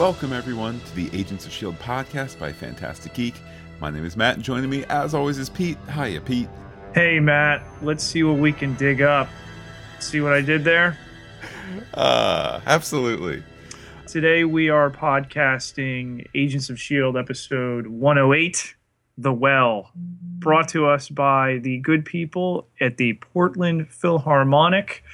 Welcome, 0.00 0.32
everyone, 0.32 0.80
to 0.80 0.96
the 0.96 1.10
Agents 1.12 1.44
of 1.44 1.52
S.H.I.E.L.D. 1.52 1.76
podcast 1.76 2.38
by 2.38 2.54
Fantastic 2.54 3.12
Geek. 3.12 3.34
My 3.80 3.90
name 3.90 4.06
is 4.06 4.16
Matt, 4.16 4.36
and 4.36 4.42
joining 4.42 4.70
me, 4.70 4.82
as 4.86 5.12
always, 5.12 5.36
is 5.36 5.50
Pete. 5.50 5.76
Hiya, 5.94 6.22
Pete. 6.22 6.48
Hey, 6.94 7.20
Matt. 7.20 7.62
Let's 7.82 8.02
see 8.02 8.22
what 8.22 8.38
we 8.38 8.50
can 8.50 8.74
dig 8.76 9.02
up. 9.02 9.28
See 9.98 10.22
what 10.22 10.32
I 10.32 10.40
did 10.40 10.64
there? 10.64 10.96
Uh, 11.92 12.62
absolutely. 12.64 13.42
Today 14.06 14.44
we 14.44 14.70
are 14.70 14.90
podcasting 14.90 16.26
Agents 16.34 16.70
of 16.70 16.76
S.H.I.E.L.D. 16.76 17.18
episode 17.18 17.86
108 17.86 18.76
The 19.18 19.34
Well, 19.34 19.90
brought 19.94 20.68
to 20.68 20.86
us 20.86 21.10
by 21.10 21.58
the 21.58 21.76
good 21.76 22.06
people 22.06 22.68
at 22.80 22.96
the 22.96 23.12
Portland 23.34 23.90
Philharmonic. 23.90 25.04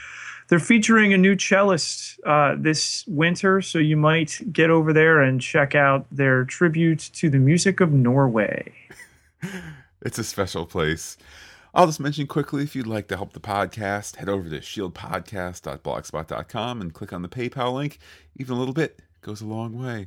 They're 0.48 0.60
featuring 0.60 1.12
a 1.12 1.18
new 1.18 1.34
cellist 1.34 2.20
uh, 2.24 2.54
this 2.56 3.04
winter, 3.06 3.60
so 3.62 3.78
you 3.78 3.96
might 3.96 4.52
get 4.52 4.70
over 4.70 4.92
there 4.92 5.20
and 5.20 5.40
check 5.40 5.74
out 5.74 6.06
their 6.10 6.44
tribute 6.44 7.00
to 7.14 7.28
the 7.28 7.38
music 7.38 7.80
of 7.80 7.90
Norway. 7.92 8.72
it's 10.02 10.18
a 10.18 10.24
special 10.24 10.66
place. 10.66 11.16
I'll 11.74 11.86
just 11.86 12.00
mention 12.00 12.26
quickly 12.26 12.62
if 12.62 12.76
you'd 12.76 12.86
like 12.86 13.08
to 13.08 13.16
help 13.16 13.32
the 13.32 13.40
podcast, 13.40 14.16
head 14.16 14.28
over 14.28 14.48
to 14.48 14.60
shieldpodcast.blogspot.com 14.60 16.80
and 16.80 16.94
click 16.94 17.12
on 17.12 17.22
the 17.22 17.28
PayPal 17.28 17.74
link. 17.74 17.98
Even 18.36 18.54
a 18.56 18.58
little 18.58 18.72
bit 18.72 19.02
goes 19.20 19.42
a 19.42 19.46
long 19.46 19.78
way. 19.78 20.06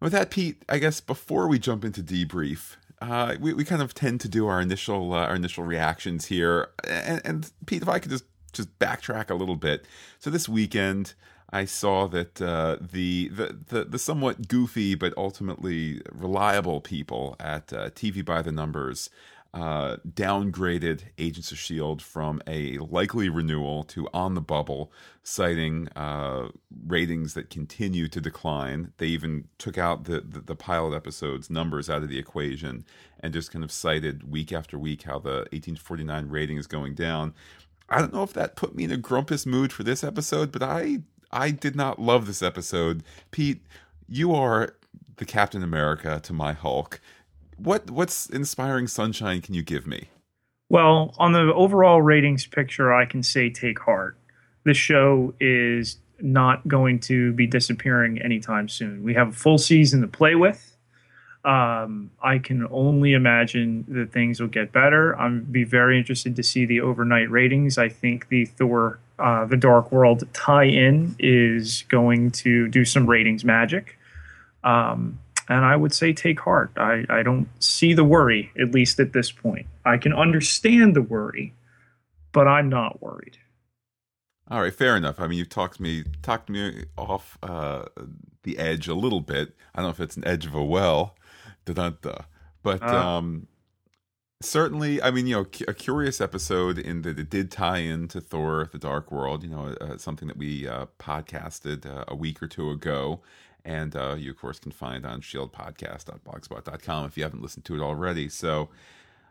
With 0.00 0.12
that, 0.12 0.30
Pete, 0.30 0.62
I 0.68 0.78
guess 0.78 1.00
before 1.00 1.48
we 1.48 1.58
jump 1.58 1.84
into 1.84 2.02
debrief, 2.02 2.76
uh, 3.00 3.36
we, 3.40 3.54
we 3.54 3.64
kind 3.64 3.82
of 3.82 3.94
tend 3.94 4.20
to 4.20 4.28
do 4.28 4.46
our 4.46 4.60
initial 4.60 5.14
uh, 5.14 5.26
our 5.26 5.34
initial 5.34 5.64
reactions 5.64 6.26
here. 6.26 6.68
And, 6.86 7.20
and 7.24 7.50
Pete, 7.66 7.82
if 7.82 7.88
I 7.88 7.98
could 7.98 8.10
just 8.10 8.24
just 8.56 8.78
backtrack 8.78 9.30
a 9.30 9.34
little 9.34 9.56
bit. 9.56 9.84
So 10.18 10.30
this 10.30 10.48
weekend, 10.48 11.14
I 11.50 11.64
saw 11.64 12.08
that 12.08 12.42
uh, 12.42 12.76
the, 12.80 13.28
the, 13.28 13.56
the 13.68 13.84
the 13.84 13.98
somewhat 13.98 14.48
goofy 14.48 14.94
but 14.96 15.14
ultimately 15.16 16.02
reliable 16.10 16.80
people 16.80 17.36
at 17.38 17.72
uh, 17.72 17.90
TV 17.90 18.24
by 18.24 18.42
the 18.42 18.52
Numbers 18.52 19.10
uh, 19.56 19.96
downgraded 20.06 21.04
Agents 21.16 21.50
of 21.50 21.58
Shield 21.58 22.02
from 22.02 22.42
a 22.46 22.76
likely 22.76 23.30
renewal 23.30 23.84
to 23.84 24.06
on 24.12 24.34
the 24.34 24.42
bubble, 24.42 24.92
citing 25.22 25.88
uh, 25.96 26.48
ratings 26.86 27.32
that 27.32 27.48
continue 27.48 28.06
to 28.08 28.20
decline. 28.20 28.92
They 28.98 29.06
even 29.06 29.48
took 29.56 29.78
out 29.78 30.04
the, 30.04 30.20
the, 30.20 30.40
the 30.40 30.56
pilot 30.56 30.94
episodes 30.94 31.48
numbers 31.48 31.88
out 31.88 32.02
of 32.02 32.10
the 32.10 32.18
equation 32.18 32.84
and 33.20 33.32
just 33.32 33.50
kind 33.50 33.64
of 33.64 33.72
cited 33.72 34.30
week 34.30 34.52
after 34.52 34.78
week 34.78 35.04
how 35.04 35.20
the 35.20 35.46
1849 35.52 36.28
rating 36.28 36.58
is 36.58 36.66
going 36.66 36.94
down. 36.94 37.32
I 37.88 37.98
don't 38.00 38.12
know 38.12 38.22
if 38.22 38.32
that 38.32 38.56
put 38.56 38.74
me 38.74 38.84
in 38.84 38.90
a 38.90 38.96
grumpus 38.96 39.46
mood 39.46 39.72
for 39.72 39.82
this 39.82 40.02
episode, 40.02 40.52
but 40.52 40.62
I 40.62 40.98
I 41.30 41.50
did 41.50 41.76
not 41.76 42.00
love 42.00 42.26
this 42.26 42.42
episode. 42.42 43.02
Pete, 43.30 43.62
you 44.08 44.34
are 44.34 44.76
the 45.16 45.24
Captain 45.24 45.62
America 45.62 46.20
to 46.22 46.32
my 46.32 46.52
Hulk. 46.52 47.00
What 47.56 47.90
what's 47.90 48.28
inspiring 48.28 48.86
sunshine 48.86 49.40
can 49.40 49.54
you 49.54 49.62
give 49.62 49.86
me? 49.86 50.08
Well, 50.68 51.14
on 51.18 51.32
the 51.32 51.52
overall 51.54 52.02
ratings 52.02 52.46
picture, 52.46 52.92
I 52.92 53.06
can 53.06 53.22
say 53.22 53.50
take 53.50 53.78
heart. 53.78 54.18
This 54.64 54.76
show 54.76 55.32
is 55.38 55.98
not 56.20 56.66
going 56.66 56.98
to 56.98 57.32
be 57.34 57.46
disappearing 57.46 58.20
anytime 58.20 58.68
soon. 58.68 59.04
We 59.04 59.14
have 59.14 59.28
a 59.28 59.32
full 59.32 59.58
season 59.58 60.00
to 60.00 60.08
play 60.08 60.34
with 60.34 60.75
um, 61.46 62.10
I 62.20 62.38
can 62.38 62.66
only 62.72 63.12
imagine 63.12 63.84
that 63.88 64.10
things 64.12 64.40
will 64.40 64.48
get 64.48 64.72
better. 64.72 65.16
I'm 65.16 65.44
be 65.44 65.62
very 65.62 65.96
interested 65.96 66.34
to 66.36 66.42
see 66.42 66.66
the 66.66 66.80
overnight 66.80 67.30
ratings. 67.30 67.78
I 67.78 67.88
think 67.88 68.28
the 68.28 68.46
Thor, 68.46 68.98
uh, 69.20 69.44
the 69.44 69.56
Dark 69.56 69.92
World 69.92 70.24
tie-in 70.32 71.14
is 71.20 71.84
going 71.88 72.32
to 72.32 72.66
do 72.66 72.84
some 72.84 73.06
ratings 73.06 73.44
magic. 73.44 73.96
Um, 74.64 75.20
and 75.48 75.64
I 75.64 75.76
would 75.76 75.94
say 75.94 76.12
take 76.12 76.40
heart. 76.40 76.72
I, 76.76 77.04
I 77.08 77.22
don't 77.22 77.48
see 77.62 77.94
the 77.94 78.02
worry, 78.02 78.50
at 78.60 78.72
least 78.72 78.98
at 78.98 79.12
this 79.12 79.30
point. 79.30 79.66
I 79.84 79.98
can 79.98 80.12
understand 80.12 80.96
the 80.96 81.02
worry, 81.02 81.54
but 82.32 82.48
I'm 82.48 82.68
not 82.68 83.00
worried. 83.00 83.38
All 84.50 84.62
right, 84.62 84.74
fair 84.74 84.96
enough. 84.96 85.20
I 85.20 85.28
mean, 85.28 85.38
you've 85.38 85.48
talked 85.48 85.78
me 85.78 86.04
talked 86.22 86.50
me 86.50 86.86
off 86.98 87.38
uh, 87.42 87.84
the 88.42 88.58
edge 88.58 88.88
a 88.88 88.94
little 88.94 89.20
bit. 89.20 89.54
I 89.74 89.78
don't 89.80 89.86
know 89.86 89.90
if 89.90 90.00
it's 90.00 90.16
an 90.16 90.26
edge 90.26 90.46
of 90.46 90.54
a 90.54 90.64
well, 90.64 91.14
Da-da-da. 91.66 92.24
But 92.62 92.82
uh, 92.82 92.86
um, 92.86 93.46
certainly, 94.40 95.02
I 95.02 95.10
mean, 95.10 95.26
you 95.26 95.36
know, 95.36 95.46
a 95.68 95.74
curious 95.74 96.20
episode 96.20 96.78
in 96.78 97.02
that 97.02 97.18
it 97.18 97.30
did 97.30 97.50
tie 97.50 97.78
into 97.78 98.20
Thor: 98.20 98.68
The 98.72 98.78
Dark 98.78 99.12
World. 99.12 99.42
You 99.42 99.50
know, 99.50 99.76
uh, 99.80 99.98
something 99.98 100.28
that 100.28 100.36
we 100.36 100.66
uh, 100.66 100.86
podcasted 100.98 101.86
uh, 101.86 102.04
a 102.08 102.14
week 102.14 102.42
or 102.42 102.46
two 102.46 102.70
ago, 102.70 103.20
and 103.64 103.94
uh, 103.94 104.16
you 104.18 104.30
of 104.30 104.38
course 104.38 104.58
can 104.58 104.72
find 104.72 105.04
on 105.04 105.20
shieldpodcast.blogspot.com 105.20 107.04
if 107.04 107.16
you 107.16 107.22
haven't 107.22 107.42
listened 107.42 107.64
to 107.66 107.74
it 107.74 107.80
already. 107.80 108.28
So. 108.28 108.70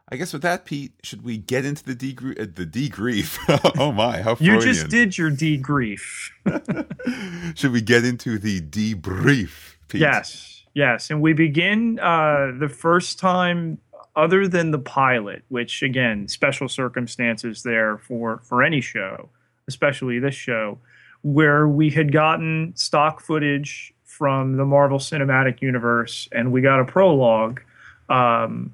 I 0.07 0.18
guess 0.18 0.34
with 0.34 0.44
that, 0.44 0.66
Pete, 0.66 0.94
should 1.01 1.24
we 1.24 1.40
get 1.40 1.66
into 1.66 1.84
the 1.84 1.95
degrief? 1.95 2.40
Uh, 2.40 2.45
the 2.53 2.68
degrief. 2.68 3.40
oh 3.79 3.91
my, 3.91 4.22
how 4.22 4.35
Freudian. 4.35 4.59
you 4.59 4.62
just 4.62 4.88
did 4.88 5.18
your 5.18 5.31
degrief. 5.31 6.29
should 7.57 7.72
we 7.72 7.81
get 7.81 8.06
into 8.06 8.38
the 8.38 8.62
debrief? 8.62 9.78
Pete? 9.88 10.01
Yes. 10.01 10.55
Yes, 10.75 11.09
and 11.09 11.22
we 11.22 11.31
begin 11.31 12.00
uh, 12.00 12.52
the 12.59 12.68
first 12.68 13.18
time 13.18 13.80
other 14.13 14.46
than 14.46 14.72
the 14.72 14.78
pilot, 14.78 15.44
which 15.47 15.81
again, 15.81 16.28
special 16.28 16.68
circumstances 16.68 17.63
there 17.63 17.97
for 17.97 18.41
for 18.44 18.62
any 18.62 18.81
show, 18.81 19.30
especially 19.69 20.19
this 20.19 20.36
show, 20.36 20.78
where 21.24 21.66
we 21.66 21.90
had 21.90 22.12
gotten 22.12 22.74
stock 22.75 23.22
footage 23.22 23.94
from 24.03 24.58
the 24.58 24.66
Marvel 24.66 25.00
Cinematic 25.00 25.62
Universe, 25.62 26.28
and 26.34 26.52
we 26.52 26.59
got 26.59 26.81
a 26.81 26.86
prologue 26.86 27.62
um, 28.09 28.74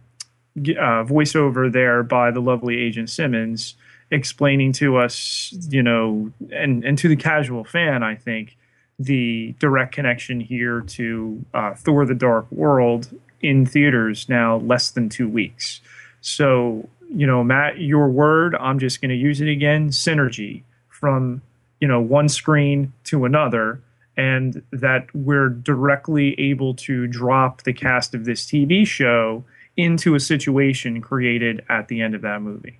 uh, 0.57 1.05
voiceover 1.05 1.71
there 1.71 2.01
by 2.01 2.31
the 2.31 2.41
lovely 2.41 2.79
Agent 2.79 3.11
Simmons 3.11 3.75
explaining 4.09 4.73
to 4.73 4.97
us, 4.97 5.53
you 5.69 5.83
know, 5.83 6.31
and 6.51 6.83
and 6.83 6.97
to 6.97 7.07
the 7.07 7.15
casual 7.15 7.63
fan, 7.63 8.01
I 8.01 8.15
think 8.15 8.57
the 9.03 9.55
direct 9.59 9.93
connection 9.93 10.39
here 10.39 10.81
to 10.81 11.45
uh, 11.53 11.73
Thor: 11.75 12.05
The 12.05 12.15
Dark 12.15 12.51
World 12.51 13.09
in 13.41 13.65
theaters 13.65 14.29
now 14.29 14.57
less 14.57 14.91
than 14.91 15.09
two 15.09 15.27
weeks. 15.27 15.81
So 16.21 16.87
you 17.13 17.27
know, 17.27 17.43
Matt, 17.43 17.79
your 17.79 18.07
word, 18.09 18.55
I'm 18.55 18.79
just 18.79 19.01
going 19.01 19.09
to 19.09 19.15
use 19.15 19.41
it 19.41 19.49
again. 19.49 19.89
Synergy 19.89 20.63
from 20.87 21.41
you 21.79 21.87
know 21.87 21.99
one 21.99 22.29
screen 22.29 22.93
to 23.05 23.25
another, 23.25 23.81
and 24.15 24.63
that 24.71 25.13
we're 25.13 25.49
directly 25.49 26.39
able 26.39 26.73
to 26.75 27.07
drop 27.07 27.63
the 27.63 27.73
cast 27.73 28.15
of 28.15 28.25
this 28.25 28.45
TV 28.45 28.85
show 28.87 29.43
into 29.75 30.15
a 30.15 30.19
situation 30.19 31.01
created 31.01 31.63
at 31.69 31.87
the 31.87 32.01
end 32.01 32.15
of 32.15 32.21
that 32.21 32.41
movie. 32.41 32.79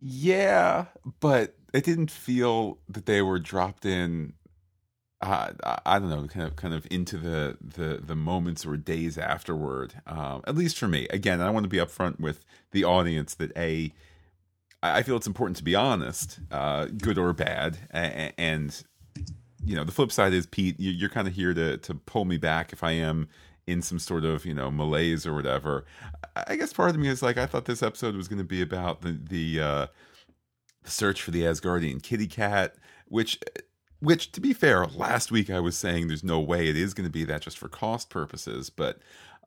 Yeah, 0.00 0.86
but 1.20 1.54
it 1.72 1.84
didn't 1.84 2.10
feel 2.10 2.78
that 2.88 3.06
they 3.06 3.22
were 3.22 3.38
dropped 3.38 3.84
in 3.84 4.34
uh, 5.30 5.76
I 5.84 5.98
don't 5.98 6.10
know, 6.10 6.26
kind 6.26 6.46
of, 6.46 6.56
kind 6.56 6.74
of 6.74 6.86
into 6.90 7.16
the 7.18 7.56
the 7.60 8.00
the 8.04 8.16
moments 8.16 8.64
or 8.64 8.76
days 8.76 9.18
afterward. 9.18 9.94
Um, 10.06 10.42
at 10.46 10.56
least 10.56 10.78
for 10.78 10.88
me, 10.88 11.06
again, 11.10 11.40
I 11.40 11.50
want 11.50 11.64
to 11.64 11.68
be 11.68 11.78
upfront 11.78 12.20
with 12.20 12.44
the 12.72 12.84
audience 12.84 13.34
that 13.34 13.56
a, 13.56 13.92
I 14.82 15.02
feel 15.02 15.16
it's 15.16 15.26
important 15.26 15.56
to 15.58 15.64
be 15.64 15.74
honest, 15.74 16.40
uh, 16.50 16.86
good 16.86 17.18
or 17.18 17.32
bad, 17.32 17.78
and, 17.90 18.82
you 19.64 19.74
know, 19.74 19.84
the 19.84 19.92
flip 19.92 20.12
side 20.12 20.32
is 20.32 20.46
Pete, 20.46 20.76
you're 20.78 21.10
kind 21.10 21.26
of 21.28 21.34
here 21.34 21.54
to 21.54 21.76
to 21.78 21.94
pull 21.94 22.24
me 22.24 22.36
back 22.36 22.72
if 22.72 22.82
I 22.82 22.92
am 22.92 23.28
in 23.66 23.82
some 23.82 23.98
sort 23.98 24.24
of 24.24 24.46
you 24.46 24.54
know 24.54 24.70
malaise 24.70 25.26
or 25.26 25.34
whatever. 25.34 25.84
I 26.46 26.56
guess 26.56 26.72
part 26.72 26.90
of 26.90 26.98
me 26.98 27.08
is 27.08 27.22
like, 27.22 27.38
I 27.38 27.46
thought 27.46 27.64
this 27.64 27.82
episode 27.82 28.14
was 28.14 28.28
going 28.28 28.38
to 28.38 28.44
be 28.44 28.62
about 28.62 29.02
the 29.02 29.18
the, 29.28 29.60
uh, 29.60 29.86
search 30.84 31.20
for 31.22 31.32
the 31.32 31.42
Asgardian 31.42 32.02
kitty 32.02 32.26
cat, 32.28 32.76
which 33.08 33.40
which, 34.00 34.32
to 34.32 34.40
be 34.40 34.52
fair, 34.52 34.86
last 34.86 35.30
week 35.30 35.50
I 35.50 35.60
was 35.60 35.76
saying 35.76 36.08
there's 36.08 36.24
no 36.24 36.40
way 36.40 36.68
it 36.68 36.76
is 36.76 36.94
going 36.94 37.06
to 37.06 37.12
be 37.12 37.24
that 37.24 37.42
just 37.42 37.58
for 37.58 37.68
cost 37.68 38.10
purposes, 38.10 38.70
but 38.70 38.98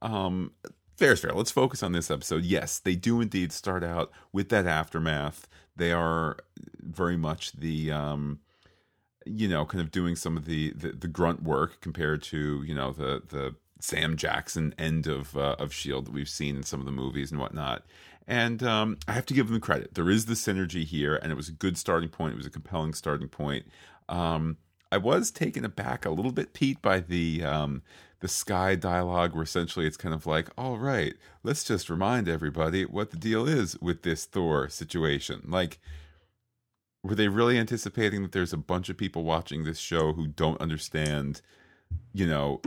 um, 0.01 0.51
fair 0.97 1.13
is 1.13 1.19
fair. 1.21 1.31
Let's 1.33 1.51
focus 1.51 1.83
on 1.83 1.91
this 1.91 2.11
episode. 2.11 2.43
Yes, 2.43 2.79
they 2.79 2.95
do 2.95 3.21
indeed 3.21 3.51
start 3.51 3.83
out 3.83 4.11
with 4.33 4.49
that 4.49 4.65
aftermath. 4.65 5.47
They 5.75 5.91
are 5.91 6.37
very 6.79 7.17
much 7.17 7.53
the, 7.53 7.91
um, 7.91 8.39
you 9.25 9.47
know, 9.47 9.65
kind 9.65 9.81
of 9.81 9.91
doing 9.91 10.15
some 10.15 10.35
of 10.35 10.45
the, 10.45 10.71
the, 10.71 10.91
the 10.91 11.07
grunt 11.07 11.43
work 11.43 11.79
compared 11.81 12.21
to 12.23 12.63
you 12.63 12.73
know 12.73 12.91
the 12.91 13.21
the 13.27 13.55
Sam 13.79 14.17
Jackson 14.17 14.73
end 14.77 15.07
of 15.07 15.37
uh, 15.37 15.55
of 15.57 15.73
Shield 15.73 16.07
that 16.07 16.13
we've 16.13 16.29
seen 16.29 16.55
in 16.55 16.63
some 16.63 16.79
of 16.79 16.85
the 16.85 16.91
movies 16.91 17.31
and 17.31 17.39
whatnot. 17.39 17.85
And 18.29 18.61
um, 18.63 18.97
I 19.07 19.13
have 19.13 19.25
to 19.25 19.33
give 19.33 19.49
them 19.49 19.59
credit. 19.59 19.95
There 19.95 20.09
is 20.09 20.27
the 20.27 20.35
synergy 20.35 20.85
here, 20.85 21.15
and 21.15 21.31
it 21.31 21.35
was 21.35 21.49
a 21.49 21.53
good 21.53 21.77
starting 21.77 22.09
point. 22.09 22.33
It 22.33 22.37
was 22.37 22.45
a 22.45 22.51
compelling 22.51 22.93
starting 22.93 23.27
point. 23.27 23.65
Um, 24.07 24.57
I 24.91 24.97
was 24.97 25.31
taken 25.31 25.65
aback 25.65 26.05
a 26.05 26.11
little 26.11 26.31
bit, 26.31 26.53
Pete, 26.53 26.81
by 26.81 26.99
the 26.99 27.43
um, 27.43 27.81
the 28.19 28.27
Skye 28.27 28.75
dialogue, 28.75 29.33
where 29.33 29.43
essentially 29.43 29.87
it's 29.87 29.97
kind 29.97 30.13
of 30.13 30.25
like, 30.25 30.49
all 30.57 30.77
right, 30.77 31.15
let's 31.43 31.63
just 31.63 31.89
remind 31.89 32.29
everybody 32.29 32.85
what 32.85 33.11
the 33.11 33.17
deal 33.17 33.47
is 33.47 33.77
with 33.81 34.03
this 34.03 34.25
Thor 34.25 34.69
situation. 34.69 35.41
Like, 35.47 35.79
were 37.03 37.15
they 37.15 37.29
really 37.29 37.57
anticipating 37.57 38.21
that 38.21 38.31
there's 38.31 38.53
a 38.53 38.57
bunch 38.57 38.89
of 38.89 38.97
people 38.97 39.23
watching 39.23 39.63
this 39.63 39.79
show 39.79 40.13
who 40.13 40.27
don't 40.27 40.61
understand 40.61 41.41
you 42.13 42.27
know, 42.27 42.61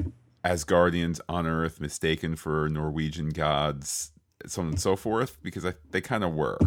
Asgardians 0.45 1.21
on 1.29 1.47
Earth 1.47 1.81
mistaken 1.81 2.37
for 2.37 2.69
Norwegian 2.69 3.31
gods, 3.31 4.13
so 4.47 4.63
on 4.63 4.69
and 4.69 4.81
so 4.81 4.97
forth, 4.97 5.39
because 5.43 5.65
I, 5.65 5.75
they 5.91 6.01
kind 6.01 6.25
of 6.25 6.35
were. 6.35 6.59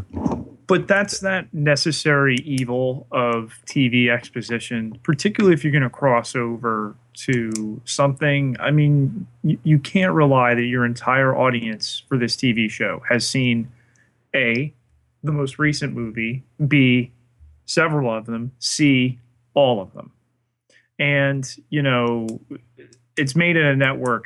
But 0.68 0.88
that's 0.88 1.19
that 1.19 1.54
necessary 1.54 2.38
evil 2.44 3.06
of 3.12 3.60
TV 3.68 4.10
exposition, 4.10 5.00
particularly 5.04 5.54
if 5.54 5.63
you're 5.63 5.72
going 5.72 5.83
to 5.83 5.89
cross 5.89 6.36
over 6.36 6.95
to 7.13 7.81
something. 7.86 8.57
I 8.60 8.72
mean, 8.72 9.27
you, 9.44 9.60
you 9.63 9.80
can't 9.80 10.13
rely 10.13 10.56
that 10.56 10.63
your 10.63 10.86
entire 10.86 11.36
audience 11.36 12.04
for 12.07 12.18
this 12.18 12.36
TV 12.36 12.69
show 12.69 13.04
has 13.10 13.27
seen 13.27 13.72
A, 14.36 14.74
the 15.24 15.31
most 15.31 15.60
recent 15.60 15.94
movie, 15.94 16.44
B, 16.68 17.12
several 17.66 18.12
of 18.12 18.25
them, 18.25 18.51
C, 18.60 19.19
all 19.54 19.81
of 19.81 19.94
them. 19.94 20.12
And, 20.98 21.48
you 21.69 21.81
know, 21.81 22.27
it's 23.18 23.36
made 23.36 23.56
in 23.56 23.66
a 23.66 23.75
network 23.75 24.25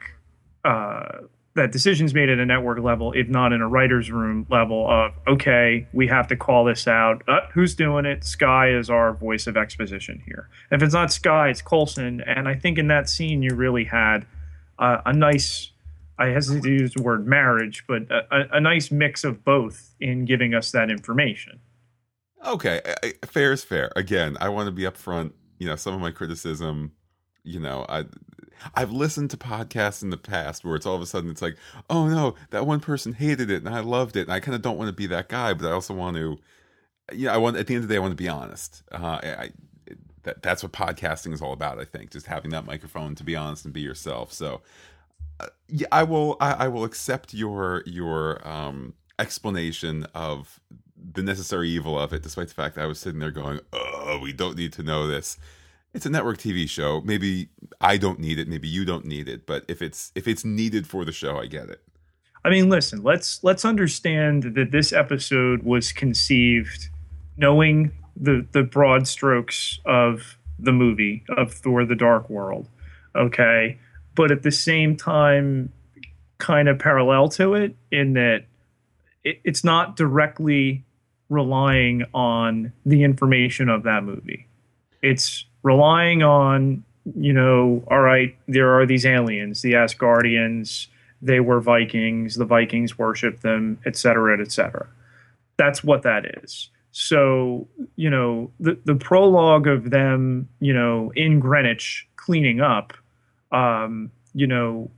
uh, 0.63 1.19
that 1.59 1.71
decisions 1.71 2.13
made 2.13 2.29
at 2.29 2.39
a 2.39 2.45
network 2.45 2.79
level, 2.79 3.11
if 3.13 3.27
not 3.27 3.53
in 3.53 3.61
a 3.61 3.67
writer's 3.67 4.11
room 4.11 4.47
level 4.49 4.89
of, 4.89 5.11
okay, 5.27 5.87
we 5.93 6.07
have 6.07 6.27
to 6.27 6.35
call 6.35 6.65
this 6.65 6.87
out. 6.87 7.21
Uh, 7.27 7.41
who's 7.53 7.75
doing 7.75 8.05
it? 8.05 8.23
Skye 8.23 8.69
is 8.69 8.89
our 8.89 9.13
voice 9.13 9.47
of 9.47 9.55
exposition 9.55 10.21
here. 10.25 10.49
If 10.71 10.81
it's 10.81 10.93
not 10.93 11.11
Skye, 11.11 11.49
it's 11.49 11.61
Coulson. 11.61 12.21
And 12.21 12.47
I 12.47 12.55
think 12.55 12.77
in 12.77 12.87
that 12.87 13.07
scene, 13.07 13.43
you 13.43 13.55
really 13.55 13.85
had 13.85 14.25
uh, 14.79 15.01
a 15.05 15.13
nice, 15.13 15.71
I 16.17 16.27
hesitate 16.27 16.63
to 16.63 16.71
use 16.71 16.93
the 16.93 17.03
word 17.03 17.27
marriage, 17.27 17.85
but 17.87 18.03
a, 18.11 18.57
a 18.57 18.59
nice 18.59 18.91
mix 18.91 19.23
of 19.23 19.43
both 19.45 19.93
in 19.99 20.25
giving 20.25 20.53
us 20.53 20.71
that 20.71 20.89
information. 20.89 21.59
Okay, 22.45 22.81
fair 23.25 23.51
is 23.51 23.63
fair. 23.63 23.91
Again, 23.95 24.37
I 24.39 24.49
want 24.49 24.67
to 24.67 24.71
be 24.71 24.83
upfront. 24.83 25.33
You 25.59 25.67
know, 25.67 25.75
some 25.75 25.93
of 25.93 25.99
my 25.99 26.11
criticism, 26.11 26.93
you 27.43 27.59
know, 27.59 27.85
I 27.89 28.05
I've 28.75 28.91
listened 28.91 29.31
to 29.31 29.37
podcasts 29.37 30.03
in 30.03 30.09
the 30.09 30.17
past 30.17 30.63
where 30.63 30.75
it's 30.75 30.85
all 30.85 30.95
of 30.95 31.01
a 31.01 31.05
sudden 31.05 31.29
it's 31.29 31.41
like, 31.41 31.57
oh 31.89 32.07
no, 32.07 32.35
that 32.51 32.65
one 32.65 32.79
person 32.79 33.13
hated 33.13 33.49
it 33.49 33.63
and 33.63 33.73
I 33.73 33.79
loved 33.79 34.15
it, 34.15 34.21
and 34.21 34.31
I 34.31 34.39
kind 34.39 34.55
of 34.55 34.61
don't 34.61 34.77
want 34.77 34.89
to 34.89 34.93
be 34.93 35.07
that 35.07 35.29
guy, 35.29 35.53
but 35.53 35.67
I 35.67 35.71
also 35.71 35.93
want 35.93 36.17
to, 36.17 36.37
you 37.13 37.25
know, 37.25 37.33
I 37.33 37.37
want 37.37 37.57
at 37.57 37.67
the 37.67 37.75
end 37.75 37.83
of 37.83 37.87
the 37.87 37.93
day 37.93 37.97
I 37.97 38.01
want 38.01 38.11
to 38.11 38.23
be 38.23 38.29
honest. 38.29 38.83
Uh, 38.91 39.19
I, 39.23 39.49
that 40.23 40.41
that's 40.41 40.63
what 40.63 40.71
podcasting 40.71 41.33
is 41.33 41.41
all 41.41 41.53
about. 41.53 41.79
I 41.79 41.85
think 41.85 42.11
just 42.11 42.27
having 42.27 42.51
that 42.51 42.65
microphone 42.65 43.15
to 43.15 43.23
be 43.23 43.35
honest 43.35 43.65
and 43.65 43.73
be 43.73 43.81
yourself. 43.81 44.33
So, 44.33 44.61
uh, 45.39 45.47
yeah, 45.67 45.87
I 45.91 46.03
will 46.03 46.37
I, 46.39 46.65
I, 46.65 46.67
will 46.67 46.83
accept 46.83 47.33
your 47.33 47.83
your 47.85 48.45
um, 48.47 48.93
explanation 49.17 50.05
of 50.13 50.59
the 51.13 51.23
necessary 51.23 51.69
evil 51.69 51.97
of 51.97 52.11
it, 52.13 52.21
despite 52.23 52.49
the 52.49 52.53
fact 52.53 52.75
that 52.75 52.81
I 52.81 52.87
was 52.87 52.99
sitting 52.99 53.19
there 53.19 53.31
going, 53.31 53.59
oh, 53.71 54.19
we 54.21 54.33
don't 54.33 54.57
need 54.57 54.73
to 54.73 54.83
know 54.83 55.07
this 55.07 55.37
it's 55.93 56.05
a 56.05 56.09
network 56.09 56.37
TV 56.37 56.69
show. 56.69 57.01
Maybe 57.01 57.49
I 57.81 57.97
don't 57.97 58.19
need 58.19 58.39
it. 58.39 58.47
Maybe 58.47 58.67
you 58.67 58.85
don't 58.85 59.05
need 59.05 59.27
it. 59.27 59.45
But 59.45 59.65
if 59.67 59.81
it's 59.81 60.11
if 60.15 60.27
it's 60.27 60.45
needed 60.45 60.87
for 60.87 61.05
the 61.05 61.11
show, 61.11 61.37
I 61.37 61.45
get 61.45 61.69
it. 61.69 61.81
I 62.43 62.49
mean, 62.49 62.69
listen. 62.69 63.03
Let's 63.03 63.43
let's 63.43 63.65
understand 63.65 64.55
that 64.55 64.71
this 64.71 64.93
episode 64.93 65.63
was 65.63 65.91
conceived 65.91 66.89
knowing 67.37 67.91
the 68.15 68.45
the 68.51 68.63
broad 68.63 69.07
strokes 69.07 69.79
of 69.85 70.37
the 70.57 70.71
movie 70.71 71.23
of 71.35 71.53
Thor: 71.53 71.85
The 71.85 71.95
Dark 71.95 72.29
World. 72.29 72.69
Okay, 73.15 73.79
but 74.15 74.31
at 74.31 74.43
the 74.43 74.51
same 74.51 74.95
time, 74.95 75.71
kind 76.37 76.69
of 76.69 76.79
parallel 76.79 77.29
to 77.29 77.55
it 77.55 77.75
in 77.91 78.13
that 78.13 78.45
it, 79.23 79.41
it's 79.43 79.63
not 79.63 79.95
directly 79.95 80.85
relying 81.29 82.03
on 82.13 82.73
the 82.85 83.03
information 83.03 83.69
of 83.69 83.83
that 83.83 84.03
movie. 84.03 84.47
It's 85.01 85.45
relying 85.63 86.23
on, 86.23 86.83
you 87.15 87.33
know, 87.33 87.83
all 87.87 88.01
right, 88.01 88.35
there 88.47 88.79
are 88.79 88.85
these 88.85 89.05
aliens, 89.05 89.61
the 89.61 89.73
Asgardians, 89.73 90.87
they 91.21 91.39
were 91.39 91.59
Vikings, 91.59 92.35
the 92.35 92.45
Vikings 92.45 92.97
worshiped 92.97 93.41
them, 93.41 93.79
et 93.85 93.95
cetera, 93.95 94.39
et 94.39 94.51
cetera. 94.51 94.87
That's 95.57 95.83
what 95.83 96.03
that 96.03 96.25
is. 96.43 96.69
So, 96.91 97.67
you 97.95 98.09
know, 98.09 98.51
the, 98.59 98.77
the 98.85 98.95
prologue 98.95 99.67
of 99.67 99.89
them, 99.89 100.47
you 100.59 100.73
know, 100.73 101.11
in 101.15 101.39
Greenwich 101.39 102.07
cleaning 102.15 102.61
up, 102.61 102.93
um, 103.51 104.11
you 104.33 104.47
know, 104.47 104.89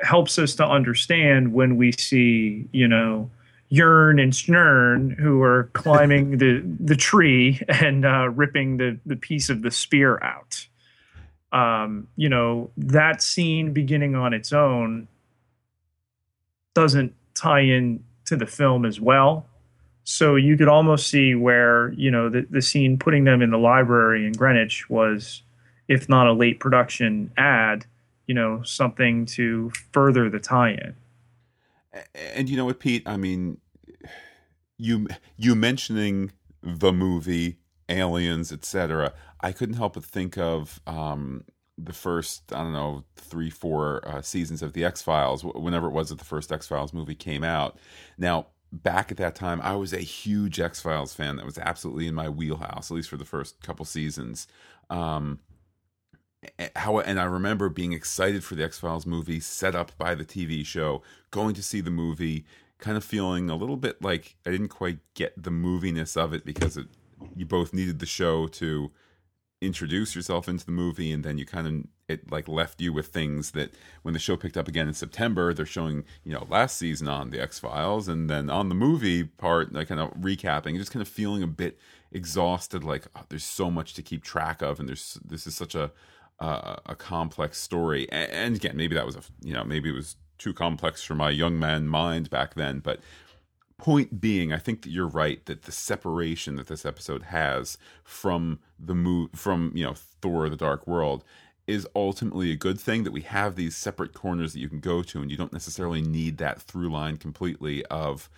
helps 0.00 0.38
us 0.38 0.54
to 0.56 0.66
understand 0.66 1.52
when 1.52 1.76
we 1.76 1.92
see, 1.92 2.68
you 2.72 2.86
know, 2.86 3.30
Yearn 3.68 4.18
and 4.18 4.32
Snern 4.32 5.18
who 5.18 5.42
are 5.42 5.70
climbing 5.72 6.38
the, 6.38 6.62
the 6.80 6.96
tree 6.96 7.60
and 7.68 8.04
uh, 8.04 8.28
ripping 8.28 8.76
the, 8.76 8.98
the 9.06 9.16
piece 9.16 9.48
of 9.48 9.62
the 9.62 9.70
spear 9.70 10.22
out. 10.22 10.66
Um, 11.52 12.08
you 12.16 12.28
know, 12.28 12.70
that 12.76 13.22
scene 13.22 13.72
beginning 13.72 14.14
on 14.14 14.32
its 14.34 14.52
own 14.52 15.08
doesn't 16.74 17.14
tie 17.34 17.60
in 17.60 18.04
to 18.26 18.36
the 18.36 18.46
film 18.46 18.84
as 18.84 19.00
well. 19.00 19.46
So 20.04 20.34
you 20.36 20.56
could 20.56 20.68
almost 20.68 21.08
see 21.08 21.34
where, 21.34 21.92
you 21.92 22.10
know, 22.10 22.28
the, 22.28 22.46
the 22.50 22.60
scene 22.60 22.98
putting 22.98 23.24
them 23.24 23.40
in 23.40 23.50
the 23.50 23.58
library 23.58 24.26
in 24.26 24.32
Greenwich 24.32 24.90
was, 24.90 25.42
if 25.88 26.08
not 26.08 26.26
a 26.26 26.32
late 26.32 26.60
production 26.60 27.30
ad, 27.36 27.86
you 28.26 28.34
know, 28.34 28.62
something 28.62 29.24
to 29.26 29.70
further 29.92 30.28
the 30.28 30.40
tie 30.40 30.72
in. 30.72 30.94
And 32.14 32.48
you 32.48 32.56
know 32.56 32.64
what, 32.64 32.80
Pete? 32.80 33.02
I 33.06 33.16
mean, 33.16 33.58
you 34.78 35.06
you 35.36 35.54
mentioning 35.54 36.32
the 36.62 36.92
movie 36.92 37.58
aliens 37.88 38.50
etc 38.50 39.12
i 39.40 39.52
couldn't 39.52 39.76
help 39.76 39.94
but 39.94 40.04
think 40.04 40.38
of 40.38 40.80
um, 40.86 41.44
the 41.76 41.92
first 41.92 42.52
i 42.52 42.58
don't 42.58 42.72
know 42.72 43.04
three 43.16 43.50
four 43.50 44.06
uh, 44.08 44.22
seasons 44.22 44.62
of 44.62 44.72
the 44.72 44.84
x-files 44.84 45.44
whenever 45.44 45.86
it 45.88 45.92
was 45.92 46.08
that 46.08 46.18
the 46.18 46.24
first 46.24 46.50
x-files 46.52 46.92
movie 46.92 47.14
came 47.14 47.44
out. 47.44 47.78
Now 48.18 48.46
back 48.72 49.10
at 49.12 49.18
that 49.18 49.34
time 49.36 49.60
i 49.62 49.76
was 49.76 49.92
a 49.92 49.98
huge 49.98 50.58
x-files 50.60 51.14
fan. 51.14 51.36
That 51.36 51.44
was 51.44 51.58
absolutely 51.58 52.06
in 52.08 52.14
my 52.14 52.28
wheelhouse 52.28 52.90
at 52.90 52.94
least 52.94 53.08
for 53.10 53.16
the 53.16 53.24
first 53.24 53.60
couple 53.62 53.84
seasons. 53.84 54.46
Um, 54.90 55.40
how 56.76 56.98
and 56.98 57.20
I 57.20 57.24
remember 57.24 57.68
being 57.68 57.92
excited 57.92 58.44
for 58.44 58.54
the 58.54 58.64
X 58.64 58.78
Files 58.78 59.06
movie 59.06 59.40
set 59.40 59.74
up 59.74 59.96
by 59.98 60.14
the 60.14 60.24
TV 60.24 60.64
show, 60.64 61.02
going 61.30 61.54
to 61.54 61.62
see 61.62 61.80
the 61.80 61.90
movie, 61.90 62.44
kind 62.78 62.96
of 62.96 63.04
feeling 63.04 63.50
a 63.50 63.56
little 63.56 63.76
bit 63.76 64.02
like 64.02 64.36
I 64.46 64.50
didn't 64.50 64.68
quite 64.68 64.98
get 65.14 65.42
the 65.42 65.50
moviness 65.50 66.16
of 66.16 66.32
it 66.32 66.44
because 66.44 66.76
it, 66.76 66.86
you 67.34 67.46
both 67.46 67.72
needed 67.72 67.98
the 67.98 68.06
show 68.06 68.46
to 68.48 68.90
introduce 69.60 70.14
yourself 70.14 70.48
into 70.48 70.66
the 70.66 70.72
movie 70.72 71.10
and 71.10 71.24
then 71.24 71.38
you 71.38 71.46
kind 71.46 71.66
of 71.66 71.84
it 72.06 72.30
like 72.30 72.46
left 72.46 72.80
you 72.82 72.92
with 72.92 73.06
things 73.06 73.52
that 73.52 73.72
when 74.02 74.12
the 74.12 74.20
show 74.20 74.36
picked 74.36 74.58
up 74.58 74.68
again 74.68 74.86
in 74.86 74.92
September 74.92 75.54
they're 75.54 75.64
showing 75.64 76.04
you 76.22 76.32
know 76.32 76.46
last 76.50 76.76
season 76.76 77.08
on 77.08 77.30
the 77.30 77.40
X-Files 77.40 78.06
and 78.08 78.28
then 78.28 78.50
on 78.50 78.68
the 78.68 78.74
movie 78.74 79.24
part 79.24 79.72
like 79.72 79.88
kind 79.88 80.00
of 80.00 80.10
recapping 80.14 80.76
just 80.76 80.90
kind 80.92 81.00
of 81.00 81.08
feeling 81.08 81.42
a 81.42 81.46
bit 81.46 81.78
exhausted 82.12 82.84
like 82.84 83.06
oh, 83.16 83.22
there's 83.30 83.44
so 83.44 83.70
much 83.70 83.94
to 83.94 84.02
keep 84.02 84.22
track 84.22 84.60
of 84.60 84.78
and 84.78 84.88
there's 84.88 85.18
this 85.24 85.46
is 85.46 85.54
such 85.54 85.74
a 85.74 85.90
uh, 86.40 86.76
a 86.86 86.94
complex 86.94 87.60
story 87.60 88.10
and, 88.10 88.30
and 88.32 88.56
again 88.56 88.76
maybe 88.76 88.94
that 88.94 89.06
was 89.06 89.16
a 89.16 89.22
you 89.42 89.54
know 89.54 89.64
maybe 89.64 89.88
it 89.88 89.94
was 89.94 90.16
too 90.38 90.52
complex 90.52 91.02
for 91.02 91.14
my 91.14 91.30
young 91.30 91.58
man 91.58 91.88
mind 91.88 92.30
back 92.30 92.54
then. 92.54 92.80
But 92.80 93.00
point 93.78 94.20
being, 94.20 94.52
I 94.52 94.58
think 94.58 94.82
that 94.82 94.90
you're 94.90 95.08
right 95.08 95.44
that 95.46 95.62
the 95.62 95.72
separation 95.72 96.56
that 96.56 96.66
this 96.66 96.84
episode 96.84 97.24
has 97.24 97.78
from 98.02 98.60
the 98.78 98.94
move 98.94 99.30
from 99.34 99.72
you 99.74 99.84
know 99.84 99.94
Thor: 99.94 100.48
The 100.48 100.56
Dark 100.56 100.86
World 100.86 101.24
is 101.66 101.86
ultimately 101.96 102.52
a 102.52 102.56
good 102.56 102.78
thing 102.78 103.04
that 103.04 103.12
we 103.12 103.22
have 103.22 103.56
these 103.56 103.74
separate 103.74 104.12
corners 104.12 104.52
that 104.52 104.60
you 104.60 104.68
can 104.68 104.80
go 104.80 105.02
to 105.02 105.22
and 105.22 105.30
you 105.30 105.36
don't 105.36 105.52
necessarily 105.52 106.02
need 106.02 106.36
that 106.36 106.60
through 106.60 106.90
line 106.90 107.16
completely 107.16 107.82
of 107.86 108.28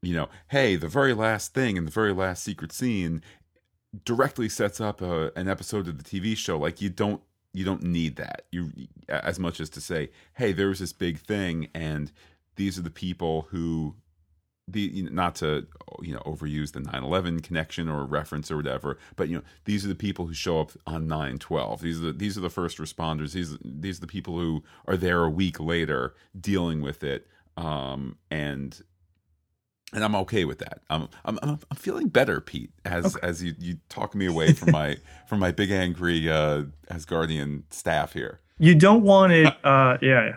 you 0.00 0.14
know 0.14 0.30
hey 0.48 0.74
the 0.74 0.88
very 0.88 1.12
last 1.12 1.52
thing 1.52 1.76
in 1.76 1.84
the 1.84 1.90
very 1.90 2.14
last 2.14 2.42
secret 2.42 2.72
scene 2.72 3.22
directly 4.04 4.48
sets 4.48 4.80
up 4.80 5.00
a, 5.00 5.30
an 5.36 5.48
episode 5.48 5.88
of 5.88 6.02
the 6.02 6.04
tv 6.04 6.36
show 6.36 6.58
like 6.58 6.80
you 6.80 6.88
don't 6.88 7.22
you 7.54 7.64
don't 7.64 7.84
need 7.84 8.16
that. 8.16 8.42
You 8.50 8.70
as 9.08 9.38
much 9.38 9.60
as 9.60 9.70
to 9.70 9.80
say 9.80 10.10
hey 10.34 10.52
there 10.52 10.68
was 10.68 10.80
this 10.80 10.92
big 10.92 11.18
thing 11.18 11.68
and 11.72 12.10
these 12.56 12.78
are 12.78 12.82
the 12.82 12.90
people 12.90 13.46
who 13.50 13.94
the 14.66 15.02
not 15.10 15.36
to 15.36 15.66
you 16.02 16.12
know 16.12 16.20
overuse 16.20 16.72
the 16.72 16.80
9/11 16.80 17.42
connection 17.42 17.88
or 17.88 18.04
reference 18.04 18.50
or 18.50 18.56
whatever 18.56 18.98
but 19.14 19.28
you 19.28 19.36
know 19.36 19.42
these 19.66 19.84
are 19.84 19.88
the 19.88 19.94
people 19.94 20.26
who 20.26 20.34
show 20.34 20.60
up 20.60 20.72
on 20.86 21.06
9/12 21.06 21.80
these 21.80 22.00
are 22.00 22.06
the, 22.06 22.12
these 22.12 22.36
are 22.36 22.40
the 22.40 22.50
first 22.50 22.78
responders. 22.78 23.32
These 23.32 23.56
these 23.64 23.98
are 23.98 24.02
the 24.02 24.06
people 24.06 24.38
who 24.38 24.64
are 24.86 24.96
there 24.96 25.22
a 25.22 25.30
week 25.30 25.60
later 25.60 26.14
dealing 26.38 26.80
with 26.82 27.04
it 27.04 27.28
um, 27.56 28.16
and 28.30 28.82
and 29.92 30.04
I'm 30.04 30.14
okay 30.16 30.44
with 30.44 30.58
that. 30.58 30.80
I'm 30.90 31.08
I'm 31.24 31.38
I'm 31.42 31.58
feeling 31.76 32.08
better, 32.08 32.40
Pete, 32.40 32.70
as 32.84 33.16
okay. 33.16 33.26
as 33.26 33.42
you 33.42 33.54
you 33.58 33.78
talk 33.88 34.14
me 34.14 34.26
away 34.26 34.52
from 34.52 34.72
my 34.72 34.96
from 35.28 35.40
my 35.40 35.52
big 35.52 35.70
angry 35.70 36.28
uh, 36.28 36.64
Asgardian 36.90 37.62
staff 37.70 38.12
here. 38.12 38.40
You 38.58 38.74
don't 38.74 39.02
want 39.02 39.32
it. 39.32 39.52
Uh, 39.64 39.98
yeah, 40.00 40.32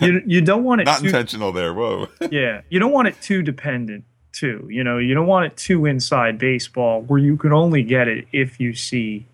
you 0.00 0.22
you 0.26 0.40
don't 0.40 0.64
want 0.64 0.80
it. 0.80 0.84
Not 0.86 1.00
too, 1.00 1.06
intentional 1.06 1.52
there. 1.52 1.74
Whoa. 1.74 2.08
yeah, 2.30 2.62
you 2.70 2.78
don't 2.78 2.92
want 2.92 3.08
it 3.08 3.20
too 3.20 3.42
dependent. 3.42 4.04
Too, 4.32 4.66
you 4.68 4.82
know, 4.82 4.98
you 4.98 5.14
don't 5.14 5.28
want 5.28 5.46
it 5.46 5.56
too 5.56 5.86
inside 5.86 6.38
baseball 6.38 7.02
where 7.02 7.20
you 7.20 7.36
can 7.36 7.52
only 7.52 7.84
get 7.84 8.08
it 8.08 8.26
if 8.32 8.58
you 8.58 8.74
see 8.74 9.26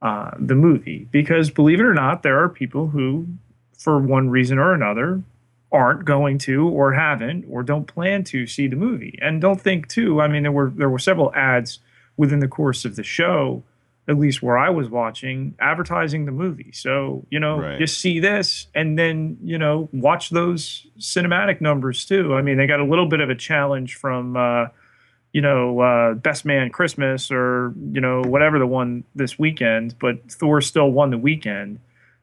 uh, 0.00 0.30
the 0.38 0.54
movie 0.54 1.06
because 1.10 1.50
believe 1.50 1.80
it 1.80 1.84
or 1.84 1.92
not, 1.92 2.22
there 2.22 2.42
are 2.42 2.48
people 2.48 2.86
who, 2.86 3.26
for 3.76 3.98
one 3.98 4.30
reason 4.30 4.58
or 4.58 4.72
another, 4.72 5.22
aren't 5.70 6.04
going 6.04 6.38
to 6.38 6.66
or 6.68 6.92
haven't 6.94 7.44
or 7.50 7.62
don't 7.62 7.86
plan 7.86 8.24
to 8.24 8.46
see 8.46 8.66
the 8.68 8.76
movie. 8.76 9.18
And 9.20 9.40
don't 9.40 9.60
think 9.60 9.88
too 9.88 10.20
i 10.20 10.26
mean 10.28 10.42
there 10.44 10.52
were 10.52 10.70
there 10.70 10.88
were 10.90 10.98
several 10.98 11.32
ads 11.34 11.78
within 12.16 12.40
the 12.40 12.48
course 12.48 12.84
of 12.84 12.96
the 12.96 13.02
show 13.04 13.62
at 14.08 14.18
least 14.18 14.42
where 14.42 14.56
i 14.56 14.70
was 14.70 14.88
watching 14.88 15.54
advertising 15.60 16.24
the 16.24 16.32
movie. 16.32 16.72
So 16.72 17.26
you 17.30 17.38
know 17.38 17.60
Right. 17.60 17.78
you 17.80 17.86
see 17.86 18.18
this 18.20 18.66
and 18.74 18.98
then 18.98 19.36
you 19.42 19.58
know 19.58 19.88
watch 19.92 20.30
those 20.30 20.86
cinematic 20.98 21.60
numbers 21.60 22.04
too. 22.06 22.34
I 22.34 22.40
mean 22.42 22.56
they 22.56 22.66
got 22.66 22.80
a 22.80 22.84
little 22.84 23.06
bit 23.06 23.20
of 23.20 23.28
a 23.28 23.34
challenge 23.34 23.96
from 23.96 24.36
uh 24.36 24.66
you 25.34 25.42
know 25.42 25.80
uh 25.80 26.14
best 26.14 26.46
man 26.46 26.70
christmas 26.70 27.30
or 27.30 27.74
you 27.92 28.00
know 28.00 28.22
whatever 28.22 28.58
the 28.58 28.66
one 28.66 29.04
this 29.14 29.38
weekend 29.38 29.94
but 30.00 30.32
thor 30.32 30.62
still 30.62 30.90
won 30.90 31.10
the 31.10 31.18
weekend 31.18 31.78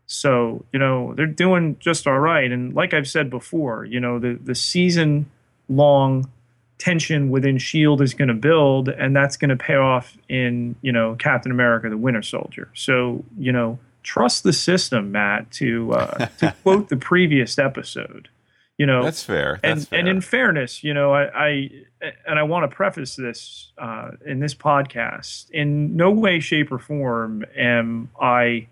so, 0.08 0.66
you 0.72 0.80
know, 0.80 1.14
they're 1.16 1.26
doing 1.26 1.78
just 1.80 2.08
all 2.08 2.20
right. 2.20 2.52
And 2.52 2.74
like 2.74 2.94
I've 2.94 3.08
said 3.08 3.30
before, 3.30 3.86
you 3.86 4.00
know, 4.00 4.20
the, 4.20 4.40
the 4.42 4.56
season 4.56 5.30
long 5.68 6.30
tension 6.78 7.30
within 7.30 7.56
S.H.I.E.L.D. 7.56 8.04
is 8.04 8.14
going 8.14 8.28
to 8.28 8.34
build, 8.34 8.90
and 8.90 9.16
that's 9.16 9.38
going 9.38 9.50
to 9.50 9.56
pay 9.56 9.76
off 9.76 10.18
in, 10.30 10.76
you 10.82 10.92
know, 10.92 11.16
Captain 11.16 11.52
America 11.52 11.90
the 11.90 11.98
Winter 11.98 12.22
Soldier. 12.22 12.70
So, 12.74 13.24
you 13.38 13.52
know, 13.52 13.80
trust 14.04 14.44
the 14.44 14.54
system, 14.54 15.12
Matt, 15.12 15.52
to, 15.52 15.94
uh, 15.94 16.26
to 16.40 16.54
quote 16.64 16.90
the 16.90 16.98
previous 16.98 17.58
episode. 17.58 18.30
You 18.78 18.86
know, 18.86 19.04
That's 19.04 19.24
fair. 19.24 19.58
That's 19.64 19.80
and 19.80 19.88
fair. 19.88 20.00
and 20.00 20.10
in 20.10 20.20
fairness, 20.20 20.84
you 20.84 20.94
know, 20.94 21.14
I, 21.14 21.24
I 21.34 21.70
and 22.28 22.38
I 22.38 22.44
want 22.44 22.70
to 22.70 22.76
preface 22.76 23.16
this 23.16 23.72
uh, 23.78 24.12
in 24.26 24.42
this 24.42 24.54
podcast. 24.54 25.50
In 25.52 25.96
no 25.96 26.12
way, 26.12 26.42
shape, 26.42 26.74
or 26.74 26.78
form 26.78 27.46
am 27.58 28.10
I, 28.22 28.68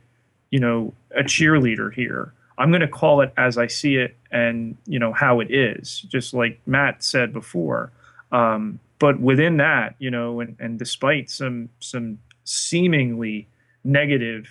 you 0.54 0.60
know, 0.60 0.94
a 1.16 1.24
cheerleader 1.24 1.92
here. 1.92 2.32
I'm 2.60 2.70
going 2.70 2.82
to 2.82 2.88
call 2.88 3.22
it 3.22 3.34
as 3.38 3.58
I 3.58 3.66
see 3.66 3.96
it, 3.96 4.16
and 4.32 4.78
you 4.86 5.00
know 5.00 5.12
how 5.12 5.40
it 5.40 5.50
is, 5.50 6.02
just 6.02 6.32
like 6.32 6.62
Matt 6.68 7.04
said 7.04 7.34
before. 7.34 7.92
Um, 8.32 8.80
but 9.00 9.20
within 9.20 9.58
that, 9.58 9.96
you 9.98 10.12
know, 10.12 10.42
and, 10.42 10.56
and 10.60 10.78
despite 10.78 11.32
some 11.32 11.70
some 11.80 12.20
seemingly 12.44 13.48
negative 13.84 14.48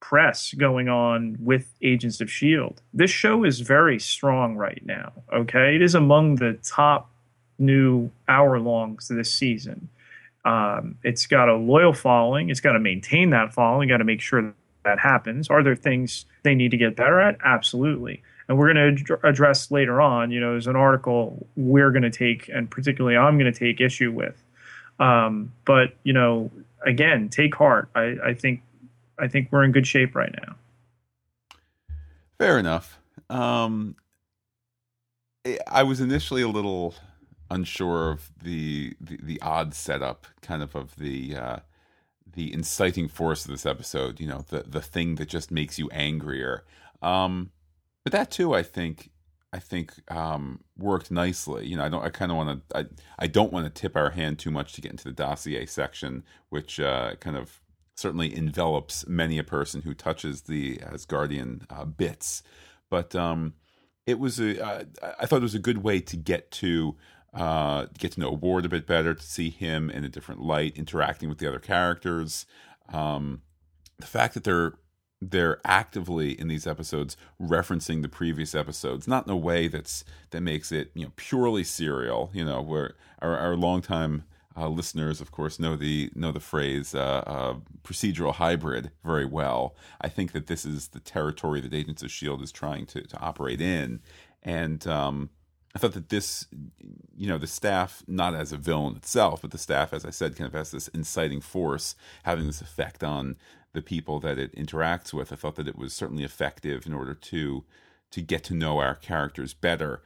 press 0.00 0.52
going 0.52 0.90
on 0.90 1.38
with 1.40 1.72
Agents 1.80 2.20
of 2.20 2.28
S.H.I.E.L.D., 2.28 2.76
this 2.92 3.10
show 3.10 3.42
is 3.42 3.60
very 3.60 3.98
strong 3.98 4.56
right 4.56 4.82
now. 4.84 5.10
Okay. 5.32 5.74
It 5.74 5.80
is 5.80 5.94
among 5.94 6.34
the 6.34 6.58
top 6.62 7.10
new 7.58 8.10
hour 8.28 8.60
longs 8.60 9.08
this 9.08 9.32
season. 9.32 9.88
Um, 10.44 10.96
it's 11.02 11.26
got 11.26 11.48
a 11.48 11.54
loyal 11.54 11.94
following. 11.94 12.50
It's 12.50 12.60
got 12.60 12.72
to 12.72 12.78
maintain 12.78 13.30
that 13.30 13.54
following. 13.54 13.88
Got 13.88 13.98
to 13.98 14.04
make 14.04 14.20
sure 14.20 14.54
that, 14.84 14.98
happens. 14.98 15.48
Are 15.50 15.62
there 15.62 15.76
things 15.76 16.26
they 16.42 16.54
need 16.54 16.70
to 16.70 16.76
get 16.76 16.96
better 16.96 17.20
at? 17.20 17.36
Absolutely. 17.44 18.22
And 18.48 18.58
we're 18.58 18.72
going 18.72 18.96
to 18.96 19.14
ad- 19.14 19.20
address 19.24 19.70
later 19.70 20.00
on. 20.00 20.30
You 20.30 20.40
know, 20.40 20.50
there's 20.52 20.66
an 20.66 20.76
article 20.76 21.46
we're 21.56 21.90
going 21.90 22.02
to 22.02 22.10
take, 22.10 22.48
and 22.48 22.70
particularly 22.70 23.16
I'm 23.16 23.38
going 23.38 23.52
to 23.52 23.58
take 23.58 23.80
issue 23.80 24.10
with. 24.10 24.42
Um, 24.98 25.52
but 25.64 25.94
you 26.02 26.12
know, 26.12 26.50
again, 26.84 27.28
take 27.28 27.54
heart. 27.54 27.88
I, 27.94 28.16
I 28.24 28.34
think 28.34 28.62
I 29.18 29.28
think 29.28 29.48
we're 29.50 29.64
in 29.64 29.72
good 29.72 29.86
shape 29.86 30.14
right 30.14 30.34
now. 30.46 30.56
Fair 32.38 32.58
enough. 32.58 32.98
Um, 33.28 33.96
I- 35.46 35.58
I 35.66 35.82
was 35.82 36.00
initially 36.00 36.42
a 36.42 36.48
little 36.48 36.94
unsure 37.50 38.10
of 38.10 38.30
the 38.42 38.94
the, 39.00 39.18
the 39.22 39.40
odd 39.42 39.74
setup, 39.74 40.26
kind 40.42 40.62
of 40.62 40.74
of 40.74 40.96
the 40.96 41.36
uh, 41.36 41.56
the 42.34 42.52
inciting 42.52 43.08
force 43.08 43.44
of 43.44 43.50
this 43.50 43.66
episode. 43.66 44.20
You 44.20 44.28
know, 44.28 44.44
the 44.48 44.62
the 44.62 44.80
thing 44.80 45.16
that 45.16 45.28
just 45.28 45.50
makes 45.50 45.78
you 45.78 45.88
angrier. 45.90 46.64
Um, 47.02 47.50
but 48.04 48.12
that 48.12 48.30
too, 48.30 48.54
I 48.54 48.62
think, 48.62 49.10
I 49.52 49.58
think 49.58 49.92
um, 50.10 50.60
worked 50.76 51.10
nicely. 51.10 51.66
You 51.66 51.76
know, 51.76 51.84
I 51.84 51.88
don't. 51.88 52.04
I 52.04 52.10
kind 52.10 52.30
of 52.30 52.36
want 52.36 52.68
to. 52.68 52.76
I 52.78 52.84
I 53.18 53.26
don't 53.26 53.52
want 53.52 53.66
to 53.66 53.80
tip 53.80 53.96
our 53.96 54.10
hand 54.10 54.38
too 54.38 54.50
much 54.50 54.72
to 54.74 54.80
get 54.80 54.90
into 54.90 55.04
the 55.04 55.12
dossier 55.12 55.66
section, 55.66 56.24
which 56.48 56.80
uh, 56.80 57.14
kind 57.20 57.36
of 57.36 57.60
certainly 57.96 58.34
envelops 58.34 59.06
many 59.06 59.38
a 59.38 59.44
person 59.44 59.82
who 59.82 59.94
touches 59.94 60.42
the 60.42 60.78
Asgardian 60.78 61.64
uh, 61.68 61.84
bits. 61.84 62.42
But 62.88 63.14
um, 63.14 63.54
it 64.06 64.18
was 64.18 64.40
a. 64.40 64.64
Uh, 64.64 64.84
I 65.18 65.26
thought 65.26 65.36
it 65.36 65.42
was 65.42 65.54
a 65.54 65.60
good 65.60 65.78
way 65.78 66.00
to 66.00 66.16
get 66.16 66.50
to 66.52 66.96
uh, 67.34 67.86
get 67.98 68.12
to 68.12 68.20
know 68.20 68.30
Ward 68.32 68.64
a 68.64 68.68
bit 68.68 68.86
better, 68.86 69.14
to 69.14 69.22
see 69.22 69.50
him 69.50 69.90
in 69.90 70.04
a 70.04 70.08
different 70.08 70.40
light, 70.40 70.76
interacting 70.76 71.28
with 71.28 71.38
the 71.38 71.46
other 71.46 71.58
characters. 71.58 72.46
Um, 72.92 73.42
the 73.98 74.06
fact 74.06 74.34
that 74.34 74.44
they're 74.44 74.74
they're 75.22 75.60
actively 75.66 76.38
in 76.38 76.48
these 76.48 76.66
episodes 76.66 77.14
referencing 77.40 78.00
the 78.00 78.08
previous 78.08 78.54
episodes, 78.54 79.06
not 79.06 79.26
in 79.26 79.30
a 79.30 79.36
way 79.36 79.68
that's 79.68 80.04
that 80.30 80.40
makes 80.40 80.72
it 80.72 80.90
you 80.94 81.04
know 81.04 81.12
purely 81.16 81.64
serial. 81.64 82.30
You 82.32 82.44
know, 82.44 82.62
where 82.62 82.94
our 83.20 83.36
our 83.36 83.56
longtime 83.56 84.24
uh, 84.56 84.68
listeners, 84.68 85.20
of 85.20 85.30
course, 85.30 85.60
know 85.60 85.76
the 85.76 86.10
know 86.14 86.32
the 86.32 86.40
phrase 86.40 86.94
uh, 86.94 87.22
uh, 87.26 87.54
procedural 87.84 88.34
hybrid 88.34 88.90
very 89.04 89.24
well. 89.24 89.76
I 90.00 90.08
think 90.08 90.32
that 90.32 90.46
this 90.48 90.64
is 90.64 90.88
the 90.88 91.00
territory 91.00 91.60
that 91.60 91.74
Agents 91.74 92.02
of 92.02 92.10
Shield 92.10 92.42
is 92.42 92.50
trying 92.50 92.86
to 92.86 93.02
to 93.06 93.18
operate 93.18 93.60
in, 93.60 94.00
and 94.42 94.84
um, 94.86 95.30
I 95.74 95.78
thought 95.78 95.92
that 95.92 96.08
this, 96.08 96.46
you 97.16 97.28
know, 97.28 97.38
the 97.38 97.46
staff, 97.46 98.02
not 98.08 98.34
as 98.34 98.52
a 98.52 98.56
villain 98.56 98.96
itself, 98.96 99.42
but 99.42 99.52
the 99.52 99.58
staff, 99.58 99.92
as 99.92 100.04
I 100.04 100.10
said, 100.10 100.36
kind 100.36 100.48
of 100.48 100.54
has 100.54 100.72
this 100.72 100.88
inciting 100.88 101.40
force, 101.40 101.94
having 102.24 102.46
this 102.46 102.60
effect 102.60 103.04
on 103.04 103.36
the 103.72 103.82
people 103.82 104.18
that 104.20 104.38
it 104.38 104.54
interacts 104.56 105.12
with. 105.12 105.32
I 105.32 105.36
thought 105.36 105.54
that 105.56 105.68
it 105.68 105.78
was 105.78 105.92
certainly 105.92 106.24
effective 106.24 106.86
in 106.86 106.92
order 106.92 107.14
to 107.14 107.64
to 108.10 108.20
get 108.20 108.42
to 108.42 108.54
know 108.54 108.78
our 108.78 108.96
characters 108.96 109.54
better. 109.54 110.02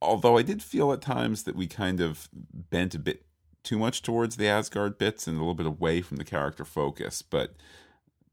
Although 0.00 0.38
I 0.38 0.42
did 0.42 0.62
feel 0.62 0.92
at 0.92 1.00
times 1.00 1.42
that 1.42 1.56
we 1.56 1.66
kind 1.66 2.00
of 2.00 2.28
bent 2.32 2.94
a 2.94 2.98
bit 3.00 3.24
too 3.64 3.76
much 3.78 4.02
towards 4.02 4.36
the 4.36 4.46
Asgard 4.46 4.98
bits 4.98 5.26
and 5.26 5.36
a 5.36 5.40
little 5.40 5.54
bit 5.54 5.66
away 5.66 6.00
from 6.00 6.18
the 6.18 6.24
character 6.24 6.64
focus. 6.64 7.22
But 7.22 7.54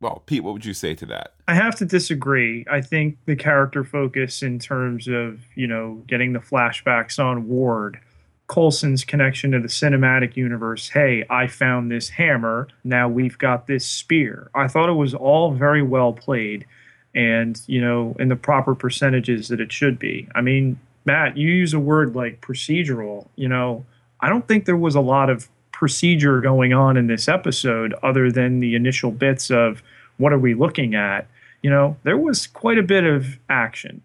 well, 0.01 0.23
Pete, 0.25 0.43
what 0.43 0.53
would 0.53 0.65
you 0.65 0.73
say 0.73 0.95
to 0.95 1.05
that? 1.05 1.33
I 1.47 1.53
have 1.53 1.75
to 1.75 1.85
disagree. 1.85 2.65
I 2.69 2.81
think 2.81 3.17
the 3.25 3.35
character 3.35 3.83
focus 3.83 4.41
in 4.41 4.57
terms 4.57 5.07
of, 5.07 5.39
you 5.55 5.67
know, 5.67 6.03
getting 6.07 6.33
the 6.33 6.39
flashbacks 6.39 7.23
on 7.23 7.47
Ward, 7.47 7.99
Coulson's 8.47 9.05
connection 9.05 9.51
to 9.51 9.59
the 9.59 9.67
cinematic 9.67 10.35
universe. 10.35 10.89
Hey, 10.89 11.23
I 11.29 11.47
found 11.47 11.91
this 11.91 12.09
hammer. 12.09 12.67
Now 12.83 13.07
we've 13.07 13.37
got 13.37 13.67
this 13.67 13.85
spear. 13.85 14.49
I 14.55 14.67
thought 14.67 14.89
it 14.89 14.93
was 14.93 15.13
all 15.13 15.51
very 15.51 15.83
well 15.83 16.13
played 16.13 16.65
and, 17.13 17.61
you 17.67 17.79
know, 17.79 18.15
in 18.19 18.27
the 18.27 18.35
proper 18.35 18.73
percentages 18.73 19.49
that 19.49 19.61
it 19.61 19.71
should 19.71 19.99
be. 19.99 20.27
I 20.33 20.41
mean, 20.41 20.79
Matt, 21.05 21.37
you 21.37 21.49
use 21.49 21.73
a 21.73 21.79
word 21.79 22.15
like 22.15 22.41
procedural. 22.41 23.27
You 23.35 23.49
know, 23.49 23.85
I 24.19 24.29
don't 24.29 24.47
think 24.47 24.65
there 24.65 24.75
was 24.77 24.95
a 24.95 25.01
lot 25.01 25.29
of 25.29 25.47
procedure 25.81 26.39
going 26.41 26.73
on 26.73 26.95
in 26.95 27.07
this 27.07 27.27
episode 27.27 27.91
other 28.03 28.31
than 28.31 28.59
the 28.59 28.75
initial 28.75 29.09
bits 29.09 29.49
of 29.49 29.81
what 30.17 30.31
are 30.31 30.37
we 30.37 30.53
looking 30.53 30.93
at? 30.93 31.25
You 31.63 31.71
know 31.71 31.97
there 32.03 32.19
was 32.19 32.45
quite 32.45 32.77
a 32.77 32.83
bit 32.83 33.03
of 33.03 33.39
action. 33.49 34.03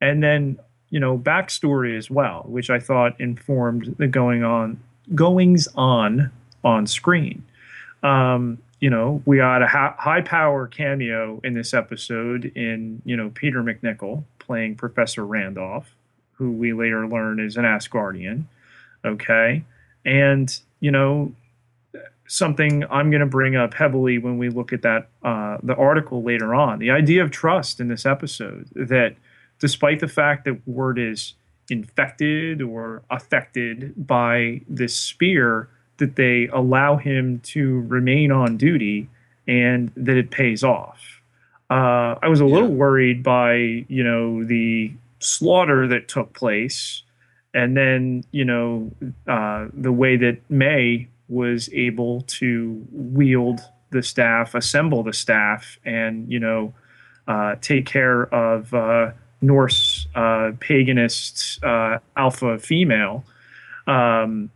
And 0.00 0.22
then 0.22 0.60
you 0.90 1.00
know 1.00 1.18
backstory 1.18 1.98
as 1.98 2.08
well 2.08 2.44
which 2.46 2.70
i 2.70 2.78
thought 2.78 3.20
informed 3.20 3.96
the 3.98 4.06
going 4.06 4.44
on 4.44 4.78
goings 5.12 5.66
on 5.74 6.30
on 6.62 6.86
screen. 6.86 7.44
Um 8.04 8.58
you 8.78 8.88
know 8.88 9.20
we 9.26 9.38
had 9.38 9.60
a 9.62 9.66
ha- 9.66 9.96
high 9.98 10.22
power 10.22 10.68
cameo 10.68 11.40
in 11.42 11.54
this 11.54 11.74
episode 11.74 12.44
in 12.54 13.02
you 13.04 13.16
know 13.16 13.32
peter 13.34 13.60
MacNicol 13.64 14.22
playing 14.38 14.76
professor 14.76 15.26
randolph 15.26 15.92
who 16.34 16.52
we 16.52 16.72
later 16.72 17.08
learn 17.08 17.40
is 17.40 17.56
an 17.56 17.64
asgardian. 17.64 18.44
Okay? 19.04 19.64
And 20.04 20.60
you 20.80 20.90
know 20.90 21.32
something 22.26 22.84
i'm 22.90 23.10
going 23.10 23.20
to 23.20 23.26
bring 23.26 23.56
up 23.56 23.72
heavily 23.74 24.18
when 24.18 24.36
we 24.38 24.48
look 24.50 24.72
at 24.72 24.82
that 24.82 25.08
uh, 25.22 25.56
the 25.62 25.74
article 25.76 26.22
later 26.22 26.54
on 26.54 26.78
the 26.78 26.90
idea 26.90 27.22
of 27.22 27.30
trust 27.30 27.80
in 27.80 27.88
this 27.88 28.04
episode 28.04 28.68
that 28.74 29.14
despite 29.58 29.98
the 30.00 30.08
fact 30.08 30.44
that 30.44 30.56
Ward 30.68 30.98
is 30.98 31.34
infected 31.70 32.62
or 32.62 33.02
affected 33.10 33.92
by 34.06 34.60
this 34.68 34.94
spear 34.96 35.68
that 35.96 36.16
they 36.16 36.48
allow 36.48 36.96
him 36.96 37.40
to 37.40 37.80
remain 37.82 38.30
on 38.30 38.56
duty 38.56 39.08
and 39.46 39.90
that 39.96 40.16
it 40.16 40.30
pays 40.30 40.62
off 40.62 41.22
uh, 41.70 42.14
i 42.22 42.28
was 42.28 42.40
a 42.40 42.44
little 42.44 42.68
Yeah. 42.68 42.74
worried 42.74 43.22
by 43.22 43.54
you 43.88 44.04
know 44.04 44.44
the 44.44 44.92
slaughter 45.20 45.86
that 45.88 46.08
took 46.08 46.32
place 46.34 47.02
and 47.54 47.76
then 47.76 48.24
you 48.30 48.44
know 48.44 48.90
uh, 49.26 49.66
the 49.72 49.92
way 49.92 50.16
that 50.16 50.38
May 50.48 51.08
was 51.28 51.68
able 51.72 52.22
to 52.22 52.86
wield 52.90 53.60
the 53.90 54.02
staff, 54.02 54.54
assemble 54.54 55.02
the 55.02 55.12
staff, 55.12 55.78
and 55.84 56.30
you 56.30 56.40
know 56.40 56.74
uh, 57.26 57.56
take 57.60 57.86
care 57.86 58.22
of 58.34 58.72
uh, 58.74 59.12
Norse 59.40 60.06
uh, 60.14 60.52
paganist 60.58 61.62
uh, 61.62 61.98
alpha 62.16 62.58
female. 62.58 63.24
Um, 63.86 64.50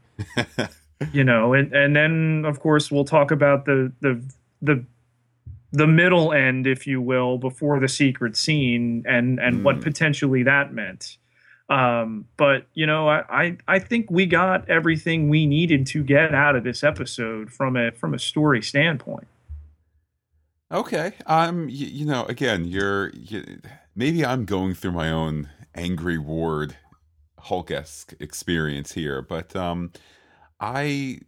you 1.12 1.24
know, 1.24 1.52
and 1.54 1.72
and 1.72 1.96
then 1.96 2.44
of 2.46 2.60
course 2.60 2.90
we'll 2.90 3.04
talk 3.04 3.30
about 3.30 3.64
the 3.64 3.92
the 4.00 4.22
the 4.60 4.84
the 5.72 5.86
middle 5.86 6.32
end, 6.32 6.66
if 6.66 6.86
you 6.86 7.00
will, 7.00 7.38
before 7.38 7.80
the 7.80 7.88
secret 7.88 8.36
scene, 8.36 9.04
and 9.06 9.40
and 9.40 9.60
mm. 9.60 9.62
what 9.62 9.80
potentially 9.80 10.42
that 10.42 10.72
meant. 10.72 11.16
Um, 11.72 12.26
but 12.36 12.66
you 12.74 12.84
know, 12.84 13.08
I, 13.08 13.22
I 13.30 13.56
I 13.66 13.78
think 13.78 14.10
we 14.10 14.26
got 14.26 14.68
everything 14.68 15.30
we 15.30 15.46
needed 15.46 15.86
to 15.88 16.04
get 16.04 16.34
out 16.34 16.54
of 16.54 16.64
this 16.64 16.84
episode 16.84 17.50
from 17.50 17.76
a 17.76 17.92
from 17.92 18.12
a 18.12 18.18
story 18.18 18.60
standpoint. 18.60 19.26
Okay, 20.70 21.12
um, 21.26 21.70
you, 21.70 21.86
you 21.86 22.04
know, 22.04 22.26
again, 22.26 22.66
you're 22.66 23.08
you, 23.14 23.60
maybe 23.96 24.22
I'm 24.22 24.44
going 24.44 24.74
through 24.74 24.92
my 24.92 25.10
own 25.10 25.48
angry 25.74 26.18
ward 26.18 26.76
Hulk 27.38 27.70
esque 27.70 28.12
experience 28.20 28.92
here, 28.92 29.22
but 29.22 29.56
um, 29.56 29.92
I 30.60 31.20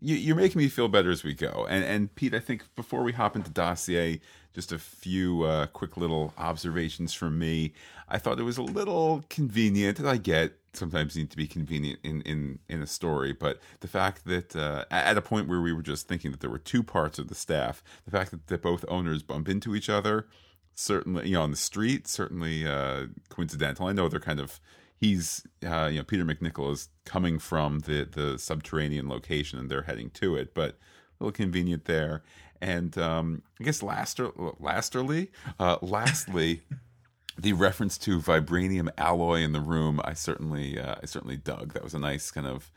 you, 0.00 0.32
are 0.32 0.36
making 0.36 0.60
me 0.60 0.68
feel 0.68 0.86
better 0.86 1.10
as 1.10 1.24
we 1.24 1.34
go. 1.34 1.66
And 1.68 1.82
and 1.82 2.14
Pete, 2.14 2.34
I 2.34 2.40
think 2.40 2.72
before 2.76 3.02
we 3.02 3.12
hop 3.12 3.34
into 3.34 3.50
dossier, 3.50 4.20
just 4.56 4.72
a 4.72 4.78
few 4.78 5.42
uh, 5.42 5.66
quick 5.66 5.98
little 5.98 6.32
observations 6.38 7.12
from 7.12 7.38
me. 7.38 7.74
I 8.08 8.16
thought 8.16 8.40
it 8.40 8.44
was 8.44 8.56
a 8.56 8.62
little 8.62 9.22
convenient, 9.28 10.00
I 10.00 10.16
get 10.16 10.54
sometimes 10.72 11.14
need 11.14 11.30
to 11.30 11.36
be 11.36 11.46
convenient 11.46 12.00
in 12.02 12.22
in 12.22 12.58
in 12.68 12.82
a 12.82 12.86
story, 12.86 13.32
but 13.32 13.60
the 13.80 13.88
fact 13.88 14.24
that 14.24 14.56
uh, 14.56 14.86
at 14.90 15.18
a 15.18 15.22
point 15.22 15.46
where 15.46 15.60
we 15.60 15.74
were 15.74 15.82
just 15.82 16.08
thinking 16.08 16.30
that 16.30 16.40
there 16.40 16.50
were 16.50 16.58
two 16.58 16.82
parts 16.82 17.18
of 17.18 17.28
the 17.28 17.34
staff, 17.34 17.84
the 18.06 18.10
fact 18.10 18.30
that, 18.30 18.46
that 18.46 18.62
both 18.62 18.84
owners 18.88 19.22
bump 19.22 19.46
into 19.46 19.74
each 19.74 19.90
other, 19.90 20.26
certainly 20.74 21.28
you 21.28 21.34
know 21.34 21.42
on 21.42 21.50
the 21.50 21.56
street, 21.56 22.08
certainly 22.08 22.66
uh, 22.66 23.06
coincidental. 23.28 23.86
I 23.86 23.92
know 23.92 24.08
they're 24.08 24.20
kind 24.20 24.40
of 24.40 24.58
he's 24.98 25.46
uh, 25.66 25.88
you 25.92 25.98
know 25.98 26.04
Peter 26.04 26.24
MacNicol 26.24 26.72
is 26.72 26.88
coming 27.04 27.38
from 27.38 27.80
the 27.80 28.08
the 28.10 28.38
subterranean 28.38 29.06
location 29.06 29.58
and 29.58 29.70
they're 29.70 29.82
heading 29.82 30.08
to 30.10 30.34
it, 30.34 30.54
but 30.54 30.78
a 31.20 31.24
little 31.24 31.32
convenient 31.32 31.84
there. 31.84 32.22
And 32.60 32.96
um, 32.98 33.42
I 33.60 33.64
guess 33.64 33.82
laster, 33.82 34.30
lasterly, 34.58 35.30
uh, 35.58 35.78
lastly, 35.82 36.62
the 37.38 37.52
reference 37.52 37.98
to 37.98 38.20
vibranium 38.20 38.88
alloy 38.96 39.40
in 39.42 39.52
the 39.52 39.60
room, 39.60 40.00
I 40.04 40.14
certainly 40.14 40.78
uh, 40.78 40.96
I 41.02 41.06
certainly 41.06 41.36
dug. 41.36 41.74
That 41.74 41.84
was 41.84 41.94
a 41.94 41.98
nice 41.98 42.30
kind 42.30 42.46
of 42.46 42.70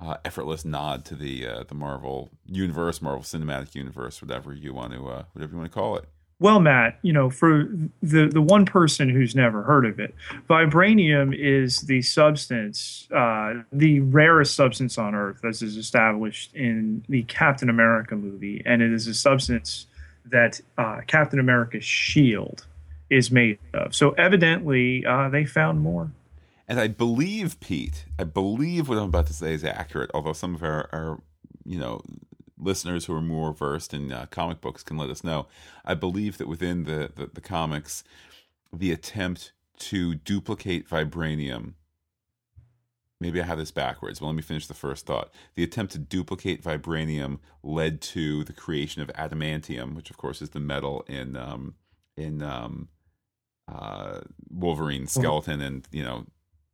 uh, 0.00 0.16
effortless 0.24 0.64
nod 0.64 1.04
to 1.06 1.14
the 1.14 1.46
uh, 1.46 1.64
the 1.64 1.74
Marvel 1.74 2.30
universe, 2.46 3.00
Marvel 3.00 3.22
Cinematic 3.22 3.74
Universe, 3.74 4.20
whatever 4.20 4.52
you 4.52 4.74
want 4.74 4.92
to 4.92 5.08
uh, 5.08 5.24
whatever 5.32 5.52
you 5.52 5.58
want 5.58 5.70
to 5.70 5.74
call 5.74 5.96
it. 5.96 6.04
Well, 6.38 6.60
Matt, 6.60 6.98
you 7.00 7.14
know, 7.14 7.30
for 7.30 7.64
the 8.02 8.28
the 8.28 8.42
one 8.42 8.66
person 8.66 9.08
who's 9.08 9.34
never 9.34 9.62
heard 9.62 9.86
of 9.86 9.98
it, 9.98 10.14
vibranium 10.50 11.34
is 11.34 11.80
the 11.82 12.02
substance, 12.02 13.08
uh, 13.14 13.62
the 13.72 14.00
rarest 14.00 14.54
substance 14.54 14.98
on 14.98 15.14
Earth, 15.14 15.42
as 15.46 15.62
is 15.62 15.78
established 15.78 16.54
in 16.54 17.02
the 17.08 17.22
Captain 17.22 17.70
America 17.70 18.16
movie, 18.16 18.62
and 18.66 18.82
it 18.82 18.92
is 18.92 19.06
a 19.06 19.14
substance 19.14 19.86
that 20.26 20.60
uh, 20.76 21.00
Captain 21.06 21.38
America's 21.38 21.84
shield 21.84 22.66
is 23.08 23.30
made 23.30 23.58
of. 23.72 23.94
So 23.94 24.10
evidently, 24.12 25.06
uh, 25.06 25.30
they 25.30 25.46
found 25.46 25.80
more. 25.80 26.10
And 26.68 26.80
I 26.80 26.88
believe, 26.88 27.60
Pete, 27.60 28.04
I 28.18 28.24
believe 28.24 28.88
what 28.88 28.98
I'm 28.98 29.04
about 29.04 29.28
to 29.28 29.32
say 29.32 29.54
is 29.54 29.64
accurate, 29.64 30.10
although 30.12 30.32
some 30.32 30.54
of 30.54 30.62
our, 30.62 30.88
our 30.92 31.20
you 31.64 31.78
know, 31.78 32.02
listeners 32.58 33.04
who 33.04 33.14
are 33.14 33.22
more 33.22 33.52
versed 33.52 33.92
in 33.92 34.12
uh, 34.12 34.26
comic 34.30 34.60
books 34.60 34.82
can 34.82 34.96
let 34.96 35.10
us 35.10 35.24
know. 35.24 35.46
I 35.84 35.94
believe 35.94 36.38
that 36.38 36.48
within 36.48 36.84
the, 36.84 37.10
the, 37.14 37.30
the 37.32 37.40
comics, 37.40 38.02
the 38.72 38.92
attempt 38.92 39.52
to 39.78 40.14
duplicate 40.14 40.88
vibranium. 40.88 41.74
Maybe 43.18 43.40
I 43.40 43.46
have 43.46 43.58
this 43.58 43.70
backwards, 43.70 44.20
but 44.20 44.26
let 44.26 44.34
me 44.34 44.42
finish 44.42 44.66
the 44.66 44.74
first 44.74 45.06
thought. 45.06 45.30
The 45.54 45.64
attempt 45.64 45.92
to 45.92 45.98
duplicate 45.98 46.62
vibranium 46.62 47.38
led 47.62 48.00
to 48.02 48.44
the 48.44 48.52
creation 48.52 49.00
of 49.00 49.08
adamantium, 49.08 49.94
which 49.94 50.10
of 50.10 50.18
course 50.18 50.42
is 50.42 50.50
the 50.50 50.60
metal 50.60 51.04
in 51.08 51.34
um, 51.36 51.74
in 52.16 52.42
um, 52.42 52.88
uh, 53.68 54.20
Wolverine 54.50 55.06
skeleton, 55.06 55.62
and 55.62 55.88
you 55.90 56.04
know 56.04 56.26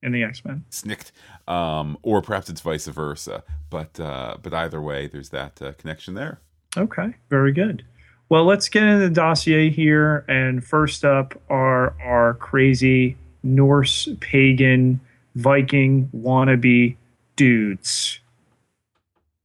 in 0.02 0.12
the 0.12 0.22
X 0.22 0.44
Men. 0.44 0.64
Snicked, 0.70 1.12
um, 1.46 1.98
or 2.02 2.22
perhaps 2.22 2.48
it's 2.50 2.60
vice 2.60 2.86
versa. 2.86 3.44
But 3.70 3.98
uh, 3.98 4.36
but 4.42 4.52
either 4.52 4.80
way, 4.80 5.06
there's 5.06 5.30
that 5.30 5.60
uh, 5.62 5.72
connection 5.72 6.14
there. 6.14 6.40
Okay, 6.76 7.14
very 7.30 7.52
good. 7.52 7.84
Well, 8.28 8.44
let's 8.44 8.68
get 8.68 8.82
into 8.82 9.08
the 9.08 9.14
dossier 9.14 9.70
here. 9.70 10.24
And 10.28 10.64
first 10.64 11.04
up 11.04 11.40
are 11.50 11.94
our 12.00 12.34
crazy 12.34 13.16
Norse 13.42 14.08
pagan 14.20 15.00
Viking 15.34 16.08
wannabe 16.14 16.96
dudes. 17.36 18.20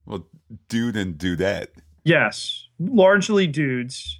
Well, 0.05 0.25
dude 0.69 0.95
and 0.97 1.17
dudette. 1.17 1.67
Yes, 2.03 2.67
largely 2.79 3.47
dudes, 3.47 4.19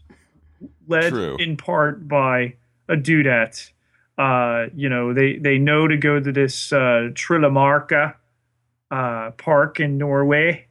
led 0.87 1.09
True. 1.09 1.37
in 1.39 1.55
part 1.57 2.07
by 2.07 2.55
a 2.89 2.95
dudette 2.95 3.71
uh, 4.17 4.65
you 4.75 4.89
know, 4.89 5.13
they 5.13 5.37
they 5.37 5.57
know 5.57 5.87
to 5.87 5.95
go 5.95 6.19
to 6.19 6.31
this 6.31 6.73
uh, 6.73 7.09
Trillemarka 7.13 8.15
uh, 8.89 9.31
park 9.37 9.79
in 9.79 9.97
Norway, 9.97 10.65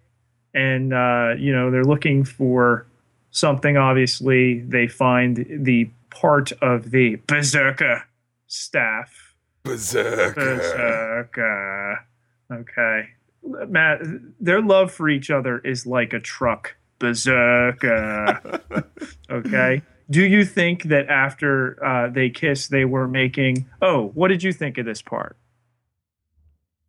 and 0.53 0.93
uh, 0.93 1.35
you 1.39 1.53
know 1.53 1.71
they're 1.71 1.85
looking 1.85 2.25
for 2.25 2.87
something. 3.31 3.77
Obviously, 3.77 4.61
they 4.61 4.89
find 4.89 5.47
the 5.49 5.89
part 6.11 6.51
of 6.61 6.91
the 6.91 7.17
Berserker 7.27 8.05
staff. 8.49 9.35
Berserker. 9.63 10.35
Berserker. 10.35 12.07
Okay, 12.51 13.11
Matt. 13.69 14.01
Their 14.41 14.61
love 14.61 14.91
for 14.91 15.09
each 15.09 15.31
other 15.31 15.59
is 15.59 15.87
like 15.87 16.13
a 16.13 16.21
truck. 16.21 16.75
Berserker. 16.99 18.61
okay 19.31 19.83
do 20.09 20.25
you 20.25 20.45
think 20.45 20.85
that 20.85 21.09
after 21.09 21.85
uh, 21.85 22.09
they 22.09 22.31
kiss, 22.31 22.69
they 22.69 22.85
were 22.85 23.09
making? 23.09 23.69
Oh, 23.83 24.11
what 24.15 24.29
did 24.29 24.43
you 24.43 24.53
think 24.53 24.79
of 24.79 24.87
this 24.87 25.03
part? 25.03 25.37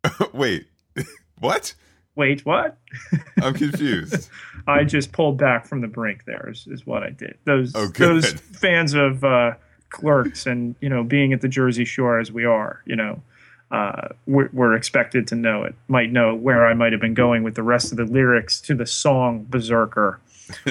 Wait, 0.32 0.66
what? 1.40 1.74
Wait, 2.14 2.44
what? 2.44 2.76
I'm 3.42 3.54
confused. 3.54 4.28
I 4.66 4.84
just 4.84 5.12
pulled 5.12 5.38
back 5.38 5.66
from 5.66 5.80
the 5.80 5.86
brink. 5.86 6.24
There 6.24 6.48
is, 6.50 6.66
is 6.66 6.86
what 6.86 7.02
I 7.02 7.10
did. 7.10 7.38
Those 7.44 7.72
oh, 7.74 7.88
those 7.88 8.32
fans 8.32 8.94
of 8.94 9.24
uh, 9.24 9.52
Clerks 9.90 10.46
and 10.46 10.74
you 10.80 10.88
know 10.88 11.02
being 11.02 11.32
at 11.32 11.40
the 11.40 11.48
Jersey 11.48 11.84
Shore 11.84 12.18
as 12.18 12.30
we 12.30 12.44
are, 12.44 12.82
you 12.86 12.96
know, 12.96 13.22
uh, 13.70 14.08
we're, 14.26 14.50
we're, 14.52 14.74
expected 14.74 15.26
to 15.28 15.34
know 15.34 15.62
it. 15.62 15.74
Might 15.88 16.10
know 16.10 16.34
where 16.34 16.66
I 16.66 16.74
might 16.74 16.92
have 16.92 17.00
been 17.00 17.14
going 17.14 17.42
with 17.42 17.54
the 17.54 17.62
rest 17.62 17.92
of 17.92 17.98
the 17.98 18.04
lyrics 18.04 18.60
to 18.62 18.74
the 18.74 18.86
song 18.86 19.46
Berserker. 19.48 20.20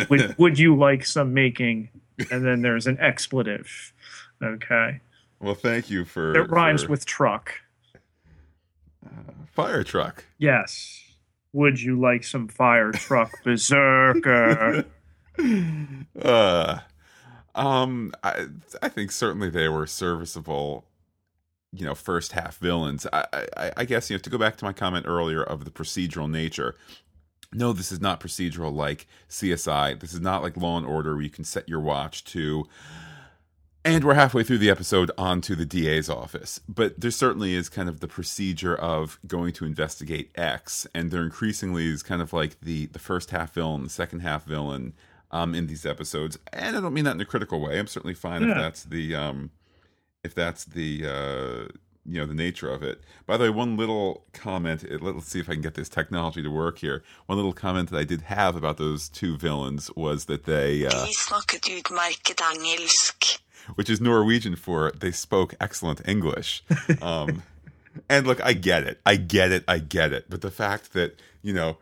would 0.10 0.38
Would 0.38 0.60
you 0.60 0.76
like 0.78 1.06
some 1.06 1.34
making? 1.34 1.90
And 2.32 2.46
then 2.46 2.62
there's 2.62 2.88
an 2.88 2.98
expletive. 3.00 3.94
Okay. 4.44 5.00
Well, 5.40 5.56
thank 5.56 5.90
you 5.90 6.06
for. 6.06 6.36
It 6.36 6.50
rhymes 6.50 6.84
for, 6.84 6.90
with 6.90 7.06
truck. 7.06 7.62
Uh, 9.06 9.32
fire 9.52 9.84
truck. 9.84 10.26
Yes. 10.38 11.04
Would 11.54 11.82
you 11.82 12.00
like 12.00 12.24
some 12.24 12.48
fire 12.48 12.92
truck 12.92 13.32
berserker? 13.44 14.86
uh, 16.22 16.80
um, 17.56 18.14
I 18.24 18.48
I 18.82 18.90
think 18.90 19.12
certainly 19.12 19.50
they 19.50 19.70
were 19.70 19.88
serviceable. 19.88 20.86
You 21.74 21.86
know, 21.86 21.96
first 21.96 22.32
half 22.32 22.58
villains. 22.58 23.06
I, 23.12 23.26
I 23.56 23.72
I 23.78 23.86
guess 23.86 24.10
you 24.10 24.16
know 24.16 24.20
to 24.20 24.30
go 24.30 24.38
back 24.38 24.56
to 24.58 24.66
my 24.66 24.74
comment 24.74 25.06
earlier 25.08 25.44
of 25.44 25.66
the 25.66 25.72
procedural 25.72 26.30
nature 26.30 26.76
no, 27.54 27.74
this 27.74 27.92
is 27.92 28.02
not 28.02 28.20
procedural 28.20 28.74
like 28.74 29.08
CSI. 29.30 30.00
This 30.00 30.14
is 30.14 30.22
not 30.22 30.44
like 30.44 30.58
Law 30.58 30.78
and 30.78 30.86
Order 30.86 31.14
where 31.14 31.24
you 31.24 31.30
can 31.30 31.44
set 31.44 31.68
your 31.70 31.80
watch 31.80 32.24
to. 32.26 32.66
And 33.86 34.04
we're 34.04 34.16
halfway 34.16 34.44
through 34.44 34.58
the 34.58 34.70
episode 34.70 35.12
onto 35.18 35.56
the 35.56 35.66
DA's 35.66 36.10
office. 36.10 36.60
But 36.68 37.00
there 37.00 37.12
certainly 37.12 37.54
is 37.54 37.70
kind 37.70 37.88
of 37.88 38.02
the 38.02 38.08
procedure 38.08 38.76
of 38.76 39.18
going 39.26 39.54
to 39.54 39.66
investigate 39.66 40.32
X. 40.36 40.86
And 40.94 41.10
there 41.10 41.24
increasingly 41.24 41.88
is 41.88 42.04
kind 42.04 42.22
of 42.22 42.34
like 42.34 42.60
the, 42.60 42.88
the 42.88 43.00
first 43.00 43.32
half 43.32 43.54
villain, 43.54 43.84
the 43.84 43.90
second 43.90 44.20
half 44.20 44.44
villain 44.44 44.94
um, 45.32 45.56
in 45.56 45.68
these 45.68 45.86
episodes. 45.86 46.38
And 46.52 46.76
I 46.76 46.82
don't 46.82 46.94
mean 46.94 47.06
that 47.06 47.16
in 47.16 47.22
a 47.22 47.26
critical 47.26 47.62
way. 47.62 47.80
I'm 47.80 47.88
certainly 47.88 48.14
fine 48.14 48.44
yeah. 48.44 48.52
if 48.52 48.58
that's 48.58 48.84
the 48.84 49.16
um, 49.16 49.52
if 50.24 50.36
that's 50.36 50.66
the 50.66 51.06
uh, 51.06 51.74
you 52.08 52.20
know 52.20 52.26
the 52.26 52.34
nature 52.34 52.72
of 52.72 52.82
it. 52.82 53.02
By 53.26 53.38
the 53.38 53.44
way, 53.46 53.50
one 53.50 53.76
little 53.76 54.24
comment. 54.34 54.86
Let's 55.02 55.28
see 55.28 55.40
if 55.40 55.50
I 55.50 55.54
can 55.54 55.62
get 55.62 55.76
this 55.76 55.90
technology 55.90 56.42
to 56.42 56.50
work 56.50 56.80
here. 56.80 57.04
One 57.26 57.38
little 57.38 57.54
comment 57.54 57.90
that 57.92 57.98
I 57.98 58.04
did 58.06 58.22
have 58.22 58.56
about 58.56 58.78
those 58.78 59.10
two 59.10 59.38
villains 59.38 59.92
was 59.96 60.26
that 60.26 60.46
they, 60.46 60.86
uh, 60.86 61.06
which 63.76 63.90
is 63.90 64.00
Norwegian 64.00 64.56
for 64.56 64.92
they 64.92 65.12
spoke 65.12 65.56
excellent 65.60 66.02
English. 66.08 66.64
Um, 67.02 67.44
and 68.10 68.26
look, 68.26 68.44
I 68.44 68.54
get 68.54 68.84
it, 68.84 69.00
I 69.06 69.16
get 69.18 69.52
it, 69.52 69.64
I 69.68 69.80
get 69.80 70.14
it. 70.14 70.26
But 70.30 70.42
the 70.42 70.52
fact 70.52 70.94
that 70.94 71.20
you 71.42 71.54
know 71.54 71.78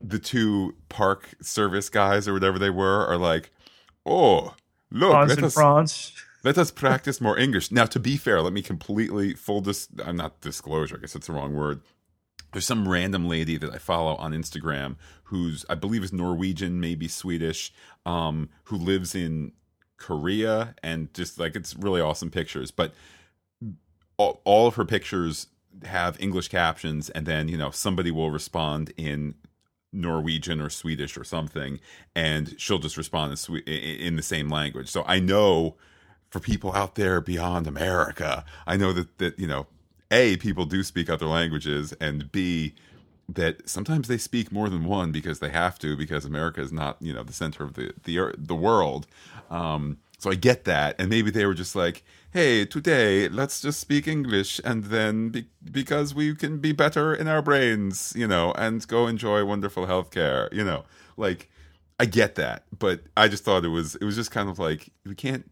the 0.00 0.18
two 0.18 0.74
park 0.88 1.30
service 1.42 1.88
guys 1.88 2.28
or 2.28 2.32
whatever 2.32 2.58
they 2.58 2.70
were 2.70 3.06
are 3.06 3.16
like, 3.16 3.50
oh 4.06 4.54
look, 4.90 5.10
France 5.10 5.30
let 5.30 5.42
us, 5.42 5.54
France 5.54 6.12
let 6.44 6.58
us 6.58 6.70
practice 6.70 7.20
more 7.20 7.38
English. 7.38 7.70
Now, 7.70 7.86
to 7.86 7.98
be 7.98 8.16
fair, 8.16 8.40
let 8.40 8.52
me 8.52 8.62
completely 8.62 9.34
full 9.34 9.60
dis. 9.60 9.88
I'm 10.00 10.08
uh, 10.20 10.22
not 10.22 10.40
disclosure. 10.40 10.96
I 10.96 11.00
guess 11.00 11.12
that's 11.12 11.26
the 11.26 11.32
wrong 11.32 11.54
word. 11.54 11.80
there's 12.52 12.66
some 12.66 12.88
random 12.88 13.28
lady 13.28 13.56
that 13.56 13.72
I 13.72 13.78
follow 13.78 14.14
on 14.16 14.32
Instagram 14.32 14.96
who's 15.24 15.64
I 15.68 15.74
believe 15.74 16.02
is 16.02 16.12
Norwegian, 16.12 16.80
maybe 16.80 17.08
Swedish, 17.08 17.72
um, 18.06 18.48
who 18.64 18.76
lives 18.76 19.14
in 19.14 19.52
Korea 19.96 20.74
and 20.82 21.12
just 21.12 21.38
like 21.38 21.56
it's 21.56 21.74
really 21.74 22.00
awesome 22.00 22.30
pictures. 22.30 22.70
But 22.70 22.94
all, 24.16 24.66
of 24.66 24.74
her 24.74 24.84
pictures 24.84 25.46
have 25.84 26.20
English 26.20 26.48
captions, 26.48 27.08
and 27.10 27.24
then 27.26 27.48
you 27.48 27.56
know 27.56 27.70
somebody 27.70 28.10
will 28.10 28.30
respond 28.30 28.92
in 28.96 29.34
Norwegian 29.92 30.60
or 30.60 30.70
Swedish 30.70 31.16
or 31.16 31.24
something, 31.24 31.80
and 32.14 32.54
she'll 32.58 32.78
just 32.78 32.96
respond 32.96 33.38
in, 33.48 33.66
in 33.66 34.16
the 34.16 34.22
same 34.22 34.48
language. 34.48 34.88
So 34.88 35.04
I 35.06 35.20
know 35.20 35.76
for 36.30 36.40
people 36.40 36.72
out 36.74 36.94
there 36.94 37.20
beyond 37.20 37.66
America, 37.66 38.44
I 38.66 38.76
know 38.76 38.92
that 38.92 39.18
that 39.18 39.38
you 39.38 39.46
know, 39.46 39.66
a 40.10 40.36
people 40.38 40.64
do 40.64 40.82
speak 40.82 41.08
other 41.10 41.26
languages, 41.26 41.92
and 42.00 42.30
b 42.32 42.74
that 43.28 43.68
sometimes 43.68 44.08
they 44.08 44.16
speak 44.16 44.50
more 44.50 44.70
than 44.70 44.84
one 44.86 45.12
because 45.12 45.38
they 45.38 45.50
have 45.50 45.78
to 45.78 45.96
because 45.96 46.24
America 46.24 46.60
is 46.60 46.72
not 46.72 46.96
you 47.00 47.12
know 47.12 47.22
the 47.22 47.32
center 47.32 47.64
of 47.64 47.74
the 47.74 47.92
the 48.04 48.34
the 48.36 48.54
world. 48.54 49.06
Um, 49.50 49.98
so 50.18 50.30
I 50.30 50.34
get 50.34 50.64
that, 50.64 50.96
and 50.98 51.08
maybe 51.08 51.30
they 51.30 51.46
were 51.46 51.54
just 51.54 51.76
like, 51.76 52.04
"Hey, 52.32 52.64
today 52.64 53.28
let's 53.28 53.60
just 53.60 53.80
speak 53.80 54.08
English, 54.08 54.60
and 54.64 54.84
then 54.84 55.28
be- 55.30 55.46
because 55.70 56.14
we 56.14 56.34
can 56.34 56.58
be 56.58 56.72
better 56.72 57.14
in 57.14 57.28
our 57.28 57.42
brains, 57.42 58.12
you 58.16 58.26
know, 58.26 58.52
and 58.52 58.86
go 58.88 59.06
enjoy 59.06 59.44
wonderful 59.44 59.86
healthcare, 59.86 60.52
you 60.52 60.64
know." 60.64 60.84
Like, 61.16 61.50
I 62.00 62.06
get 62.06 62.36
that, 62.36 62.64
but 62.78 63.02
I 63.16 63.28
just 63.28 63.44
thought 63.44 63.64
it 63.64 63.68
was 63.68 63.94
it 63.96 64.04
was 64.04 64.16
just 64.16 64.30
kind 64.30 64.48
of 64.48 64.58
like 64.58 64.88
we 65.04 65.14
can't 65.14 65.44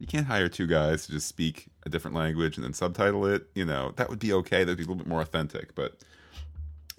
you 0.00 0.06
can't 0.06 0.26
hire 0.26 0.48
two 0.48 0.66
guys 0.66 1.06
to 1.06 1.12
just 1.12 1.28
speak 1.28 1.68
a 1.86 1.90
different 1.90 2.16
language 2.16 2.56
and 2.56 2.64
then 2.64 2.72
subtitle 2.72 3.26
it. 3.26 3.46
You 3.54 3.66
know, 3.66 3.92
that 3.96 4.08
would 4.08 4.18
be 4.18 4.32
okay. 4.32 4.64
That'd 4.64 4.78
be 4.78 4.82
a 4.82 4.86
little 4.86 4.96
bit 4.96 5.06
more 5.06 5.20
authentic, 5.20 5.74
but. 5.74 5.96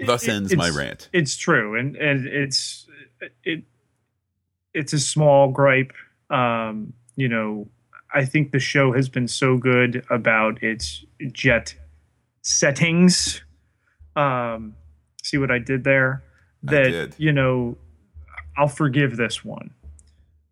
Thus 0.03 0.27
ends 0.27 0.55
my 0.55 0.69
rant. 0.69 1.09
It's 1.13 1.37
true, 1.37 1.77
and 1.77 1.95
and 1.95 2.25
it's 2.25 2.87
it 3.43 3.63
it's 4.73 4.93
a 4.93 4.99
small 4.99 5.51
gripe. 5.51 5.93
Um, 6.31 6.93
you 7.15 7.27
know, 7.27 7.67
I 8.11 8.25
think 8.25 8.51
the 8.51 8.59
show 8.59 8.93
has 8.93 9.09
been 9.09 9.27
so 9.27 9.57
good 9.57 10.03
about 10.09 10.63
its 10.63 11.05
jet 11.31 11.75
settings. 12.41 13.43
Um, 14.15 14.75
see 15.21 15.37
what 15.37 15.51
I 15.51 15.59
did 15.59 15.83
there? 15.83 16.23
That 16.63 16.83
did. 16.89 17.15
you 17.17 17.31
know, 17.31 17.77
I'll 18.57 18.67
forgive 18.67 19.17
this 19.17 19.45
one. 19.45 19.71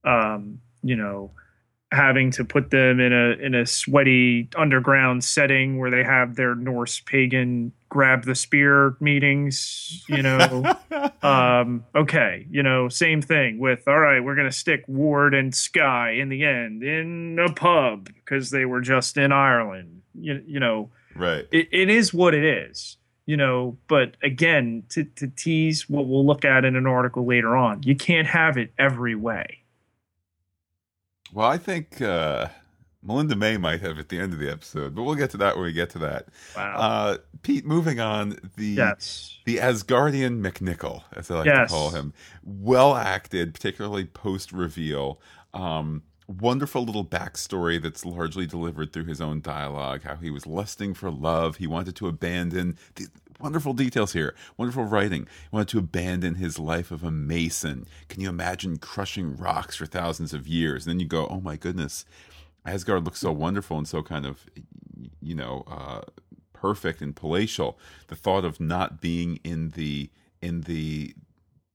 Um, 0.04 0.62
you 0.84 0.96
know, 0.96 1.32
having 1.92 2.30
to 2.30 2.46
put 2.46 2.70
them 2.70 3.00
in 3.00 3.12
a 3.12 3.32
in 3.44 3.56
a 3.56 3.66
sweaty 3.66 4.48
underground 4.56 5.24
setting 5.24 5.78
where 5.80 5.90
they 5.90 6.04
have 6.04 6.36
their 6.36 6.56
Norse 6.56 7.00
pagan 7.00 7.72
grab 7.90 8.26
the 8.26 8.36
spear 8.36 8.96
meetings, 9.00 10.04
you 10.08 10.22
know. 10.22 10.64
um, 11.24 11.84
okay, 11.96 12.46
you 12.52 12.62
know, 12.62 12.90
same 12.90 13.22
thing 13.22 13.58
with 13.58 13.88
all 13.88 14.00
right, 14.00 14.24
we're 14.24 14.36
gonna 14.36 14.52
stick 14.52 14.84
Ward 14.88 15.34
and 15.34 15.54
Skye 15.54 16.12
in 16.12 16.30
the 16.30 16.44
end 16.46 16.84
in 16.84 17.40
a 17.40 17.52
pub 17.52 18.10
because 18.16 18.52
they 18.52 18.66
were 18.66 18.82
just 18.82 19.18
in 19.18 19.32
Ireland. 19.32 20.02
You, 20.14 20.44
you 20.46 20.60
know, 20.60 20.92
right. 21.16 21.48
It, 21.52 21.70
it 21.72 21.90
is 21.90 22.14
what 22.14 22.34
it 22.36 22.44
is. 22.44 22.98
You 23.26 23.38
know, 23.38 23.78
but 23.88 24.16
again, 24.24 24.84
to, 24.90 25.04
to 25.04 25.28
tease 25.28 25.88
what 25.88 26.08
we'll 26.08 26.26
look 26.26 26.44
at 26.44 26.66
in 26.66 26.76
an 26.76 26.88
article 26.88 27.28
later 27.28 27.56
on, 27.56 27.84
you 27.84 27.96
can't 27.96 28.26
have 28.26 28.58
it 28.58 28.74
every 28.80 29.14
way. 29.14 29.59
Well, 31.34 31.48
I 31.48 31.58
think 31.58 32.02
uh, 32.02 32.48
Melinda 33.02 33.36
May 33.36 33.58
might 33.58 33.82
have 33.82 33.98
at 33.98 34.10
the 34.10 34.20
end 34.20 34.34
of 34.34 34.40
the 34.40 34.52
episode, 34.52 34.96
but 34.96 35.04
we'll 35.04 35.16
get 35.16 35.30
to 35.32 35.38
that 35.38 35.56
when 35.56 35.66
we 35.66 35.74
get 35.74 35.90
to 35.92 36.00
that. 36.00 36.28
Wow. 36.56 36.76
Uh, 36.78 37.18
Pete, 37.42 37.66
moving 37.66 38.00
on, 38.00 38.38
the 38.58 38.66
yes. 38.66 39.38
the 39.46 39.58
Asgardian 39.58 40.42
MacNicol, 40.42 41.04
as 41.16 41.32
I 41.32 41.38
like 41.38 41.46
yes. 41.46 41.70
to 41.70 41.74
call 41.74 41.90
him, 41.92 42.14
well 42.44 42.96
acted, 42.96 43.54
particularly 43.54 44.06
post 44.06 44.52
reveal. 44.52 45.22
Um, 45.54 46.04
wonderful 46.28 46.84
little 46.84 47.06
backstory 47.06 47.82
that's 47.82 48.06
largely 48.06 48.46
delivered 48.46 48.94
through 48.94 49.06
his 49.06 49.22
own 49.22 49.42
dialogue. 49.42 50.04
How 50.04 50.16
he 50.16 50.30
was 50.30 50.46
lusting 50.46 50.94
for 50.94 51.10
love, 51.10 51.58
he 51.58 51.68
wanted 51.68 51.96
to 51.98 52.08
abandon 52.08 52.78
the 52.96 53.08
wonderful 53.40 53.74
details 53.74 54.14
here, 54.14 54.36
wonderful 54.58 54.84
writing. 54.84 55.22
He 55.24 55.48
wanted 55.52 55.70
to 55.70 55.80
abandon 55.80 56.36
his 56.36 56.60
life 56.60 56.92
of 56.92 57.04
a 57.04 57.12
mason. 57.12 57.86
Can 58.08 58.22
you 58.22 58.30
imagine 58.30 58.78
crushing 58.78 59.36
rocks 59.36 59.76
for 59.76 59.86
thousands 59.86 60.34
of 60.34 60.48
years? 60.48 60.86
And 60.86 60.92
then 60.92 61.00
you 61.00 61.08
go, 61.08 61.28
oh 61.28 61.40
my 61.42 61.56
goodness, 61.56 62.06
Asgard 62.66 63.06
looks 63.06 63.20
so 63.20 63.32
wonderful 63.32 63.78
and 63.78 63.88
so 63.88 64.04
kind 64.04 64.26
of, 64.26 64.46
you 65.22 65.36
know, 65.36 65.64
uh, 65.68 66.02
perfect 66.54 67.02
and 67.02 67.16
palatial. 67.16 67.80
The 68.08 68.16
thought 68.16 68.46
of 68.46 68.60
not 68.60 69.02
being 69.02 69.40
in 69.44 69.70
the 69.70 70.10
in 70.42 70.62
the 70.62 71.14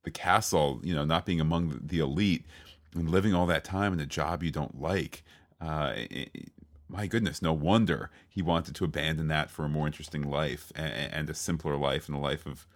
the 0.05 0.11
castle, 0.11 0.81
you 0.83 0.95
know, 0.95 1.05
not 1.05 1.25
being 1.25 1.41
among 1.41 1.81
the 1.83 1.99
elite 1.99 2.45
and 2.95 3.09
living 3.09 3.35
all 3.35 3.47
that 3.47 3.65
time 3.65 3.93
in 3.93 4.01
a 4.01 4.07
job 4.07 4.43
you 4.43 4.51
don't 4.51 4.81
like. 4.81 5.25
Uh, 5.61 5.95
it, 5.97 6.31
my 6.95 7.07
goodness, 7.07 7.43
no 7.43 7.53
wonder 7.53 8.11
he 8.29 8.41
wanted 8.41 8.75
to 8.77 8.85
abandon 8.85 9.29
that 9.29 9.51
for 9.51 9.65
a 9.65 9.69
more 9.69 9.87
interesting 9.87 10.23
life 10.23 10.73
and, 10.77 10.93
and 11.13 11.31
a 11.31 11.35
simpler 11.35 11.77
life 11.77 12.09
and 12.09 12.17
a 12.17 12.21
life 12.21 12.47
of 12.47 12.67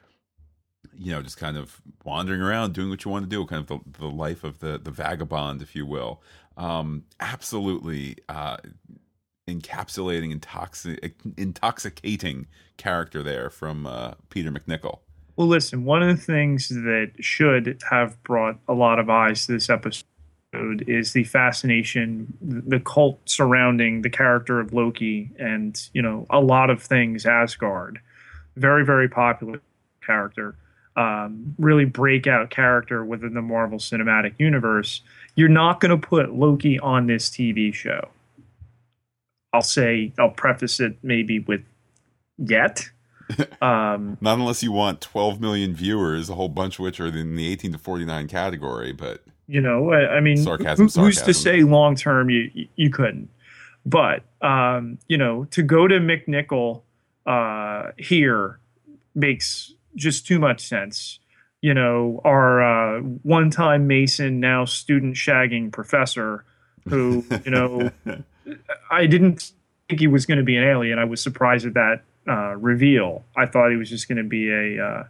you 0.97 1.13
know 1.13 1.23
just 1.23 1.37
kind 1.37 1.57
of 1.57 1.81
wandering 2.05 2.41
around 2.41 2.73
doing 2.73 2.89
what 2.89 3.05
you 3.05 3.11
want 3.11 3.25
to 3.25 3.29
do 3.29 3.45
kind 3.47 3.61
of 3.61 3.67
the, 3.67 3.99
the 3.99 4.07
life 4.07 4.45
of 4.45 4.61
the 4.61 4.79
the 4.79 4.91
vagabond 4.91 5.61
if 5.61 5.75
you 5.75 5.85
will 5.85 6.23
um 6.57 7.05
absolutely 7.21 8.17
uh 8.29 8.57
encapsulating 9.49 10.37
intoxic 10.39 11.13
intoxicating 11.37 12.47
character 12.77 13.23
there 13.23 13.51
from 13.51 13.87
uh 13.87 14.13
peter 14.31 14.51
MacNicol. 14.51 15.01
well 15.37 15.49
listen 15.49 15.85
one 15.85 16.03
of 16.03 16.17
the 16.17 16.23
things 16.23 16.69
that 16.69 17.13
should 17.21 17.81
have 17.91 18.23
brought 18.23 18.59
a 18.69 18.73
lot 18.73 18.99
of 18.99 19.11
eyes 19.11 19.47
to 19.47 19.53
this 19.53 19.69
episode 19.69 20.05
is 20.53 21.13
the 21.13 21.25
fascination 21.25 22.33
the 22.41 22.81
cult 22.81 23.21
surrounding 23.27 24.01
the 24.01 24.09
character 24.09 24.61
of 24.61 24.73
loki 24.73 25.31
and 25.39 25.91
you 25.93 26.01
know 26.01 26.27
a 26.31 26.41
lot 26.41 26.71
of 26.71 26.83
things 26.83 27.27
asgard 27.27 28.01
very 28.57 28.85
very 28.85 29.09
popular 29.09 29.61
character 30.05 30.57
um, 30.99 31.55
really 31.59 31.85
breakout 31.85 32.51
character 32.51 33.05
within 33.05 33.35
the 33.35 33.41
Marvel 33.41 33.79
Cinematic 33.79 34.35
Universe, 34.39 35.01
you're 35.37 35.49
not 35.49 35.79
going 35.79 35.99
to 35.99 36.07
put 36.07 36.35
Loki 36.35 36.79
on 36.81 37.07
this 37.07 37.31
TV 37.31 37.73
show. 37.73 38.09
I'll 39.53 39.63
say, 39.63 40.13
I'll 40.19 40.31
preface 40.31 40.81
it 40.81 40.99
maybe 41.03 41.39
with 41.39 41.63
yet. 42.37 42.91
Um, 43.61 44.17
not 44.23 44.39
unless 44.39 44.63
you 44.63 44.73
want 44.73 45.03
12 45.03 45.39
million 45.39 45.75
viewers, 45.75 46.31
a 46.31 46.35
whole 46.35 46.49
bunch 46.49 46.79
of 46.79 46.85
which 46.85 46.99
are 46.99 47.09
in 47.09 47.37
the 47.37 47.47
18 47.47 47.73
to 47.73 47.79
49 47.79 48.27
category, 48.27 48.93
but. 48.93 49.23
You 49.49 49.63
know, 49.63 49.93
I, 49.93 50.17
I 50.17 50.21
mean, 50.21 50.37
sarcasm, 50.37 50.77
who, 50.77 51.01
who's 51.01 51.17
sarcasm. 51.17 51.25
to 51.25 51.35
say 51.35 51.63
long 51.63 51.97
term 51.97 52.29
you, 52.29 52.69
you 52.77 52.91
couldn't? 52.91 53.31
But, 53.87 54.23
um, 54.43 54.99
you 55.09 55.17
know, 55.17 55.45
to 55.47 55.63
go 55.63 55.89
to 55.89 55.99
MacNicol 55.99 56.83
uh, 57.27 57.93
here 57.97 58.61
makes 59.15 59.73
just 59.97 60.27
too 60.27 60.39
much 60.39 60.61
sense. 60.61 61.19
You 61.63 61.73
know, 61.73 62.21
our 62.25 62.63
uh, 62.63 63.01
one 63.01 63.51
time 63.51 63.87
Mason, 63.87 64.39
now 64.39 64.67
student 64.67 65.17
shagging 65.17 65.73
professor, 65.73 66.45
who, 66.87 67.25
you 67.45 67.51
know, 67.51 67.91
I 68.91 69.07
didn't 69.07 69.53
think 69.89 70.01
he 70.01 70.07
was 70.07 70.27
going 70.27 70.39
to 70.39 70.45
be 70.45 70.57
an 70.57 70.65
alien. 70.65 70.99
I 70.99 71.05
was 71.05 71.23
surprised 71.23 71.67
at 71.67 71.75
that 71.75 72.03
uh, 72.29 72.57
reveal. 72.57 73.25
I 73.37 73.47
thought 73.47 73.71
he 73.71 73.77
was 73.77 73.89
just 73.89 74.09
going 74.09 74.19
to 74.19 74.25
be 74.25 74.51
a, 74.51 74.85
uh, 74.85 75.05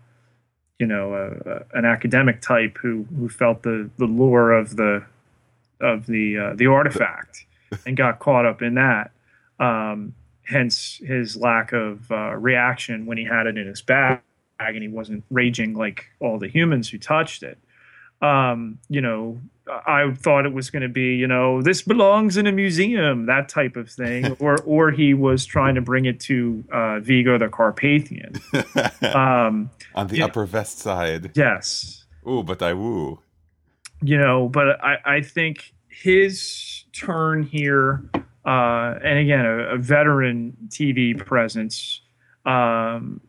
you 0.78 0.86
know, 0.86 1.14
a, 1.14 1.50
a, 1.50 1.78
an 1.78 1.84
academic 1.84 2.40
type 2.40 2.78
who, 2.78 3.06
who 3.16 3.28
felt 3.28 3.62
the, 3.62 3.90
the 3.98 4.06
lure 4.06 4.52
of 4.52 4.76
the 4.76 5.04
of 5.80 6.06
the 6.06 6.38
uh, 6.38 6.54
the 6.54 6.66
artifact 6.66 7.44
and 7.86 7.96
got 7.96 8.18
caught 8.18 8.46
up 8.46 8.62
in 8.62 8.74
that. 8.74 9.10
Um, 9.60 10.14
hence 10.44 11.00
his 11.04 11.36
lack 11.36 11.72
of 11.72 12.10
uh, 12.10 12.34
reaction 12.36 13.06
when 13.06 13.18
he 13.18 13.24
had 13.24 13.46
it 13.46 13.58
in 13.58 13.66
his 13.66 13.82
bag 13.82 14.20
and 14.60 14.82
he 14.82 14.88
wasn't 14.88 15.22
raging 15.30 15.74
like 15.74 16.06
all 16.20 16.38
the 16.38 16.48
humans 16.48 16.88
who 16.88 16.98
touched 16.98 17.42
it. 17.42 17.58
Um, 18.20 18.78
you 18.88 19.00
know, 19.00 19.40
I 19.68 20.12
thought 20.14 20.46
it 20.46 20.52
was 20.52 20.70
going 20.70 20.82
to 20.82 20.88
be, 20.88 21.14
you 21.14 21.26
know, 21.26 21.62
this 21.62 21.82
belongs 21.82 22.36
in 22.36 22.46
a 22.46 22.52
museum, 22.52 23.26
that 23.26 23.48
type 23.48 23.76
of 23.76 23.90
thing, 23.90 24.36
or 24.40 24.58
or 24.62 24.90
he 24.90 25.14
was 25.14 25.44
trying 25.44 25.74
to 25.74 25.80
bring 25.80 26.04
it 26.06 26.20
to 26.20 26.64
uh, 26.72 27.00
Vigo 27.00 27.38
the 27.38 27.48
Carpathian 27.48 28.34
um, 29.14 29.70
on 29.94 30.08
the 30.08 30.22
Upper 30.22 30.44
West 30.44 30.78
Side. 30.78 31.32
Yes. 31.34 32.06
Ooh, 32.28 32.42
but 32.42 32.62
I 32.62 32.74
woo. 32.74 33.20
You 34.02 34.18
know, 34.18 34.48
but 34.48 34.82
I 34.82 34.96
I 35.04 35.20
think 35.20 35.72
his 35.88 36.84
turn 36.92 37.42
here, 37.42 38.04
uh, 38.44 38.94
and 39.02 39.18
again, 39.18 39.44
a, 39.44 39.74
a 39.74 39.78
veteran 39.78 40.56
TV 40.68 41.16
presence. 41.16 42.00
Um, 42.46 43.20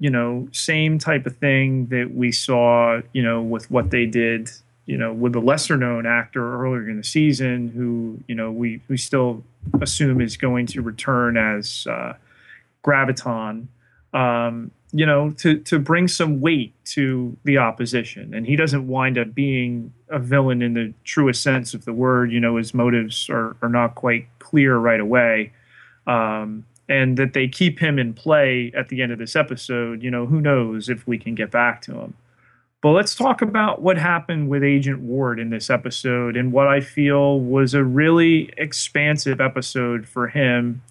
you 0.00 0.08
know, 0.08 0.48
same 0.50 0.98
type 0.98 1.26
of 1.26 1.36
thing 1.36 1.86
that 1.86 2.12
we 2.14 2.32
saw, 2.32 3.00
you 3.12 3.22
know, 3.22 3.42
with 3.42 3.70
what 3.70 3.90
they 3.90 4.06
did, 4.06 4.50
you 4.86 4.96
know, 4.96 5.12
with 5.12 5.34
the 5.34 5.40
lesser 5.40 5.76
known 5.76 6.06
actor 6.06 6.54
earlier 6.54 6.88
in 6.88 6.96
the 6.96 7.04
season, 7.04 7.68
who, 7.68 8.18
you 8.26 8.34
know, 8.34 8.50
we, 8.50 8.80
we 8.88 8.96
still 8.96 9.44
assume 9.80 10.22
is 10.22 10.38
going 10.38 10.66
to 10.66 10.80
return 10.80 11.36
as 11.36 11.86
uh, 11.88 12.14
Graviton. 12.82 13.66
Um, 14.12 14.72
you 14.92 15.06
know, 15.06 15.30
to 15.32 15.58
to 15.58 15.78
bring 15.78 16.08
some 16.08 16.40
weight 16.40 16.74
to 16.84 17.36
the 17.44 17.58
opposition, 17.58 18.34
and 18.34 18.44
he 18.44 18.56
doesn't 18.56 18.88
wind 18.88 19.18
up 19.18 19.34
being 19.34 19.92
a 20.08 20.18
villain 20.18 20.62
in 20.62 20.74
the 20.74 20.92
truest 21.04 21.44
sense 21.44 21.74
of 21.74 21.84
the 21.84 21.92
word. 21.92 22.32
You 22.32 22.40
know, 22.40 22.56
his 22.56 22.74
motives 22.74 23.28
are 23.30 23.56
are 23.62 23.68
not 23.68 23.94
quite 23.94 24.26
clear 24.40 24.76
right 24.76 24.98
away. 24.98 25.52
Um, 26.08 26.64
and 26.90 27.16
that 27.16 27.34
they 27.34 27.46
keep 27.46 27.78
him 27.78 28.00
in 28.00 28.12
play 28.12 28.72
at 28.76 28.88
the 28.88 29.00
end 29.00 29.12
of 29.12 29.18
this 29.18 29.36
episode, 29.36 30.02
you 30.02 30.10
know, 30.10 30.26
who 30.26 30.40
knows 30.40 30.88
if 30.88 31.06
we 31.06 31.16
can 31.16 31.36
get 31.36 31.48
back 31.48 31.80
to 31.82 31.94
him. 31.94 32.14
But 32.82 32.90
let's 32.90 33.14
talk 33.14 33.42
about 33.42 33.80
what 33.80 33.96
happened 33.96 34.48
with 34.48 34.64
Agent 34.64 35.00
Ward 35.00 35.38
in 35.38 35.50
this 35.50 35.70
episode 35.70 36.36
and 36.36 36.50
what 36.50 36.66
I 36.66 36.80
feel 36.80 37.38
was 37.38 37.74
a 37.74 37.84
really 37.84 38.52
expansive 38.56 39.40
episode 39.40 40.08
for 40.08 40.28
him. 40.28 40.82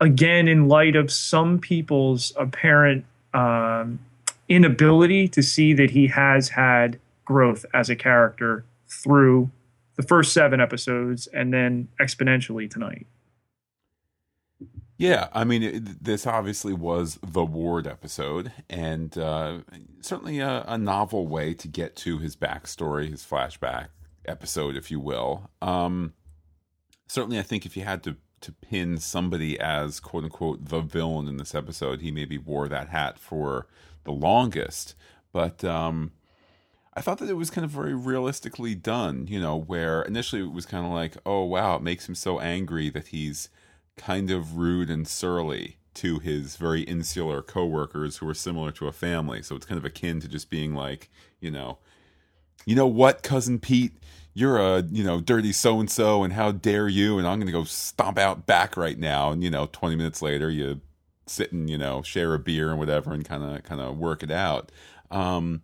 Again, 0.00 0.46
in 0.46 0.68
light 0.68 0.94
of 0.94 1.10
some 1.10 1.58
people's 1.58 2.32
apparent 2.36 3.04
um, 3.34 3.98
inability 4.48 5.26
to 5.28 5.42
see 5.42 5.72
that 5.72 5.90
he 5.90 6.06
has 6.06 6.50
had 6.50 7.00
growth 7.24 7.66
as 7.74 7.90
a 7.90 7.96
character 7.96 8.64
through 8.86 9.50
the 9.96 10.02
first 10.02 10.32
seven 10.32 10.60
episodes 10.60 11.26
and 11.28 11.52
then 11.52 11.88
exponentially 12.00 12.70
tonight. 12.70 13.06
Yeah, 14.98 15.28
I 15.32 15.44
mean, 15.44 15.62
it, 15.62 16.04
this 16.04 16.26
obviously 16.26 16.72
was 16.72 17.18
the 17.22 17.44
Ward 17.44 17.86
episode, 17.86 18.52
and 18.70 19.16
uh, 19.18 19.58
certainly 20.00 20.38
a, 20.38 20.64
a, 20.66 20.78
novel 20.78 21.26
way 21.26 21.52
to 21.52 21.68
get 21.68 21.96
to 21.96 22.18
his 22.18 22.34
backstory, 22.34 23.10
his 23.10 23.22
flashback 23.22 23.88
episode, 24.24 24.74
if 24.74 24.90
you 24.90 24.98
will. 24.98 25.50
Um, 25.60 26.14
certainly, 27.08 27.38
I 27.38 27.42
think 27.42 27.66
if 27.66 27.76
you 27.76 27.84
had 27.84 28.02
to 28.04 28.16
to 28.42 28.52
pin 28.52 28.98
somebody 28.98 29.58
as 29.58 29.98
quote 29.98 30.24
unquote 30.24 30.68
the 30.68 30.80
villain 30.80 31.28
in 31.28 31.36
this 31.36 31.54
episode, 31.54 32.00
he 32.00 32.10
maybe 32.10 32.38
wore 32.38 32.68
that 32.68 32.88
hat 32.88 33.18
for 33.18 33.66
the 34.04 34.12
longest. 34.12 34.94
But 35.32 35.64
um, 35.64 36.12
I 36.94 37.00
thought 37.02 37.18
that 37.18 37.28
it 37.28 37.34
was 37.36 37.50
kind 37.50 37.64
of 37.64 37.70
very 37.70 37.94
realistically 37.94 38.74
done, 38.74 39.26
you 39.28 39.40
know, 39.40 39.56
where 39.56 40.02
initially 40.02 40.42
it 40.42 40.52
was 40.52 40.64
kind 40.64 40.86
of 40.86 40.92
like, 40.92 41.16
oh 41.26 41.44
wow, 41.44 41.76
it 41.76 41.82
makes 41.82 42.08
him 42.08 42.14
so 42.14 42.40
angry 42.40 42.88
that 42.90 43.08
he's 43.08 43.50
kind 43.96 44.30
of 44.30 44.56
rude 44.56 44.90
and 44.90 45.06
surly 45.06 45.78
to 45.94 46.18
his 46.18 46.56
very 46.56 46.82
insular 46.82 47.42
coworkers 47.42 48.18
who 48.18 48.28
are 48.28 48.34
similar 48.34 48.70
to 48.70 48.86
a 48.86 48.92
family. 48.92 49.42
So 49.42 49.56
it's 49.56 49.66
kind 49.66 49.78
of 49.78 49.84
akin 49.84 50.20
to 50.20 50.28
just 50.28 50.50
being 50.50 50.74
like, 50.74 51.10
you 51.40 51.50
know, 51.50 51.78
you 52.66 52.74
know 52.74 52.86
what, 52.86 53.22
cousin 53.22 53.58
Pete, 53.58 53.92
you're 54.34 54.58
a 54.58 54.82
you 54.82 55.02
know 55.02 55.20
dirty 55.20 55.50
so 55.52 55.80
and 55.80 55.90
so, 55.90 56.22
and 56.22 56.34
how 56.34 56.52
dare 56.52 56.88
you? 56.88 57.16
And 57.16 57.26
I'm 57.26 57.38
going 57.38 57.46
to 57.46 57.52
go 57.52 57.64
stomp 57.64 58.18
out 58.18 58.44
back 58.44 58.76
right 58.76 58.98
now. 58.98 59.30
And 59.30 59.42
you 59.42 59.48
know, 59.48 59.66
20 59.72 59.96
minutes 59.96 60.20
later, 60.20 60.50
you 60.50 60.82
sit 61.26 61.52
and 61.52 61.70
you 61.70 61.78
know 61.78 62.02
share 62.02 62.34
a 62.34 62.38
beer 62.38 62.70
and 62.70 62.78
whatever, 62.78 63.12
and 63.12 63.24
kind 63.24 63.42
of 63.42 63.62
kind 63.62 63.80
of 63.80 63.96
work 63.96 64.22
it 64.22 64.30
out. 64.30 64.70
Um, 65.10 65.62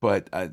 but 0.00 0.28
uh, 0.32 0.48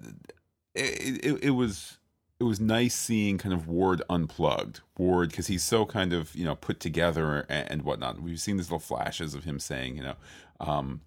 it, 0.76 1.26
it, 1.26 1.44
it 1.46 1.50
was 1.52 1.98
it 2.40 2.44
was 2.44 2.60
nice 2.60 2.94
seeing 2.94 3.38
kind 3.38 3.54
of 3.54 3.68
Ward 3.68 4.02
unplugged. 4.10 4.82
Ward, 4.98 5.30
because 5.30 5.48
he's 5.48 5.64
so 5.64 5.86
kind 5.86 6.14
of 6.14 6.36
you 6.36 6.46
know 6.46 6.56
put 6.56 6.80
together 6.80 7.46
and, 7.50 7.72
and, 7.72 7.82
whatnot. 7.84 8.22
We've 8.22 8.40
seen 8.40 8.58
these 8.58 8.68
little 8.68 8.80
flashes 8.80 9.34
of 9.34 9.44
him 9.44 9.60
saying, 9.60 9.98
you 9.98 10.04
know, 10.04 10.16
um, 10.60 11.02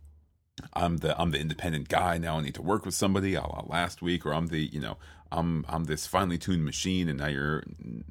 I'm 0.72 0.98
the 0.98 1.18
I'm 1.20 1.30
the 1.30 1.38
independent 1.38 1.88
guy 1.88 2.18
now. 2.18 2.38
I 2.38 2.42
need 2.42 2.54
to 2.54 2.62
work 2.62 2.84
with 2.84 2.94
somebody. 2.94 3.36
I'll, 3.36 3.66
last 3.68 4.02
week, 4.02 4.26
or 4.26 4.34
I'm 4.34 4.48
the 4.48 4.60
you 4.60 4.80
know 4.80 4.96
I'm 5.30 5.64
I'm 5.68 5.84
this 5.84 6.06
finely 6.06 6.38
tuned 6.38 6.64
machine, 6.64 7.08
and 7.08 7.18
now 7.18 7.28
you're 7.28 7.62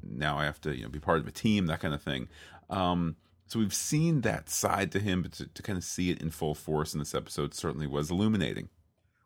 now 0.02 0.38
I 0.38 0.44
have 0.44 0.60
to 0.62 0.74
you 0.74 0.84
know 0.84 0.88
be 0.88 1.00
part 1.00 1.20
of 1.20 1.28
a 1.28 1.32
team, 1.32 1.66
that 1.66 1.80
kind 1.80 1.94
of 1.94 2.02
thing. 2.02 2.28
Um, 2.70 3.16
so 3.46 3.58
we've 3.58 3.74
seen 3.74 4.20
that 4.20 4.48
side 4.48 4.92
to 4.92 5.00
him, 5.00 5.22
but 5.22 5.32
to, 5.32 5.46
to 5.46 5.62
kind 5.62 5.76
of 5.76 5.84
see 5.84 6.10
it 6.10 6.22
in 6.22 6.30
full 6.30 6.54
force 6.54 6.94
in 6.94 7.00
this 7.00 7.14
episode 7.14 7.52
certainly 7.52 7.86
was 7.86 8.10
illuminating. 8.10 8.68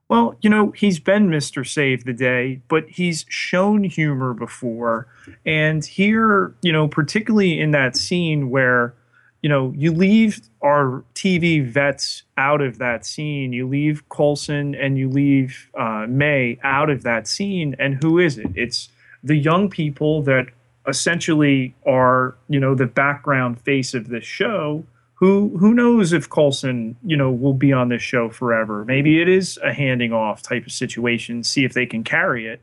Well, 0.08 0.36
you 0.42 0.50
know, 0.50 0.70
he's 0.72 0.98
been 0.98 1.28
Mr. 1.28 1.66
Save 1.66 2.04
the 2.04 2.12
Day, 2.12 2.60
but 2.68 2.88
he's 2.88 3.24
shown 3.28 3.84
humor 3.84 4.34
before. 4.34 5.06
And 5.46 5.84
here, 5.84 6.54
you 6.62 6.72
know, 6.72 6.88
particularly 6.88 7.58
in 7.58 7.70
that 7.70 7.96
scene 7.96 8.50
where, 8.50 8.94
you 9.42 9.48
know, 9.48 9.72
you 9.76 9.92
leave 9.92 10.40
our 10.62 11.04
TV 11.14 11.66
vets 11.66 12.22
out 12.36 12.60
of 12.60 12.78
that 12.78 13.06
scene, 13.06 13.52
you 13.52 13.66
leave 13.66 14.06
Coulson 14.10 14.74
and 14.74 14.98
you 14.98 15.08
leave 15.08 15.70
uh, 15.78 16.06
May 16.08 16.58
out 16.62 16.90
of 16.90 17.02
that 17.02 17.26
scene. 17.26 17.74
And 17.78 18.02
who 18.02 18.18
is 18.18 18.36
it? 18.36 18.50
It's 18.54 18.90
the 19.22 19.36
young 19.36 19.70
people 19.70 20.22
that 20.22 20.48
essentially 20.86 21.74
are, 21.86 22.36
you 22.48 22.60
know, 22.60 22.74
the 22.74 22.86
background 22.86 23.58
face 23.62 23.94
of 23.94 24.08
this 24.08 24.24
show 24.24 24.84
who 25.24 25.56
who 25.56 25.72
knows 25.72 26.12
if 26.12 26.28
Coulson, 26.28 26.96
you 27.02 27.16
know, 27.16 27.30
will 27.30 27.54
be 27.54 27.72
on 27.72 27.88
this 27.88 28.02
show 28.02 28.28
forever. 28.28 28.84
Maybe 28.84 29.22
it 29.22 29.28
is 29.28 29.58
a 29.62 29.72
handing 29.72 30.12
off 30.12 30.42
type 30.42 30.66
of 30.66 30.72
situation, 30.72 31.42
see 31.42 31.64
if 31.64 31.72
they 31.72 31.86
can 31.86 32.04
carry 32.04 32.46
it. 32.46 32.60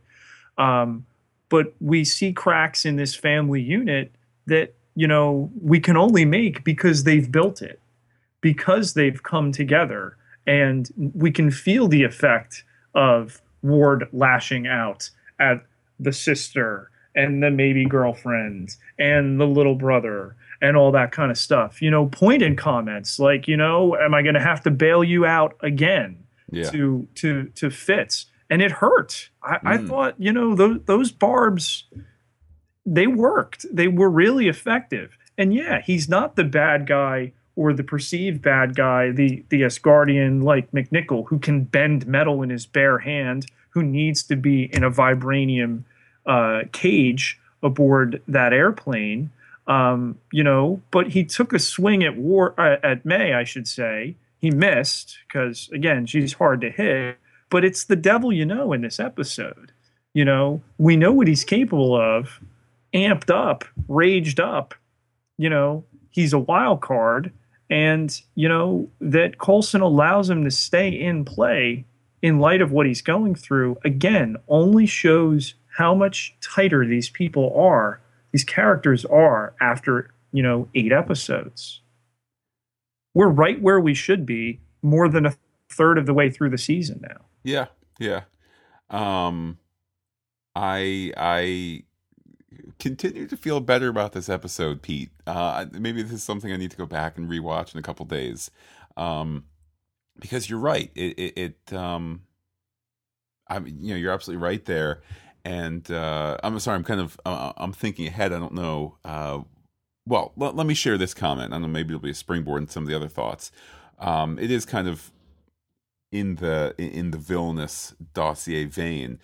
Um, 0.60 1.08
but 1.50 1.74
we 1.82 2.04
see 2.04 2.32
cracks 2.32 2.86
in 2.86 2.97
this 2.97 3.15
family 3.15 3.62
unit 3.62 4.12
that, 4.45 4.76
you 4.93 5.08
know, 5.08 5.50
we 5.60 5.80
can 5.80 5.97
only 5.97 6.24
make 6.24 6.63
because 6.63 7.04
they've 7.04 7.32
built 7.32 7.63
it, 7.63 7.80
because 8.41 8.93
they've 8.93 9.24
come 9.24 9.52
together. 9.52 10.15
And 10.45 10.88
we 11.15 11.32
can 11.32 11.50
feel 11.50 11.88
the 11.88 12.04
effect 12.04 12.63
of 12.93 13.41
Ward 13.63 14.08
lashing 14.13 14.67
out 14.67 15.10
at 15.39 15.65
the 16.00 16.13
sister 16.13 16.91
and 17.15 17.41
the 17.41 17.50
maybe 17.50 17.86
girlfriend 17.86 18.76
and 19.00 19.39
the 19.39 19.47
little 19.47 19.76
brother 19.76 20.36
and 20.62 20.78
all 20.78 20.91
that 20.91 21.12
kind 21.12 21.32
of 21.32 21.38
stuff. 21.38 21.82
You 21.82 21.91
know, 21.91 22.06
pointed 22.06 22.58
comments 22.58 23.19
like, 23.19 23.47
you 23.47 23.58
know, 23.58 23.95
am 23.95 24.13
I 24.13 24.21
going 24.21 24.36
to 24.36 24.41
have 24.41 24.62
to 24.63 24.71
bail 24.71 25.04
you 25.04 25.26
out 25.26 25.56
again 25.62 26.24
yeah. 26.52 26.69
to 26.69 27.08
to 27.15 27.45
to 27.56 27.69
Fitz? 27.69 28.28
And 28.50 28.62
it 28.62 28.71
hurt. 28.71 29.30
I, 29.41 29.56
mm. 29.56 29.60
I 29.63 29.78
thought, 29.78 30.15
you 30.17 30.32
know, 30.34 30.56
those 30.56 30.80
those 30.86 31.12
barbs, 31.12 31.86
they 32.86 33.08
worked. 33.08 33.65
They 33.71 33.88
were 33.88 34.10
really 34.10 34.47
effective. 34.47 35.17
And 35.38 35.54
yeah, 35.54 35.82
he's 35.82 36.10
not 36.10 36.36
the 36.36 36.43
bad 36.43 36.86
guy 36.86 37.32
or 37.56 37.74
the 37.74 37.84
perceived 37.84 38.41
bad 38.41 38.76
guy, 38.76 39.12
the 39.12 39.43
the 39.50 39.62
Asgardian 39.62 40.43
like 40.43 40.71
MacNicol, 40.71 41.28
who 41.28 41.39
can 41.39 41.63
bend 41.63 42.06
metal 42.08 42.41
in 42.41 42.50
his 42.50 42.65
bare 42.65 43.00
hand, 43.00 43.45
who 43.69 43.84
needs 43.84 44.24
to 44.24 44.36
be 44.36 44.63
in 44.74 44.84
a 44.84 44.91
vibranium 44.91 45.84
uh, 46.26 46.63
cage 46.71 47.39
aboard 47.63 48.21
that 48.28 48.54
airplane. 48.54 49.32
Um, 49.67 50.17
you 50.32 50.43
know, 50.43 50.82
but 50.91 51.10
he 51.10 51.24
took 51.24 51.54
a 51.54 51.60
swing 51.60 52.04
at 52.04 52.17
war 52.17 52.60
uh, 52.60 52.78
at 52.84 53.06
May, 53.06 53.34
I 53.34 53.43
should 53.43 53.67
say. 53.67 54.15
He 54.39 54.50
missed 54.50 55.19
because 55.28 55.69
again, 55.71 56.06
she's 56.06 56.34
hard 56.34 56.62
to 56.62 56.71
hit. 56.71 57.17
But 57.50 57.65
it's 57.65 57.84
the 57.84 57.95
devil 57.95 58.32
you 58.34 58.45
know 58.45 58.74
in 58.74 58.82
this 58.82 59.00
episode. 59.00 59.71
You 60.13 60.26
know, 60.26 60.62
we 60.78 60.97
know 60.97 61.12
what 61.12 61.28
he's 61.28 61.43
capable 61.43 61.95
of, 61.95 62.39
amped 62.93 63.30
up, 63.30 63.65
raged 63.88 64.39
up. 64.39 64.74
You 65.38 65.50
know, 65.50 65.86
he's 66.10 66.34
a 66.34 66.39
wild 66.39 66.82
card, 66.82 67.32
and 67.69 68.19
you 68.36 68.50
know 68.50 68.89
that 69.00 69.38
Coulson 69.38 69.82
allows 69.82 70.30
him 70.30 70.43
to 70.43 70.52
stay 70.52 70.89
in 70.89 71.24
play 71.24 71.86
in 72.21 72.39
light 72.39 72.62
of 72.62 72.71
what 72.71 72.86
he's 72.86 73.02
going 73.02 73.36
through. 73.36 73.78
Again, 73.84 74.38
only 74.47 74.86
shows 74.86 75.56
how 75.78 75.95
much 75.95 76.36
tighter 76.41 76.86
these 76.86 77.10
people 77.10 77.54
are 77.56 78.02
these 78.32 78.44
characters 78.44 79.06
are 79.06 79.54
after, 79.62 80.13
you 80.32 80.44
know, 80.44 80.67
eight 80.74 80.91
episodes. 80.91 81.82
We're 83.13 83.30
right 83.30 83.62
where 83.62 83.80
we 83.80 83.94
should 83.94 84.26
be 84.26 84.62
more 84.82 85.10
than 85.10 85.26
a 85.26 85.36
third 85.70 85.98
of 85.98 86.06
the 86.06 86.13
way 86.13 86.30
through 86.30 86.50
the 86.50 86.58
season 86.58 87.02
now. 87.02 87.26
Yeah, 87.44 87.67
yeah. 88.00 88.22
Um 88.89 89.58
I 90.56 91.13
I 91.17 91.84
continue 92.80 93.28
to 93.28 93.38
feel 93.38 93.60
better 93.60 93.88
about 93.88 94.13
this 94.13 94.30
episode, 94.30 94.82
Pete. 94.82 95.12
Uh 95.28 95.65
maybe 95.72 96.02
this 96.02 96.13
is 96.13 96.24
something 96.24 96.52
I 96.52 96.58
need 96.58 96.72
to 96.72 96.78
go 96.78 96.86
back 96.86 97.17
and 97.17 97.30
rewatch 97.30 97.74
in 97.74 97.80
a 97.80 97.84
couple 97.84 98.06
days. 98.06 98.50
Um 98.96 99.46
because 100.20 100.50
you're 100.50 100.60
right. 100.60 100.91
It 100.96 101.20
it, 101.20 101.38
it 101.38 101.74
um 101.74 102.24
I 103.48 103.60
you 103.60 103.94
know, 103.94 103.96
you're 103.96 104.13
absolutely 104.13 104.44
right 104.44 104.63
there 104.65 105.02
and 105.43 105.89
uh, 105.91 106.38
I'm 106.43 106.60
sorry, 106.60 106.75
I'm 106.75 106.84
kind 106.84 107.01
of 107.01 107.19
uh, 107.25 107.54
I'm 107.58 107.73
thinking 107.73 108.08
ahead. 108.08 108.34
I 108.34 108.39
don't 108.39 108.54
know. 108.54 108.97
Uh, 109.04 109.39
well, 110.06 110.34
let, 110.36 110.56
let, 110.56 110.65
me 110.65 110.73
share 110.73 110.97
this 110.97 111.13
comment. 111.13 111.54
I 111.54 111.56
don't 111.56 111.63
know. 111.63 111.67
Maybe 111.67 111.89
it'll 111.93 112.01
be 112.01 112.12
a 112.12 112.15
springboard 112.15 112.63
in 112.63 112.67
some 112.67 112.84
of 112.84 112.89
the 112.89 112.95
other 112.95 113.08
thoughts. 113.08 113.51
Um, 113.99 114.39
it 114.39 114.51
is 114.51 114.65
kind 114.65 114.88
of 114.88 115.12
in 116.12 116.36
the 116.36 116.75
in 116.77 117.12
the 117.12 117.17
villainous 117.17 117.95
dossier 118.13 118.65
vein. 118.65 119.19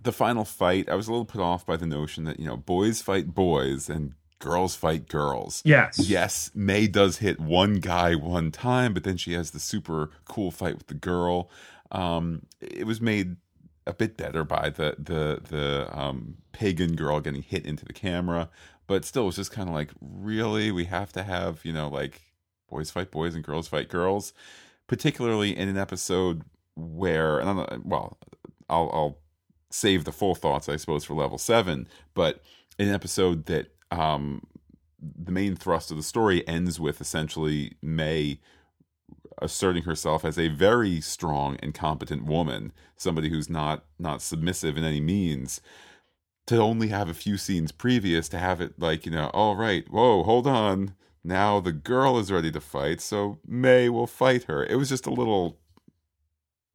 The 0.00 0.12
final 0.12 0.44
fight, 0.44 0.88
I 0.88 0.94
was 0.94 1.08
a 1.08 1.10
little 1.10 1.26
put 1.26 1.40
off 1.40 1.66
by 1.66 1.76
the 1.76 1.86
notion 1.86 2.24
that 2.24 2.40
you 2.40 2.46
know 2.46 2.56
boys 2.56 3.02
fight 3.02 3.34
boys 3.34 3.88
and 3.88 4.14
girls 4.38 4.74
fight 4.74 5.08
girls. 5.08 5.62
Yes. 5.64 5.98
Yes, 5.98 6.50
May 6.54 6.86
does 6.86 7.18
hit 7.18 7.40
one 7.40 7.74
guy 7.74 8.14
one 8.14 8.50
time, 8.50 8.94
but 8.94 9.04
then 9.04 9.16
she 9.16 9.32
has 9.32 9.50
the 9.50 9.58
super 9.58 10.10
cool 10.24 10.50
fight 10.50 10.76
with 10.76 10.86
the 10.86 10.94
girl. 10.94 11.50
Um, 11.90 12.46
it 12.60 12.86
was 12.86 13.00
made 13.00 13.36
a 13.88 13.94
bit 13.94 14.16
better 14.16 14.44
by 14.44 14.70
the 14.70 14.94
the 14.98 15.40
the 15.48 15.88
um, 15.98 16.36
pagan 16.52 16.94
girl 16.96 17.20
getting 17.20 17.42
hit 17.42 17.66
into 17.66 17.84
the 17.84 17.92
camera, 17.92 18.50
but 18.86 19.04
still, 19.04 19.28
it's 19.28 19.36
just 19.36 19.52
kind 19.52 19.68
of 19.68 19.74
like, 19.74 19.90
really, 20.00 20.70
we 20.70 20.84
have 20.84 21.12
to 21.12 21.22
have 21.22 21.64
you 21.64 21.72
know 21.72 21.88
like 21.88 22.22
boys 22.70 22.90
fight 22.90 23.10
boys 23.10 23.34
and 23.34 23.44
girls 23.44 23.68
fight 23.68 23.88
girls. 23.88 24.32
particularly 24.88 25.56
in 25.56 25.68
an 25.68 25.76
episode 25.76 26.42
where, 26.74 27.38
and 27.38 27.48
I'm, 27.48 27.82
well, 27.84 28.18
I'll, 28.68 28.90
I'll 28.92 29.18
save 29.70 30.04
the 30.04 30.12
full 30.12 30.34
thoughts, 30.34 30.68
I 30.68 30.76
suppose, 30.76 31.04
for 31.04 31.14
level 31.14 31.38
seven, 31.38 31.86
but 32.14 32.42
in 32.78 32.88
an 32.88 32.94
episode 32.94 33.46
that 33.46 33.68
um, 33.92 34.42
the 35.00 35.30
main 35.30 35.54
thrust 35.54 35.90
of 35.90 35.96
the 35.96 36.02
story 36.02 36.46
ends 36.48 36.80
with 36.80 37.00
essentially 37.00 37.76
May 37.80 38.40
asserting 39.40 39.84
herself 39.84 40.24
as 40.24 40.38
a 40.38 40.48
very 40.48 41.00
strong 41.00 41.56
and 41.62 41.74
competent 41.74 42.24
woman, 42.24 42.72
somebody 42.96 43.28
who's 43.30 43.48
not 43.50 43.84
not 43.98 44.22
submissive 44.22 44.76
in 44.76 44.84
any 44.84 45.00
means. 45.00 45.60
To 46.46 46.56
only 46.56 46.88
have 46.88 47.10
a 47.10 47.14
few 47.14 47.36
scenes 47.36 47.72
previous 47.72 48.28
to 48.30 48.38
have 48.38 48.60
it 48.62 48.78
like 48.78 49.04
you 49.04 49.12
know, 49.12 49.28
all 49.34 49.54
right, 49.54 49.86
whoa, 49.90 50.22
hold 50.22 50.46
on, 50.46 50.94
now 51.22 51.60
the 51.60 51.72
girl 51.72 52.18
is 52.18 52.32
ready 52.32 52.50
to 52.52 52.60
fight, 52.60 53.00
so 53.02 53.38
May 53.46 53.88
will 53.90 54.06
fight 54.06 54.44
her. 54.44 54.64
It 54.64 54.76
was 54.76 54.88
just 54.88 55.06
a 55.06 55.10
little 55.10 55.58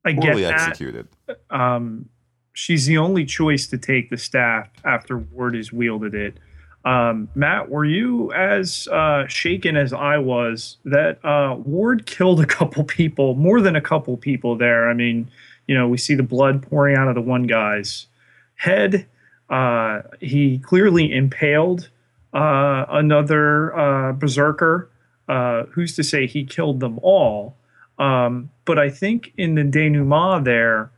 I 0.05 0.13
poorly 0.13 0.41
get 0.41 0.49
that. 0.49 0.69
executed. 0.69 1.07
um, 1.49 2.09
she's 2.53 2.85
the 2.85 2.97
only 2.99 3.25
choice 3.25 3.65
to 3.67 3.77
take 3.77 4.09
the 4.11 4.17
staff 4.17 4.69
after 4.85 5.17
Ward 5.17 5.55
has 5.55 5.73
wielded 5.73 6.13
it. 6.13 6.37
Um, 6.85 7.29
Matt, 7.33 7.69
were 7.69 7.85
you 7.85 8.31
as 8.33 8.87
uh, 8.89 9.25
shaken 9.27 9.77
as 9.77 9.93
I 9.93 10.17
was 10.17 10.77
that 10.83 11.23
uh, 11.23 11.55
Ward 11.55 12.05
killed 12.05 12.41
a 12.41 12.45
couple 12.45 12.83
people, 12.83 13.35
more 13.35 13.61
than 13.61 13.75
a 13.75 13.81
couple 13.81 14.17
people 14.17 14.55
there? 14.57 14.89
I 14.89 14.93
mean, 14.93 15.29
you 15.67 15.75
know, 15.75 15.87
we 15.87 15.97
see 15.97 16.15
the 16.15 16.23
blood 16.23 16.61
pouring 16.61 16.97
out 16.97 17.07
of 17.07 17.15
the 17.15 17.21
one 17.21 17.43
guy's 17.43 18.07
head. 18.55 19.07
Uh, 19.49 20.01
he 20.19 20.59
clearly 20.59 21.13
impaled 21.13 21.89
uh, 22.33 22.85
another 22.89 23.77
uh, 23.77 24.11
berserker. 24.13 24.89
Uh, 25.29 25.63
who's 25.67 25.95
to 25.95 26.03
say 26.03 26.27
he 26.27 26.43
killed 26.43 26.81
them 26.81 26.99
all? 27.01 27.55
Um, 27.97 28.49
but 28.65 28.77
I 28.77 28.89
think 28.89 29.31
in 29.37 29.55
the 29.55 29.63
denouement 29.63 30.43
there, 30.43 30.91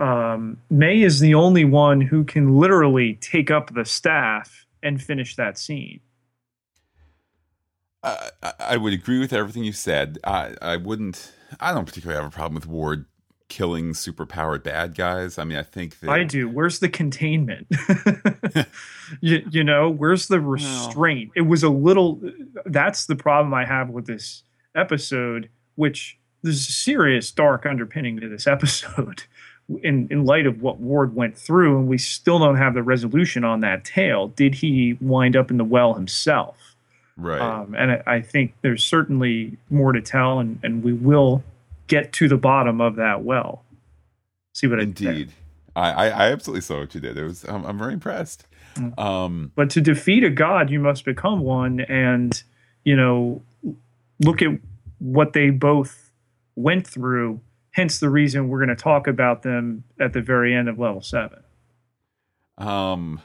um, 0.00 0.58
May 0.70 1.02
is 1.02 1.20
the 1.20 1.34
only 1.34 1.64
one 1.64 2.00
who 2.00 2.24
can 2.24 2.56
literally 2.56 3.14
take 3.20 3.50
up 3.50 3.74
the 3.74 3.84
staff 3.84 4.66
and 4.82 5.02
finish 5.02 5.36
that 5.36 5.58
scene. 5.58 6.00
I, 8.02 8.30
I- 8.42 8.52
I 8.60 8.76
would 8.76 8.92
agree 8.92 9.18
with 9.18 9.32
everything 9.32 9.64
you 9.64 9.72
said. 9.72 10.18
I, 10.24 10.54
I 10.62 10.76
wouldn't. 10.76 11.32
I 11.60 11.72
don't 11.72 11.84
particularly 11.86 12.22
have 12.22 12.30
a 12.30 12.34
problem 12.34 12.54
with 12.54 12.66
Ward 12.66 13.06
killing 13.48 13.92
superpowered 13.92 14.62
bad 14.62 14.94
guys. 14.94 15.38
I 15.38 15.44
mean, 15.44 15.56
I 15.58 15.62
think 15.62 15.98
that 16.00 16.10
I 16.10 16.22
do. 16.24 16.48
Where's 16.48 16.78
the 16.80 16.88
containment? 16.88 17.66
you, 19.20 19.42
you 19.50 19.64
know, 19.64 19.88
where's 19.88 20.28
the 20.28 20.40
restraint? 20.40 21.30
It 21.34 21.42
was 21.42 21.62
a 21.62 21.70
little. 21.70 22.20
That's 22.66 23.06
the 23.06 23.16
problem 23.16 23.54
I 23.54 23.64
have 23.64 23.88
with 23.88 24.06
this 24.06 24.42
episode, 24.76 25.48
which 25.76 26.18
there's 26.42 26.68
a 26.68 26.72
serious 26.72 27.32
dark 27.32 27.64
underpinning 27.66 28.20
to 28.20 28.28
this 28.28 28.46
episode. 28.46 29.22
In, 29.82 30.08
in 30.10 30.24
light 30.24 30.46
of 30.46 30.62
what 30.62 30.80
Ward 30.80 31.14
went 31.14 31.36
through, 31.36 31.78
and 31.78 31.88
we 31.88 31.98
still 31.98 32.38
don't 32.38 32.56
have 32.56 32.72
the 32.72 32.82
resolution 32.82 33.44
on 33.44 33.60
that 33.60 33.84
tale. 33.84 34.28
Did 34.28 34.54
he 34.54 34.96
wind 35.00 35.36
up 35.36 35.50
in 35.50 35.58
the 35.58 35.64
well 35.64 35.92
himself? 35.92 36.56
right. 37.18 37.40
Um, 37.40 37.74
and 37.74 37.92
I, 37.92 38.02
I 38.06 38.20
think 38.22 38.54
there's 38.62 38.82
certainly 38.82 39.58
more 39.68 39.92
to 39.92 40.00
tell, 40.00 40.38
and, 40.38 40.58
and 40.62 40.82
we 40.82 40.92
will 40.92 41.42
get 41.86 42.12
to 42.14 42.28
the 42.28 42.36
bottom 42.36 42.80
of 42.80 42.96
that 42.96 43.24
well. 43.24 43.64
See 44.54 44.66
what 44.66 44.80
I 44.80 44.84
did. 44.84 45.06
Indeed, 45.06 45.32
I, 45.76 45.90
I, 45.90 46.06
I 46.08 46.32
absolutely 46.32 46.62
saw 46.62 46.80
what 46.80 46.94
you 46.94 47.00
did. 47.00 47.18
It 47.18 47.24
was 47.24 47.44
I'm, 47.44 47.64
I'm 47.66 47.78
very 47.78 47.92
impressed. 47.92 48.46
Mm. 48.76 48.98
Um, 48.98 49.52
But 49.54 49.70
to 49.70 49.80
defeat 49.80 50.24
a 50.24 50.30
god, 50.30 50.70
you 50.70 50.80
must 50.80 51.04
become 51.04 51.40
one, 51.40 51.80
and 51.80 52.42
you 52.84 52.96
know, 52.96 53.42
look 54.20 54.40
at 54.40 54.58
what 54.98 55.32
they 55.32 55.50
both 55.50 56.10
went 56.56 56.86
through. 56.86 57.40
Hence, 57.78 58.00
the 58.00 58.10
reason 58.10 58.48
we're 58.48 58.58
going 58.58 58.76
to 58.76 58.82
talk 58.82 59.06
about 59.06 59.42
them 59.42 59.84
at 60.00 60.12
the 60.12 60.20
very 60.20 60.52
end 60.54 60.68
of 60.68 60.78
level 60.80 61.00
seven. 61.00 61.38
um, 62.58 63.20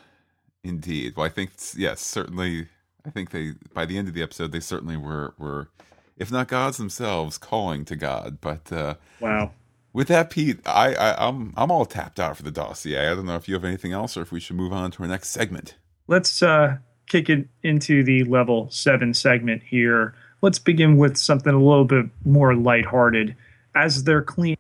indeed. 0.63 1.15
Well, 1.15 1.25
I 1.25 1.29
think 1.29 1.51
yes, 1.75 2.01
certainly. 2.01 2.67
I 3.05 3.09
think 3.09 3.31
they 3.31 3.53
by 3.73 3.85
the 3.85 3.97
end 3.97 4.07
of 4.07 4.13
the 4.13 4.21
episode 4.23 4.51
they 4.51 4.59
certainly 4.61 4.95
were 4.95 5.33
were, 5.37 5.69
if 6.17 6.31
not 6.31 6.47
gods 6.47 6.77
themselves, 6.77 7.37
calling 7.37 7.83
to 7.85 7.95
God. 7.95 8.37
But 8.39 8.71
uh, 8.71 8.93
Wow. 9.19 9.51
with 9.91 10.07
that, 10.07 10.29
Pete, 10.29 10.59
I, 10.65 10.93
I 10.93 11.27
I'm 11.27 11.53
I'm 11.57 11.71
all 11.71 11.85
tapped 11.85 12.19
out 12.19 12.37
for 12.37 12.43
the 12.43 12.51
dossier. 12.51 13.07
I 13.09 13.15
don't 13.15 13.25
know 13.25 13.35
if 13.35 13.47
you 13.49 13.55
have 13.55 13.65
anything 13.65 13.91
else 13.91 14.15
or 14.15 14.21
if 14.21 14.31
we 14.31 14.39
should 14.39 14.55
move 14.55 14.71
on 14.71 14.91
to 14.91 15.03
our 15.03 15.09
next 15.09 15.29
segment. 15.31 15.75
let's 16.07 16.41
uh, 16.43 16.77
kick 17.07 17.29
it 17.29 17.47
into 17.63 18.03
the 18.03 18.23
level 18.23 18.69
seven 18.69 19.13
segment 19.13 19.63
here. 19.63 20.13
Let's 20.41 20.59
begin 20.59 20.97
with 20.97 21.17
something 21.17 21.53
a 21.53 21.59
little 21.59 21.85
bit 21.85 22.05
more 22.23 22.55
lighthearted. 22.55 23.35
As 23.75 24.03
they're 24.03 24.21
cleaning 24.21 24.57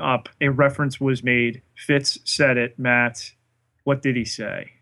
up, 0.00 0.28
a 0.40 0.48
reference 0.48 1.00
was 1.00 1.22
made. 1.22 1.62
Fitz 1.74 2.18
said 2.24 2.56
it. 2.56 2.78
Matt, 2.78 3.32
what 3.84 4.02
did 4.02 4.16
he 4.16 4.24
say? 4.24 4.72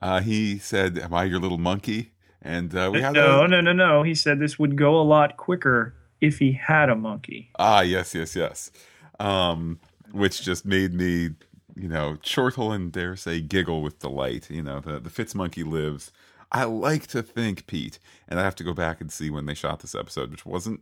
Uh, 0.00 0.20
he 0.20 0.58
said, 0.58 0.98
"Am 0.98 1.12
I 1.14 1.24
your 1.24 1.40
little 1.40 1.58
monkey?" 1.58 2.12
And 2.42 2.74
uh, 2.74 2.90
we 2.92 3.00
had 3.00 3.14
No, 3.14 3.46
no, 3.46 3.60
no, 3.60 3.72
no. 3.72 4.02
He 4.02 4.14
said 4.14 4.38
this 4.38 4.58
would 4.58 4.76
go 4.76 5.00
a 5.00 5.02
lot 5.02 5.36
quicker 5.36 5.94
if 6.20 6.38
he 6.38 6.52
had 6.52 6.88
a 6.88 6.94
monkey. 6.94 7.50
Ah, 7.58 7.80
yes, 7.80 8.14
yes, 8.14 8.36
yes. 8.36 8.70
Um, 9.18 9.80
which 10.12 10.42
just 10.42 10.64
made 10.64 10.94
me, 10.94 11.30
you 11.74 11.88
know, 11.88 12.16
chortle 12.22 12.72
and 12.72 12.92
dare 12.92 13.16
say 13.16 13.40
giggle 13.40 13.82
with 13.82 13.98
delight. 13.98 14.50
You 14.50 14.62
know, 14.62 14.80
the 14.80 15.00
the 15.00 15.10
Fitz 15.10 15.34
monkey 15.34 15.64
lives. 15.64 16.12
I 16.50 16.64
like 16.64 17.06
to 17.08 17.22
think, 17.22 17.66
Pete, 17.66 17.98
and 18.26 18.40
I 18.40 18.44
have 18.44 18.54
to 18.56 18.64
go 18.64 18.72
back 18.72 19.02
and 19.02 19.12
see 19.12 19.28
when 19.28 19.44
they 19.44 19.52
shot 19.52 19.80
this 19.80 19.94
episode, 19.94 20.30
which 20.30 20.46
wasn't 20.46 20.80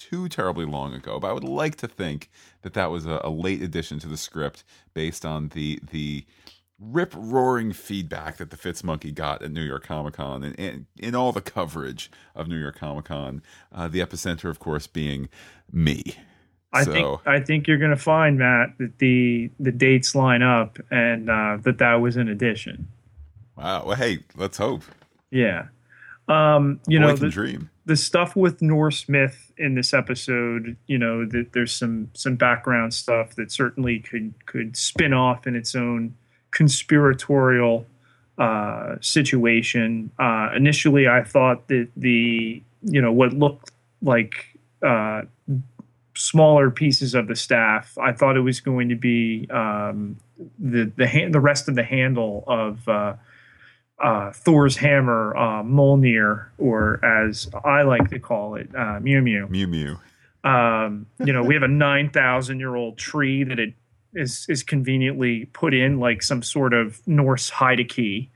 too 0.00 0.28
terribly 0.28 0.64
long 0.64 0.94
ago. 0.94 1.20
But 1.20 1.28
I 1.28 1.32
would 1.32 1.44
like 1.44 1.76
to 1.76 1.86
think 1.86 2.30
that 2.62 2.74
that 2.74 2.90
was 2.90 3.06
a, 3.06 3.20
a 3.22 3.30
late 3.30 3.62
addition 3.62 4.00
to 4.00 4.08
the 4.08 4.16
script 4.16 4.64
based 4.94 5.24
on 5.24 5.48
the 5.48 5.78
the 5.92 6.24
rip 6.80 7.14
roaring 7.14 7.72
feedback 7.72 8.38
that 8.38 8.50
the 8.50 8.56
Fitz 8.56 8.82
monkey 8.82 9.12
got 9.12 9.42
at 9.42 9.50
New 9.50 9.62
York 9.62 9.84
Comic 9.84 10.14
Con 10.14 10.42
and, 10.42 10.58
and 10.58 10.86
in 10.98 11.14
all 11.14 11.30
the 11.30 11.42
coverage 11.42 12.10
of 12.34 12.48
New 12.48 12.58
York 12.58 12.78
Comic 12.78 13.04
Con. 13.04 13.42
Uh, 13.70 13.86
the 13.86 14.00
epicenter, 14.00 14.48
of 14.48 14.58
course, 14.58 14.86
being 14.86 15.28
me. 15.70 16.16
I 16.72 16.84
so, 16.84 16.92
think 16.92 17.20
I 17.26 17.40
think 17.40 17.68
you're 17.68 17.78
going 17.78 17.90
to 17.90 17.96
find 17.96 18.38
Matt 18.38 18.78
that 18.78 18.98
the 18.98 19.50
the 19.60 19.72
dates 19.72 20.14
line 20.14 20.42
up 20.42 20.78
and 20.90 21.28
uh, 21.28 21.58
that 21.62 21.78
that 21.78 21.94
was 21.96 22.16
an 22.16 22.28
addition. 22.28 22.88
wow. 23.56 23.84
Well, 23.86 23.96
hey, 23.96 24.20
let's 24.36 24.56
hope. 24.56 24.82
Yeah. 25.30 25.66
Um, 26.30 26.80
you 26.86 27.00
Boy 27.00 27.06
know, 27.06 27.16
the, 27.16 27.28
dream. 27.28 27.70
the 27.86 27.96
stuff 27.96 28.36
with 28.36 28.62
Norse 28.62 29.08
myth 29.08 29.52
in 29.58 29.74
this 29.74 29.92
episode, 29.92 30.76
you 30.86 30.96
know, 30.96 31.26
that 31.26 31.52
there's 31.52 31.74
some 31.74 32.08
some 32.14 32.36
background 32.36 32.94
stuff 32.94 33.34
that 33.34 33.50
certainly 33.50 33.98
could 33.98 34.34
could 34.46 34.76
spin 34.76 35.12
off 35.12 35.48
in 35.48 35.56
its 35.56 35.74
own 35.74 36.14
conspiratorial 36.52 37.84
uh, 38.38 38.94
situation. 39.00 40.12
Uh, 40.20 40.50
initially, 40.54 41.08
I 41.08 41.24
thought 41.24 41.66
that 41.66 41.88
the 41.96 42.62
you 42.82 43.02
know 43.02 43.10
what 43.10 43.32
looked 43.32 43.72
like 44.00 44.56
uh, 44.86 45.22
smaller 46.14 46.70
pieces 46.70 47.14
of 47.14 47.26
the 47.26 47.34
staff, 47.34 47.98
I 47.98 48.12
thought 48.12 48.36
it 48.36 48.42
was 48.42 48.60
going 48.60 48.88
to 48.90 48.94
be 48.94 49.48
um, 49.50 50.16
the 50.60 50.92
the 50.96 51.08
hand, 51.08 51.34
the 51.34 51.40
rest 51.40 51.68
of 51.68 51.74
the 51.74 51.84
handle 51.84 52.44
of. 52.46 52.86
Uh, 54.02 54.32
Thor's 54.32 54.76
hammer, 54.76 55.36
uh, 55.36 55.62
Mjolnir, 55.62 56.46
or 56.58 57.04
as 57.04 57.50
I 57.64 57.82
like 57.82 58.08
to 58.10 58.18
call 58.18 58.54
it, 58.54 58.68
uh, 58.74 58.98
Mew 59.00 59.20
Mew. 59.20 59.46
Mew 59.48 59.66
Mew. 59.66 59.98
Um, 60.42 61.06
you 61.18 61.32
know, 61.34 61.42
we 61.42 61.52
have 61.54 61.62
a 61.62 61.68
nine 61.68 62.08
thousand 62.08 62.60
year 62.60 62.74
old 62.74 62.96
tree 62.96 63.44
that 63.44 63.58
it 63.58 63.74
is 64.14 64.46
is 64.48 64.62
conveniently 64.62 65.44
put 65.52 65.74
in 65.74 66.00
like 66.00 66.22
some 66.22 66.42
sort 66.42 66.72
of 66.72 67.06
Norse 67.06 67.50
Heideki, 67.50 68.28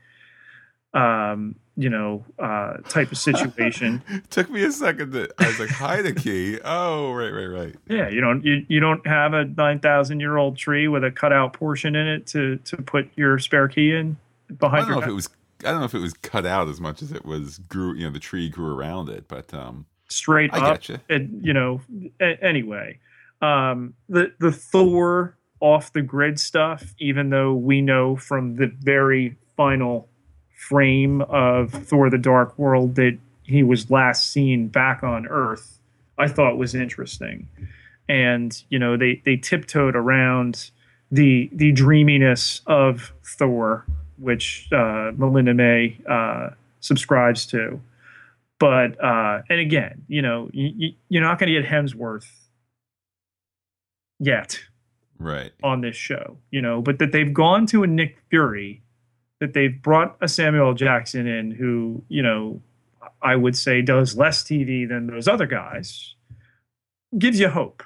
um, 0.93 1.55
you 1.75 1.89
know, 1.89 2.23
uh, 2.37 2.77
type 2.87 3.11
of 3.11 3.17
situation. 3.17 4.03
Took 4.29 4.51
me 4.51 4.63
a 4.63 4.71
second 4.71 5.13
to. 5.13 5.29
I 5.39 5.47
was 5.47 5.59
like, 5.59 5.69
hide 5.69 6.05
a 6.05 6.13
key. 6.13 6.59
Oh, 6.63 7.11
right, 7.13 7.31
right, 7.31 7.47
right. 7.47 7.75
yeah, 7.89 8.07
you 8.07 8.21
don't 8.21 8.45
you, 8.45 8.63
you 8.67 8.79
don't 8.79 9.05
have 9.07 9.33
a 9.33 9.45
nine 9.45 9.79
thousand 9.79 10.19
year 10.19 10.37
old 10.37 10.57
tree 10.57 10.87
with 10.87 11.03
a 11.03 11.09
cutout 11.11 11.53
portion 11.53 11.95
in 11.95 12.07
it 12.07 12.27
to 12.27 12.57
to 12.57 12.77
put 12.77 13.09
your 13.15 13.39
spare 13.39 13.67
key 13.67 13.93
in 13.95 14.17
I 14.49 14.53
behind 14.53 14.81
don't 14.85 14.89
know 14.91 14.95
your. 14.97 15.03
if 15.05 15.09
it 15.09 15.13
was. 15.13 15.29
I 15.63 15.71
don't 15.71 15.79
know 15.79 15.85
if 15.85 15.93
it 15.93 15.99
was 15.99 16.13
cut 16.13 16.45
out 16.45 16.67
as 16.67 16.81
much 16.81 17.01
as 17.01 17.11
it 17.11 17.25
was 17.25 17.59
grew. 17.59 17.93
You 17.95 18.05
know, 18.05 18.11
the 18.11 18.19
tree 18.19 18.49
grew 18.49 18.75
around 18.75 19.09
it, 19.09 19.27
but 19.27 19.53
um, 19.53 19.85
straight 20.07 20.53
I 20.53 20.59
up. 20.59 20.79
getcha. 20.81 21.01
And 21.09 21.45
you 21.45 21.53
know, 21.53 21.81
a- 22.19 22.43
anyway, 22.43 22.99
um, 23.41 23.93
the 24.09 24.33
the 24.39 24.51
Thor 24.51 25.37
off 25.59 25.93
the 25.93 26.01
grid 26.01 26.39
stuff. 26.39 26.93
Even 26.99 27.29
though 27.29 27.53
we 27.53 27.81
know 27.81 28.15
from 28.15 28.55
the 28.55 28.67
very 28.67 29.35
final 29.55 30.09
frame 30.57 31.21
of 31.21 31.71
Thor: 31.71 32.09
The 32.09 32.17
Dark 32.17 32.57
World 32.59 32.95
that 32.95 33.17
he 33.43 33.63
was 33.63 33.89
last 33.89 34.31
seen 34.31 34.67
back 34.67 35.03
on 35.03 35.27
Earth, 35.27 35.79
I 36.17 36.27
thought 36.27 36.57
was 36.57 36.75
interesting. 36.75 37.47
And 38.09 38.61
you 38.69 38.77
know, 38.77 38.97
they 38.97 39.21
they 39.25 39.37
tiptoed 39.37 39.95
around 39.95 40.71
the 41.11 41.49
the 41.53 41.71
dreaminess 41.71 42.61
of 42.67 43.13
Thor, 43.23 43.85
which 44.17 44.67
uh, 44.71 45.11
Melinda 45.15 45.53
May 45.53 45.97
uh, 46.09 46.49
subscribes 46.79 47.45
to. 47.47 47.79
But 48.57 49.03
uh 49.03 49.41
and 49.49 49.59
again 49.59 50.05
you 50.07 50.21
know 50.21 50.49
you, 50.53 50.71
you, 50.77 50.93
you're 51.09 51.21
not 51.21 51.39
going 51.39 51.53
to 51.53 51.61
get 51.61 51.69
hemsworth 51.69 52.25
yet 54.19 54.61
right. 55.19 55.51
on 55.63 55.81
this 55.81 55.95
show, 55.95 56.37
you 56.51 56.61
know, 56.61 56.81
but 56.81 56.99
that 56.99 57.11
they've 57.11 57.33
gone 57.33 57.65
to 57.67 57.83
a 57.83 57.87
Nick 57.87 58.17
Fury, 58.29 58.81
that 59.39 59.53
they've 59.53 59.81
brought 59.81 60.17
a 60.21 60.27
Samuel 60.27 60.73
Jackson 60.73 61.27
in 61.27 61.51
who, 61.51 62.03
you 62.09 62.21
know, 62.21 62.61
I 63.21 63.35
would 63.35 63.55
say 63.55 63.81
does 63.81 64.17
less 64.17 64.43
TV 64.43 64.87
than 64.87 65.07
those 65.07 65.27
other 65.27 65.45
guys, 65.45 66.15
gives 67.17 67.39
you 67.39 67.49
hope, 67.49 67.83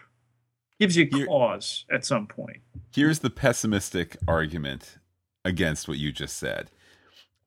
gives 0.79 0.95
you 0.95 1.07
Here- 1.11 1.25
cause 1.27 1.85
at 1.91 2.05
some 2.05 2.27
point. 2.27 2.57
Here's 2.91 3.19
the 3.19 3.29
pessimistic 3.29 4.17
argument 4.27 4.97
against 5.45 5.87
what 5.87 5.97
you 5.97 6.11
just 6.11 6.37
said. 6.37 6.69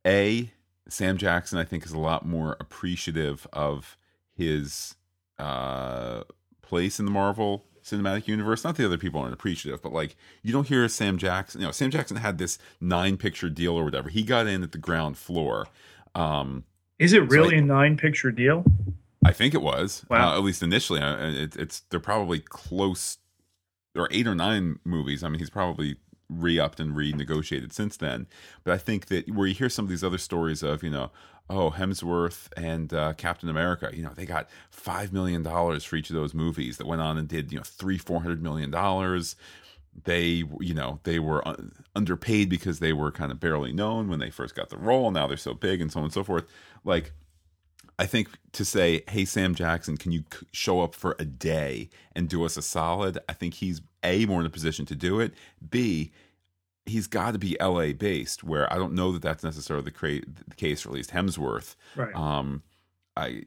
A, 0.06 0.50
Sam 0.88 1.16
Jackson, 1.16 1.58
I 1.58 1.64
think, 1.64 1.84
is 1.86 1.92
a 1.92 1.98
lot 1.98 2.26
more 2.26 2.56
appreciative 2.60 3.46
of 3.52 3.96
his 4.34 4.96
uh, 5.38 6.22
place 6.62 6.98
in 6.98 7.04
the 7.04 7.10
Marvel 7.12 7.64
cinematic 7.84 8.26
universe. 8.28 8.64
Not 8.64 8.76
the 8.76 8.84
other 8.84 8.98
people 8.98 9.20
aren't 9.20 9.34
appreciative, 9.34 9.82
but 9.82 9.92
like 9.92 10.16
you 10.42 10.52
don't 10.52 10.66
hear 10.68 10.86
Sam 10.88 11.18
Jackson. 11.18 11.60
You 11.60 11.66
know, 11.66 11.72
Sam 11.72 11.90
Jackson 11.90 12.16
had 12.16 12.38
this 12.38 12.58
nine 12.80 13.16
picture 13.16 13.48
deal 13.50 13.74
or 13.74 13.84
whatever. 13.84 14.08
He 14.08 14.22
got 14.22 14.46
in 14.46 14.62
at 14.62 14.72
the 14.72 14.78
ground 14.78 15.16
floor. 15.16 15.66
Um, 16.14 16.64
Is 16.98 17.12
it 17.12 17.18
So 17.22 17.22
really 17.26 17.56
I- 17.56 17.58
a 17.58 17.62
nine 17.62 17.96
picture 17.96 18.30
deal? 18.30 18.64
I 19.24 19.32
think 19.32 19.54
it 19.54 19.62
was. 19.62 20.04
Wow. 20.10 20.32
Uh, 20.32 20.38
at 20.38 20.42
least 20.42 20.64
initially, 20.64 21.00
uh, 21.00 21.16
it, 21.30 21.54
it's 21.56 21.80
they're 21.90 22.00
probably 22.00 22.40
close. 22.40 23.18
There 23.94 24.02
are 24.02 24.08
eight 24.10 24.26
or 24.26 24.34
nine 24.34 24.80
movies. 24.84 25.22
I 25.22 25.28
mean, 25.28 25.38
he's 25.38 25.50
probably 25.50 25.96
re-upped 26.28 26.80
and 26.80 26.94
renegotiated 26.94 27.72
since 27.72 27.96
then. 27.96 28.26
But 28.64 28.74
I 28.74 28.78
think 28.78 29.06
that 29.06 29.28
where 29.34 29.46
you 29.46 29.54
hear 29.54 29.68
some 29.68 29.84
of 29.84 29.88
these 29.88 30.04
other 30.04 30.18
stories 30.18 30.62
of, 30.62 30.82
you 30.82 30.90
know, 30.90 31.10
oh 31.50 31.70
Hemsworth 31.70 32.48
and 32.56 32.92
uh, 32.92 33.12
Captain 33.14 33.48
America, 33.48 33.90
you 33.92 34.02
know, 34.02 34.12
they 34.14 34.26
got 34.26 34.48
five 34.70 35.12
million 35.12 35.42
dollars 35.42 35.84
for 35.84 35.96
each 35.96 36.10
of 36.10 36.16
those 36.16 36.34
movies 36.34 36.78
that 36.78 36.86
went 36.86 37.02
on 37.02 37.18
and 37.18 37.28
did, 37.28 37.52
you 37.52 37.58
know, 37.58 37.64
three 37.64 37.98
four 37.98 38.20
hundred 38.20 38.42
million 38.42 38.70
dollars. 38.70 39.36
They, 40.04 40.44
you 40.60 40.72
know, 40.72 41.00
they 41.02 41.18
were 41.18 41.46
un- 41.46 41.72
underpaid 41.94 42.48
because 42.48 42.78
they 42.78 42.94
were 42.94 43.12
kind 43.12 43.30
of 43.30 43.38
barely 43.38 43.72
known 43.72 44.08
when 44.08 44.20
they 44.20 44.30
first 44.30 44.54
got 44.54 44.70
the 44.70 44.78
role. 44.78 45.10
Now 45.10 45.26
they're 45.26 45.36
so 45.36 45.52
big 45.52 45.82
and 45.82 45.92
so 45.92 46.00
on 46.00 46.04
and 46.04 46.12
so 46.14 46.24
forth. 46.24 46.44
Like 46.82 47.12
I 47.98 48.06
think 48.06 48.28
to 48.52 48.64
say, 48.64 49.02
"Hey 49.08 49.24
Sam 49.24 49.54
Jackson, 49.54 49.96
can 49.96 50.12
you 50.12 50.24
show 50.52 50.80
up 50.80 50.94
for 50.94 51.16
a 51.18 51.24
day 51.24 51.90
and 52.14 52.28
do 52.28 52.44
us 52.44 52.56
a 52.56 52.62
solid?" 52.62 53.18
I 53.28 53.32
think 53.32 53.54
he's 53.54 53.80
a 54.02 54.26
more 54.26 54.40
in 54.40 54.46
a 54.46 54.50
position 54.50 54.86
to 54.86 54.94
do 54.94 55.20
it. 55.20 55.34
B, 55.68 56.10
he's 56.86 57.06
got 57.06 57.32
to 57.32 57.38
be 57.38 57.58
L.A. 57.60 57.92
based, 57.92 58.42
where 58.42 58.70
I 58.72 58.76
don't 58.76 58.94
know 58.94 59.12
that 59.12 59.22
that's 59.22 59.44
necessarily 59.44 59.84
the, 59.84 59.90
cra- 59.90 60.20
the 60.48 60.54
case 60.56 60.82
for 60.82 60.88
at 60.88 60.94
least 60.94 61.10
Hemsworth. 61.10 61.76
Right. 61.96 62.14
Um, 62.14 62.62
I, 63.16 63.42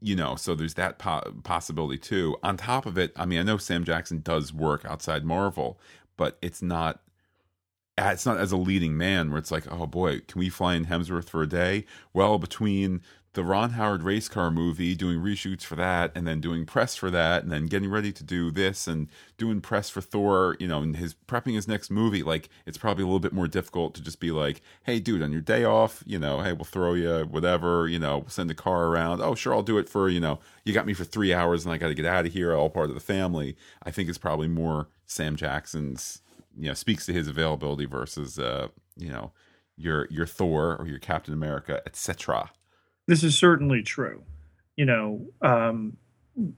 you 0.00 0.14
know, 0.14 0.36
so 0.36 0.54
there's 0.54 0.74
that 0.74 0.98
po- 0.98 1.34
possibility 1.42 1.98
too. 1.98 2.36
On 2.42 2.56
top 2.56 2.86
of 2.86 2.96
it, 2.96 3.12
I 3.16 3.26
mean, 3.26 3.40
I 3.40 3.42
know 3.42 3.56
Sam 3.56 3.84
Jackson 3.84 4.20
does 4.20 4.52
work 4.52 4.84
outside 4.84 5.24
Marvel, 5.24 5.80
but 6.16 6.38
it's 6.42 6.62
not. 6.62 7.00
It's 7.98 8.24
not 8.24 8.38
as 8.38 8.50
a 8.50 8.56
leading 8.56 8.96
man 8.96 9.28
where 9.28 9.38
it's 9.38 9.50
like, 9.50 9.70
oh 9.70 9.86
boy, 9.86 10.20
can 10.20 10.38
we 10.38 10.48
fly 10.48 10.74
in 10.74 10.86
Hemsworth 10.86 11.28
for 11.28 11.42
a 11.42 11.46
day? 11.46 11.84
Well, 12.14 12.38
between 12.38 13.02
the 13.34 13.44
Ron 13.44 13.70
Howard 13.70 14.02
race 14.02 14.28
car 14.28 14.50
movie, 14.50 14.96
doing 14.96 15.20
reshoots 15.20 15.62
for 15.62 15.76
that, 15.76 16.10
and 16.16 16.26
then 16.26 16.40
doing 16.40 16.66
press 16.66 16.96
for 16.96 17.10
that, 17.12 17.44
and 17.44 17.52
then 17.52 17.66
getting 17.66 17.88
ready 17.88 18.10
to 18.10 18.24
do 18.24 18.50
this 18.50 18.88
and 18.88 19.08
doing 19.38 19.60
press 19.60 19.88
for 19.88 20.00
Thor, 20.00 20.56
you 20.58 20.66
know, 20.66 20.82
and 20.82 20.96
his 20.96 21.14
prepping 21.28 21.54
his 21.54 21.68
next 21.68 21.90
movie, 21.90 22.24
like 22.24 22.48
it's 22.66 22.78
probably 22.78 23.04
a 23.04 23.06
little 23.06 23.20
bit 23.20 23.32
more 23.32 23.46
difficult 23.46 23.94
to 23.94 24.02
just 24.02 24.18
be 24.18 24.32
like, 24.32 24.62
hey, 24.82 24.98
dude, 24.98 25.22
on 25.22 25.30
your 25.30 25.40
day 25.40 25.62
off, 25.62 26.02
you 26.04 26.18
know, 26.18 26.40
hey, 26.40 26.52
we'll 26.52 26.64
throw 26.64 26.94
you 26.94 27.20
whatever, 27.30 27.86
you 27.86 28.00
know, 28.00 28.18
we'll 28.18 28.28
send 28.30 28.50
a 28.50 28.54
car 28.54 28.86
around. 28.86 29.20
Oh, 29.22 29.36
sure, 29.36 29.54
I'll 29.54 29.62
do 29.62 29.78
it 29.78 29.88
for, 29.88 30.08
you 30.08 30.20
know, 30.20 30.40
you 30.64 30.74
got 30.74 30.86
me 30.86 30.94
for 30.94 31.04
three 31.04 31.32
hours 31.32 31.64
and 31.64 31.72
I 31.72 31.78
got 31.78 31.88
to 31.88 31.94
get 31.94 32.06
out 32.06 32.26
of 32.26 32.32
here, 32.32 32.52
all 32.52 32.68
part 32.68 32.88
of 32.88 32.94
the 32.94 33.00
family. 33.00 33.56
I 33.84 33.92
think 33.92 34.08
it's 34.08 34.18
probably 34.18 34.48
more 34.48 34.88
Sam 35.06 35.36
Jackson's, 35.36 36.20
you 36.58 36.66
know, 36.66 36.74
speaks 36.74 37.06
to 37.06 37.12
his 37.12 37.28
availability 37.28 37.84
versus, 37.84 38.40
uh, 38.40 38.68
you 38.96 39.08
know, 39.08 39.30
your 39.76 40.08
your 40.10 40.26
Thor 40.26 40.76
or 40.78 40.86
your 40.86 40.98
Captain 40.98 41.32
America, 41.32 41.80
etc. 41.86 42.50
this 43.10 43.24
is 43.24 43.36
certainly 43.36 43.82
true. 43.82 44.22
You 44.76 44.84
know, 44.84 45.26
um, 45.42 45.96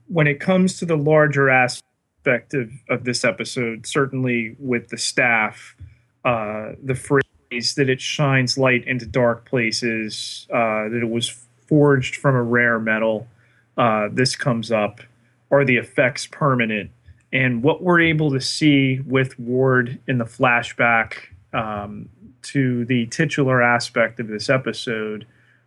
when 0.07 0.27
it 0.27 0.39
comes 0.39 0.77
to 0.77 0.85
the 0.85 0.95
larger 0.95 1.49
aspect 1.49 2.53
of, 2.53 2.69
of 2.89 3.05
this 3.05 3.25
episode, 3.25 3.87
certainly 3.87 4.55
with 4.59 4.89
the 4.89 4.97
staff, 4.99 5.75
uh, 6.23 6.73
the 6.81 6.93
phrase 6.93 7.73
that 7.75 7.89
it 7.89 7.99
shines 7.99 8.55
light 8.55 8.85
into 8.85 9.07
dark 9.07 9.45
places, 9.45 10.45
uh, 10.51 10.89
that 10.89 10.99
it 11.01 11.09
was 11.09 11.27
forged 11.65 12.17
from 12.17 12.35
a 12.35 12.43
rare 12.43 12.79
metal, 12.79 13.27
uh, 13.75 14.09
this 14.11 14.35
comes 14.35 14.71
up. 14.71 15.01
Are 15.49 15.65
the 15.65 15.77
effects 15.77 16.27
permanent? 16.27 16.91
And 17.31 17.63
what 17.63 17.81
we're 17.81 18.01
able 18.01 18.29
to 18.29 18.39
see 18.39 18.99
with 19.07 19.39
Ward 19.39 19.99
in 20.07 20.19
the 20.19 20.25
flashback 20.25 21.15
um, 21.51 22.09
to 22.43 22.85
the 22.85 23.07
titular 23.07 23.59
aspect 23.63 24.19
of 24.19 24.27
this 24.27 24.51
episode 24.51 25.25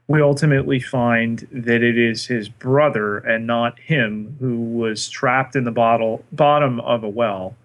we 0.08 0.22
ultimately 0.22 0.78
find 0.78 1.46
that 1.50 1.82
it 1.82 1.98
is 1.98 2.26
his 2.26 2.48
brother 2.48 3.18
and 3.18 3.46
not 3.46 3.78
him 3.80 4.36
who 4.38 4.60
was 4.60 5.08
trapped 5.08 5.56
in 5.56 5.64
the 5.64 5.72
bottle 5.72 6.24
bottom 6.30 6.78
of 6.80 7.02
a 7.02 7.08
well. 7.08 7.56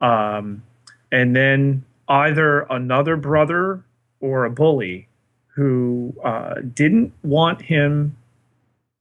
Um, 0.00 0.62
and 1.10 1.34
then 1.34 1.84
either 2.08 2.60
another 2.70 3.16
brother 3.16 3.82
or 4.20 4.44
a 4.44 4.50
bully 4.50 5.08
who 5.54 6.14
uh, 6.24 6.60
didn't 6.74 7.12
want 7.22 7.62
him 7.62 8.16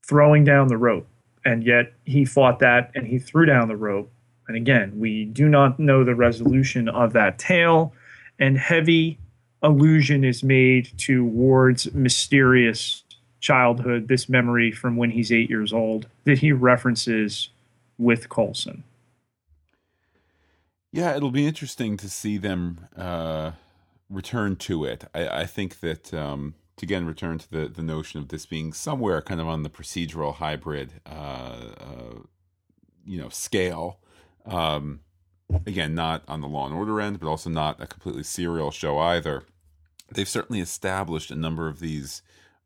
throwing 0.08 0.44
down 0.44 0.68
the 0.68 0.78
rope. 0.78 1.08
And 1.46 1.64
yet 1.64 1.94
he 2.06 2.26
fought 2.26 2.60
that 2.60 2.92
and 2.96 3.08
he 3.08 3.20
threw 3.20 3.46
down 3.46 3.68
the 3.68 3.78
rope. 3.78 4.12
And 4.48 4.58
again 4.58 5.00
we 5.00 5.26
do 5.26 5.48
not 5.48 5.80
know 5.80 6.04
the 6.04 6.16
resolution 6.16 6.90
of 6.90 7.14
that 7.14 7.38
tale. 7.38 7.94
And 8.40 8.58
heavy 8.58 9.20
allusion 9.62 10.24
is 10.24 10.43
made 10.43 10.89
to 10.99 11.26
Ward's 11.26 11.93
mysterious 11.93 13.03
childhood, 13.39 14.07
this 14.07 14.30
memory 14.30 14.72
from 14.72 14.95
when 14.95 15.12
he's 15.12 15.32
eight 15.32 15.49
years 15.49 15.74
old 15.74 16.07
that 16.26 16.39
he 16.39 16.51
references 16.51 17.49
with 17.97 18.30
Coulson. 18.30 18.84
Yeah, 20.91 21.16
it'll 21.16 21.32
be 21.32 21.45
interesting 21.45 21.97
to 21.97 22.10
see 22.10 22.38
them 22.38 22.88
uh, 22.97 23.51
return 24.10 24.55
to 24.57 24.86
it. 24.86 25.05
I, 25.14 25.41
I 25.41 25.45
think 25.45 25.82
that 25.82 26.14
um, 26.14 26.55
to 26.78 26.86
again 26.86 27.05
return 27.05 27.38
to 27.38 27.51
the 27.51 27.68
the 27.68 27.84
notion 27.84 28.20
of 28.20 28.30
this 28.30 28.45
being 28.45 28.74
somewhere 28.74 29.22
kind 29.22 29.39
of 29.39 29.47
on 29.47 29.64
the 29.64 29.70
procedural 29.70 30.36
hybrid, 30.36 30.93
uh, 31.05 31.74
uh, 31.80 32.20
you 33.05 33.22
know, 33.22 33.30
scale. 33.30 33.99
Um, 34.45 35.01
again, 35.66 35.95
not 35.95 36.24
on 36.28 36.41
the 36.41 36.47
Law 36.47 36.66
and 36.66 36.76
Order 36.76 37.02
end, 37.02 37.20
but 37.20 37.28
also 37.28 37.50
not 37.50 37.82
a 37.82 37.88
completely 37.88 38.24
serial 38.24 38.72
show 38.72 38.97
either. 38.97 39.43
They've 40.12 40.28
certainly 40.28 40.62
established 40.62 41.32
a 41.32 41.36
number 41.36 41.68
of 41.68 41.80
these 41.80 42.22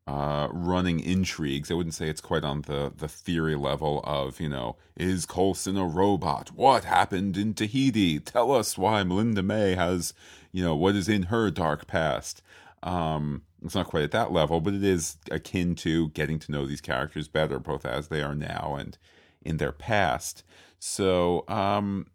uh, 0.05 0.47
running 0.51 0.99
intrigues. 0.99 1.71
I 1.71 1.75
wouldn't 1.75 1.95
say 1.95 2.09
it's 2.09 2.21
quite 2.21 2.43
on 2.43 2.63
the 2.63 2.91
the 2.95 3.07
theory 3.07 3.55
level 3.55 4.01
of 4.03 4.39
you 4.39 4.49
know 4.49 4.75
is 4.97 5.25
Coulson 5.25 5.77
a 5.77 5.85
robot? 5.85 6.51
What 6.53 6.83
happened 6.83 7.37
in 7.37 7.53
Tahiti? 7.53 8.19
Tell 8.19 8.51
us 8.51 8.77
why 8.77 9.03
Melinda 9.03 9.43
May 9.43 9.75
has 9.75 10.13
you 10.51 10.63
know 10.63 10.75
what 10.75 10.95
is 10.95 11.07
in 11.07 11.23
her 11.23 11.49
dark 11.49 11.87
past. 11.87 12.41
Um, 12.81 13.43
it's 13.63 13.75
not 13.75 13.87
quite 13.87 14.03
at 14.03 14.11
that 14.11 14.33
level, 14.33 14.59
but 14.59 14.73
it 14.73 14.83
is 14.83 15.17
akin 15.31 15.75
to 15.75 16.09
getting 16.09 16.37
to 16.39 16.51
know 16.51 16.65
these 16.65 16.81
characters 16.81 17.29
better, 17.29 17.57
both 17.59 17.85
as 17.85 18.09
they 18.09 18.21
are 18.21 18.35
now 18.35 18.75
and 18.77 18.97
in 19.41 19.55
their 19.55 19.71
past. 19.71 20.43
So 20.79 21.45
um, 21.47 22.07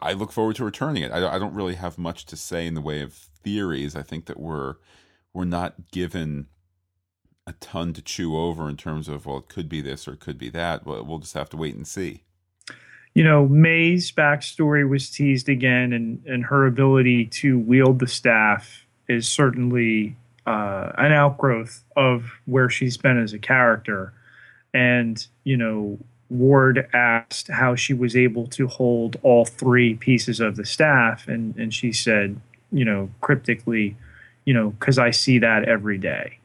I 0.00 0.12
look 0.12 0.32
forward 0.32 0.56
to 0.56 0.64
returning 0.64 1.02
it. 1.02 1.12
I, 1.12 1.34
I 1.34 1.38
don't 1.38 1.54
really 1.54 1.74
have 1.74 1.98
much 1.98 2.26
to 2.26 2.36
say 2.36 2.66
in 2.66 2.74
the 2.74 2.80
way 2.80 3.00
of 3.00 3.12
theories. 3.12 3.96
I 3.96 4.02
think 4.02 4.26
that 4.26 4.38
we're 4.38 4.76
we're 5.32 5.44
not 5.44 5.90
given 5.90 6.46
a 7.46 7.52
ton 7.54 7.92
to 7.92 8.02
chew 8.02 8.36
over 8.36 8.68
in 8.68 8.76
terms 8.76 9.08
of 9.08 9.26
well, 9.26 9.38
it 9.38 9.48
could 9.48 9.68
be 9.68 9.80
this 9.80 10.08
or 10.08 10.12
it 10.12 10.20
could 10.20 10.38
be 10.38 10.50
that. 10.50 10.84
Well, 10.84 11.04
we'll 11.04 11.18
just 11.18 11.34
have 11.34 11.50
to 11.50 11.56
wait 11.56 11.74
and 11.74 11.86
see. 11.86 12.24
You 13.14 13.24
know, 13.24 13.48
May's 13.48 14.12
backstory 14.12 14.86
was 14.86 15.08
teased 15.08 15.48
again, 15.48 15.94
and, 15.94 16.22
and 16.26 16.44
her 16.44 16.66
ability 16.66 17.24
to 17.26 17.58
wield 17.58 17.98
the 17.98 18.06
staff 18.06 18.84
is 19.08 19.26
certainly 19.26 20.14
uh, 20.46 20.92
an 20.98 21.12
outgrowth 21.12 21.82
of 21.96 22.30
where 22.44 22.68
she's 22.68 22.98
been 22.98 23.18
as 23.18 23.32
a 23.32 23.38
character. 23.38 24.12
And, 24.74 25.26
you 25.44 25.56
know, 25.56 25.98
Ward 26.28 26.88
asked 26.92 27.48
how 27.48 27.74
she 27.74 27.94
was 27.94 28.16
able 28.16 28.46
to 28.48 28.66
hold 28.66 29.16
all 29.22 29.44
three 29.44 29.94
pieces 29.94 30.40
of 30.40 30.56
the 30.56 30.64
staff, 30.64 31.28
and, 31.28 31.56
and 31.56 31.72
she 31.72 31.92
said, 31.92 32.40
you 32.72 32.84
know, 32.84 33.10
cryptically, 33.20 33.96
you 34.44 34.54
know, 34.54 34.70
because 34.70 34.98
I 34.98 35.10
see 35.10 35.38
that 35.38 35.64
every 35.64 35.98
day. 35.98 36.38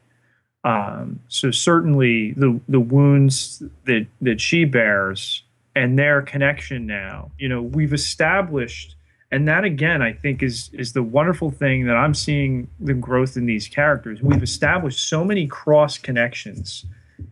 Um, 0.64 1.20
so 1.28 1.50
certainly 1.50 2.32
the 2.32 2.60
the 2.68 2.78
wounds 2.78 3.62
that 3.84 4.06
that 4.20 4.40
she 4.40 4.64
bears 4.64 5.42
and 5.74 5.98
their 5.98 6.22
connection 6.22 6.86
now, 6.86 7.30
you 7.38 7.48
know, 7.48 7.62
we've 7.62 7.92
established, 7.92 8.94
and 9.32 9.48
that 9.48 9.64
again, 9.64 10.02
I 10.02 10.12
think 10.12 10.42
is 10.42 10.70
is 10.72 10.92
the 10.92 11.02
wonderful 11.02 11.50
thing 11.50 11.86
that 11.86 11.96
I'm 11.96 12.14
seeing 12.14 12.68
the 12.78 12.94
growth 12.94 13.36
in 13.36 13.46
these 13.46 13.66
characters. 13.66 14.22
We've 14.22 14.42
established 14.42 15.08
so 15.08 15.24
many 15.24 15.48
cross 15.48 15.98
connections 15.98 16.84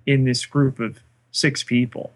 in 0.06 0.24
this 0.24 0.44
group 0.44 0.80
of 0.80 0.98
six 1.30 1.62
people. 1.62 2.12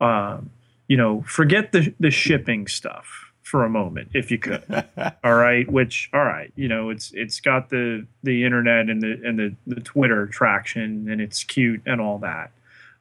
Um, 0.00 0.50
you 0.88 0.96
know, 0.96 1.22
forget 1.26 1.72
the 1.72 1.94
the 2.00 2.10
shipping 2.10 2.66
stuff 2.66 3.32
for 3.42 3.64
a 3.64 3.68
moment 3.68 4.08
if 4.14 4.30
you 4.30 4.38
could. 4.38 4.62
all 5.24 5.34
right, 5.34 5.70
which 5.70 6.08
all 6.12 6.24
right, 6.24 6.52
you 6.56 6.68
know, 6.68 6.90
it's 6.90 7.12
it's 7.14 7.40
got 7.40 7.70
the 7.70 8.06
the 8.22 8.44
internet 8.44 8.88
and 8.88 9.02
the 9.02 9.20
and 9.24 9.38
the 9.38 9.54
the 9.66 9.80
Twitter 9.80 10.26
traction 10.26 11.08
and 11.10 11.20
it's 11.20 11.44
cute 11.44 11.82
and 11.86 12.00
all 12.00 12.18
that. 12.18 12.50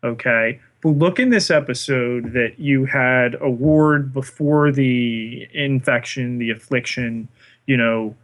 Okay. 0.03 0.59
But 0.81 0.89
look 0.89 1.19
in 1.19 1.29
this 1.29 1.51
episode 1.51 2.33
that 2.33 2.57
you 2.57 2.85
had 2.85 3.35
a 3.41 3.49
ward 3.49 4.13
before 4.13 4.71
the 4.71 5.47
infection, 5.53 6.37
the 6.37 6.51
affliction, 6.51 7.27
you 7.65 7.75
know, 7.75 8.15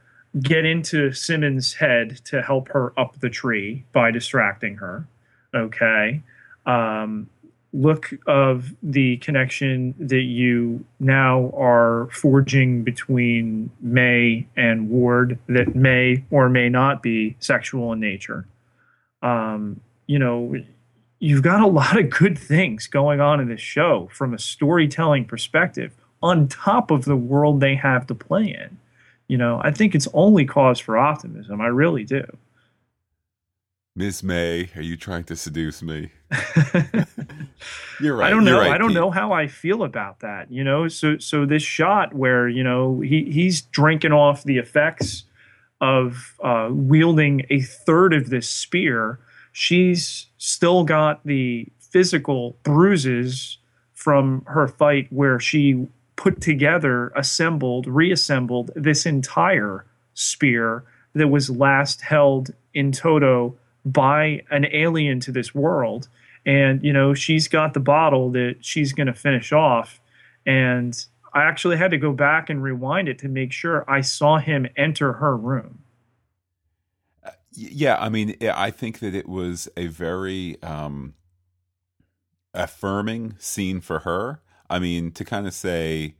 get 0.41 0.65
into 0.65 1.11
Simmons' 1.11 1.73
head 1.73 2.21
to 2.25 2.41
help 2.41 2.69
her 2.69 2.97
up 2.97 3.19
the 3.19 3.29
tree 3.29 3.83
by 3.91 4.11
distracting 4.11 4.75
her. 4.77 5.05
Okay. 5.53 6.21
Um, 6.65 7.29
look 7.75 8.11
of 8.25 8.73
the 8.81 9.17
connection 9.17 9.93
that 9.99 10.21
you 10.21 10.83
now 10.99 11.51
are 11.55 12.07
forging 12.11 12.83
between 12.83 13.69
May 13.81 14.47
and 14.55 14.89
Ward 14.89 15.37
that 15.47 15.75
may 15.75 16.23
or 16.31 16.49
may 16.49 16.69
not 16.69 17.03
be 17.03 17.35
sexual 17.39 17.91
in 17.91 17.99
nature. 17.99 18.47
Um, 19.21 19.81
you 20.07 20.19
know, 20.19 20.55
you've 21.19 21.43
got 21.43 21.61
a 21.61 21.67
lot 21.67 21.99
of 21.99 22.09
good 22.09 22.37
things 22.37 22.87
going 22.87 23.19
on 23.19 23.39
in 23.39 23.49
this 23.49 23.61
show 23.61 24.09
from 24.11 24.33
a 24.33 24.39
storytelling 24.39 25.25
perspective 25.25 25.93
on 26.23 26.47
top 26.47 26.91
of 26.91 27.05
the 27.05 27.17
world 27.17 27.59
they 27.59 27.75
have 27.75 28.07
to 28.07 28.15
play 28.15 28.45
in. 28.45 28.77
You 29.27 29.37
know, 29.37 29.59
I 29.63 29.71
think 29.71 29.95
it's 29.95 30.07
only 30.13 30.45
cause 30.45 30.79
for 30.79 30.97
optimism. 30.97 31.59
I 31.59 31.67
really 31.67 32.03
do. 32.03 32.25
Miss 33.97 34.21
May, 34.21 34.69
are 34.75 34.81
you 34.81 34.97
trying 34.97 35.23
to 35.25 35.37
seduce 35.37 35.81
me? 35.81 36.11
You're 38.01 38.17
right. 38.17 38.27
I 38.27 38.29
don't 38.29 38.43
know. 38.43 38.59
Right, 38.59 38.71
I 38.71 38.77
don't 38.77 38.89
Pete. 38.89 38.97
know 38.97 39.09
how 39.09 39.31
I 39.31 39.47
feel 39.47 39.83
about 39.83 40.19
that. 40.19 40.51
You 40.51 40.65
know, 40.65 40.89
so 40.89 41.17
so 41.17 41.45
this 41.45 41.63
shot 41.63 42.13
where 42.13 42.49
you 42.49 42.61
know 42.61 42.99
he 42.99 43.31
he's 43.31 43.61
drinking 43.61 44.11
off 44.11 44.43
the 44.43 44.57
effects 44.57 45.23
of 45.79 46.35
uh, 46.43 46.67
wielding 46.71 47.45
a 47.49 47.61
third 47.61 48.13
of 48.13 48.29
this 48.29 48.49
spear. 48.49 49.19
She's 49.53 50.27
still 50.37 50.83
got 50.83 51.25
the 51.25 51.67
physical 51.79 52.57
bruises 52.63 53.59
from 53.93 54.43
her 54.47 54.67
fight 54.67 55.07
where 55.09 55.39
she 55.39 55.87
put 56.17 56.41
together, 56.41 57.13
assembled, 57.15 57.87
reassembled 57.87 58.71
this 58.75 59.05
entire 59.05 59.85
spear 60.13 60.83
that 61.13 61.29
was 61.29 61.49
last 61.49 62.01
held 62.01 62.53
in 62.73 62.91
toto 62.91 63.55
by 63.85 64.41
an 64.49 64.65
alien 64.71 65.19
to 65.21 65.31
this 65.31 65.53
world. 65.53 66.09
And 66.45 66.83
you 66.83 66.93
know 66.93 67.13
she's 67.13 67.47
got 67.47 67.73
the 67.73 67.79
bottle 67.79 68.31
that 68.31 68.57
she's 68.61 68.93
going 68.93 69.07
to 69.07 69.13
finish 69.13 69.51
off. 69.51 70.01
And 70.45 71.05
i 71.33 71.43
actually 71.43 71.75
had 71.75 71.91
to 71.91 71.97
go 71.97 72.13
back 72.13 72.49
and 72.49 72.63
rewind 72.63 73.09
it 73.09 73.19
to 73.19 73.27
make 73.27 73.51
sure 73.51 73.83
i 73.91 73.99
saw 73.99 74.37
him 74.37 74.67
enter 74.77 75.13
her 75.13 75.35
room. 75.35 75.79
Yeah, 77.55 77.97
I 77.99 78.09
mean, 78.09 78.35
I 78.41 78.69
think 78.69 78.99
that 78.99 79.15
it 79.15 79.29
was 79.29 79.69
a 79.77 79.87
very 79.87 80.61
um, 80.61 81.13
affirming 82.53 83.35
scene 83.39 83.79
for 83.79 83.99
her. 83.99 84.41
I 84.69 84.79
mean, 84.79 85.11
to 85.11 85.23
kind 85.23 85.47
of 85.47 85.53
say, 85.53 86.15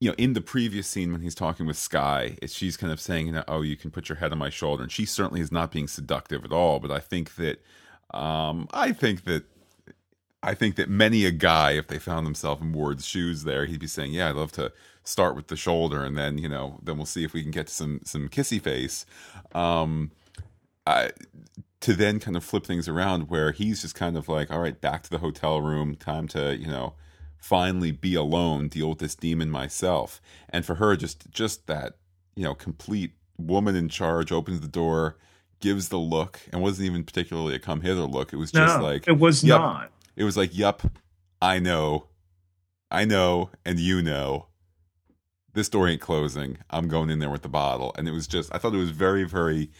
you 0.00 0.08
know, 0.08 0.14
in 0.16 0.32
the 0.32 0.40
previous 0.40 0.86
scene 0.86 1.12
when 1.12 1.22
he's 1.22 1.34
talking 1.34 1.66
with 1.66 1.76
Skye, 1.76 2.38
she's 2.46 2.76
kind 2.76 2.92
of 2.92 3.00
saying, 3.00 3.40
"Oh, 3.48 3.62
you 3.62 3.76
can 3.76 3.90
put 3.90 4.08
your 4.08 4.16
head 4.16 4.32
on 4.32 4.38
my 4.38 4.50
shoulder," 4.50 4.82
and 4.82 4.92
she 4.92 5.04
certainly 5.04 5.40
is 5.40 5.50
not 5.52 5.72
being 5.72 5.88
seductive 5.88 6.44
at 6.44 6.52
all. 6.52 6.78
But 6.78 6.90
I 6.90 7.00
think 7.00 7.34
that, 7.36 7.62
um, 8.12 8.68
I 8.72 8.92
think 8.92 9.24
that. 9.24 9.44
I 10.40 10.54
think 10.54 10.76
that 10.76 10.88
many 10.88 11.24
a 11.24 11.32
guy, 11.32 11.72
if 11.72 11.88
they 11.88 11.98
found 11.98 12.24
themselves 12.24 12.62
in 12.62 12.72
Ward's 12.72 13.04
shoes, 13.04 13.42
there, 13.42 13.66
he'd 13.66 13.80
be 13.80 13.88
saying, 13.88 14.12
"Yeah, 14.12 14.30
I'd 14.30 14.36
love 14.36 14.52
to 14.52 14.72
start 15.02 15.34
with 15.34 15.48
the 15.48 15.56
shoulder, 15.56 16.04
and 16.04 16.16
then 16.16 16.38
you 16.38 16.48
know, 16.48 16.78
then 16.80 16.96
we'll 16.96 17.06
see 17.06 17.24
if 17.24 17.32
we 17.32 17.42
can 17.42 17.50
get 17.50 17.68
some 17.68 18.00
some 18.04 18.28
kissy 18.28 18.62
face." 18.62 19.04
Um, 19.52 20.12
I, 20.86 21.10
to 21.80 21.94
then 21.94 22.18
kind 22.18 22.36
of 22.36 22.44
flip 22.44 22.64
things 22.64 22.88
around 22.88 23.28
where 23.28 23.52
he's 23.52 23.82
just 23.82 23.94
kind 23.94 24.16
of 24.16 24.28
like, 24.28 24.50
all 24.50 24.60
right, 24.60 24.80
back 24.80 25.02
to 25.04 25.10
the 25.10 25.18
hotel 25.18 25.60
room, 25.60 25.94
time 25.94 26.26
to, 26.28 26.56
you 26.56 26.66
know, 26.66 26.94
finally 27.38 27.90
be 27.90 28.14
alone, 28.14 28.68
deal 28.68 28.90
with 28.90 28.98
this 28.98 29.14
demon 29.14 29.50
myself. 29.50 30.20
And 30.48 30.64
for 30.64 30.76
her, 30.76 30.96
just 30.96 31.30
just 31.30 31.66
that, 31.66 31.96
you 32.36 32.44
know, 32.44 32.54
complete 32.54 33.12
woman 33.36 33.76
in 33.76 33.88
charge 33.88 34.32
opens 34.32 34.60
the 34.60 34.68
door, 34.68 35.16
gives 35.60 35.88
the 35.88 35.98
look, 35.98 36.40
and 36.52 36.62
wasn't 36.62 36.86
even 36.86 37.04
particularly 37.04 37.54
a 37.54 37.58
come 37.58 37.80
hither 37.80 38.02
look. 38.02 38.32
It 38.32 38.36
was 38.36 38.52
just 38.52 38.78
no 38.78 38.82
like 38.82 39.08
it 39.08 39.18
was 39.18 39.44
yep. 39.44 39.60
not 39.60 39.92
it 40.16 40.24
was 40.24 40.36
like, 40.36 40.56
yep, 40.56 40.82
I 41.40 41.58
know, 41.60 42.06
I 42.90 43.04
know, 43.04 43.50
and 43.64 43.78
you 43.78 44.02
know. 44.02 44.46
This 45.54 45.70
door 45.70 45.88
ain't 45.88 46.00
closing. 46.00 46.58
I'm 46.70 46.86
going 46.86 47.10
in 47.10 47.18
there 47.18 47.30
with 47.30 47.42
the 47.42 47.48
bottle, 47.48 47.92
and 47.96 48.06
it 48.06 48.12
was 48.12 48.28
just. 48.28 48.54
I 48.54 48.58
thought 48.58 48.74
it 48.74 48.78
was 48.78 48.90
very, 48.90 49.24
very 49.24 49.70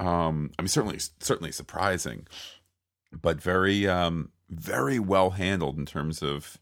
um 0.00 0.50
i 0.58 0.62
mean 0.62 0.68
certainly 0.68 0.98
certainly 1.20 1.52
surprising 1.52 2.26
but 3.12 3.40
very 3.40 3.86
um 3.86 4.30
very 4.50 4.98
well 4.98 5.30
handled 5.30 5.78
in 5.78 5.86
terms 5.86 6.22
of 6.22 6.58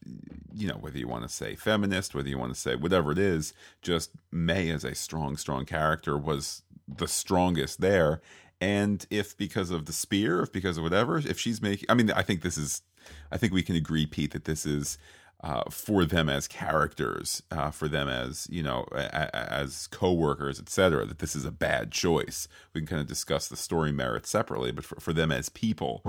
you 0.53 0.67
know 0.67 0.75
whether 0.75 0.97
you 0.97 1.07
want 1.07 1.23
to 1.23 1.29
say 1.29 1.55
feminist 1.55 2.13
whether 2.13 2.29
you 2.29 2.37
want 2.37 2.53
to 2.53 2.59
say 2.59 2.75
whatever 2.75 3.11
it 3.11 3.17
is 3.17 3.51
just 3.81 4.11
may 4.31 4.69
as 4.69 4.83
a 4.83 4.93
strong 4.93 5.35
strong 5.35 5.65
character 5.65 6.15
was 6.17 6.61
the 6.87 7.07
strongest 7.07 7.81
there 7.81 8.21
and 8.61 9.07
if 9.09 9.35
because 9.35 9.71
of 9.71 9.85
the 9.85 9.93
spear 9.93 10.41
if 10.43 10.51
because 10.51 10.77
of 10.77 10.83
whatever 10.83 11.17
if 11.17 11.39
she's 11.39 11.61
making 11.61 11.87
i 11.89 11.95
mean 11.95 12.11
i 12.11 12.21
think 12.21 12.43
this 12.43 12.57
is 12.57 12.83
i 13.31 13.37
think 13.37 13.51
we 13.51 13.63
can 13.63 13.75
agree 13.75 14.05
pete 14.05 14.31
that 14.31 14.45
this 14.45 14.65
is 14.67 14.99
uh, 15.41 15.63
for 15.69 16.03
them 16.03 16.27
as 16.27 16.49
characters, 16.49 17.41
uh, 17.49 17.71
for 17.71 17.87
them 17.87 18.09
as 18.09 18.45
you 18.49 18.61
know, 18.61 18.85
a, 18.91 19.29
a, 19.33 19.53
as 19.53 19.87
co-workers, 19.87 20.59
etc. 20.59 21.05
That 21.05 21.19
this 21.19 21.33
is 21.33 21.45
a 21.45 21.51
bad 21.51 21.91
choice. 21.93 22.49
We 22.73 22.81
can 22.81 22.87
kind 22.87 23.01
of 23.01 23.07
discuss 23.07 23.47
the 23.47 23.55
story 23.55 23.93
merits 23.93 24.29
separately, 24.29 24.73
but 24.73 24.83
for, 24.83 24.99
for 24.99 25.13
them 25.13 25.31
as 25.31 25.47
people, 25.47 26.03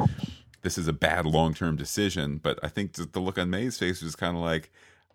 this 0.63 0.79
is 0.79 0.89
a 0.89 0.93
bad 0.93 1.27
long-term 1.27 1.77
decision. 1.77 2.39
But 2.43 2.59
I 2.63 2.69
think 2.69 2.93
the 2.93 3.21
look 3.21 3.39
on 3.39 3.51
May's 3.51 3.79
face 3.79 4.03
was 4.03 4.17
kind 4.17 4.37
of 4.37 4.43
like, 4.43 4.71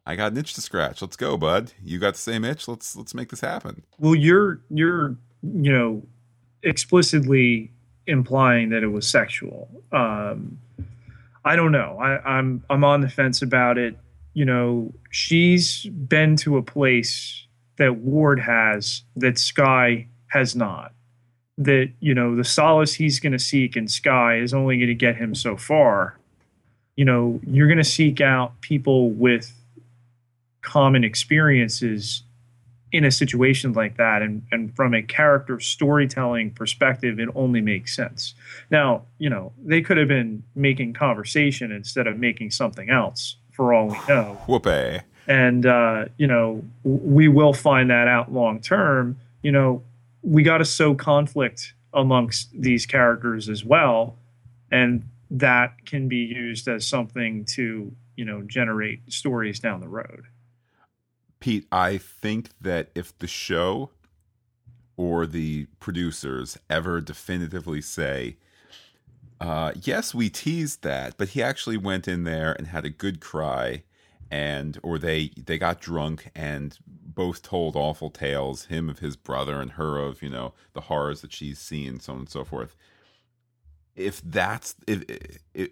"I 0.05 0.15
got 0.15 0.31
an 0.31 0.37
itch 0.37 0.53
to 0.55 0.61
scratch. 0.61 1.01
Let's 1.01 1.15
go, 1.15 1.37
bud. 1.37 1.73
You 1.83 1.99
got 1.99 2.13
the 2.15 2.19
same 2.19 2.43
itch. 2.43 2.67
Let's 2.67 2.95
let's 2.95 3.13
make 3.13 3.29
this 3.29 3.41
happen." 3.41 3.83
well 3.99 4.15
you're 4.15 4.59
you're 4.69 5.15
you 5.41 5.71
know 5.71 6.03
explicitly 6.63 7.71
implying 8.07 8.69
that 8.69 8.83
it 8.83 8.87
was 8.87 9.07
sexual 9.07 9.69
um 9.91 10.59
i 11.43 11.55
don't 11.55 11.71
know 11.71 11.97
I, 11.99 12.37
i'm 12.37 12.63
i'm 12.69 12.83
on 12.83 13.01
the 13.01 13.09
fence 13.09 13.41
about 13.41 13.77
it 13.77 13.97
you 14.33 14.45
know 14.45 14.93
she's 15.11 15.85
been 15.85 16.35
to 16.37 16.57
a 16.57 16.63
place 16.63 17.45
that 17.77 17.97
ward 17.97 18.39
has 18.39 19.03
that 19.17 19.37
Skye 19.37 20.07
has 20.27 20.55
not 20.55 20.93
that 21.57 21.89
you 21.99 22.13
know 22.13 22.35
the 22.35 22.43
solace 22.43 22.93
he's 22.93 23.19
going 23.19 23.31
to 23.31 23.39
seek 23.39 23.75
in 23.75 23.87
Skye 23.87 24.37
is 24.37 24.53
only 24.53 24.77
going 24.77 24.87
to 24.87 24.95
get 24.95 25.15
him 25.15 25.33
so 25.33 25.55
far. 25.55 26.17
You 26.95 27.05
know 27.05 27.39
you're 27.47 27.67
going 27.67 27.77
to 27.77 27.83
seek 27.83 28.21
out 28.21 28.59
people 28.61 29.11
with 29.11 29.53
common 30.61 31.03
experiences 31.03 32.23
in 32.91 33.03
a 33.03 33.11
situation 33.11 33.73
like 33.73 33.97
that 33.97 34.21
and, 34.21 34.41
and 34.51 34.73
from 34.75 34.93
a 34.93 35.01
character 35.01 35.59
storytelling 35.59 36.49
perspective 36.51 37.19
it 37.19 37.29
only 37.35 37.61
makes 37.61 37.95
sense. 37.95 38.33
Now 38.69 39.03
you 39.17 39.29
know 39.29 39.53
they 39.63 39.81
could 39.81 39.97
have 39.97 40.07
been 40.07 40.43
making 40.55 40.93
conversation 40.93 41.71
instead 41.71 42.07
of 42.07 42.17
making 42.17 42.51
something 42.51 42.89
else 42.89 43.37
for 43.51 43.73
all 43.73 43.87
we 43.87 43.97
know. 44.09 44.37
Whoopee. 44.47 44.99
and 45.27 45.65
uh, 45.65 46.05
you 46.17 46.27
know 46.27 46.63
w- 46.83 47.01
we 47.03 47.27
will 47.29 47.53
find 47.53 47.89
that 47.89 48.09
out 48.09 48.33
long 48.33 48.59
term. 48.59 49.17
You 49.41 49.51
know 49.53 49.83
we 50.25 50.43
got 50.43 50.57
to 50.57 50.65
sow 50.65 50.95
conflict 50.95 51.73
amongst 51.93 52.49
these 52.59 52.85
characters 52.85 53.47
as 53.47 53.63
well 53.63 54.17
and 54.71 55.03
that 55.31 55.85
can 55.85 56.07
be 56.07 56.17
used 56.17 56.67
as 56.67 56.87
something 56.87 57.45
to 57.45 57.91
you 58.15 58.25
know 58.25 58.41
generate 58.43 59.01
stories 59.11 59.59
down 59.59 59.79
the 59.79 59.87
road. 59.87 60.25
Pete, 61.39 61.67
I 61.71 61.97
think 61.97 62.49
that 62.61 62.89
if 62.95 63.17
the 63.19 63.27
show 63.27 63.91
or 64.97 65.25
the 65.25 65.67
producers 65.79 66.57
ever 66.69 67.01
definitively 67.01 67.81
say, 67.81 68.37
uh, 69.41 69.73
yes, 69.83 70.15
we 70.15 70.29
teased 70.29 70.81
that, 70.83 71.17
but 71.17 71.29
he 71.29 71.43
actually 71.43 71.77
went 71.77 72.07
in 72.07 72.23
there 72.23 72.53
and 72.53 72.67
had 72.67 72.85
a 72.85 72.89
good 72.89 73.19
cry, 73.19 73.83
and 74.31 74.79
or 74.83 74.97
they 74.97 75.31
they 75.37 75.57
got 75.57 75.79
drunk 75.79 76.31
and 76.35 76.77
both 76.87 77.41
told 77.41 77.75
awful 77.75 78.09
tales, 78.09 78.65
him 78.65 78.89
of 78.89 78.99
his 78.99 79.15
brother 79.15 79.61
and 79.61 79.71
her 79.71 79.97
of 79.97 80.21
you 80.21 80.29
know 80.29 80.53
the 80.73 80.81
horrors 80.81 81.21
that 81.21 81.33
she's 81.33 81.59
seen, 81.59 81.99
so 81.99 82.13
on 82.13 82.19
and 82.19 82.29
so 82.29 82.43
forth. 82.43 82.75
If 83.95 84.21
that's 84.21 84.75
if, 84.87 85.03
if 85.53 85.69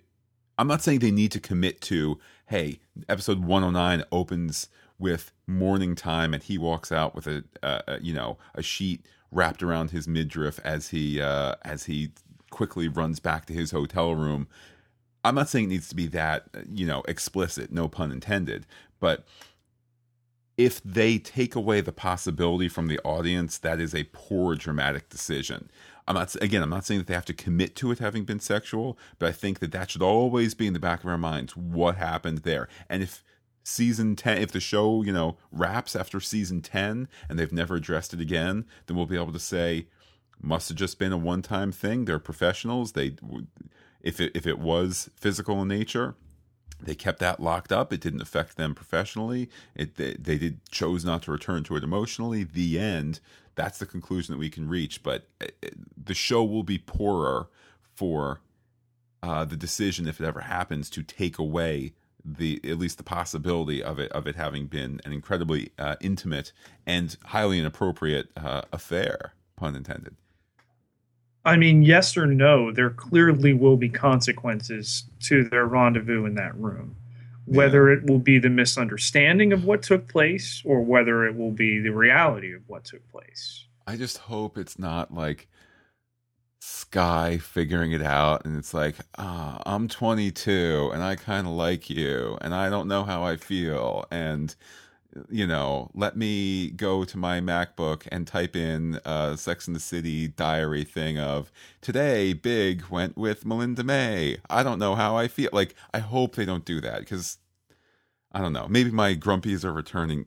I'm 0.57 0.67
not 0.67 0.81
saying 0.81 0.99
they 0.99 1.11
need 1.11 1.31
to 1.31 1.39
commit 1.39 1.81
to, 1.81 2.19
hey, 2.47 2.79
episode 3.09 3.39
109 3.39 4.03
opens 4.11 4.69
with 4.99 5.31
morning 5.47 5.95
time 5.95 6.33
and 6.33 6.43
he 6.43 6.57
walks 6.57 6.91
out 6.91 7.15
with 7.15 7.27
a, 7.27 7.43
uh, 7.61 7.97
you 8.01 8.13
know 8.13 8.37
a 8.55 8.61
sheet 8.61 9.05
wrapped 9.31 9.63
around 9.63 9.91
his 9.91 10.07
midriff 10.07 10.59
as 10.63 10.89
he 10.89 11.19
uh, 11.19 11.55
as 11.63 11.85
he 11.85 12.11
quickly 12.49 12.87
runs 12.87 13.19
back 13.19 13.45
to 13.47 13.53
his 13.53 13.71
hotel 13.71 14.13
room 14.13 14.47
I'm 15.23 15.35
not 15.35 15.49
saying 15.49 15.65
it 15.65 15.69
needs 15.69 15.89
to 15.89 15.95
be 15.95 16.07
that, 16.07 16.47
you 16.69 16.85
know, 16.85 17.01
explicit, 17.07 17.71
no 17.71 17.87
pun 17.87 18.11
intended, 18.11 18.65
but 18.99 19.25
if 20.57 20.81
they 20.83 21.17
take 21.17 21.55
away 21.55 21.81
the 21.81 21.91
possibility 21.91 22.67
from 22.67 22.87
the 22.87 22.99
audience, 22.99 23.57
that 23.57 23.79
is 23.79 23.95
a 23.95 24.03
poor 24.11 24.55
dramatic 24.55 25.09
decision. 25.09 25.69
I'm 26.07 26.15
not 26.15 26.35
again. 26.41 26.61
I'm 26.61 26.69
not 26.69 26.85
saying 26.85 26.99
that 26.99 27.07
they 27.07 27.13
have 27.13 27.25
to 27.25 27.33
commit 27.33 27.75
to 27.77 27.91
it 27.91 27.99
having 27.99 28.25
been 28.25 28.39
sexual, 28.39 28.97
but 29.19 29.29
I 29.29 29.31
think 29.31 29.59
that 29.59 29.71
that 29.71 29.89
should 29.89 30.01
always 30.01 30.53
be 30.53 30.67
in 30.67 30.73
the 30.73 30.79
back 30.79 31.03
of 31.03 31.09
our 31.09 31.17
minds. 31.17 31.55
What 31.55 31.95
happened 31.95 32.39
there? 32.39 32.67
And 32.89 33.01
if 33.01 33.23
season 33.63 34.15
10 34.15 34.39
if 34.39 34.51
the 34.51 34.59
show 34.59 35.03
you 35.03 35.13
know 35.13 35.37
wraps 35.49 35.95
after 35.95 36.19
season 36.19 36.61
10 36.61 37.07
and 37.29 37.39
they've 37.39 37.53
never 37.53 37.75
addressed 37.75 38.13
it 38.13 38.19
again 38.19 38.65
then 38.85 38.97
we'll 38.97 39.05
be 39.05 39.15
able 39.15 39.31
to 39.31 39.39
say 39.39 39.87
must 40.41 40.67
have 40.67 40.77
just 40.77 40.99
been 40.99 41.13
a 41.13 41.17
one-time 41.17 41.71
thing 41.71 42.03
they're 42.03 42.19
professionals 42.19 42.91
they 42.91 43.15
if 44.03 44.19
it 44.19 44.31
if 44.35 44.45
it 44.45 44.59
was 44.59 45.09
physical 45.15 45.61
in 45.61 45.67
nature 45.67 46.15
they 46.85 46.95
kept 46.95 47.19
that 47.19 47.39
locked 47.39 47.71
up. 47.71 47.93
It 47.93 48.01
didn't 48.01 48.21
affect 48.21 48.57
them 48.57 48.75
professionally. 48.75 49.49
It 49.75 49.95
they, 49.95 50.13
they 50.13 50.37
did 50.37 50.59
chose 50.69 51.05
not 51.05 51.23
to 51.23 51.31
return 51.31 51.63
to 51.63 51.75
it 51.75 51.83
emotionally. 51.83 52.43
The 52.43 52.79
end 52.79 53.19
that's 53.55 53.77
the 53.77 53.85
conclusion 53.85 54.33
that 54.33 54.39
we 54.39 54.49
can 54.49 54.67
reach. 54.67 55.03
But 55.03 55.27
it, 55.39 55.55
it, 55.61 56.05
the 56.05 56.13
show 56.13 56.43
will 56.43 56.63
be 56.63 56.77
poorer 56.77 57.47
for 57.95 58.41
uh, 59.21 59.45
the 59.45 59.55
decision 59.55 60.07
if 60.07 60.19
it 60.19 60.25
ever 60.25 60.41
happens 60.41 60.89
to 60.91 61.03
take 61.03 61.37
away 61.37 61.93
the 62.25 62.61
at 62.63 62.79
least 62.79 62.97
the 62.97 63.03
possibility 63.03 63.83
of 63.83 63.99
it 63.99 64.11
of 64.13 64.27
it 64.27 64.35
having 64.35 64.67
been 64.67 65.01
an 65.05 65.11
incredibly 65.11 65.71
uh, 65.77 65.95
intimate 66.01 66.53
and 66.85 67.17
highly 67.25 67.59
inappropriate 67.59 68.29
uh, 68.37 68.61
affair, 68.71 69.33
pun 69.55 69.75
intended. 69.75 70.15
I 71.45 71.57
mean, 71.57 71.83
yes 71.83 72.15
or 72.15 72.25
no, 72.25 72.71
there 72.71 72.89
clearly 72.89 73.53
will 73.53 73.75
be 73.75 73.89
consequences 73.89 75.03
to 75.21 75.43
their 75.43 75.65
rendezvous 75.65 76.25
in 76.25 76.35
that 76.35 76.55
room. 76.55 76.95
Whether 77.45 77.91
yeah. 77.91 77.97
it 77.97 78.09
will 78.09 78.19
be 78.19 78.39
the 78.39 78.49
misunderstanding 78.49 79.51
of 79.51 79.65
what 79.65 79.81
took 79.81 80.07
place 80.07 80.61
or 80.63 80.81
whether 80.81 81.25
it 81.25 81.35
will 81.35 81.51
be 81.51 81.79
the 81.79 81.89
reality 81.89 82.53
of 82.53 82.61
what 82.67 82.85
took 82.85 83.05
place. 83.11 83.65
I 83.85 83.97
just 83.97 84.17
hope 84.17 84.57
it's 84.57 84.79
not 84.79 85.13
like 85.13 85.49
Skye 86.61 87.39
figuring 87.39 87.91
it 87.91 88.01
out, 88.01 88.45
and 88.45 88.55
it's 88.55 88.73
like, 88.73 88.95
ah, 89.17 89.61
I'm 89.65 89.89
22 89.89 90.91
and 90.93 91.03
I 91.03 91.17
kind 91.17 91.45
of 91.45 91.51
like 91.51 91.89
you, 91.89 92.37
and 92.39 92.55
I 92.55 92.69
don't 92.69 92.87
know 92.87 93.03
how 93.03 93.25
I 93.25 93.35
feel, 93.35 94.05
and 94.09 94.55
you 95.29 95.45
know, 95.45 95.91
let 95.93 96.17
me 96.17 96.69
go 96.71 97.03
to 97.03 97.17
my 97.17 97.39
MacBook 97.39 98.07
and 98.11 98.25
type 98.25 98.55
in 98.55 98.99
uh, 99.05 99.35
Sex 99.35 99.67
in 99.67 99.73
the 99.73 99.79
City 99.79 100.27
diary 100.27 100.83
thing 100.83 101.19
of 101.19 101.51
today, 101.81 102.33
Big 102.33 102.83
went 102.89 103.17
with 103.17 103.45
Melinda 103.45 103.83
May. 103.83 104.37
I 104.49 104.63
don't 104.63 104.79
know 104.79 104.95
how 104.95 105.15
I 105.15 105.27
feel. 105.27 105.49
Like, 105.53 105.75
I 105.93 105.99
hope 105.99 106.35
they 106.35 106.45
don't 106.45 106.65
do 106.65 106.81
that 106.81 106.99
because 106.99 107.37
I 108.31 108.39
don't 108.39 108.53
know. 108.53 108.67
Maybe 108.67 108.91
my 108.91 109.15
grumpies 109.15 109.63
are 109.63 109.73
returning. 109.73 110.25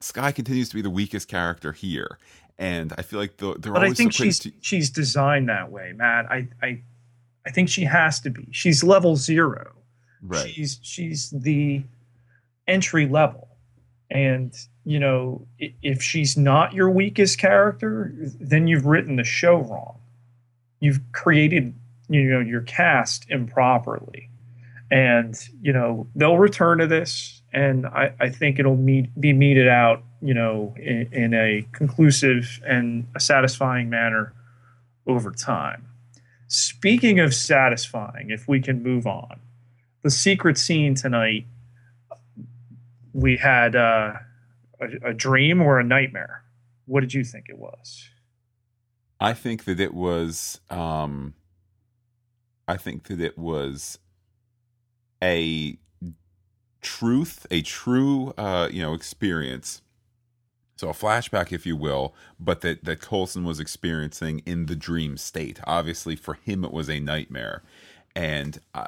Skye 0.00 0.32
continues 0.32 0.70
to 0.70 0.76
be 0.76 0.82
the 0.82 0.90
weakest 0.90 1.28
character 1.28 1.72
here, 1.72 2.18
and 2.58 2.92
I 2.96 3.02
feel 3.02 3.18
like 3.18 3.36
the, 3.36 3.56
they're. 3.58 3.74
Always. 3.74 3.90
But 3.90 3.92
I 3.92 3.94
think 3.94 4.12
she's 4.12 4.38
to... 4.40 4.52
she's 4.60 4.88
designed 4.88 5.48
that 5.50 5.70
way, 5.70 5.92
Matt. 5.94 6.26
I 6.30 6.48
I 6.62 6.82
I 7.46 7.50
think 7.50 7.68
she 7.68 7.84
has 7.84 8.20
to 8.20 8.30
be. 8.30 8.48
She's 8.50 8.82
level 8.82 9.16
zero. 9.16 9.72
Right. 10.22 10.48
She's 10.48 10.80
she's 10.82 11.30
the 11.30 11.82
entry 12.66 13.06
level, 13.06 13.48
and 14.10 14.54
you 14.84 14.98
know 14.98 15.46
if 15.58 16.02
she's 16.02 16.36
not 16.36 16.74
your 16.74 16.90
weakest 16.90 17.38
character, 17.38 18.12
then 18.40 18.66
you've 18.66 18.86
written 18.86 19.16
the 19.16 19.24
show 19.24 19.58
wrong. 19.58 19.98
You've 20.80 21.00
created 21.12 21.74
you 22.08 22.24
know 22.24 22.40
your 22.40 22.62
cast 22.62 23.26
improperly, 23.30 24.28
and 24.90 25.36
you 25.60 25.72
know 25.72 26.06
they'll 26.14 26.38
return 26.38 26.78
to 26.78 26.86
this, 26.86 27.42
and 27.52 27.86
I 27.86 28.14
I 28.20 28.28
think 28.30 28.58
it'll 28.58 28.76
meet, 28.76 29.18
be 29.20 29.32
meted 29.32 29.68
out 29.68 30.02
you 30.22 30.34
know, 30.34 30.74
in, 30.76 31.08
in 31.12 31.34
a 31.34 31.66
conclusive 31.72 32.60
and 32.66 33.06
a 33.14 33.20
satisfying 33.20 33.88
manner 33.88 34.32
over 35.06 35.30
time. 35.30 35.86
Speaking 36.48 37.20
of 37.20 37.34
satisfying, 37.34 38.30
if 38.30 38.48
we 38.48 38.60
can 38.60 38.82
move 38.82 39.06
on, 39.06 39.40
the 40.02 40.10
secret 40.10 40.58
scene 40.58 40.94
tonight, 40.94 41.46
we 43.12 43.36
had 43.36 43.76
uh, 43.76 44.14
a, 44.80 45.10
a 45.10 45.14
dream 45.14 45.60
or 45.60 45.78
a 45.78 45.84
nightmare. 45.84 46.42
What 46.86 47.00
did 47.00 47.14
you 47.14 47.24
think 47.24 47.46
it 47.48 47.58
was? 47.58 48.08
I 49.20 49.34
think 49.34 49.64
that 49.64 49.80
it 49.80 49.94
was. 49.94 50.60
Um, 50.70 51.34
I 52.66 52.76
think 52.76 53.04
that 53.04 53.20
it 53.20 53.36
was 53.36 53.98
a 55.22 55.76
truth, 56.80 57.46
a 57.50 57.62
true, 57.62 58.32
uh, 58.38 58.68
you 58.70 58.80
know, 58.80 58.94
experience 58.94 59.82
so 60.80 60.88
a 60.88 60.94
flashback, 60.94 61.52
if 61.52 61.66
you 61.66 61.76
will, 61.76 62.14
but 62.38 62.62
that 62.62 62.84
that 62.86 63.02
Coulson 63.02 63.44
was 63.44 63.60
experiencing 63.60 64.40
in 64.46 64.64
the 64.64 64.74
dream 64.74 65.18
state. 65.18 65.60
Obviously, 65.64 66.16
for 66.16 66.34
him, 66.34 66.64
it 66.64 66.72
was 66.72 66.88
a 66.88 67.00
nightmare. 67.00 67.62
And 68.16 68.58
I, 68.72 68.86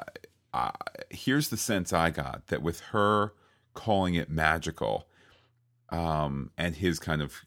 I, 0.55 0.71
here's 1.11 1.49
the 1.49 1.57
sense 1.57 1.93
I 1.93 2.09
got 2.09 2.47
that 2.47 2.63
with 2.63 2.79
her 2.93 3.33
calling 3.73 4.15
it 4.15 4.29
magical, 4.29 5.07
um, 5.89 6.51
and 6.57 6.75
his 6.75 6.99
kind 6.99 7.21
of, 7.21 7.45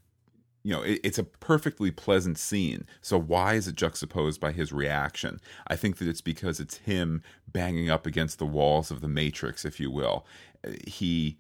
you 0.62 0.72
know, 0.72 0.82
it, 0.82 1.00
it's 1.02 1.18
a 1.18 1.24
perfectly 1.24 1.90
pleasant 1.90 2.38
scene. 2.38 2.86
So 3.00 3.18
why 3.18 3.54
is 3.54 3.68
it 3.68 3.74
juxtaposed 3.74 4.40
by 4.40 4.52
his 4.52 4.72
reaction? 4.72 5.40
I 5.66 5.76
think 5.76 5.98
that 5.98 6.08
it's 6.08 6.20
because 6.20 6.60
it's 6.60 6.78
him 6.78 7.22
banging 7.48 7.90
up 7.90 8.06
against 8.06 8.38
the 8.38 8.46
walls 8.46 8.90
of 8.90 9.00
the 9.00 9.08
matrix, 9.08 9.64
if 9.64 9.80
you 9.80 9.90
will. 9.90 10.26
He 10.86 11.38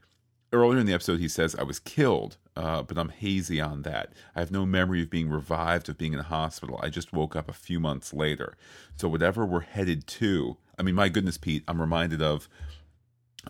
earlier 0.52 0.78
in 0.78 0.86
the 0.86 0.92
episode 0.92 1.18
he 1.18 1.28
says 1.28 1.54
i 1.56 1.62
was 1.62 1.78
killed 1.78 2.36
uh, 2.56 2.82
but 2.82 2.96
i'm 2.96 3.08
hazy 3.08 3.60
on 3.60 3.82
that 3.82 4.12
i 4.34 4.40
have 4.40 4.50
no 4.50 4.64
memory 4.64 5.02
of 5.02 5.10
being 5.10 5.28
revived 5.28 5.88
of 5.88 5.98
being 5.98 6.12
in 6.12 6.20
a 6.20 6.24
hospital 6.24 6.78
i 6.82 6.88
just 6.88 7.12
woke 7.12 7.34
up 7.34 7.48
a 7.48 7.54
few 7.54 7.80
months 7.80 8.14
later 8.14 8.56
so 8.96 9.08
whatever 9.08 9.44
we're 9.44 9.60
headed 9.60 10.06
to 10.06 10.56
i 10.78 10.82
mean 10.82 10.94
my 10.94 11.08
goodness 11.08 11.36
pete 11.36 11.64
i'm 11.66 11.80
reminded 11.80 12.22
of 12.22 12.48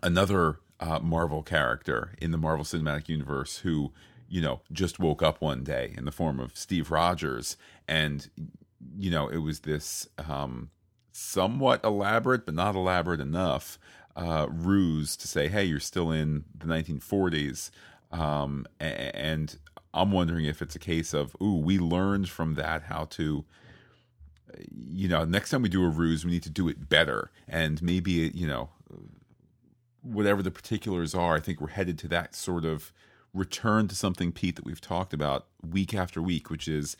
another 0.02 0.58
uh, 0.80 0.98
marvel 0.98 1.42
character 1.42 2.14
in 2.20 2.30
the 2.30 2.38
marvel 2.38 2.64
cinematic 2.64 3.08
universe 3.08 3.58
who 3.58 3.92
you 4.28 4.40
know 4.40 4.60
just 4.72 4.98
woke 4.98 5.22
up 5.22 5.40
one 5.40 5.62
day 5.64 5.94
in 5.96 6.04
the 6.04 6.12
form 6.12 6.38
of 6.38 6.56
steve 6.56 6.90
rogers 6.90 7.56
and 7.88 8.30
you 8.96 9.10
know 9.10 9.28
it 9.28 9.38
was 9.38 9.60
this 9.60 10.08
um, 10.28 10.70
somewhat 11.12 11.82
elaborate 11.84 12.44
but 12.44 12.54
not 12.54 12.74
elaborate 12.74 13.20
enough 13.20 13.78
uh, 14.16 14.46
ruse 14.50 15.16
to 15.16 15.28
say, 15.28 15.48
"Hey, 15.48 15.64
you're 15.64 15.78
still 15.78 16.10
in 16.10 16.44
the 16.56 16.66
1940s," 16.66 17.70
um, 18.10 18.66
and 18.80 19.58
I'm 19.92 20.10
wondering 20.10 20.46
if 20.46 20.62
it's 20.62 20.74
a 20.74 20.80
case 20.80 21.12
of, 21.12 21.36
"Ooh, 21.40 21.56
we 21.56 21.78
learned 21.78 22.28
from 22.28 22.54
that 22.54 22.84
how 22.84 23.04
to." 23.10 23.44
You 24.70 25.08
know, 25.08 25.24
next 25.24 25.50
time 25.50 25.62
we 25.62 25.68
do 25.68 25.84
a 25.84 25.88
ruse, 25.88 26.24
we 26.24 26.30
need 26.30 26.44
to 26.44 26.50
do 26.50 26.68
it 26.68 26.88
better, 26.88 27.30
and 27.46 27.82
maybe 27.82 28.30
you 28.34 28.46
know, 28.46 28.70
whatever 30.06 30.42
the 30.42 30.50
particulars 30.50 31.14
are. 31.14 31.34
I 31.34 31.40
think 31.40 31.60
we're 31.60 31.68
headed 31.68 31.98
to 32.00 32.08
that 32.08 32.34
sort 32.34 32.64
of 32.64 32.92
return 33.34 33.88
to 33.88 33.94
something, 33.94 34.32
Pete, 34.32 34.56
that 34.56 34.64
we've 34.64 34.80
talked 34.80 35.12
about 35.12 35.46
week 35.68 35.94
after 35.94 36.22
week, 36.22 36.50
which 36.50 36.68
is 36.68 36.96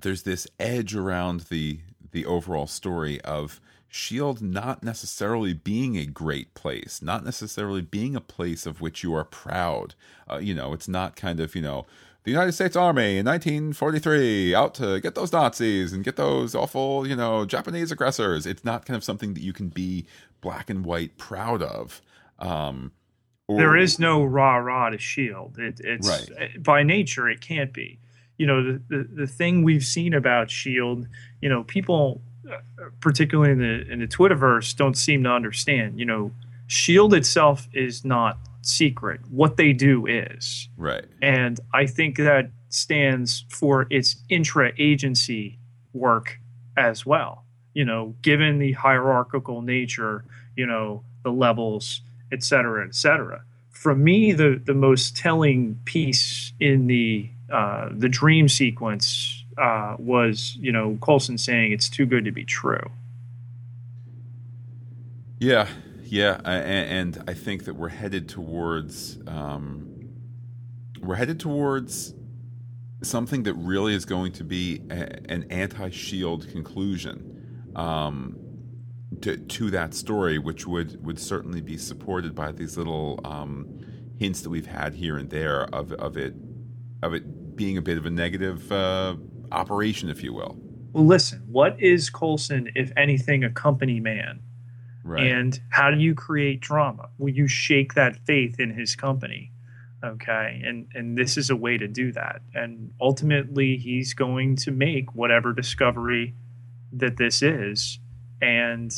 there's 0.00 0.22
this 0.22 0.46
edge 0.58 0.94
around 0.94 1.40
the 1.42 1.80
the 2.12 2.26
overall 2.26 2.66
story 2.66 3.20
of 3.20 3.60
Shield 3.92 4.40
not 4.40 4.84
necessarily 4.84 5.52
being 5.52 5.96
a 5.96 6.06
great 6.06 6.54
place, 6.54 7.02
not 7.02 7.24
necessarily 7.24 7.82
being 7.82 8.14
a 8.14 8.20
place 8.20 8.64
of 8.64 8.80
which 8.80 9.02
you 9.02 9.14
are 9.14 9.24
proud. 9.24 9.96
Uh, 10.30 10.38
you 10.38 10.54
know, 10.54 10.72
it's 10.72 10.86
not 10.86 11.16
kind 11.16 11.40
of, 11.40 11.56
you 11.56 11.62
know, 11.62 11.86
the 12.24 12.30
United 12.30 12.52
States 12.52 12.76
Army 12.76 13.18
in 13.18 13.26
1943 13.26 14.54
out 14.54 14.74
to 14.74 15.00
get 15.00 15.14
those 15.14 15.32
Nazis 15.32 15.92
and 15.92 16.04
get 16.04 16.16
those 16.16 16.54
awful, 16.54 17.06
you 17.06 17.16
know, 17.16 17.44
Japanese 17.44 17.90
aggressors. 17.90 18.46
It's 18.46 18.64
not 18.64 18.84
kind 18.84 18.96
of 18.96 19.04
something 19.04 19.34
that 19.34 19.42
you 19.42 19.52
can 19.52 19.68
be 19.68 20.06
black 20.40 20.68
and 20.68 20.84
white 20.84 21.16
proud 21.16 21.62
of. 21.62 22.02
Um, 22.38 22.92
or, 23.48 23.56
there 23.56 23.76
is 23.76 23.98
no 23.98 24.22
rah 24.22 24.56
rah 24.56 24.90
to 24.90 24.98
Shield. 24.98 25.58
It, 25.58 25.80
it's 25.82 26.08
right. 26.08 26.62
by 26.62 26.82
nature 26.82 27.28
it 27.28 27.40
can't 27.40 27.72
be. 27.72 27.98
You 28.36 28.46
know, 28.46 28.62
the, 28.62 28.82
the 28.88 29.08
the 29.22 29.26
thing 29.26 29.64
we've 29.64 29.84
seen 29.84 30.14
about 30.14 30.50
Shield. 30.50 31.06
You 31.40 31.48
know, 31.48 31.64
people 31.64 32.22
particularly 33.00 33.52
in 33.52 33.58
the 33.58 33.92
in 33.92 34.00
the 34.00 34.06
Twitterverse, 34.06 34.76
don't 34.76 34.96
seem 34.96 35.24
to 35.24 35.30
understand. 35.30 35.98
You 35.98 36.06
know, 36.06 36.32
Shield 36.66 37.14
itself 37.14 37.68
is 37.72 38.04
not 38.04 38.38
secret. 38.62 39.20
What 39.30 39.56
they 39.56 39.72
do 39.72 40.06
is 40.06 40.68
right, 40.76 41.04
and 41.22 41.58
I 41.72 41.86
think 41.86 42.16
that 42.18 42.50
stands 42.68 43.44
for 43.48 43.86
its 43.90 44.16
intra-agency 44.28 45.58
work 45.92 46.38
as 46.76 47.04
well. 47.04 47.44
You 47.74 47.84
know, 47.84 48.14
given 48.22 48.58
the 48.58 48.72
hierarchical 48.72 49.62
nature, 49.62 50.24
you 50.56 50.66
know, 50.66 51.04
the 51.22 51.30
levels, 51.30 52.00
et 52.32 52.42
cetera, 52.42 52.86
et 52.86 52.94
cetera. 52.94 53.42
For 53.70 53.94
me, 53.94 54.32
the 54.32 54.60
the 54.64 54.74
most 54.74 55.16
telling 55.16 55.80
piece 55.84 56.52
in 56.60 56.86
the 56.86 57.30
uh, 57.50 57.88
the 57.92 58.08
dream 58.08 58.48
sequence 58.48 59.44
uh, 59.56 59.96
was, 59.98 60.56
you 60.60 60.72
know, 60.72 60.98
Coulson 61.00 61.38
saying 61.38 61.72
it's 61.72 61.88
too 61.88 62.06
good 62.06 62.24
to 62.24 62.32
be 62.32 62.44
true. 62.44 62.90
Yeah, 65.38 65.68
yeah, 66.10 66.40
and, 66.44 67.22
I 67.28 67.34
think 67.34 67.64
that 67.64 67.74
we're 67.74 67.88
headed 67.88 68.28
towards 68.28 69.18
um, 69.26 70.08
we're 71.00 71.14
headed 71.14 71.38
towards 71.38 72.14
something 73.02 73.44
that 73.44 73.54
really 73.54 73.94
is 73.94 74.04
going 74.04 74.32
to 74.32 74.44
be 74.44 74.82
a, 74.90 75.30
an 75.30 75.46
anti-shield 75.50 76.48
conclusion 76.48 77.72
um, 77.76 78.36
to, 79.22 79.36
to 79.36 79.70
that 79.70 79.94
story, 79.94 80.38
which 80.38 80.66
would 80.66 81.04
would 81.04 81.18
certainly 81.18 81.60
be 81.60 81.76
supported 81.76 82.34
by 82.34 82.52
these 82.52 82.76
little 82.76 83.20
um, 83.24 83.78
hints 84.18 84.42
that 84.42 84.50
we've 84.50 84.66
had 84.66 84.94
here 84.94 85.16
and 85.16 85.30
there 85.30 85.62
of 85.74 85.92
of 85.92 86.16
it 86.16 86.34
of 87.02 87.14
it 87.14 87.56
being 87.56 87.78
a 87.78 87.82
bit 87.82 87.96
of 87.96 88.06
a 88.06 88.10
negative 88.10 88.70
uh, 88.72 89.14
operation, 89.52 90.08
if 90.08 90.22
you 90.22 90.34
will. 90.34 90.58
Well, 90.92 91.06
listen, 91.06 91.44
what 91.46 91.80
is 91.80 92.10
Coulson, 92.10 92.70
if 92.74 92.90
anything, 92.96 93.44
a 93.44 93.50
company 93.50 94.00
man? 94.00 94.40
Right. 95.04 95.26
And 95.26 95.60
how 95.70 95.90
do 95.90 95.98
you 95.98 96.14
create 96.14 96.60
drama? 96.60 97.08
Will 97.18 97.32
you 97.32 97.48
shake 97.48 97.94
that 97.94 98.16
faith 98.26 98.60
in 98.60 98.70
his 98.70 98.94
company. 98.94 99.52
Okay. 100.04 100.62
And 100.64 100.88
and 100.94 101.16
this 101.16 101.36
is 101.36 101.50
a 101.50 101.56
way 101.56 101.78
to 101.78 101.88
do 101.88 102.12
that. 102.12 102.42
And 102.54 102.92
ultimately 103.00 103.76
he's 103.76 104.14
going 104.14 104.56
to 104.56 104.70
make 104.70 105.14
whatever 105.14 105.52
discovery 105.52 106.34
that 106.92 107.16
this 107.16 107.42
is. 107.42 107.98
And 108.40 108.92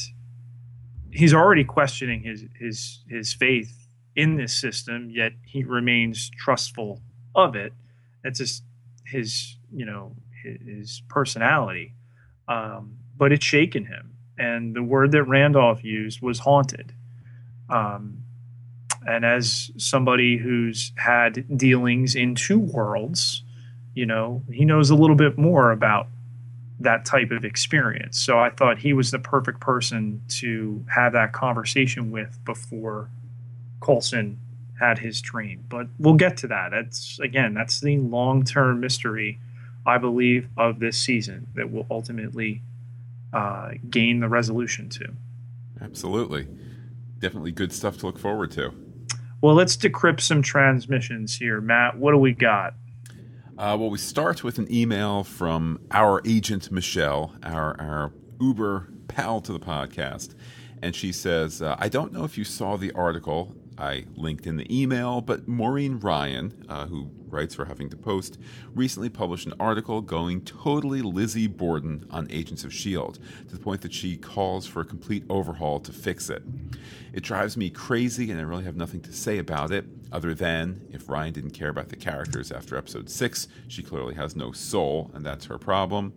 he's 1.10 1.34
already 1.34 1.64
questioning 1.64 2.22
his 2.22 2.44
his 2.58 3.00
his 3.08 3.32
faith 3.34 3.82
in 4.14 4.36
this 4.36 4.52
system, 4.52 5.10
yet 5.10 5.32
he 5.44 5.64
remains 5.64 6.30
trustful 6.30 7.00
of 7.34 7.56
it. 7.56 7.72
That's 8.22 8.38
just 8.38 8.62
his, 9.06 9.56
you 9.72 9.86
know, 9.86 10.14
his 10.42 11.02
personality. 11.08 11.94
Um, 12.48 12.98
but 13.16 13.32
it's 13.32 13.44
shaken 13.44 13.86
him. 13.86 14.11
And 14.42 14.74
the 14.74 14.82
word 14.82 15.12
that 15.12 15.22
Randolph 15.22 15.84
used 15.84 16.20
was 16.20 16.40
haunted. 16.40 16.92
Um, 17.70 18.24
and 19.06 19.24
as 19.24 19.70
somebody 19.76 20.36
who's 20.36 20.92
had 20.96 21.56
dealings 21.56 22.16
in 22.16 22.34
two 22.34 22.58
worlds, 22.58 23.44
you 23.94 24.04
know, 24.04 24.42
he 24.50 24.64
knows 24.64 24.90
a 24.90 24.96
little 24.96 25.14
bit 25.14 25.38
more 25.38 25.70
about 25.70 26.08
that 26.80 27.04
type 27.04 27.30
of 27.30 27.44
experience. 27.44 28.18
So 28.18 28.40
I 28.40 28.50
thought 28.50 28.78
he 28.78 28.92
was 28.92 29.12
the 29.12 29.20
perfect 29.20 29.60
person 29.60 30.22
to 30.40 30.84
have 30.92 31.12
that 31.12 31.32
conversation 31.32 32.10
with 32.10 32.36
before 32.44 33.10
Coulson 33.80 34.40
had 34.80 34.98
his 34.98 35.20
dream. 35.20 35.64
But 35.68 35.86
we'll 36.00 36.14
get 36.14 36.36
to 36.38 36.48
that. 36.48 36.72
That's 36.72 37.20
again, 37.20 37.54
that's 37.54 37.80
the 37.80 37.96
long-term 37.98 38.80
mystery, 38.80 39.38
I 39.86 39.98
believe, 39.98 40.48
of 40.56 40.80
this 40.80 40.98
season 40.98 41.46
that 41.54 41.70
will 41.70 41.86
ultimately 41.88 42.62
uh, 43.32 43.70
gain 43.88 44.20
the 44.20 44.28
resolution 44.28 44.88
to. 44.90 45.12
Absolutely, 45.80 46.48
definitely 47.18 47.52
good 47.52 47.72
stuff 47.72 47.96
to 47.98 48.06
look 48.06 48.18
forward 48.18 48.50
to. 48.52 48.72
Well, 49.40 49.54
let's 49.54 49.76
decrypt 49.76 50.20
some 50.20 50.42
transmissions 50.42 51.36
here, 51.36 51.60
Matt. 51.60 51.98
What 51.98 52.12
do 52.12 52.18
we 52.18 52.32
got? 52.32 52.74
Uh, 53.58 53.76
well, 53.78 53.90
we 53.90 53.98
start 53.98 54.44
with 54.44 54.58
an 54.58 54.72
email 54.72 55.24
from 55.24 55.80
our 55.90 56.22
agent 56.24 56.70
Michelle, 56.70 57.34
our 57.42 57.78
our 57.80 58.12
Uber 58.40 58.88
pal 59.08 59.40
to 59.40 59.52
the 59.52 59.60
podcast, 59.60 60.34
and 60.80 60.94
she 60.94 61.12
says, 61.12 61.60
uh, 61.60 61.76
"I 61.78 61.88
don't 61.88 62.12
know 62.12 62.24
if 62.24 62.38
you 62.38 62.44
saw 62.44 62.76
the 62.76 62.92
article 62.92 63.54
I 63.78 64.04
linked 64.16 64.46
in 64.46 64.56
the 64.56 64.82
email, 64.82 65.20
but 65.20 65.48
Maureen 65.48 65.98
Ryan, 65.98 66.64
uh, 66.68 66.86
who 66.86 67.10
writes 67.28 67.54
for 67.54 67.64
Huffington 67.64 68.00
Post, 68.00 68.38
recently 68.74 69.08
published 69.08 69.46
an 69.46 69.54
article 69.58 70.00
going 70.00 70.42
totally 70.42 71.02
Lizzie 71.02 71.46
Borden 71.46 72.06
on 72.10 72.28
Agents 72.30 72.64
of 72.64 72.70
S.H.I.E.L.D., 72.70 73.18
to 73.48 73.56
the 73.56 73.62
point 73.62 73.80
that 73.80 73.92
she 73.92 74.16
calls 74.16 74.66
for 74.66 74.80
a 74.80 74.84
complete 74.84 75.24
overhaul 75.30 75.80
to 75.80 75.92
fix 75.92 76.28
it. 76.28 76.42
It 77.12 77.22
drives 77.22 77.56
me 77.56 77.70
crazy, 77.70 78.30
and 78.30 78.38
I 78.38 78.44
really 78.44 78.64
have 78.64 78.76
nothing 78.76 79.00
to 79.02 79.12
say 79.12 79.38
about 79.38 79.70
it, 79.70 79.86
other 80.12 80.34
than 80.34 80.82
if 80.92 81.08
Ryan 81.08 81.32
didn't 81.32 81.52
care 81.52 81.70
about 81.70 81.88
the 81.88 81.96
characters 81.96 82.52
after 82.52 82.76
episode 82.76 83.08
6, 83.08 83.48
she 83.68 83.82
clearly 83.82 84.14
has 84.14 84.36
no 84.36 84.52
soul, 84.52 85.10
and 85.14 85.24
that's 85.24 85.46
her 85.46 85.58
problem. 85.58 86.12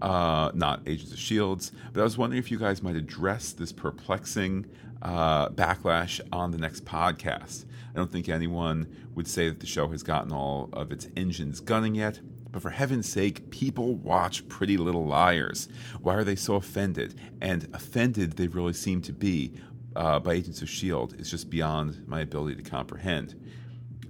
Uh, 0.00 0.50
not 0.54 0.82
Agents 0.86 1.12
of 1.12 1.18
Shields, 1.18 1.72
but 1.92 2.00
I 2.00 2.04
was 2.04 2.18
wondering 2.18 2.38
if 2.38 2.50
you 2.50 2.58
guys 2.58 2.82
might 2.82 2.96
address 2.96 3.52
this 3.52 3.72
perplexing 3.72 4.66
uh, 5.02 5.48
backlash 5.50 6.20
on 6.32 6.50
the 6.50 6.58
next 6.58 6.84
podcast. 6.84 7.64
I 7.94 7.98
don't 7.98 8.10
think 8.10 8.28
anyone 8.28 8.86
would 9.14 9.26
say 9.26 9.48
that 9.48 9.60
the 9.60 9.66
show 9.66 9.88
has 9.88 10.02
gotten 10.02 10.32
all 10.32 10.68
of 10.72 10.92
its 10.92 11.08
engines 11.16 11.60
gunning 11.60 11.94
yet. 11.94 12.20
But 12.50 12.62
for 12.62 12.70
heaven's 12.70 13.08
sake, 13.08 13.50
people 13.50 13.96
watch 13.96 14.48
Pretty 14.48 14.76
Little 14.76 15.04
Liars. 15.04 15.68
Why 16.00 16.14
are 16.14 16.24
they 16.24 16.36
so 16.36 16.54
offended? 16.54 17.20
And 17.40 17.68
offended 17.74 18.32
they 18.32 18.48
really 18.48 18.72
seem 18.72 19.02
to 19.02 19.12
be 19.12 19.52
uh, 19.94 20.20
by 20.20 20.34
Agents 20.34 20.62
of 20.62 20.68
S.H.I.E.L.D. 20.68 21.16
is 21.18 21.30
just 21.30 21.50
beyond 21.50 22.06
my 22.06 22.20
ability 22.20 22.56
to 22.56 22.62
comprehend. 22.62 23.34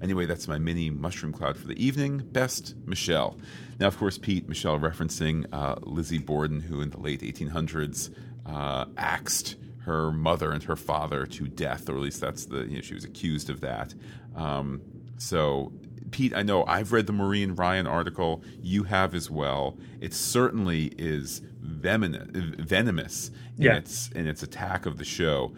Anyway, 0.02 0.26
that's 0.26 0.46
my 0.46 0.58
mini 0.58 0.90
mushroom 0.90 1.32
cloud 1.32 1.56
for 1.56 1.66
the 1.66 1.84
evening. 1.84 2.18
Best, 2.18 2.74
Michelle. 2.84 3.38
Now, 3.78 3.86
of 3.86 3.96
course, 3.98 4.18
Pete, 4.18 4.48
Michelle 4.48 4.78
referencing 4.78 5.46
uh, 5.52 5.76
Lizzie 5.82 6.18
Borden, 6.18 6.60
who 6.60 6.80
in 6.80 6.90
the 6.90 7.00
late 7.00 7.22
1800s 7.22 8.14
uh, 8.44 8.84
axed 8.96 9.56
her 9.86 10.10
mother 10.10 10.50
and 10.50 10.64
her 10.64 10.76
father 10.76 11.26
to 11.26 11.46
death, 11.46 11.88
or 11.88 11.94
at 11.94 12.00
least 12.00 12.20
that's 12.20 12.46
the 12.46 12.64
you 12.66 12.76
know 12.76 12.80
she 12.80 12.94
was 12.94 13.04
accused 13.04 13.48
of 13.48 13.60
that. 13.60 13.94
Um, 14.34 14.82
so 15.16 15.72
Pete, 16.10 16.34
I 16.34 16.42
know 16.42 16.64
I've 16.66 16.92
read 16.92 17.06
the 17.06 17.12
Maureen 17.12 17.54
Ryan 17.54 17.86
article. 17.86 18.42
You 18.60 18.82
have 18.84 19.14
as 19.14 19.30
well. 19.30 19.78
It 20.00 20.12
certainly 20.12 20.92
is 20.98 21.40
venomous 21.60 23.30
in 23.56 23.64
yeah. 23.64 23.76
its 23.76 24.08
in 24.08 24.26
its 24.26 24.42
attack 24.42 24.86
of 24.86 24.98
the 24.98 25.04
show. 25.04 25.54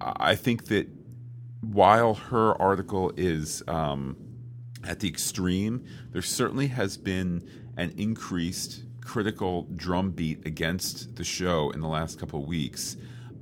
I 0.00 0.34
think 0.34 0.66
that 0.66 0.88
while 1.60 2.14
her 2.14 2.60
article 2.60 3.12
is 3.16 3.62
um, 3.68 4.16
at 4.82 5.00
the 5.00 5.08
extreme, 5.08 5.84
there 6.12 6.22
certainly 6.22 6.66
has 6.68 6.96
been 6.96 7.48
an 7.76 7.94
increased 7.96 8.82
critical 9.00 9.68
drumbeat 9.76 10.46
against 10.46 11.16
the 11.16 11.24
show 11.24 11.70
in 11.70 11.80
the 11.80 11.88
last 11.88 12.18
couple 12.18 12.40
of 12.40 12.48
weeks. 12.48 12.96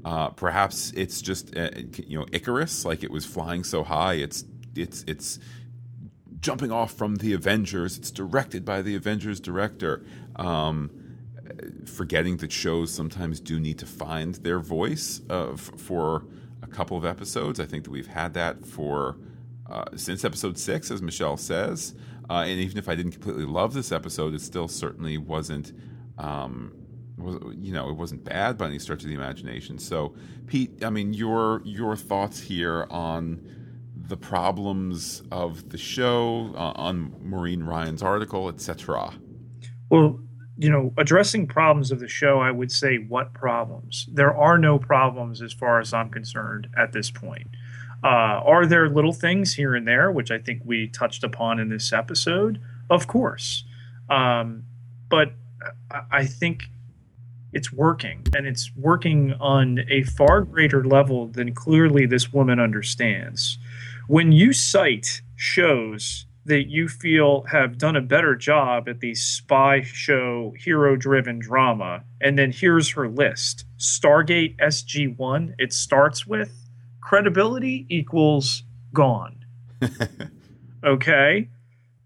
Uh, 0.05 0.31
perhaps 0.31 0.93
it's 0.97 1.23
just 1.23 1.57
uh, 1.57 1.71
you 2.07 2.19
know 2.19 2.27
Icarus, 2.33 2.85
like 2.85 3.03
it 3.05 3.11
was 3.11 3.25
flying 3.25 3.65
so 3.65 3.85
high, 3.85 4.15
it's 4.15 4.45
it's 4.75 5.05
it's 5.07 5.39
jumping 6.41 6.73
off 6.73 6.93
from 6.93 7.17
the 7.17 7.33
Avengers. 7.33 7.99
It's 7.99 8.11
directed 8.11 8.65
by 8.65 8.83
the 8.83 8.97
Avengers 8.97 9.41
director. 9.41 10.05
Um, 10.37 10.91
forgetting 11.87 12.39
that 12.39 12.51
shows 12.51 12.93
sometimes 12.93 13.41
do 13.41 13.61
need 13.61 13.79
to 13.79 13.87
find 13.87 14.37
their 14.37 14.59
voice 14.59 15.21
uh, 15.29 15.53
f- 15.53 15.73
for 15.77 16.25
a 16.63 16.67
couple 16.67 16.97
of 16.97 17.05
episodes. 17.05 17.61
I 17.61 17.67
think 17.67 17.85
that 17.85 17.91
we've 17.91 18.07
had 18.07 18.35
that 18.35 18.65
for 18.65 19.19
uh, 19.69 19.85
since 19.97 20.25
episode 20.25 20.59
six, 20.59 20.91
as 20.91 21.03
Michelle 21.03 21.37
says. 21.37 21.95
Uh, 22.29 22.45
and 22.47 22.61
even 22.61 22.79
if 22.79 22.89
I 22.89 22.95
didn't 22.95 23.13
completely 23.13 23.45
love 23.45 23.75
this 23.75 23.93
episode, 23.93 24.35
it 24.35 24.41
still 24.41 24.69
certainly 24.69 25.19
wasn't 25.19 25.73
um, 26.19 26.73
you 27.59 27.73
know 27.73 27.89
it 27.89 27.97
wasn't 27.97 28.25
bad 28.25 28.59
by 28.59 28.67
any 28.67 28.79
stretch 28.79 29.03
of 29.03 29.09
the 29.09 29.15
imagination. 29.15 29.79
So, 29.79 30.15
Pete, 30.47 30.85
I 30.85 30.91
mean 30.91 31.13
your 31.15 31.63
your 31.65 31.97
thoughts 31.97 32.41
here 32.41 32.87
on 32.91 33.41
the 33.95 34.17
problems 34.17 35.23
of 35.31 35.71
the 35.71 35.79
show, 35.79 36.53
uh, 36.55 36.73
on 36.75 37.15
Maureen 37.23 37.63
Ryan's 37.63 38.03
article, 38.03 38.49
etc. 38.49 39.15
Well, 39.91 40.21
you 40.59 40.71
know, 40.71 40.93
addressing 40.99 41.47
problems 41.47 41.91
of 41.91 42.01
the 42.01 42.09
show, 42.09 42.41
I 42.41 42.51
would 42.51 42.71
say 42.71 42.99
what 42.99 43.33
problems? 43.33 44.07
There 44.13 44.37
are 44.37 44.59
no 44.59 44.79
problems 44.79 45.41
as 45.41 45.53
far 45.53 45.81
as 45.81 45.93
I'm 45.95 46.11
concerned 46.11 46.69
at 46.77 46.93
this 46.93 47.11
point. 47.11 47.49
Uh, 48.05 48.43
are 48.45 48.67
there 48.67 48.89
little 48.89 49.13
things 49.13 49.55
here 49.55 49.75
and 49.75 49.87
there, 49.87 50.11
which 50.11 50.31
I 50.31 50.39
think 50.39 50.63
we 50.65 50.89
touched 50.89 51.25
upon 51.25 51.61
in 51.61 51.69
this 51.69 51.93
episode? 51.93 52.61
Of 52.91 53.07
course. 53.07 53.65
Um, 54.11 54.65
but 55.09 55.33
I 56.11 56.27
think 56.27 56.65
it's 57.53 57.73
working 57.73 58.25
and 58.37 58.47
it's 58.47 58.71
working 58.77 59.35
on 59.35 59.81
a 59.89 60.03
far 60.03 60.43
greater 60.43 60.85
level 60.85 61.27
than 61.29 61.55
clearly 61.55 62.07
this 62.07 62.33
woman 62.33 62.59
understands. 62.59 63.59
When 64.09 64.33
you 64.33 64.53
cite 64.53 65.23
shows 65.37 66.27
that 66.45 66.69
you 66.69 66.89
feel 66.89 67.43
have 67.43 67.79
done 67.79 67.95
a 67.95 68.01
better 68.01 68.35
job 68.35 68.89
at 68.89 69.01
the 69.01 69.15
spy 69.15 69.83
show 69.83 70.55
hero 70.59 70.97
driven 70.97 71.39
drama, 71.39 72.03
and 72.21 72.37
then 72.39 72.51
here's 72.51 72.91
her 72.91 73.09
list 73.09 73.65
Stargate 73.79 74.57
SG 74.59 75.17
1, 75.17 75.55
it 75.59 75.73
starts 75.73 76.27
with 76.27 76.53
credibility 77.01 77.87
equals 77.89 78.65
gone. 78.93 79.45
okay? 80.85 81.49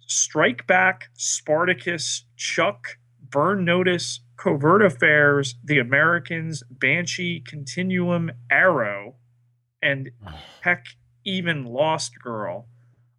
Strike 0.07 0.67
Back, 0.67 1.09
Spartacus, 1.15 2.25
Chuck, 2.37 2.99
Burn 3.31 3.65
Notice, 3.65 4.21
Covert 4.37 4.83
Affairs, 4.83 5.55
The 5.65 5.79
Americans, 5.79 6.63
Banshee, 6.71 7.41
Continuum, 7.41 8.31
Arrow, 8.51 9.15
and 9.83 10.11
heck, 10.61 10.87
even 11.25 11.65
Lost 11.65 12.21
Girl. 12.23 12.67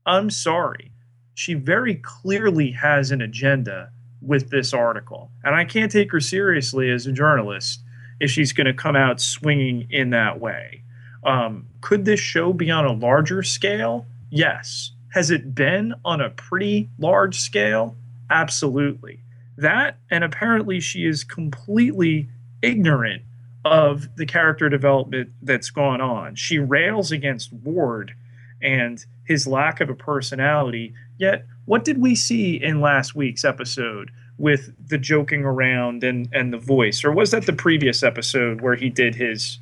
I'm 0.06 0.30
sorry. 0.30 0.92
She 1.34 1.54
very 1.54 1.96
clearly 1.96 2.72
has 2.72 3.12
an 3.12 3.22
agenda 3.22 3.92
with 4.22 4.50
this 4.50 4.74
article. 4.74 5.32
And 5.44 5.56
I 5.56 5.66
can't 5.66 5.92
take 5.92 6.12
her 6.12 6.20
seriously 6.20 6.90
as 6.90 7.06
a 7.06 7.12
journalist 7.12 7.82
if 8.20 8.32
she's 8.32 8.54
going 8.54 8.66
to 8.66 8.74
come 8.74 8.96
out 8.96 9.22
swinging 9.22 9.88
in 9.90 10.10
that 10.12 10.40
way. 10.40 10.84
Um, 11.24 11.68
could 11.82 12.06
this 12.06 12.20
show 12.20 12.54
be 12.54 12.72
on 12.72 12.86
a 12.86 12.94
larger 12.94 13.44
scale? 13.44 14.06
Yes. 14.30 14.92
Has 15.14 15.32
it 15.32 15.54
been 15.54 15.94
on 16.04 16.22
a 16.22 16.30
pretty 16.30 16.90
large 16.98 17.40
scale? 17.40 17.96
Absolutely. 18.30 19.20
That, 19.58 19.98
and 20.12 20.24
apparently 20.24 20.80
she 20.80 21.06
is 21.06 21.24
completely 21.24 22.30
ignorant 22.62 23.24
of 23.66 24.16
the 24.16 24.26
character 24.26 24.70
development 24.70 25.32
that's 25.42 25.70
gone 25.70 26.02
on. 26.02 26.36
She 26.36 26.60
rails 26.60 27.12
against 27.12 27.52
Ward 27.52 28.14
and 28.62 29.04
his 29.26 29.46
lack 29.48 29.82
of 29.82 29.90
a 29.90 29.96
personality. 29.96 30.94
Yet, 31.18 31.46
what 31.66 31.84
did 31.84 32.00
we 32.00 32.16
see 32.16 32.56
in 32.56 32.82
last 32.82 33.16
week's 33.16 33.44
episode 33.44 34.12
with 34.38 34.72
the 34.88 34.98
joking 34.98 35.44
around 35.44 36.04
and, 36.04 36.30
and 36.32 36.54
the 36.54 36.58
voice? 36.58 37.04
Or 37.04 37.12
was 37.12 37.32
that 37.32 37.46
the 37.46 37.54
previous 37.54 38.04
episode 38.04 38.62
where 38.62 38.76
he 38.76 38.90
did 38.90 39.16
his 39.16 39.60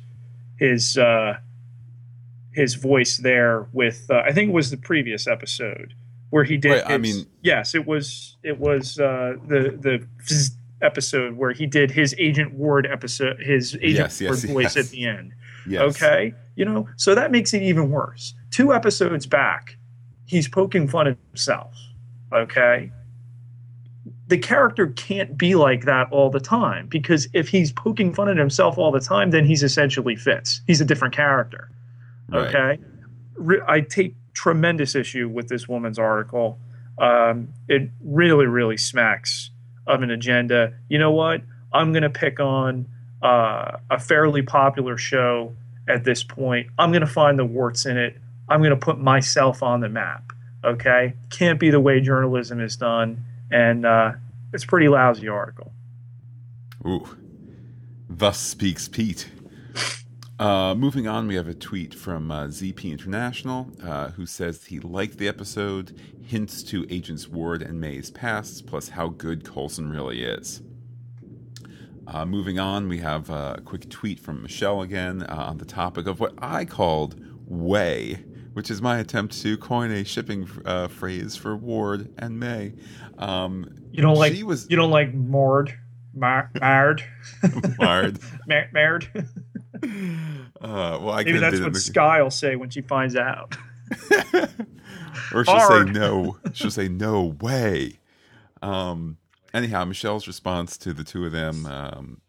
his 0.58 0.96
uh, 0.96 1.38
his 2.52 2.74
voice 2.74 3.18
there 3.18 3.66
with 3.72 4.06
uh, 4.10 4.22
I 4.24 4.32
think 4.32 4.50
it 4.50 4.54
was 4.54 4.70
the 4.70 4.76
previous 4.76 5.26
episode 5.26 5.94
where 6.30 6.44
he 6.44 6.56
did. 6.56 6.70
Right, 6.72 6.90
I 6.90 6.98
mean- 6.98 7.26
yes, 7.42 7.74
it 7.74 7.86
was 7.86 8.36
it 8.42 8.58
was 8.58 8.98
uh, 8.98 9.34
the 9.48 9.76
the 9.78 10.50
episode 10.82 11.36
where 11.36 11.52
he 11.52 11.66
did 11.66 11.90
his 11.90 12.14
Agent 12.18 12.52
Ward 12.54 12.86
episode, 12.90 13.40
his 13.40 13.74
Agent 13.76 13.94
Yes, 13.96 14.20
yes, 14.20 14.44
Ward 14.44 14.54
voice 14.54 14.76
yes. 14.76 14.86
at 14.86 14.90
the 14.90 15.06
end. 15.06 15.32
Yes. 15.66 15.82
Okay, 15.82 16.34
you 16.54 16.64
know, 16.64 16.88
so 16.96 17.14
that 17.14 17.30
makes 17.30 17.52
it 17.54 17.62
even 17.62 17.90
worse. 17.90 18.34
Two 18.50 18.72
episodes 18.72 19.26
back, 19.26 19.76
he's 20.26 20.48
poking 20.48 20.86
fun 20.88 21.08
at 21.08 21.16
himself. 21.30 21.74
Okay. 22.32 22.92
The 24.28 24.38
character 24.38 24.88
can't 24.88 25.38
be 25.38 25.54
like 25.54 25.84
that 25.84 26.08
all 26.10 26.30
the 26.30 26.40
time 26.40 26.88
because 26.88 27.28
if 27.32 27.48
he's 27.48 27.70
poking 27.70 28.12
fun 28.12 28.28
at 28.28 28.36
himself 28.36 28.76
all 28.76 28.90
the 28.90 29.00
time, 29.00 29.30
then 29.30 29.44
he's 29.44 29.62
essentially 29.62 30.16
Fitz. 30.16 30.62
He's 30.66 30.80
a 30.80 30.84
different 30.84 31.14
character. 31.14 31.70
Right. 32.28 32.48
Okay. 32.54 32.82
Re- 33.36 33.62
I 33.68 33.80
take 33.82 34.16
tremendous 34.36 34.94
issue 34.94 35.28
with 35.28 35.48
this 35.48 35.66
woman's 35.66 35.98
article. 35.98 36.58
Um, 36.98 37.48
it 37.68 37.90
really, 38.04 38.46
really 38.46 38.76
smacks 38.76 39.50
of 39.86 40.02
an 40.02 40.10
agenda. 40.10 40.74
You 40.88 40.98
know 40.98 41.10
what? 41.10 41.42
I'm 41.72 41.92
going 41.92 42.02
to 42.02 42.10
pick 42.10 42.38
on 42.38 42.86
uh, 43.22 43.78
a 43.90 43.98
fairly 43.98 44.42
popular 44.42 44.98
show 44.98 45.54
at 45.88 46.04
this 46.04 46.22
point. 46.22 46.68
I'm 46.78 46.90
going 46.90 47.00
to 47.00 47.06
find 47.06 47.38
the 47.38 47.44
warts 47.44 47.86
in 47.86 47.96
it. 47.96 48.18
I'm 48.48 48.60
going 48.60 48.70
to 48.70 48.76
put 48.76 48.98
myself 49.00 49.62
on 49.62 49.80
the 49.80 49.88
map. 49.88 50.32
Okay. 50.64 51.14
Can't 51.30 51.58
be 51.58 51.70
the 51.70 51.80
way 51.80 52.00
journalism 52.00 52.60
is 52.60 52.76
done. 52.76 53.24
And 53.50 53.86
uh, 53.86 54.12
it's 54.52 54.64
pretty 54.64 54.88
lousy 54.88 55.28
article. 55.28 55.72
Ooh. 56.86 57.08
Thus 58.08 58.38
speaks 58.38 58.86
Pete. 58.86 59.28
Uh, 60.38 60.74
moving 60.74 61.06
on, 61.08 61.26
we 61.26 61.34
have 61.34 61.48
a 61.48 61.54
tweet 61.54 61.94
from 61.94 62.30
uh, 62.30 62.44
ZP 62.48 62.90
International 62.92 63.70
uh, 63.82 64.10
who 64.10 64.26
says 64.26 64.64
he 64.66 64.78
liked 64.80 65.16
the 65.16 65.26
episode, 65.28 65.98
hints 66.26 66.62
to 66.64 66.84
Agents 66.90 67.26
Ward 67.26 67.62
and 67.62 67.80
May's 67.80 68.10
pasts, 68.10 68.60
plus 68.60 68.90
how 68.90 69.08
good 69.08 69.44
Coulson 69.44 69.88
really 69.88 70.22
is. 70.22 70.60
Uh, 72.06 72.26
moving 72.26 72.58
on, 72.58 72.86
we 72.86 72.98
have 72.98 73.30
uh, 73.30 73.54
a 73.56 73.60
quick 73.62 73.88
tweet 73.88 74.20
from 74.20 74.42
Michelle 74.42 74.82
again 74.82 75.22
uh, 75.22 75.34
on 75.48 75.56
the 75.58 75.64
topic 75.64 76.06
of 76.06 76.20
what 76.20 76.34
I 76.38 76.66
called 76.66 77.18
way, 77.46 78.22
which 78.52 78.70
is 78.70 78.82
my 78.82 78.98
attempt 78.98 79.40
to 79.40 79.56
coin 79.56 79.90
a 79.90 80.04
shipping 80.04 80.46
uh, 80.66 80.88
phrase 80.88 81.34
for 81.34 81.56
Ward 81.56 82.12
and 82.18 82.38
May. 82.38 82.74
Um, 83.18 83.70
You 83.90 84.02
don't 84.02 84.16
like 84.16 84.34
was- 84.44 84.68
you 84.68 84.76
don't 84.76 84.90
like 84.90 85.14
Mord, 85.14 85.76
Mar- 86.14 86.50
Mard, 86.60 87.02
Mard. 87.78 88.18
Mar- 88.46 88.68
Mard. 88.72 89.08
Uh, 89.82 90.98
well, 91.00 91.10
I 91.10 91.24
Maybe 91.24 91.38
that's 91.38 91.60
what 91.60 91.76
Skye 91.76 92.22
will 92.22 92.30
say 92.30 92.56
when 92.56 92.70
she 92.70 92.80
finds 92.80 93.16
out. 93.16 93.56
or 95.32 95.44
she'll 95.44 95.54
Hard. 95.54 95.88
say 95.88 95.92
no. 95.92 96.38
She'll 96.52 96.70
say 96.70 96.88
no 96.88 97.36
way. 97.40 97.98
Um, 98.62 99.18
anyhow, 99.54 99.84
Michelle's 99.84 100.26
response 100.26 100.76
to 100.78 100.92
the 100.92 101.04
two 101.04 101.24
of 101.26 101.32
them, 101.32 101.66
um, 101.66 102.20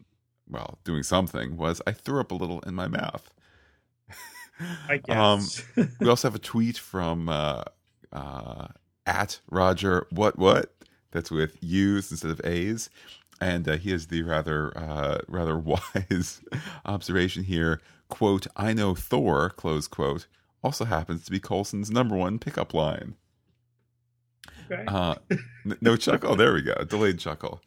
well, 0.48 0.78
doing 0.84 1.02
something 1.02 1.56
was, 1.56 1.80
"I 1.86 1.92
threw 1.92 2.20
up 2.20 2.30
a 2.30 2.34
little 2.34 2.60
in 2.60 2.74
my 2.74 2.86
mouth." 2.88 3.32
I 4.88 5.00
Um, 5.08 5.40
guess. 5.40 5.64
We 6.00 6.08
also 6.08 6.28
have 6.28 6.34
a 6.34 6.38
tweet 6.40 6.78
from 6.78 7.28
uh, 7.28 7.64
uh, 8.12 8.68
at 9.06 9.40
Roger. 9.50 10.06
What 10.10 10.38
what? 10.38 10.74
That's 11.10 11.30
with 11.30 11.56
U's 11.62 12.10
instead 12.10 12.30
of 12.30 12.40
A's, 12.44 12.90
and 13.40 13.68
uh, 13.68 13.76
he 13.76 13.90
has 13.90 14.08
the 14.08 14.22
rather 14.22 14.76
uh, 14.76 15.18
rather 15.28 15.58
wise 15.94 16.40
observation 16.84 17.44
here. 17.44 17.80
"Quote: 18.08 18.46
I 18.56 18.72
know 18.72 18.94
Thor." 18.94 19.50
Close 19.50 19.86
quote. 19.88 20.26
Also 20.62 20.84
happens 20.84 21.24
to 21.24 21.30
be 21.30 21.38
Coulson's 21.38 21.90
number 21.90 22.16
one 22.16 22.38
pickup 22.38 22.74
line. 22.74 23.14
okay. 24.70 24.84
Uh, 24.88 25.14
n- 25.30 25.78
no 25.80 25.96
chuckle. 25.96 26.34
There 26.36 26.52
we 26.52 26.62
go. 26.62 26.74
Delayed 26.84 27.18
chuckle. 27.18 27.62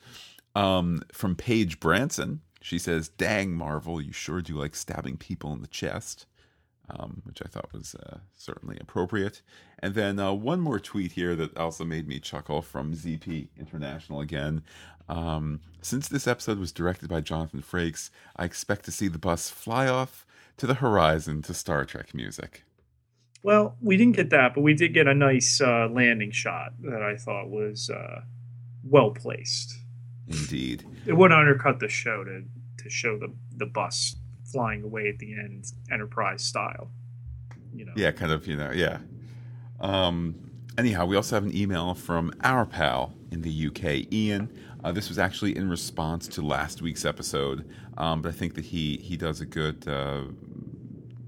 Um, 0.55 1.03
from 1.13 1.35
Paige 1.35 1.79
Branson. 1.79 2.41
She 2.61 2.77
says, 2.77 3.07
"Dang, 3.09 3.53
Marvel, 3.53 3.99
you 4.01 4.11
sure 4.11 4.41
do 4.41 4.55
like 4.55 4.75
stabbing 4.75 5.17
people 5.17 5.51
in 5.53 5.61
the 5.61 5.67
chest," 5.67 6.27
um, 6.89 7.21
which 7.25 7.41
I 7.43 7.47
thought 7.47 7.73
was 7.73 7.95
uh, 7.95 8.17
certainly 8.37 8.77
appropriate. 8.79 9.41
And 9.79 9.95
then 9.95 10.19
uh, 10.19 10.33
one 10.33 10.59
more 10.59 10.79
tweet 10.79 11.13
here 11.13 11.35
that 11.37 11.57
also 11.57 11.83
made 11.83 12.07
me 12.07 12.19
chuckle 12.19 12.61
from 12.61 12.93
ZP 12.93 13.47
International 13.57 14.21
again. 14.21 14.61
Um, 15.11 15.59
Since 15.81 16.07
this 16.07 16.27
episode 16.27 16.57
was 16.57 16.71
directed 16.71 17.09
by 17.09 17.21
Jonathan 17.21 17.61
Frakes, 17.61 18.09
I 18.35 18.45
expect 18.45 18.85
to 18.85 18.91
see 18.91 19.07
the 19.07 19.17
bus 19.19 19.49
fly 19.49 19.87
off 19.87 20.25
to 20.57 20.65
the 20.65 20.75
horizon 20.75 21.41
to 21.43 21.53
Star 21.53 21.85
Trek 21.85 22.13
music. 22.13 22.63
Well, 23.43 23.75
we 23.81 23.97
didn't 23.97 24.15
get 24.15 24.29
that, 24.29 24.53
but 24.53 24.61
we 24.61 24.73
did 24.73 24.93
get 24.93 25.07
a 25.07 25.13
nice 25.13 25.59
uh, 25.59 25.87
landing 25.91 26.31
shot 26.31 26.73
that 26.81 27.01
I 27.01 27.17
thought 27.17 27.49
was 27.49 27.89
uh, 27.89 28.21
well 28.83 29.11
placed. 29.11 29.73
Indeed. 30.27 30.85
It 31.05 31.13
wouldn't 31.13 31.39
undercut 31.39 31.79
the 31.79 31.89
show 31.89 32.23
to 32.23 32.43
to 32.77 32.89
show 32.89 33.17
the 33.17 33.33
the 33.57 33.65
bus 33.65 34.15
flying 34.45 34.83
away 34.83 35.09
at 35.09 35.17
the 35.19 35.33
end, 35.33 35.65
Enterprise 35.91 36.43
style. 36.43 36.91
You 37.73 37.85
know. 37.85 37.93
Yeah, 37.95 38.11
kind 38.11 38.31
of, 38.31 38.47
you 38.47 38.55
know, 38.55 38.71
yeah. 38.71 38.99
Um, 39.79 40.35
anyhow, 40.77 41.05
we 41.05 41.15
also 41.15 41.35
have 41.35 41.43
an 41.43 41.55
email 41.55 41.93
from 41.93 42.33
our 42.43 42.65
pal 42.65 43.13
in 43.31 43.41
the 43.41 43.67
UK, 43.67 44.11
Ian. 44.13 44.49
Uh, 44.83 44.91
this 44.91 45.09
was 45.09 45.19
actually 45.19 45.55
in 45.55 45.69
response 45.69 46.27
to 46.27 46.41
last 46.41 46.81
week's 46.81 47.05
episode, 47.05 47.69
um, 47.97 48.21
but 48.21 48.29
I 48.29 48.31
think 48.31 48.55
that 48.55 48.65
he 48.65 48.97
he 48.97 49.15
does 49.15 49.41
a 49.41 49.45
good, 49.45 49.87
uh, 49.87 50.23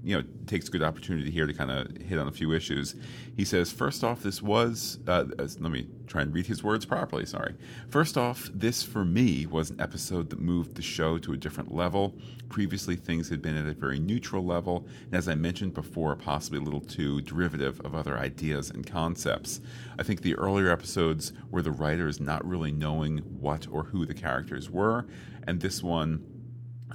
you 0.04 0.14
know, 0.14 0.22
takes 0.46 0.68
a 0.68 0.70
good 0.70 0.82
opportunity 0.82 1.30
here 1.30 1.46
to 1.46 1.54
kind 1.54 1.70
of 1.70 1.96
hit 2.02 2.18
on 2.18 2.28
a 2.28 2.32
few 2.32 2.52
issues. 2.52 2.94
He 3.36 3.44
says, 3.44 3.72
first 3.72 4.04
off, 4.04 4.22
this 4.22 4.42
was, 4.42 4.98
uh, 5.08 5.24
let 5.38 5.60
me 5.60 5.88
try 6.06 6.20
and 6.20 6.32
read 6.32 6.46
his 6.46 6.62
words 6.62 6.84
properly, 6.84 7.24
sorry. 7.24 7.54
First 7.88 8.18
off, 8.18 8.50
this 8.52 8.82
for 8.82 9.02
me 9.02 9.46
was 9.46 9.70
an 9.70 9.80
episode 9.80 10.28
that 10.28 10.40
moved 10.40 10.74
the 10.74 10.82
show 10.82 11.16
to 11.18 11.32
a 11.32 11.36
different 11.38 11.74
level. 11.74 12.14
Previously, 12.50 12.96
things 12.96 13.30
had 13.30 13.40
been 13.40 13.56
at 13.56 13.66
a 13.66 13.72
very 13.72 13.98
neutral 13.98 14.44
level, 14.44 14.86
and 15.06 15.14
as 15.14 15.26
I 15.26 15.34
mentioned 15.34 15.72
before, 15.72 16.14
possibly 16.16 16.58
a 16.58 16.62
little 16.62 16.82
too 16.82 17.22
derivative 17.22 17.80
of 17.80 17.94
other 17.94 18.18
ideas 18.18 18.70
and 18.70 18.86
concepts. 18.86 19.62
I 19.98 20.02
think 20.02 20.20
the 20.20 20.34
earlier 20.34 20.70
episodes 20.70 21.32
were 21.50 21.62
the 21.62 21.72
writers 21.72 22.20
not 22.20 22.46
really 22.46 22.72
knowing 22.72 23.18
what 23.18 23.66
or 23.70 23.84
who 23.84 24.04
the 24.04 24.14
characters 24.14 24.68
were, 24.68 25.06
and 25.46 25.60
this 25.60 25.82
one 25.82 26.33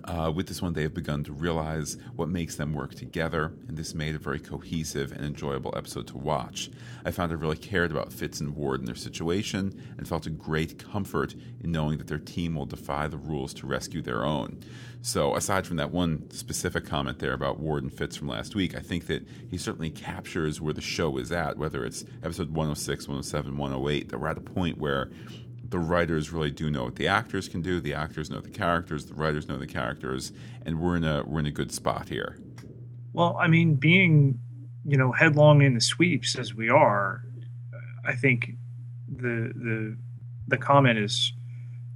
uh, 0.04 0.32
with 0.34 0.48
this 0.48 0.62
one, 0.62 0.74
they 0.74 0.84
have 0.84 0.94
begun 0.94 1.24
to 1.24 1.32
realize 1.32 1.98
what 2.16 2.30
makes 2.30 2.56
them 2.56 2.74
work 2.74 2.96
together, 2.96 3.54
and 3.68 3.78
this 3.78 3.94
made 3.94 4.16
a 4.16 4.20
very 4.20 4.40
cohesive 4.40 5.12
and 5.12 5.26
enjoyable 5.26 5.74
episode 5.76 6.08
to 6.08 6.18
watch. 6.18 6.70
I 7.06 7.12
found 7.12 7.32
I 7.32 7.36
really 7.36 7.58
cared 7.58 7.92
about 7.92 8.12
Fitz 8.12 8.40
and 8.40 8.56
Ward 8.56 8.80
and 8.80 8.88
their 8.88 8.96
situation, 8.96 9.82
and 9.98 10.08
felt 10.08 10.26
a 10.26 10.30
great 10.30 10.78
comfort 10.80 11.36
in 11.62 11.72
knowing 11.72 11.98
that 11.98 12.08
their 12.08 12.20
team 12.20 12.56
will 12.56 12.66
defy 12.66 13.08
the 13.08 13.18
rules 13.18 13.54
to 13.56 13.68
rescue 13.68 14.02
their 14.02 14.24
own. 14.24 14.60
So, 15.02 15.36
aside 15.36 15.66
from 15.66 15.78
that 15.78 15.92
one 15.92 16.30
specific 16.32 16.86
comment 16.86 17.20
there 17.20 17.34
about 17.34 17.60
Ward 17.60 17.84
and 17.84 17.94
Fitz 17.94 18.18
from 18.18 18.28
last 18.28 18.54
week, 18.54 18.76
I 18.76 18.82
think 18.82 19.08
that 19.08 19.26
he 19.50 19.58
certainly 19.58 19.90
captures 19.90 20.60
where 20.60 20.74
the 20.74 20.82
show 20.82 21.18
is 21.18 21.32
at, 21.32 21.58
whether 21.58 21.86
it's 21.86 22.04
episode 22.22 22.50
106, 22.50 23.08
107, 23.08 23.58
108, 23.58 24.10
that 24.10 24.18
we're 24.18 24.28
at 24.28 24.38
a 24.38 24.42
point 24.42 24.78
where 24.78 25.10
the 25.70 25.80
writers 25.80 26.32
really 26.32 26.52
do 26.52 26.70
know 26.70 26.86
what 26.86 26.96
the 26.96 27.08
actors 27.08 27.48
can 27.48 27.62
do. 27.62 27.80
The 27.80 27.94
actors 27.94 28.30
know 28.30 28.40
the 28.40 28.50
characters. 28.50 29.06
The 29.06 29.14
writers 29.14 29.48
know 29.48 29.58
the 29.58 29.68
characters, 29.68 30.32
and 30.66 30.80
we're 30.80 30.96
in 30.96 31.04
a 31.04 31.24
we're 31.26 31.40
in 31.40 31.46
a 31.46 31.52
good 31.52 31.72
spot 31.72 32.10
here. 32.10 32.38
Well, 33.14 33.38
I 33.40 33.48
mean, 33.48 33.76
being 33.76 34.40
you 34.86 34.98
know 34.98 35.12
headlong 35.12 35.62
in 35.62 35.74
the 35.74 35.82
sweeps 35.82 36.38
as 36.38 36.54
we 36.54 36.70
are, 36.70 37.24
I 38.06 38.16
think 38.16 38.52
the 39.08 39.52
the 39.56 39.98
the 40.48 40.58
comment 40.58 41.00
is 41.00 41.34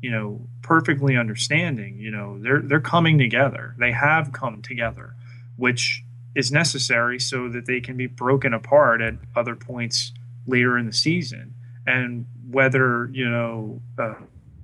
you 0.02 0.12
know 0.12 0.48
perfectly 0.62 1.18
understanding. 1.18 1.98
You 2.00 2.12
know 2.12 2.40
they're 2.40 2.62
they're 2.62 2.80
coming 2.80 3.18
together. 3.18 3.76
They 3.80 3.92
have 3.92 4.32
come 4.32 4.62
together, 4.62 5.16
which 5.58 6.04
is 6.36 6.52
necessary 6.52 7.20
so 7.20 7.48
that 7.50 7.66
they 7.66 7.80
can 7.80 7.96
be 7.96 8.08
broken 8.08 8.54
apart 8.54 9.02
at 9.02 9.16
other 9.36 9.56
points 9.56 10.14
later 10.48 10.78
in 10.78 10.86
the 10.86 10.94
season. 10.94 11.54
And 11.86 12.26
whether 12.54 13.10
you 13.12 13.30
know 13.30 13.82
uh, 13.98 14.16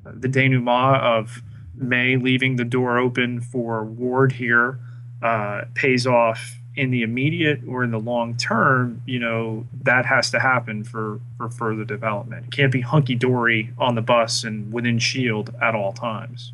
the 0.05 0.27
denouement 0.27 1.01
of 1.01 1.41
May 1.75 2.17
leaving 2.17 2.57
the 2.57 2.65
door 2.65 2.97
open 2.97 3.41
for 3.41 3.83
Ward 3.83 4.33
here 4.33 4.79
uh, 5.21 5.61
pays 5.73 6.05
off 6.05 6.57
in 6.75 6.91
the 6.91 7.01
immediate 7.01 7.59
or 7.67 7.83
in 7.83 7.91
the 7.91 7.99
long 7.99 8.35
term, 8.37 9.01
you 9.05 9.19
know, 9.19 9.65
that 9.83 10.05
has 10.05 10.29
to 10.31 10.39
happen 10.39 10.83
for, 10.83 11.19
for 11.37 11.49
further 11.49 11.83
development. 11.83 12.45
It 12.45 12.51
can't 12.51 12.71
be 12.71 12.81
hunky 12.81 13.15
dory 13.15 13.73
on 13.77 13.95
the 13.95 14.01
bus 14.01 14.43
and 14.43 14.71
within 14.71 14.97
Shield 14.99 15.53
at 15.61 15.75
all 15.75 15.91
times. 15.91 16.53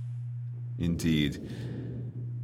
Indeed. 0.79 1.47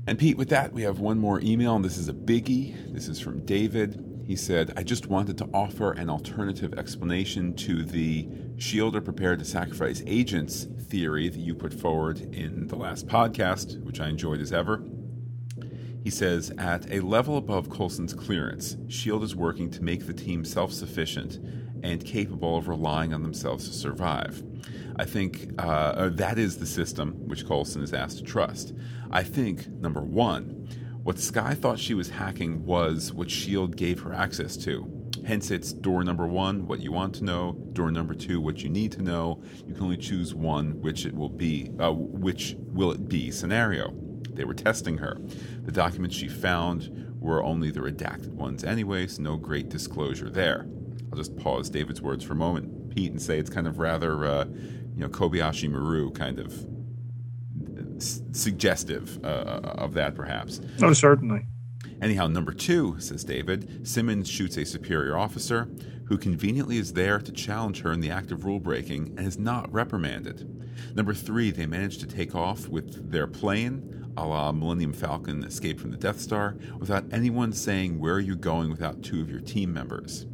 And 0.05 0.19
Pete, 0.19 0.37
with 0.37 0.49
that, 0.49 0.73
we 0.73 0.83
have 0.83 0.99
one 0.99 1.17
more 1.17 1.39
email, 1.41 1.75
and 1.75 1.83
this 1.83 1.97
is 1.97 2.07
a 2.07 2.13
biggie. 2.13 2.93
This 2.93 3.07
is 3.07 3.19
from 3.19 3.45
David. 3.45 4.10
He 4.31 4.37
said, 4.37 4.71
I 4.77 4.83
just 4.83 5.07
wanted 5.07 5.37
to 5.39 5.49
offer 5.53 5.91
an 5.91 6.09
alternative 6.09 6.75
explanation 6.75 7.53
to 7.55 7.83
the 7.83 8.29
Shield 8.55 8.95
are 8.95 9.01
prepared 9.01 9.39
to 9.39 9.45
sacrifice 9.45 10.01
agents 10.07 10.67
theory 10.83 11.27
that 11.27 11.41
you 11.41 11.53
put 11.53 11.73
forward 11.73 12.33
in 12.33 12.67
the 12.67 12.77
last 12.77 13.07
podcast, 13.07 13.83
which 13.83 13.99
I 13.99 14.07
enjoyed 14.07 14.39
as 14.39 14.53
ever. 14.53 14.85
He 16.01 16.09
says, 16.09 16.49
at 16.57 16.89
a 16.89 17.01
level 17.01 17.35
above 17.35 17.69
Coulson's 17.69 18.13
clearance, 18.13 18.77
S.H.I.E.L.D. 18.87 19.25
is 19.25 19.35
working 19.35 19.69
to 19.69 19.83
make 19.83 20.07
the 20.07 20.13
team 20.13 20.45
self 20.45 20.71
sufficient 20.71 21.37
and 21.83 22.05
capable 22.05 22.55
of 22.55 22.69
relying 22.69 23.13
on 23.13 23.23
themselves 23.23 23.67
to 23.67 23.73
survive. 23.73 24.41
I 24.95 25.03
think 25.03 25.51
uh, 25.57 26.07
that 26.07 26.39
is 26.39 26.55
the 26.55 26.65
system 26.65 27.27
which 27.27 27.45
Coulson 27.45 27.83
is 27.83 27.93
asked 27.93 28.19
to 28.19 28.23
trust. 28.23 28.73
I 29.11 29.23
think, 29.23 29.67
number 29.67 29.99
one, 29.99 30.69
what 31.03 31.19
Skye 31.19 31.55
thought 31.55 31.79
she 31.79 31.93
was 31.93 32.09
hacking 32.09 32.63
was 32.65 33.11
what 33.11 33.27
S.H.I.E.L.D. 33.27 33.75
gave 33.75 34.01
her 34.01 34.13
access 34.13 34.55
to. 34.57 34.87
Hence, 35.25 35.51
it's 35.51 35.73
door 35.73 36.03
number 36.03 36.27
one, 36.27 36.67
what 36.67 36.79
you 36.79 36.91
want 36.91 37.15
to 37.15 37.23
know, 37.23 37.53
door 37.73 37.91
number 37.91 38.13
two, 38.13 38.39
what 38.39 38.63
you 38.63 38.69
need 38.69 38.91
to 38.93 39.01
know. 39.01 39.41
You 39.67 39.73
can 39.73 39.83
only 39.83 39.97
choose 39.97 40.33
one, 40.33 40.79
which 40.81 41.05
it 41.05 41.15
will 41.15 41.29
be, 41.29 41.71
uh, 41.79 41.91
which 41.91 42.55
will 42.59 42.91
it 42.91 43.07
be 43.07 43.31
scenario. 43.31 43.93
They 44.31 44.45
were 44.45 44.53
testing 44.53 44.97
her. 44.99 45.17
The 45.63 45.71
documents 45.71 46.15
she 46.15 46.27
found 46.27 47.15
were 47.19 47.43
only 47.43 47.71
the 47.71 47.81
redacted 47.81 48.33
ones 48.33 48.63
anyway, 48.63 49.07
so 49.07 49.21
no 49.21 49.37
great 49.37 49.69
disclosure 49.69 50.29
there. 50.29 50.67
I'll 51.11 51.17
just 51.17 51.35
pause 51.35 51.69
David's 51.69 52.01
words 52.01 52.23
for 52.23 52.33
a 52.33 52.37
moment, 52.37 52.89
Pete, 52.89 53.11
and 53.11 53.21
say 53.21 53.37
it's 53.37 53.49
kind 53.49 53.67
of 53.67 53.79
rather, 53.79 54.25
uh, 54.25 54.45
you 54.45 55.01
know, 55.01 55.09
Kobayashi 55.09 55.69
Maru 55.69 56.11
kind 56.11 56.39
of 56.39 56.65
s- 58.01 58.21
suggestive 58.31 59.23
uh, 59.23 59.27
of 59.77 59.93
that, 59.93 60.15
perhaps. 60.15 60.59
Oh, 60.81 60.93
certainly. 60.93 61.45
Anyhow, 62.01 62.27
number 62.27 62.51
two, 62.53 62.99
says 62.99 63.23
David, 63.23 63.87
Simmons 63.87 64.27
shoots 64.27 64.57
a 64.57 64.65
superior 64.65 65.17
officer 65.17 65.69
who 66.07 66.17
conveniently 66.17 66.77
is 66.77 66.93
there 66.93 67.19
to 67.19 67.31
challenge 67.31 67.81
her 67.81 67.91
in 67.91 68.01
the 68.01 68.09
act 68.11 68.31
of 68.31 68.43
rule 68.43 68.59
breaking 68.59 69.13
and 69.17 69.27
is 69.27 69.37
not 69.37 69.71
reprimanded. 69.71 70.47
Number 70.95 71.13
three, 71.13 71.51
they 71.51 71.65
manage 71.65 71.99
to 71.99 72.07
take 72.07 72.35
off 72.35 72.67
with 72.67 73.11
their 73.11 73.27
plane 73.27 74.11
a 74.17 74.25
la 74.25 74.51
Millennium 74.51 74.91
Falcon 74.93 75.43
escape 75.45 75.79
from 75.79 75.91
the 75.91 75.97
Death 75.97 76.19
Star, 76.19 76.57
without 76.79 77.05
anyone 77.13 77.53
saying 77.53 77.97
where 77.97 78.15
are 78.15 78.19
you 78.19 78.35
going 78.35 78.69
without 78.69 79.01
two 79.01 79.21
of 79.21 79.29
your 79.29 79.39
team 79.39 79.71
members. 79.71 80.25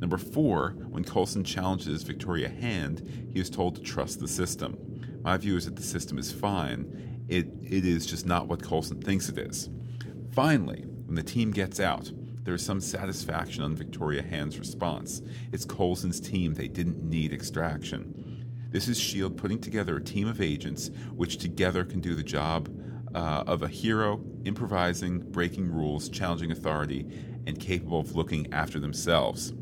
Number 0.00 0.18
four, 0.18 0.70
when 0.90 1.04
Coulson 1.04 1.44
challenges 1.44 2.02
Victoria 2.02 2.48
Hand, 2.48 3.28
he 3.32 3.38
is 3.38 3.48
told 3.48 3.76
to 3.76 3.80
trust 3.82 4.18
the 4.18 4.26
system. 4.26 4.76
My 5.22 5.36
view 5.36 5.56
is 5.56 5.64
that 5.66 5.76
the 5.76 5.82
system 5.82 6.18
is 6.18 6.32
fine. 6.32 7.24
It, 7.28 7.46
it 7.62 7.84
is 7.84 8.06
just 8.06 8.26
not 8.26 8.48
what 8.48 8.62
Coulson 8.62 9.00
thinks 9.00 9.28
it 9.28 9.38
is. 9.38 9.70
Finally, 10.32 10.84
when 11.06 11.14
the 11.14 11.22
team 11.22 11.50
gets 11.50 11.78
out, 11.78 12.10
there 12.42 12.54
is 12.54 12.64
some 12.64 12.80
satisfaction 12.80 13.62
on 13.62 13.76
Victoria 13.76 14.22
Hand's 14.22 14.58
response. 14.58 15.22
It's 15.52 15.64
Coulson's 15.64 16.20
team. 16.20 16.54
They 16.54 16.68
didn't 16.68 17.02
need 17.02 17.32
extraction. 17.32 18.48
This 18.70 18.88
is 18.88 18.98
S.H.I.E.L.D. 18.98 19.36
putting 19.36 19.60
together 19.60 19.96
a 19.96 20.02
team 20.02 20.26
of 20.26 20.40
agents 20.40 20.90
which 21.14 21.38
together 21.38 21.84
can 21.84 22.00
do 22.00 22.14
the 22.14 22.22
job 22.22 22.68
uh, 23.14 23.44
of 23.46 23.62
a 23.62 23.68
hero, 23.68 24.24
improvising, 24.44 25.20
breaking 25.20 25.70
rules, 25.70 26.08
challenging 26.08 26.50
authority, 26.50 27.06
and 27.46 27.60
capable 27.60 28.00
of 28.00 28.16
looking 28.16 28.52
after 28.52 28.80
themselves. 28.80 29.52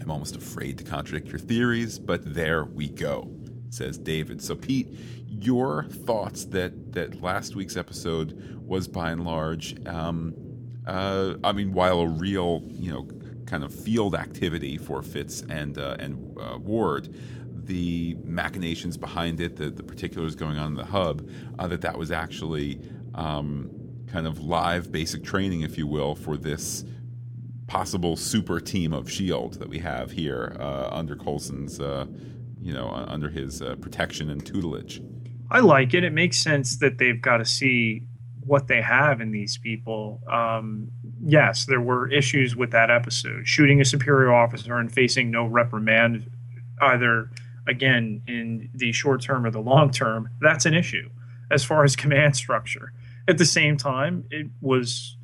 I'm 0.00 0.10
almost 0.10 0.36
afraid 0.36 0.78
to 0.78 0.84
contradict 0.84 1.28
your 1.28 1.38
theories, 1.38 1.98
but 1.98 2.34
there 2.34 2.64
we 2.64 2.88
go, 2.88 3.30
says 3.70 3.98
David. 3.98 4.42
So, 4.42 4.54
Pete, 4.54 4.88
your 5.28 5.84
thoughts 5.84 6.44
that, 6.46 6.92
that 6.92 7.22
last 7.22 7.56
week's 7.56 7.76
episode 7.76 8.60
was 8.66 8.86
by 8.86 9.10
and 9.10 9.24
large, 9.24 9.74
um, 9.86 10.34
uh, 10.86 11.34
I 11.42 11.52
mean, 11.52 11.72
while 11.72 12.00
a 12.00 12.06
real, 12.06 12.62
you 12.68 12.92
know, 12.92 13.08
kind 13.46 13.64
of 13.64 13.74
field 13.74 14.14
activity 14.14 14.78
for 14.78 15.02
Fitz 15.02 15.42
and 15.48 15.76
uh, 15.76 15.96
and 15.98 16.38
uh, 16.38 16.58
Ward, 16.58 17.14
the 17.64 18.16
machinations 18.24 18.96
behind 18.96 19.40
it, 19.40 19.56
the, 19.56 19.70
the 19.70 19.82
particulars 19.82 20.34
going 20.34 20.56
on 20.56 20.68
in 20.68 20.74
the 20.74 20.84
hub, 20.84 21.28
uh, 21.58 21.66
that 21.68 21.80
that 21.80 21.98
was 21.98 22.10
actually 22.10 22.80
um, 23.14 23.70
kind 24.06 24.26
of 24.26 24.40
live 24.40 24.90
basic 24.90 25.22
training, 25.24 25.62
if 25.62 25.78
you 25.78 25.86
will, 25.86 26.14
for 26.14 26.36
this 26.36 26.84
possible 27.66 28.16
super 28.16 28.60
team 28.60 28.92
of 28.92 29.10
Shield 29.10 29.54
that 29.54 29.68
we 29.68 29.78
have 29.78 30.10
here 30.10 30.56
uh, 30.58 30.88
under 30.90 31.14
Coulson's 31.14 31.78
uh, 31.78 32.06
you 32.60 32.72
know, 32.72 32.90
under 32.90 33.28
his 33.28 33.62
uh, 33.62 33.76
protection 33.76 34.30
and 34.30 34.44
tutelage. 34.44 35.02
I 35.50 35.60
like 35.60 35.94
it. 35.94 36.04
It 36.04 36.12
makes 36.12 36.38
sense 36.38 36.78
that 36.78 36.98
they've 36.98 37.20
got 37.20 37.38
to 37.38 37.44
see 37.44 38.02
what 38.44 38.68
they 38.68 38.80
have 38.80 39.20
in 39.20 39.32
these 39.32 39.58
people. 39.58 40.20
Um, 40.30 40.90
yes, 41.22 41.66
there 41.66 41.80
were 41.80 42.10
issues 42.10 42.56
with 42.56 42.70
that 42.70 42.90
episode. 42.90 43.46
Shooting 43.46 43.80
a 43.80 43.84
superior 43.84 44.32
officer 44.32 44.76
and 44.76 44.92
facing 44.92 45.30
no 45.30 45.46
reprimand, 45.46 46.30
either 46.80 47.30
again 47.66 48.22
in 48.26 48.70
the 48.74 48.92
short 48.92 49.22
term 49.22 49.44
or 49.44 49.50
the 49.50 49.60
long 49.60 49.90
term, 49.90 50.30
that's 50.40 50.66
an 50.66 50.74
issue 50.74 51.10
as 51.50 51.64
far 51.64 51.84
as 51.84 51.96
command 52.04 52.36
structure. 52.36 52.92
At 53.28 53.38
the 53.38 53.44
same 53.44 53.76
time, 53.76 54.24
it 54.30 54.48
was 54.60 55.16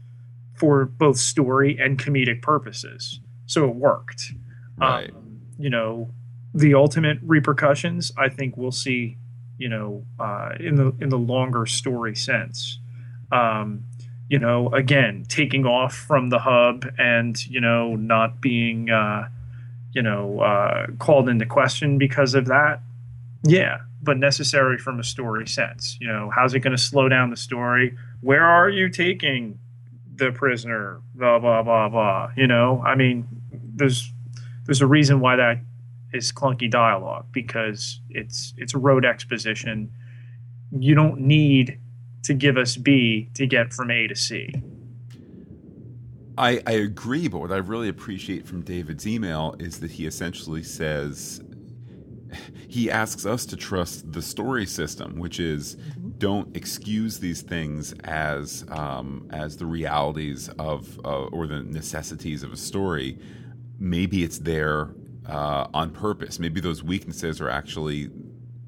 for 0.55 0.84
both 0.84 1.18
story 1.18 1.78
and 1.78 1.99
comedic 1.99 2.43
purposes, 2.43 3.20
so 3.47 3.68
it 3.68 3.74
worked. 3.74 4.32
Right. 4.76 5.11
Um, 5.11 5.41
you 5.59 5.70
know, 5.70 6.11
the 6.57 6.74
ultimate 6.74 7.18
repercussions, 7.22 8.12
I 8.16 8.28
think 8.28 8.57
we'll 8.57 8.72
see. 8.72 9.16
You 9.59 9.70
know, 9.70 10.04
uh, 10.20 10.50
in 10.61 10.76
the 10.76 10.94
in 11.00 11.09
the 11.09 11.18
longer 11.18 11.64
story 11.64 12.14
sense, 12.14 12.78
um, 13.32 13.84
you 14.28 14.38
know, 14.38 14.68
again, 14.74 15.24
taking 15.28 15.64
off 15.64 15.94
from 15.94 16.28
the 16.28 16.40
hub 16.40 16.84
and 16.98 17.46
you 17.46 17.61
know 17.61 17.96
not 17.96 18.42
being 18.42 18.90
uh, 18.90 19.28
you 19.96 20.02
know, 20.02 20.40
uh, 20.40 20.88
called 20.98 21.26
into 21.26 21.46
question 21.46 21.96
because 21.96 22.34
of 22.34 22.44
that. 22.46 22.80
Yeah, 23.42 23.78
but 24.02 24.18
necessary 24.18 24.76
from 24.76 25.00
a 25.00 25.02
story 25.02 25.48
sense. 25.48 25.96
You 26.02 26.09
know, 26.09 26.30
how's 26.34 26.52
it 26.52 26.61
going 26.61 26.76
to 26.76 26.82
slow 26.82 27.09
down 27.09 27.30
the 27.30 27.36
story? 27.36 27.96
Where 28.20 28.44
are 28.44 28.68
you 28.68 28.90
taking 28.90 29.59
the 30.14 30.32
prisoner? 30.32 31.00
Blah 31.14 31.38
blah 31.38 31.62
blah 31.62 31.88
blah. 31.88 32.30
You 32.36 32.46
know, 32.46 32.82
I 32.84 32.94
mean, 32.94 33.26
there's 33.50 34.12
there's 34.66 34.82
a 34.82 34.86
reason 34.86 35.20
why 35.20 35.36
that 35.36 35.61
is 36.12 36.32
clunky 36.32 36.70
dialogue 36.70 37.26
because 37.32 38.00
it's 38.11 38.54
it's 38.57 38.74
a 38.74 38.78
road 38.78 39.04
exposition. 39.04 39.90
You 40.70 40.94
don't 40.94 41.20
need 41.20 41.78
to 42.24 42.34
give 42.34 42.57
us 42.57 42.76
B 42.76 43.30
to 43.34 43.46
get 43.46 43.72
from 43.72 43.90
A 43.90 44.07
to 44.09 44.14
C. 44.14 44.52
I, 46.38 46.61
I 46.66 46.72
agree, 46.72 47.28
but 47.28 47.38
what 47.38 47.52
I 47.52 47.57
really 47.57 47.88
appreciate 47.88 48.46
from 48.46 48.61
David's 48.61 49.07
email 49.07 49.54
is 49.59 49.80
that 49.80 49.90
he 49.92 50.07
essentially 50.07 50.62
says 50.62 51.40
he 52.68 52.90
asks 52.90 53.24
us 53.24 53.46
to 53.46 53.57
trust 53.57 54.12
the 54.12 54.20
story 54.20 54.66
system, 54.66 55.18
which 55.18 55.40
is 55.40 55.76
mm-hmm. 55.76 56.11
don't 56.18 56.54
excuse 56.57 57.18
these 57.18 57.42
things 57.42 57.94
as 58.04 58.64
um, 58.68 59.28
as 59.32 59.57
the 59.57 59.66
realities 59.66 60.48
of 60.59 60.98
uh, 61.04 61.24
or 61.26 61.46
the 61.46 61.62
necessities 61.62 62.42
of 62.42 62.52
a 62.52 62.57
story. 62.57 63.18
Maybe 63.78 64.22
it's 64.24 64.38
there 64.38 64.90
uh, 65.29 65.68
on 65.74 65.91
purpose. 65.91 66.39
Maybe 66.39 66.61
those 66.61 66.83
weaknesses 66.83 67.41
are 67.41 67.49
actually 67.49 68.11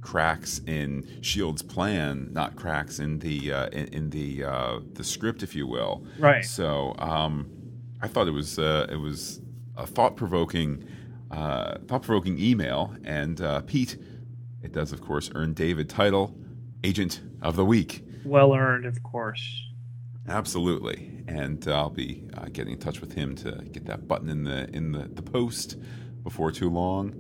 cracks 0.01 0.61
in 0.67 1.07
Shield's 1.21 1.63
plan, 1.63 2.29
not 2.33 2.57
cracks 2.57 2.99
in 2.99 3.19
the 3.19 3.53
uh, 3.53 3.67
in, 3.69 3.87
in, 3.89 4.11
the 4.11 4.45
uh, 4.45 4.81
the 4.95 5.05
script, 5.05 5.43
if 5.43 5.55
you 5.55 5.67
will. 5.67 6.07
Right. 6.19 6.45
So. 6.45 6.95
Um, 6.99 7.59
I 8.01 8.09
thought 8.09 8.29
it 8.29 8.33
was 8.33 8.59
uh, 8.59 8.87
it 8.91 8.97
was 8.97 9.41
a 9.77 9.87
thought 9.87 10.17
provoking 10.17 10.85
uh, 11.31 11.79
thought 11.87 12.03
provoking 12.03 12.39
email. 12.39 12.95
And 13.05 13.41
uh, 13.41 13.63
Pete, 13.63 13.97
it 14.63 14.73
does 14.73 14.93
of 14.93 15.01
course 15.01 15.31
earn 15.35 15.55
David 15.55 15.89
title 15.89 16.37
Agent 16.85 17.21
of 17.43 17.57
the 17.57 17.65
Week. 17.65 18.05
Well 18.25 18.55
earned, 18.55 18.87
of 18.87 19.03
course. 19.03 19.65
Absolutely, 20.29 21.25
and 21.27 21.67
I'll 21.67 21.91
be 21.91 22.23
uh, 22.37 22.47
getting 22.53 22.75
in 22.75 22.79
touch 22.79 23.01
with 23.01 23.13
him 23.13 23.35
to 23.37 23.53
get 23.73 23.87
that 23.87 24.07
button 24.07 24.29
in 24.29 24.45
the 24.45 24.69
in 24.75 24.93
the, 24.93 25.09
the 25.09 25.23
post 25.23 25.77
before 26.29 26.53
too 26.53 26.71
long. 26.71 27.15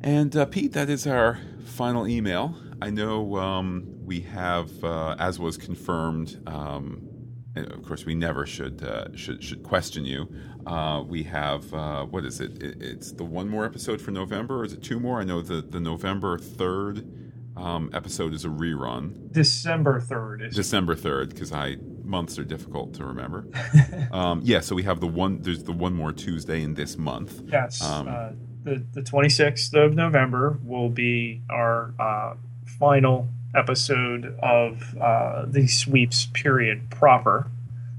And 0.00 0.34
uh, 0.36 0.46
Pete, 0.46 0.72
that 0.72 0.90
is 0.90 1.06
our 1.06 1.38
final 1.64 2.06
email. 2.06 2.56
I 2.82 2.90
know 2.90 3.36
um, 3.36 3.86
we 4.04 4.20
have, 4.20 4.70
uh, 4.82 5.16
as 5.18 5.38
was 5.38 5.56
confirmed 5.56 6.42
um, 6.46 7.14
and 7.56 7.70
of 7.72 7.82
course, 7.82 8.04
we 8.04 8.14
never 8.14 8.46
should 8.46 8.82
uh, 8.82 9.14
should 9.14 9.42
should 9.42 9.62
question 9.62 10.04
you. 10.04 10.28
Uh, 10.66 11.04
we 11.06 11.22
have 11.22 11.72
uh, 11.72 12.04
what 12.04 12.24
is 12.24 12.40
it? 12.40 12.62
it? 12.62 12.82
It's 12.82 13.12
the 13.12 13.24
one 13.24 13.48
more 13.48 13.64
episode 13.64 14.00
for 14.00 14.10
November, 14.10 14.60
or 14.60 14.64
is 14.64 14.72
it 14.72 14.82
two 14.82 14.98
more? 14.98 15.20
I 15.20 15.24
know 15.24 15.40
the 15.40 15.62
the 15.62 15.80
November 15.80 16.36
third 16.36 17.23
um, 17.56 17.90
episode 17.92 18.34
is 18.34 18.44
a 18.44 18.48
rerun. 18.48 19.30
December 19.32 20.00
third 20.00 20.42
is 20.42 20.54
December 20.54 20.94
third, 20.94 21.30
because 21.30 21.52
I 21.52 21.76
months 22.02 22.38
are 22.38 22.44
difficult 22.44 22.94
to 22.94 23.04
remember. 23.04 23.46
um, 24.12 24.40
yeah, 24.44 24.60
so 24.60 24.74
we 24.74 24.82
have 24.84 25.00
the 25.00 25.06
one. 25.06 25.40
There's 25.42 25.64
the 25.64 25.72
one 25.72 25.94
more 25.94 26.12
Tuesday 26.12 26.62
in 26.62 26.74
this 26.74 26.96
month. 26.96 27.42
yes. 27.46 27.82
Um, 27.82 28.08
uh, 28.08 28.30
the 28.64 28.84
the 28.92 29.02
twenty 29.02 29.28
sixth 29.28 29.74
of 29.74 29.94
November 29.94 30.58
will 30.62 30.88
be 30.88 31.42
our 31.50 31.94
uh, 31.98 32.34
final 32.78 33.28
episode 33.54 34.36
of 34.42 34.96
uh, 35.00 35.44
the 35.46 35.66
sweeps 35.66 36.26
period 36.32 36.90
proper. 36.90 37.46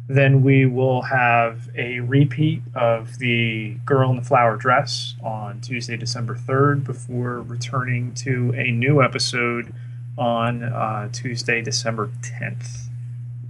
Then 0.07 0.43
we 0.43 0.65
will 0.65 1.01
have 1.01 1.69
a 1.75 1.99
repeat 2.01 2.61
of 2.75 3.17
the 3.17 3.75
girl 3.85 4.11
in 4.11 4.17
the 4.17 4.21
flower 4.21 4.55
dress 4.55 5.15
on 5.23 5.61
Tuesday, 5.61 5.97
December 5.97 6.35
3rd, 6.35 6.83
before 6.83 7.41
returning 7.41 8.13
to 8.15 8.53
a 8.55 8.69
new 8.69 9.01
episode 9.01 9.73
on 10.17 10.63
uh, 10.63 11.09
Tuesday, 11.11 11.61
December 11.61 12.11
10th. 12.21 12.85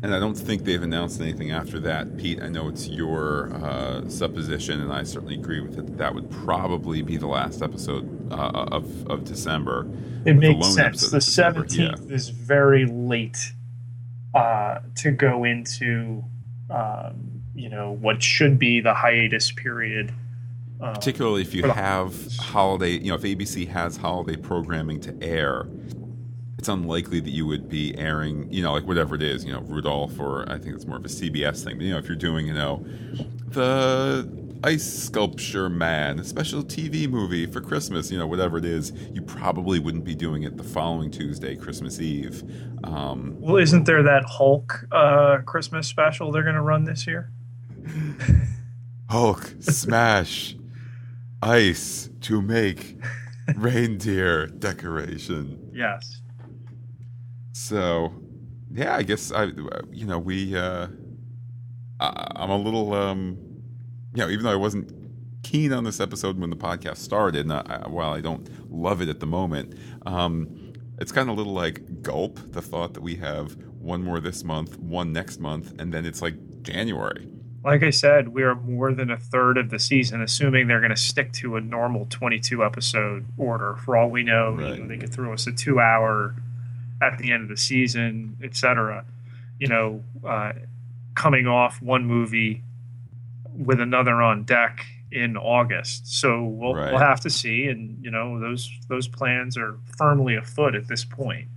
And 0.02 0.14
I 0.14 0.20
don't 0.20 0.36
think 0.36 0.66
they've 0.66 0.84
announced 0.84 1.20
anything 1.20 1.52
after 1.52 1.80
that. 1.80 2.18
Pete, 2.18 2.42
I 2.42 2.48
know 2.48 2.68
it's 2.68 2.88
your 2.88 3.52
uh, 3.56 4.08
supposition, 4.08 4.80
and 4.82 4.94
I 4.94 5.04
certainly 5.04 5.36
agree 5.36 5.62
with 5.62 5.80
it. 5.80 5.88
That, 5.88 5.98
that 5.98 6.16
would 6.16 6.30
probably 6.30 7.02
be 7.02 7.18
the 7.18 7.28
last 7.28 7.62
episode 7.62 8.32
uh, 8.32 8.68
of, 8.72 9.08
of 9.08 9.24
December. 9.24 9.88
It 10.26 10.36
makes 10.36 10.74
sense. 10.74 11.10
The 11.10 11.18
December, 11.18 11.66
yeah. 11.70 11.94
17th 11.94 12.12
is 12.12 12.30
very 12.30 12.86
late 12.86 13.54
uh, 14.34 14.80
to 14.98 15.12
go 15.12 15.44
into, 15.44 16.24
um, 16.70 17.42
you 17.54 17.70
know, 17.70 17.92
what 17.92 18.22
should 18.22 18.60
be 18.60 18.82
the 18.82 18.94
hiatus 18.94 19.52
period. 19.52 20.14
Um, 20.82 20.94
Particularly 20.94 21.42
if 21.42 21.54
you 21.54 21.64
have 21.64 22.36
holiday, 22.38 22.92
you 22.92 23.10
know, 23.10 23.16
if 23.16 23.22
ABC 23.22 23.68
has 23.70 23.98
holiday 23.98 24.36
programming 24.36 25.00
to 25.02 25.16
air, 25.22 25.68
it's 26.58 26.68
unlikely 26.68 27.20
that 27.22 27.30
you 27.30 27.46
would 27.46 27.70
be 27.70 27.98
airing, 27.98 28.52
you 28.52 28.62
know, 28.62 28.74
like 28.74 28.86
whatever 28.86 29.16
it 29.16 29.22
is, 29.22 29.46
you 29.46 29.54
know, 29.54 29.62
Rudolph, 29.62 30.20
or 30.20 30.50
I 30.52 30.58
think 30.58 30.76
it's 30.76 30.86
more 30.86 30.98
of 30.98 31.06
a 31.06 31.10
CBS 31.10 31.64
thing. 31.64 31.78
But, 31.78 31.86
you 31.86 31.92
know, 31.92 31.98
if 31.98 32.08
you're 32.08 32.16
doing, 32.16 32.48
you 32.48 32.54
know, 32.54 32.86
the 33.48 34.28
ice 34.64 34.84
sculpture 34.84 35.70
man, 35.70 36.20
a 36.20 36.24
special 36.24 36.64
TV 36.64 37.08
movie 37.10 37.46
for 37.46 37.62
Christmas, 37.62 38.12
you 38.12 38.18
know, 38.18 38.28
whatever 38.28 38.58
it 38.58 38.66
is, 38.66 38.92
you 39.14 39.22
probably 39.22 39.80
wouldn't 39.80 40.04
be 40.04 40.16
doing 40.16 40.44
it 40.44 40.58
the 40.58 40.64
following 40.64 41.12
Tuesday, 41.12 41.56
Christmas 41.56 42.00
Eve. 42.00 42.44
Um, 42.84 43.36
Well, 43.40 43.58
isn't 43.58 43.86
there 43.86 44.04
that 44.04 44.24
Hulk 44.26 44.88
uh, 44.92 45.40
Christmas 45.46 45.88
special 45.88 46.32
they're 46.32 46.44
going 46.44 46.56
to 46.56 46.62
run 46.62 46.84
this 46.86 47.06
year? 47.06 47.32
Hulk 49.10 49.54
smash 49.60 50.56
ice 51.42 52.10
to 52.22 52.42
make 52.42 52.98
reindeer 53.56 54.48
decoration. 54.48 55.70
Yes. 55.74 56.22
So, 57.52 58.14
yeah, 58.72 58.96
I 58.96 59.04
guess 59.04 59.32
I, 59.32 59.52
you 59.92 60.06
know, 60.06 60.18
we, 60.18 60.58
uh, 60.58 60.88
I, 62.00 62.32
I'm 62.36 62.50
a 62.50 62.58
little, 62.58 62.94
um, 62.94 63.38
you 64.16 64.24
know, 64.24 64.30
even 64.30 64.46
though 64.46 64.52
I 64.52 64.56
wasn't 64.56 64.92
keen 65.44 65.72
on 65.74 65.84
this 65.84 66.00
episode 66.00 66.40
when 66.40 66.50
the 66.50 66.56
podcast 66.56 66.98
started, 66.98 67.42
and 67.42 67.54
I, 67.54 67.88
while 67.88 68.14
I 68.14 68.22
don't 68.22 68.50
love 68.72 69.02
it 69.02 69.10
at 69.10 69.20
the 69.20 69.28
moment, 69.28 69.78
um, 70.06 70.74
it's 71.00 71.12
kind 71.12 71.30
of 71.30 71.36
a 71.36 71.38
little 71.38 71.54
like 71.54 72.02
gulp 72.02 72.40
the 72.52 72.62
thought 72.62 72.94
that 72.94 73.02
we 73.02 73.16
have 73.16 73.58
one 73.80 74.04
more 74.04 74.20
this 74.20 74.44
month, 74.44 74.80
one 74.80 75.12
next 75.12 75.40
month, 75.40 75.80
and 75.80 75.94
then 75.94 76.06
it's 76.06 76.22
like 76.22 76.64
January. 76.64 77.28
Like 77.64 77.84
I 77.84 77.90
said, 77.90 78.30
we 78.30 78.44
are 78.44 78.56
more 78.56 78.94
than 78.94 79.10
a 79.10 79.18
third 79.18 79.58
of 79.58 79.70
the 79.70 79.80
season, 79.80 80.22
assuming 80.22 80.68
they're 80.68 80.80
going 80.80 80.94
to 80.94 81.02
stick 81.02 81.34
to 81.34 81.56
a 81.56 81.62
normal 81.62 82.06
22 82.10 82.64
episode 82.64 83.26
order. 83.38 83.76
For 83.84 83.98
all 83.98 84.10
we 84.10 84.24
know, 84.24 84.58
you 84.60 84.78
know, 84.78 84.88
they 84.88 84.98
could 84.98 85.12
throw 85.12 85.34
us 85.34 85.48
a 85.48 85.52
two 85.52 85.80
hour 85.80 86.36
at 87.02 87.18
the 87.18 87.32
end 87.32 87.44
of 87.44 87.50
the 87.50 87.58
season, 87.58 88.38
etc. 88.44 89.04
You 89.60 89.68
know, 89.68 90.04
uh, 90.24 90.54
coming 91.16 91.48
off 91.48 91.82
one 91.82 92.06
movie 92.06 92.62
with 93.58 93.80
another 93.80 94.22
on 94.22 94.44
deck 94.44 94.86
in 95.12 95.38
August. 95.38 96.08
So 96.20 96.44
we'll, 96.44 96.74
Right. 96.76 96.92
we'll 96.92 97.00
have 97.02 97.22
to 97.22 97.30
see. 97.30 97.68
And, 97.68 98.04
you 98.04 98.12
know, 98.12 98.40
those 98.40 98.70
those 98.90 99.08
plans 99.08 99.58
are 99.58 99.78
firmly 99.98 100.36
afoot 100.36 100.76
at 100.76 100.88
this 100.88 101.06
point. 101.06 101.48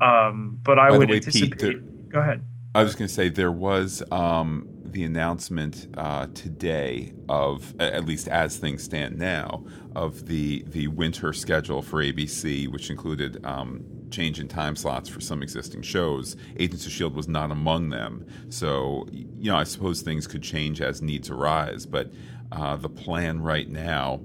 Um, 0.00 0.58
but 0.62 0.78
I 0.78 0.90
By 0.90 0.98
would 0.98 1.10
way, 1.10 1.20
Pete, 1.20 1.26
anticipate. 1.26 1.58
there- 1.60 1.80
go 2.08 2.20
ahead. 2.20 2.42
I 2.74 2.82
was 2.82 2.94
going 2.94 3.06
to 3.06 3.12
say 3.12 3.28
there 3.28 3.52
was 3.52 4.02
um, 4.10 4.66
the 4.82 5.04
announcement 5.04 5.88
uh, 5.96 6.26
today 6.32 7.12
of, 7.28 7.74
at 7.78 8.06
least 8.06 8.28
as 8.28 8.56
things 8.56 8.82
stand 8.82 9.18
now, 9.18 9.64
of 9.94 10.26
the 10.26 10.64
the 10.68 10.86
winter 10.88 11.34
schedule 11.34 11.82
for 11.82 12.02
ABC, 12.02 12.66
which 12.68 12.88
included 12.88 13.44
um, 13.44 13.84
change 14.12 14.38
in 14.38 14.48
time 14.48 14.76
slots 14.76 15.08
for 15.08 15.20
some 15.20 15.42
existing 15.42 15.82
shows. 15.82 16.36
Agents 16.58 16.86
of 16.86 16.92
Shield 16.92 17.14
was 17.14 17.28
not 17.28 17.50
among 17.50 17.90
them, 17.90 18.26
so 18.48 19.06
you 19.10 19.50
know 19.50 19.56
I 19.56 19.64
suppose 19.64 20.02
things 20.02 20.26
could 20.26 20.42
change 20.42 20.80
as 20.80 21.02
needs 21.02 21.30
arise. 21.30 21.86
But 21.86 22.12
uh, 22.52 22.76
the 22.76 22.88
plan 22.88 23.40
right 23.42 23.68
now 23.68 24.20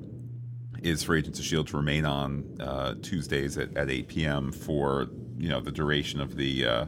is 0.82 1.04
for 1.04 1.16
Agents 1.16 1.40
of 1.40 1.46
Shield 1.46 1.68
to 1.68 1.78
remain 1.78 2.06
on 2.06 2.58
uh, 2.60 2.96
Tuesdays 3.02 3.58
at, 3.58 3.76
at 3.76 3.90
8 3.90 4.08
p.m. 4.08 4.52
for 4.52 5.08
you 5.38 5.50
know 5.50 5.62
the 5.62 5.72
duration 5.72 6.20
of 6.22 6.36
the 6.36 6.66
uh, 6.66 6.86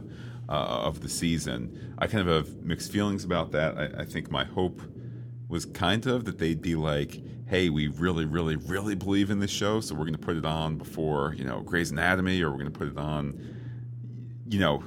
uh, 0.48 0.52
of 0.52 1.00
the 1.00 1.08
season. 1.08 1.94
I 1.98 2.06
kind 2.06 2.28
of 2.28 2.46
have 2.46 2.56
mixed 2.62 2.90
feelings 2.90 3.24
about 3.24 3.52
that. 3.52 3.78
I, 3.78 4.02
I 4.02 4.04
think 4.04 4.30
my 4.30 4.44
hope 4.44 4.82
was 5.48 5.64
kind 5.64 6.06
of 6.06 6.24
that 6.24 6.38
they'd 6.38 6.62
be 6.62 6.76
like, 6.76 7.22
"Hey, 7.50 7.68
we 7.68 7.88
really, 7.88 8.24
really, 8.24 8.56
really 8.56 8.94
believe 8.94 9.28
in 9.30 9.40
this 9.40 9.50
show, 9.50 9.80
so 9.80 9.94
we're 9.94 10.04
going 10.04 10.12
to 10.12 10.18
put 10.18 10.36
it 10.36 10.46
on 10.46 10.76
before 10.78 11.34
you 11.34 11.44
know 11.44 11.60
Grey's 11.60 11.90
Anatomy, 11.90 12.40
or 12.40 12.50
we're 12.50 12.58
going 12.58 12.72
to 12.72 12.78
put 12.78 12.88
it 12.88 12.96
on." 12.96 13.38
You 14.48 14.60
know, 14.60 14.84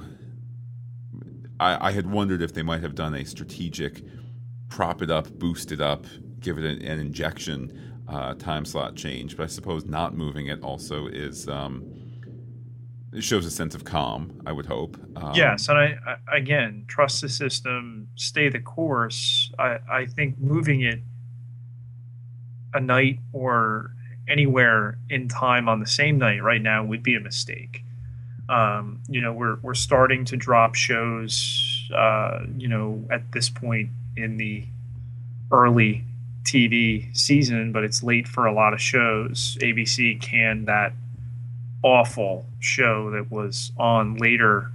I, 1.60 1.88
I 1.88 1.92
had 1.92 2.10
wondered 2.10 2.42
if 2.42 2.54
they 2.54 2.62
might 2.62 2.80
have 2.80 2.94
done 2.94 3.14
a 3.14 3.24
strategic 3.24 4.02
prop 4.68 5.02
it 5.02 5.10
up, 5.10 5.30
boost 5.38 5.72
it 5.72 5.80
up, 5.80 6.06
give 6.40 6.58
it 6.58 6.64
an, 6.64 6.82
an 6.82 6.98
injection 6.98 8.02
uh, 8.08 8.34
time 8.34 8.64
slot 8.64 8.96
change. 8.96 9.36
But 9.36 9.44
I 9.44 9.46
suppose 9.46 9.84
not 9.84 10.16
moving 10.16 10.46
it 10.46 10.62
also 10.62 11.06
is 11.06 11.48
um, 11.48 11.84
it 13.12 13.22
shows 13.22 13.46
a 13.46 13.50
sense 13.50 13.74
of 13.74 13.84
calm. 13.84 14.40
I 14.44 14.52
would 14.52 14.66
hope. 14.66 14.98
Um, 15.16 15.32
yes, 15.34 15.68
and 15.68 15.78
I, 15.78 15.98
I 16.28 16.36
again 16.36 16.84
trust 16.88 17.20
the 17.20 17.28
system, 17.28 18.08
stay 18.16 18.48
the 18.48 18.60
course. 18.60 19.52
I, 19.58 19.78
I 19.90 20.06
think 20.06 20.38
moving 20.38 20.82
it 20.82 21.00
a 22.74 22.80
night 22.80 23.20
or 23.32 23.92
anywhere 24.28 24.98
in 25.08 25.28
time 25.28 25.68
on 25.68 25.80
the 25.80 25.86
same 25.86 26.18
night 26.18 26.42
right 26.42 26.62
now 26.62 26.84
would 26.84 27.02
be 27.02 27.14
a 27.14 27.20
mistake. 27.20 27.84
Um, 28.48 29.00
you 29.08 29.20
know, 29.20 29.32
we're 29.32 29.56
we're 29.62 29.74
starting 29.74 30.24
to 30.26 30.36
drop 30.36 30.74
shows. 30.74 31.70
Uh, 31.94 32.40
you 32.56 32.68
know, 32.68 33.04
at 33.10 33.32
this 33.32 33.48
point 33.48 33.90
in 34.16 34.36
the 34.36 34.64
early 35.50 36.04
TV 36.44 37.14
season, 37.16 37.72
but 37.72 37.84
it's 37.84 38.02
late 38.02 38.26
for 38.28 38.46
a 38.46 38.52
lot 38.52 38.72
of 38.72 38.80
shows. 38.80 39.56
ABC 39.60 40.20
canned 40.20 40.66
that 40.66 40.92
awful 41.82 42.46
show 42.60 43.10
that 43.10 43.30
was 43.30 43.72
on 43.78 44.16
later 44.16 44.70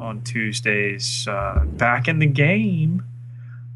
on 0.00 0.22
Tuesdays, 0.22 1.26
uh, 1.28 1.64
back 1.64 2.08
in 2.08 2.18
the 2.18 2.26
game. 2.26 3.04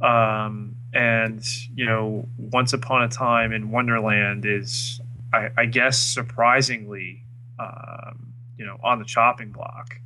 Um, 0.00 0.75
and, 0.96 1.44
you 1.74 1.84
know, 1.84 2.26
Once 2.38 2.72
Upon 2.72 3.02
a 3.02 3.08
Time 3.08 3.52
in 3.52 3.70
Wonderland 3.70 4.46
is, 4.46 5.00
I, 5.32 5.50
I 5.56 5.66
guess, 5.66 5.98
surprisingly, 5.98 7.22
um, 7.58 8.32
you 8.56 8.64
know, 8.64 8.78
on 8.82 8.98
the 8.98 9.04
chopping 9.04 9.50
block. 9.50 10.00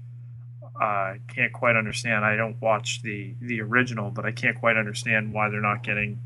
I 0.81 1.19
can't 1.29 1.53
quite 1.53 1.77
understand. 1.77 2.25
I 2.25 2.37
don't 2.37 2.61
watch 2.61 3.03
the 3.03 3.35
the 3.41 3.61
original, 3.61 4.11
but 4.11 4.25
I 4.25 4.33
can't 4.33 4.59
quite 4.59 4.77
understand 4.77 5.33
why 5.33 5.49
they're 5.51 5.61
not 5.61 5.83
getting, 5.83 6.19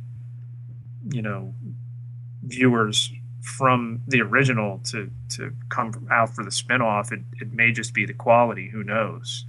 you 1.10 1.22
know, 1.22 1.52
viewers 2.42 3.12
from 3.42 4.00
the 4.06 4.22
original 4.22 4.80
to 4.90 5.10
to 5.30 5.52
come 5.68 6.06
out 6.10 6.34
for 6.34 6.44
the 6.44 6.50
spinoff. 6.50 7.12
It 7.12 7.20
it 7.40 7.52
may 7.52 7.72
just 7.72 7.92
be 7.92 8.06
the 8.06 8.14
quality. 8.14 8.68
Who 8.68 8.84
knows? 8.84 9.44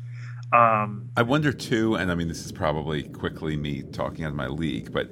Um, 0.53 1.09
I 1.17 1.23
wonder 1.23 1.51
too, 1.51 1.95
and 1.95 2.11
I 2.11 2.15
mean, 2.15 2.27
this 2.27 2.45
is 2.45 2.51
probably 2.51 3.03
quickly 3.03 3.57
me 3.57 3.81
talking 3.81 4.23
out 4.23 4.29
of 4.29 4.35
my 4.35 4.47
league, 4.47 4.93
but 4.93 5.09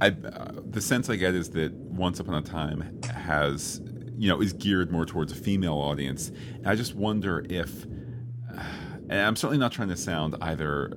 I, 0.00 0.08
uh, 0.08 0.52
the 0.64 0.80
sense 0.80 1.10
I 1.10 1.16
get 1.16 1.34
is 1.34 1.50
that 1.50 1.72
Once 1.72 2.18
Upon 2.20 2.34
a 2.36 2.42
Time 2.42 3.00
has, 3.14 3.82
you 4.16 4.28
know, 4.28 4.40
is 4.40 4.52
geared 4.52 4.90
more 4.90 5.04
towards 5.04 5.32
a 5.32 5.34
female 5.34 5.74
audience. 5.74 6.28
And 6.56 6.66
I 6.66 6.74
just 6.74 6.94
wonder 6.94 7.44
if, 7.50 7.84
and 7.84 9.12
I'm 9.12 9.36
certainly 9.36 9.58
not 9.58 9.72
trying 9.72 9.88
to 9.88 9.96
sound 9.96 10.36
either, 10.40 10.96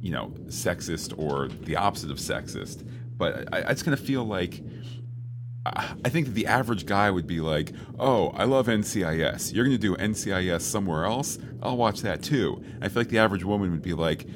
you 0.00 0.10
know, 0.10 0.32
sexist 0.46 1.16
or 1.18 1.48
the 1.48 1.76
opposite 1.76 2.10
of 2.10 2.16
sexist, 2.16 2.88
but 3.16 3.52
I, 3.54 3.68
I 3.68 3.72
just 3.72 3.84
kind 3.84 3.94
of 3.94 4.00
feel 4.00 4.24
like. 4.24 4.62
I 6.04 6.08
think 6.08 6.28
the 6.28 6.46
average 6.46 6.86
guy 6.86 7.10
would 7.10 7.26
be 7.26 7.40
like, 7.40 7.72
"Oh, 7.98 8.28
I 8.28 8.44
love 8.44 8.66
NCIS. 8.66 9.52
You're 9.52 9.64
going 9.64 9.76
to 9.76 9.80
do 9.80 9.96
NCIS 9.96 10.62
somewhere 10.62 11.04
else? 11.04 11.38
I'll 11.62 11.76
watch 11.76 12.02
that 12.02 12.22
too." 12.22 12.62
I 12.80 12.88
feel 12.88 13.00
like 13.00 13.08
the 13.08 13.18
average 13.18 13.44
woman 13.44 13.70
would 13.70 13.82
be 13.82 13.94
like, 13.94 14.26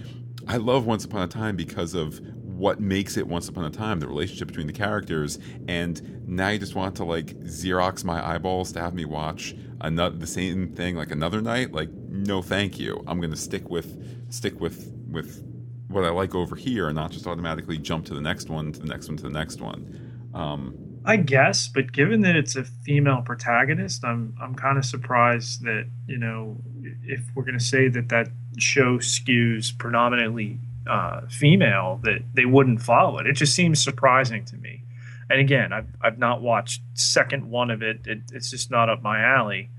"I 0.47 0.57
love 0.57 0.87
Once 0.87 1.05
Upon 1.05 1.23
a 1.23 1.29
Time 1.29 1.57
because 1.57 1.95
of 1.95 2.21
what 2.45 2.79
makes 2.79 3.17
it 3.17 3.27
Once 3.27 3.49
Upon 3.49 3.65
a 3.65 3.71
Time, 3.71 4.01
the 4.01 4.07
relationship 4.07 4.49
between 4.49 4.67
the 4.67 4.73
characters, 4.73 5.39
and 5.67 6.29
now 6.29 6.51
you 6.51 6.59
just 6.59 6.75
want 6.75 6.95
to 6.97 7.05
like 7.05 7.39
Xerox 7.41 8.05
my 8.05 8.35
eyeballs 8.35 8.73
to 8.73 8.81
have 8.81 8.95
me 8.95 9.05
watch 9.05 9.55
another 9.81 10.17
the 10.17 10.27
same 10.27 10.69
thing 10.75 10.97
like 10.97 11.11
another 11.11 11.41
night. 11.41 11.73
Like, 11.73 11.91
no, 11.91 12.43
thank 12.43 12.79
you. 12.79 13.03
I'm 13.07 13.19
going 13.19 13.31
to 13.31 13.37
stick 13.37 13.71
with 13.71 14.33
stick 14.33 14.61
with 14.61 14.93
with 15.09 15.43
what 15.89 16.05
I 16.05 16.11
like 16.11 16.35
over 16.35 16.55
here, 16.55 16.87
and 16.87 16.95
not 16.95 17.11
just 17.11 17.27
automatically 17.27 17.79
jump 17.79 18.05
to 18.07 18.15
the 18.15 18.21
next 18.21 18.49
one, 18.49 18.73
to 18.73 18.81
the 18.81 18.87
next 18.87 19.09
one, 19.09 19.17
to 19.17 19.23
the 19.25 19.31
next 19.31 19.61
one. 19.61 20.31
Um, 20.35 20.90
I 21.05 21.17
guess, 21.17 21.69
but 21.69 21.93
given 21.93 22.21
that 22.23 22.37
it's 22.37 22.57
a 22.57 22.65
female 22.65 23.23
protagonist, 23.23 24.05
I'm 24.05 24.37
I'm 24.41 24.55
kind 24.55 24.77
of 24.77 24.85
surprised 24.85 25.63
that 25.65 25.87
you 26.07 26.19
know 26.19 26.59
if 27.05 27.23
we're 27.35 27.45
going 27.45 27.59
to 27.59 27.65
say 27.65 27.89
that 27.89 28.11
that 28.11 28.29
show 28.59 28.99
skews 28.99 29.77
predominantly 29.77 30.59
uh, 30.87 31.23
female, 31.29 32.01
that 32.03 32.23
they 32.35 32.45
wouldn't 32.45 32.83
follow 32.83 33.19
it. 33.19 33.27
It 33.27 33.35
just 33.35 33.55
seems 33.55 33.83
surprising 33.83 34.45
to 34.47 34.57
me. 34.57 34.83
And 35.31 35.41
again, 35.41 35.73
I've 35.73 35.89
I've 36.03 36.19
not 36.19 36.43
watched 36.43 36.83
second 36.95 37.49
one 37.51 37.71
of 37.71 37.83
it. 37.83 38.01
it 38.07 38.23
it's 38.33 38.51
just 38.51 38.71
not 38.71 38.89
up 38.91 39.03
my 39.03 39.21
alley. 39.21 39.71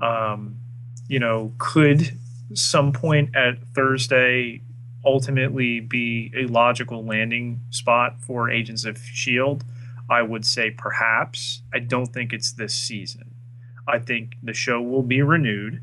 Um, 0.00 0.56
you 1.08 1.18
know, 1.18 1.52
could 1.58 2.18
some 2.54 2.92
point 2.92 3.34
at 3.36 3.62
Thursday 3.74 4.62
ultimately 5.04 5.80
be 5.80 6.32
a 6.36 6.46
logical 6.46 7.04
landing 7.04 7.60
spot 7.70 8.20
for 8.20 8.50
Agents 8.50 8.84
of 8.84 8.98
Shield? 8.98 9.64
I 10.08 10.22
would 10.22 10.44
say 10.44 10.70
perhaps. 10.70 11.62
I 11.72 11.78
don't 11.78 12.06
think 12.06 12.32
it's 12.32 12.52
this 12.52 12.74
season. 12.74 13.30
I 13.86 13.98
think 13.98 14.36
the 14.42 14.54
show 14.54 14.80
will 14.80 15.02
be 15.02 15.22
renewed, 15.22 15.80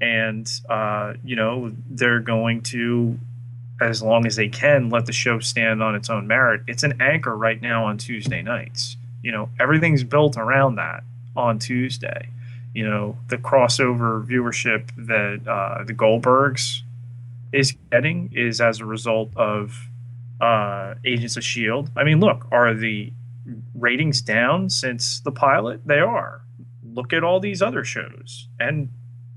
and 0.00 0.50
uh, 0.68 1.14
you 1.24 1.36
know 1.36 1.72
they're 1.88 2.20
going 2.20 2.62
to, 2.62 3.18
as 3.80 4.02
long 4.02 4.26
as 4.26 4.36
they 4.36 4.48
can, 4.48 4.90
let 4.90 5.06
the 5.06 5.12
show 5.12 5.38
stand 5.40 5.82
on 5.82 5.94
its 5.94 6.10
own 6.10 6.26
merit. 6.26 6.62
It's 6.66 6.82
an 6.82 7.00
anchor 7.00 7.36
right 7.36 7.60
now 7.60 7.84
on 7.86 7.98
Tuesday 7.98 8.42
nights. 8.42 8.96
You 9.22 9.32
know 9.32 9.48
everything's 9.58 10.04
built 10.04 10.36
around 10.36 10.76
that 10.76 11.04
on 11.36 11.58
Tuesday. 11.58 12.28
You 12.74 12.88
know 12.88 13.16
the 13.28 13.38
crossover 13.38 14.24
viewership 14.24 14.90
that 14.96 15.48
uh, 15.48 15.84
the 15.84 15.94
Goldbergs 15.94 16.82
is 17.52 17.74
getting 17.90 18.30
is 18.32 18.60
as 18.60 18.80
a 18.80 18.84
result 18.84 19.30
of 19.36 19.88
uh, 20.40 20.94
Agents 21.04 21.36
of 21.36 21.44
Shield. 21.44 21.90
I 21.96 22.04
mean, 22.04 22.20
look, 22.20 22.46
are 22.50 22.74
the 22.74 23.12
ratings 23.74 24.22
down 24.22 24.70
since 24.70 25.20
the 25.20 25.32
pilot? 25.32 25.86
They 25.86 25.98
are. 25.98 26.42
Look 26.82 27.12
at 27.12 27.24
all 27.24 27.40
these 27.40 27.62
other 27.62 27.84
shows. 27.84 28.48
And 28.58 28.90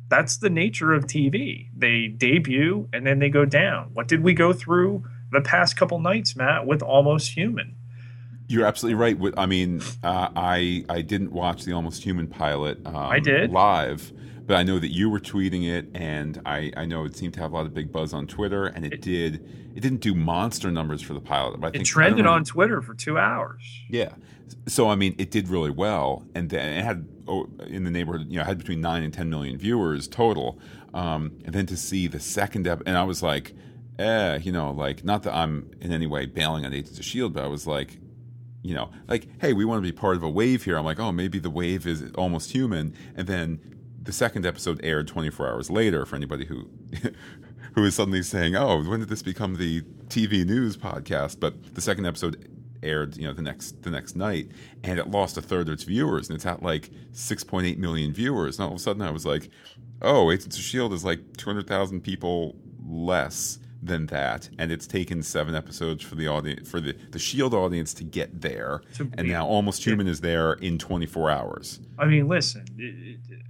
that's 0.09 0.37
the 0.37 0.49
nature 0.49 0.93
of 0.93 1.05
TV. 1.05 1.69
They 1.75 2.07
debut 2.07 2.87
and 2.93 3.05
then 3.05 3.19
they 3.19 3.29
go 3.29 3.45
down. 3.45 3.89
What 3.93 4.07
did 4.07 4.23
we 4.23 4.33
go 4.33 4.53
through 4.53 5.03
the 5.31 5.41
past 5.41 5.75
couple 5.75 5.99
nights, 5.99 6.35
Matt, 6.35 6.65
with 6.67 6.81
Almost 6.81 7.31
Human? 7.31 7.75
You're 8.47 8.65
absolutely 8.65 8.95
right. 8.95 9.33
I 9.37 9.45
mean, 9.45 9.81
uh, 10.03 10.29
I 10.35 10.85
I 10.89 11.01
didn't 11.01 11.31
watch 11.31 11.63
the 11.63 11.73
Almost 11.73 12.03
Human 12.03 12.27
pilot. 12.27 12.85
Um, 12.85 12.95
I 12.95 13.19
did 13.19 13.51
live, 13.51 14.11
but 14.45 14.55
I 14.55 14.63
know 14.63 14.79
that 14.79 14.91
you 14.91 15.09
were 15.09 15.19
tweeting 15.19 15.67
it, 15.67 15.87
and 15.93 16.41
I, 16.45 16.71
I 16.75 16.85
know 16.85 17.05
it 17.05 17.15
seemed 17.15 17.33
to 17.35 17.39
have 17.39 17.51
a 17.51 17.55
lot 17.55 17.65
of 17.65 17.73
big 17.73 17.91
buzz 17.91 18.13
on 18.13 18.27
Twitter, 18.27 18.65
and 18.65 18.85
it, 18.85 18.93
it 18.93 19.01
did. 19.01 19.45
It 19.75 19.81
didn't 19.81 20.01
do 20.01 20.13
monster 20.13 20.69
numbers 20.69 21.01
for 21.01 21.13
the 21.13 21.19
pilot. 21.19 21.59
But 21.59 21.67
I 21.67 21.71
think 21.71 21.83
it 21.83 21.87
trended 21.87 22.27
on 22.27 22.43
Twitter 22.43 22.81
for 22.81 22.93
two 22.93 23.17
hours. 23.17 23.63
Yeah, 23.89 24.13
so 24.67 24.89
I 24.89 24.95
mean, 24.95 25.15
it 25.17 25.31
did 25.31 25.49
really 25.49 25.71
well, 25.71 26.25
and 26.35 26.49
then 26.49 26.77
it 26.77 26.83
had 26.83 27.07
oh, 27.27 27.49
in 27.67 27.83
the 27.83 27.91
neighborhood, 27.91 28.27
you 28.29 28.37
know, 28.37 28.45
had 28.45 28.57
between 28.57 28.81
nine 28.81 29.03
and 29.03 29.13
ten 29.13 29.29
million 29.29 29.57
viewers 29.57 30.07
total. 30.07 30.59
Um, 30.93 31.39
and 31.43 31.53
then 31.53 31.65
to 31.67 31.77
see 31.77 32.07
the 32.07 32.19
second 32.19 32.67
ep, 32.67 32.83
and 32.85 32.97
I 32.97 33.03
was 33.03 33.23
like, 33.23 33.53
eh, 33.97 34.39
you 34.41 34.51
know, 34.51 34.71
like 34.71 35.03
not 35.03 35.23
that 35.23 35.33
I'm 35.33 35.71
in 35.81 35.91
any 35.91 36.07
way 36.07 36.25
bailing 36.25 36.65
on 36.65 36.73
Agents 36.73 36.99
of 36.99 37.05
Shield, 37.05 37.33
but 37.33 37.43
I 37.43 37.47
was 37.47 37.65
like, 37.65 37.99
you 38.61 38.75
know, 38.75 38.91
like, 39.07 39.27
hey, 39.41 39.53
we 39.53 39.65
want 39.65 39.83
to 39.83 39.87
be 39.87 39.91
part 39.91 40.15
of 40.15 40.23
a 40.23 40.29
wave 40.29 40.63
here. 40.63 40.77
I'm 40.77 40.85
like, 40.85 40.99
oh, 40.99 41.11
maybe 41.11 41.39
the 41.39 41.49
wave 41.49 41.87
is 41.87 42.11
almost 42.15 42.51
human, 42.51 42.93
and 43.15 43.27
then 43.27 43.59
the 44.03 44.11
second 44.11 44.45
episode 44.45 44.79
aired 44.83 45.07
24 45.07 45.47
hours 45.47 45.69
later 45.69 46.05
for 46.05 46.15
anybody 46.15 46.45
who 46.45 46.69
who 47.73 47.83
is 47.85 47.95
suddenly 47.95 48.21
saying, 48.21 48.55
"Oh, 48.55 48.83
when 48.83 48.99
did 48.99 49.09
this 49.09 49.23
become 49.23 49.55
the 49.55 49.81
TV 50.07 50.45
news 50.45 50.77
podcast?" 50.77 51.39
But 51.39 51.75
the 51.75 51.81
second 51.81 52.05
episode 52.05 52.49
aired, 52.83 53.15
you 53.17 53.25
know, 53.27 53.33
the 53.33 53.41
next 53.41 53.81
the 53.83 53.89
next 53.89 54.15
night, 54.15 54.49
and 54.83 54.99
it 54.99 55.09
lost 55.09 55.37
a 55.37 55.41
third 55.41 55.67
of 55.67 55.73
its 55.73 55.83
viewers, 55.83 56.29
and 56.29 56.35
it's 56.35 56.45
at 56.45 56.61
like 56.61 56.91
6.8 57.13 57.77
million 57.77 58.13
viewers. 58.13 58.59
And 58.59 58.65
all 58.65 58.73
of 58.73 58.77
a 58.77 58.79
sudden, 58.79 59.01
I 59.01 59.11
was 59.11 59.25
like, 59.25 59.49
"Oh, 60.01 60.31
Agents 60.31 60.57
of 60.57 60.63
Shield 60.63 60.93
is 60.93 61.05
like 61.05 61.37
200,000 61.37 62.01
people 62.01 62.55
less." 62.85 63.59
Than 63.85 64.07
that, 64.07 64.49
and 64.57 64.71
it's 64.71 64.87
taken 64.87 65.23
seven 65.23 65.55
episodes 65.55 66.03
for 66.03 66.15
the 66.15 66.27
audience 66.27 66.69
for 66.69 66.79
the, 66.79 66.95
the 67.11 67.19
Shield 67.19 67.53
audience 67.53 67.93
to 67.95 68.03
get 68.03 68.41
there, 68.41 68.81
to 68.95 69.09
and 69.17 69.27
now 69.27 69.45
Almost 69.45 69.85
Human 69.85 70.07
is 70.07 70.21
there 70.21 70.53
in 70.53 70.77
24 70.77 71.29
hours. 71.29 71.79
I 71.97 72.05
mean, 72.05 72.27
listen, 72.27 72.65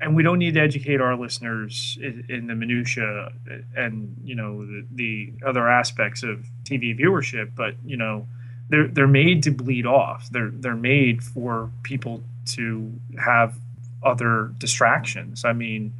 and 0.01 0.15
we 0.15 0.23
don't 0.23 0.39
need 0.39 0.55
to 0.55 0.59
educate 0.59 0.99
our 1.01 1.15
listeners 1.15 1.97
in, 2.01 2.25
in 2.29 2.47
the 2.47 2.55
minutia 2.55 3.31
and 3.75 4.15
you 4.23 4.35
know 4.35 4.65
the, 4.65 4.85
the, 4.91 5.33
other 5.45 5.69
aspects 5.69 6.23
of 6.23 6.45
TV 6.63 6.97
viewership, 6.99 7.51
but 7.55 7.75
you 7.85 7.97
know 7.97 8.27
they're 8.69 8.87
they're 8.87 9.07
made 9.07 9.43
to 9.43 9.51
bleed 9.51 9.85
off. 9.85 10.29
They're 10.29 10.51
they're 10.51 10.75
made 10.75 11.23
for 11.23 11.71
people 11.83 12.23
to 12.47 12.91
have 13.23 13.55
other 14.03 14.51
distractions. 14.57 15.45
I 15.45 15.53
mean 15.53 15.93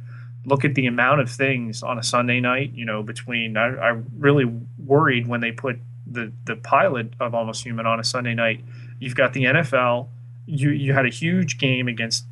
look 0.44 0.64
at 0.64 0.74
the 0.74 0.86
amount 0.86 1.20
of 1.20 1.30
things 1.30 1.82
on 1.82 1.98
a 1.98 2.02
Sunday 2.02 2.40
night, 2.40 2.72
you 2.74 2.84
know, 2.84 3.02
between 3.02 3.56
I, 3.56 3.68
I 3.74 4.00
really 4.18 4.44
worried 4.78 5.26
when 5.26 5.40
they 5.40 5.52
put 5.52 5.78
the 6.06 6.32
the 6.44 6.56
pilot 6.56 7.14
of 7.20 7.34
Almost 7.34 7.64
Human 7.64 7.86
on 7.86 8.00
a 8.00 8.04
Sunday 8.04 8.34
night. 8.34 8.64
You've 8.98 9.14
got 9.14 9.32
the 9.32 9.44
NFL. 9.44 10.08
You 10.46 10.70
you 10.70 10.92
had 10.92 11.06
a 11.06 11.10
huge 11.10 11.58
game 11.58 11.88
against 11.88 12.26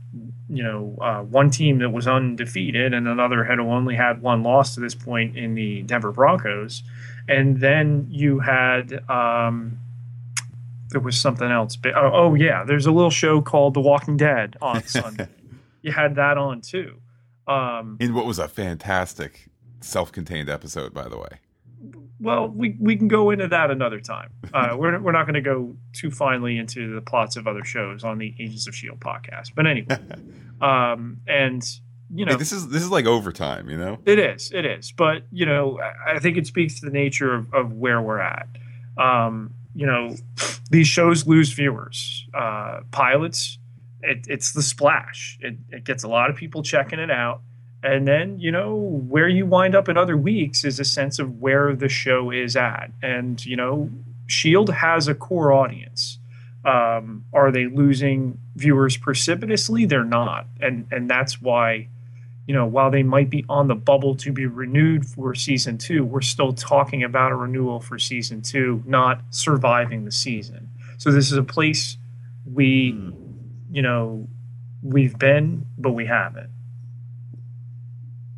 you 0.48 0.62
know 0.62 0.96
uh, 1.00 1.22
one 1.22 1.50
team 1.50 1.78
that 1.78 1.90
was 1.90 2.06
undefeated 2.06 2.92
and 2.92 3.08
another 3.08 3.44
had 3.44 3.58
only 3.58 3.96
had 3.96 4.20
one 4.20 4.42
loss 4.42 4.74
to 4.74 4.80
this 4.80 4.94
point 4.94 5.36
in 5.36 5.54
the 5.54 5.82
Denver 5.82 6.12
Broncos, 6.12 6.82
and 7.28 7.60
then 7.60 8.06
you 8.10 8.40
had 8.40 9.08
um, 9.08 9.78
there 10.90 11.00
was 11.00 11.18
something 11.18 11.50
else. 11.50 11.78
Oh, 11.86 12.10
oh 12.12 12.34
yeah, 12.34 12.64
there's 12.64 12.86
a 12.86 12.92
little 12.92 13.10
show 13.10 13.40
called 13.40 13.74
The 13.74 13.80
Walking 13.80 14.16
Dead 14.16 14.56
on 14.60 14.82
Sunday. 14.86 15.28
you 15.80 15.92
had 15.92 16.16
that 16.16 16.36
on 16.36 16.60
too. 16.60 16.96
Um, 17.46 17.96
in 18.00 18.14
what 18.14 18.26
was 18.26 18.38
a 18.38 18.48
fantastic 18.48 19.48
self-contained 19.80 20.48
episode, 20.48 20.94
by 20.94 21.08
the 21.08 21.18
way. 21.18 21.40
Well, 22.20 22.48
we, 22.48 22.76
we 22.78 22.96
can 22.96 23.08
go 23.08 23.30
into 23.30 23.48
that 23.48 23.70
another 23.70 24.00
time. 24.00 24.30
Uh, 24.54 24.74
we're 24.78 24.98
we're 25.00 25.12
not 25.12 25.24
going 25.24 25.34
to 25.34 25.40
go 25.40 25.76
too 25.92 26.10
finely 26.10 26.56
into 26.56 26.94
the 26.94 27.00
plots 27.00 27.36
of 27.36 27.46
other 27.46 27.64
shows 27.64 28.04
on 28.04 28.18
the 28.18 28.34
Agents 28.38 28.68
of 28.68 28.74
Shield 28.74 29.00
podcast, 29.00 29.50
but 29.54 29.66
anyway, 29.66 29.98
um, 30.60 31.18
and 31.26 31.64
you 32.14 32.24
know, 32.24 32.32
hey, 32.32 32.38
this 32.38 32.52
is 32.52 32.68
this 32.68 32.82
is 32.82 32.90
like 32.90 33.06
overtime, 33.06 33.68
you 33.68 33.76
know. 33.76 33.98
It 34.06 34.18
is, 34.18 34.52
it 34.52 34.64
is, 34.64 34.92
but 34.92 35.24
you 35.32 35.46
know, 35.46 35.80
I 36.06 36.20
think 36.20 36.36
it 36.36 36.46
speaks 36.46 36.78
to 36.80 36.86
the 36.86 36.92
nature 36.92 37.34
of, 37.34 37.52
of 37.52 37.72
where 37.72 38.00
we're 38.00 38.20
at. 38.20 38.48
Um, 38.96 39.54
you 39.74 39.86
know, 39.86 40.14
these 40.70 40.86
shows 40.86 41.26
lose 41.26 41.52
viewers. 41.52 42.26
Uh, 42.34 42.80
pilots 42.90 43.58
it, 44.02 44.26
it's 44.28 44.52
the 44.52 44.62
splash. 44.62 45.38
It, 45.40 45.56
it 45.70 45.84
gets 45.84 46.02
a 46.02 46.08
lot 46.08 46.30
of 46.30 46.36
people 46.36 46.62
checking 46.62 46.98
it 46.98 47.10
out. 47.10 47.40
And 47.84 48.06
then, 48.06 48.38
you 48.38 48.52
know, 48.52 48.76
where 49.08 49.28
you 49.28 49.44
wind 49.44 49.74
up 49.74 49.88
in 49.88 49.96
other 49.96 50.16
weeks 50.16 50.64
is 50.64 50.78
a 50.78 50.84
sense 50.84 51.18
of 51.18 51.40
where 51.40 51.74
the 51.74 51.88
show 51.88 52.30
is 52.30 52.54
at. 52.54 52.92
And, 53.02 53.44
you 53.44 53.56
know, 53.56 53.90
Shield 54.26 54.70
has 54.70 55.08
a 55.08 55.14
core 55.14 55.52
audience. 55.52 56.18
Um, 56.64 57.24
are 57.32 57.50
they 57.50 57.66
losing 57.66 58.38
viewers 58.54 58.96
precipitously? 58.96 59.84
They're 59.86 60.04
not. 60.04 60.46
And 60.60 60.86
and 60.92 61.10
that's 61.10 61.42
why, 61.42 61.88
you 62.46 62.54
know, 62.54 62.66
while 62.66 62.92
they 62.92 63.02
might 63.02 63.30
be 63.30 63.44
on 63.48 63.66
the 63.66 63.74
bubble 63.74 64.14
to 64.16 64.30
be 64.30 64.46
renewed 64.46 65.04
for 65.04 65.34
season 65.34 65.76
two, 65.76 66.04
we're 66.04 66.20
still 66.20 66.52
talking 66.52 67.02
about 67.02 67.32
a 67.32 67.34
renewal 67.34 67.80
for 67.80 67.98
season 67.98 68.42
two, 68.42 68.80
not 68.86 69.22
surviving 69.30 70.04
the 70.04 70.12
season. 70.12 70.70
So 70.98 71.10
this 71.10 71.32
is 71.32 71.36
a 71.36 71.42
place 71.42 71.96
we 72.46 72.92
mm 72.92 73.21
you 73.72 73.80
know, 73.82 74.28
we've 74.82 75.18
been, 75.18 75.66
but 75.78 75.92
we 75.92 76.06
haven't. 76.06 76.50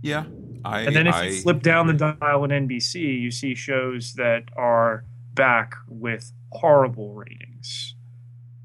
Yeah. 0.00 0.24
I, 0.64 0.82
and 0.82 0.96
then 0.96 1.06
if 1.06 1.14
I, 1.14 1.24
you 1.24 1.40
flip 1.42 1.62
down 1.62 1.88
the 1.88 1.92
dial 1.92 2.44
in 2.44 2.50
NBC, 2.50 3.20
you 3.20 3.30
see 3.30 3.54
shows 3.54 4.14
that 4.14 4.44
are 4.56 5.04
back 5.34 5.74
with 5.88 6.32
horrible 6.52 7.12
ratings. 7.14 7.96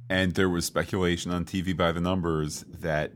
And 0.09 0.33
there 0.35 0.49
was 0.49 0.65
speculation 0.65 1.31
on 1.31 1.43
TV 1.43 1.75
by 1.75 1.91
the 1.91 1.99
numbers 1.99 2.63
that 2.69 3.13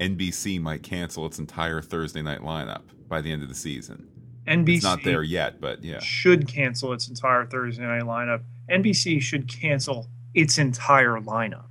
NBC 0.00 0.60
might 0.60 0.82
cancel 0.82 1.26
its 1.26 1.38
entire 1.38 1.82
Thursday 1.82 2.22
night 2.22 2.40
lineup 2.40 2.82
by 3.08 3.20
the 3.20 3.32
end 3.32 3.42
of 3.42 3.48
the 3.48 3.54
season. 3.54 4.08
NBC 4.46 4.76
it's 4.76 4.84
not 4.84 5.04
there 5.04 5.22
yet, 5.22 5.60
but 5.60 5.84
yeah, 5.84 5.98
should 6.00 6.48
cancel 6.48 6.92
its 6.94 7.08
entire 7.08 7.44
Thursday 7.44 7.82
night 7.82 8.02
lineup. 8.02 8.42
NBC 8.70 9.20
should 9.20 9.48
cancel 9.48 10.08
its 10.34 10.58
entire 10.58 11.20
lineup 11.20 11.68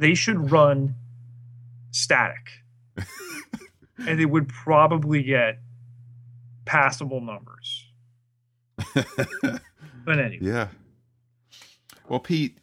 they 0.00 0.14
should 0.14 0.50
run 0.50 0.94
static. 1.90 2.50
and 4.06 4.18
they 4.18 4.24
would 4.24 4.48
probably 4.48 5.22
get 5.22 5.58
passable 6.64 7.20
numbers. 7.20 7.86
but 8.94 10.18
anyway. 10.18 10.38
Yeah. 10.40 10.68
Well, 12.08 12.20
Pete, 12.20 12.58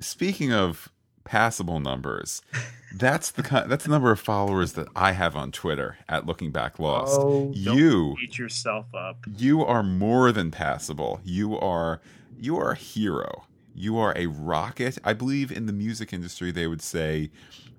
speaking 0.00 0.52
of 0.52 0.90
passable 1.24 1.80
numbers, 1.80 2.42
that's 2.94 3.30
the 3.30 3.42
kind, 3.42 3.70
that's 3.70 3.84
the 3.84 3.90
number 3.90 4.12
of 4.12 4.20
followers 4.20 4.74
that 4.74 4.88
I 4.94 5.12
have 5.12 5.34
on 5.34 5.50
Twitter 5.50 5.96
at 6.10 6.26
Looking 6.26 6.50
Back 6.50 6.78
Lost. 6.78 7.18
Oh, 7.18 7.50
you 7.54 8.16
beat 8.20 8.38
yourself 8.38 8.94
up. 8.94 9.24
you 9.38 9.64
are 9.64 9.82
more 9.82 10.30
than 10.30 10.50
passable. 10.50 11.20
You 11.24 11.58
are 11.58 12.02
you 12.38 12.58
are 12.58 12.72
a 12.72 12.76
hero. 12.76 13.44
You 13.74 13.98
are 13.98 14.12
a 14.16 14.26
rocket. 14.26 14.98
I 15.04 15.12
believe 15.12 15.50
in 15.50 15.66
the 15.66 15.72
music 15.72 16.12
industry 16.12 16.50
they 16.50 16.66
would 16.66 16.82
say 16.82 17.30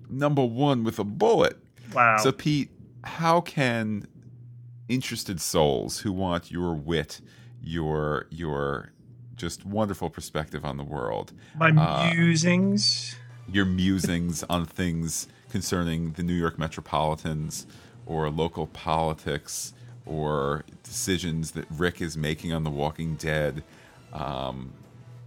number 0.08 0.44
one 0.44 0.84
with 0.84 0.98
a 0.98 1.04
bullet. 1.04 1.58
Wow. 1.94 2.16
So 2.18 2.32
Pete, 2.32 2.70
how 3.04 3.40
can 3.40 4.06
interested 4.88 5.40
souls 5.40 6.00
who 6.00 6.12
want 6.12 6.50
your 6.50 6.74
wit, 6.74 7.20
your 7.62 8.26
your 8.30 8.92
just 9.36 9.64
wonderful 9.66 10.10
perspective 10.10 10.64
on 10.64 10.76
the 10.76 10.84
world, 10.84 11.32
My 11.56 11.70
uh, 11.70 12.12
musings. 12.14 13.16
your 13.50 13.64
musings 13.64 14.44
on 14.44 14.64
things 14.64 15.26
concerning 15.50 16.12
the 16.12 16.22
New 16.22 16.34
York 16.34 16.58
Metropolitans 16.58 17.66
or 18.06 18.30
local 18.30 18.66
politics 18.68 19.72
or 20.06 20.64
decisions 20.82 21.52
that 21.52 21.64
Rick 21.70 22.00
is 22.00 22.16
making 22.16 22.52
on 22.52 22.62
The 22.64 22.70
Walking 22.70 23.14
Dead 23.16 23.64
um, 24.12 24.72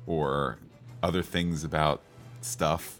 or 0.07 0.57
other 1.03 1.21
things 1.21 1.63
about 1.63 2.01
stuff. 2.41 2.99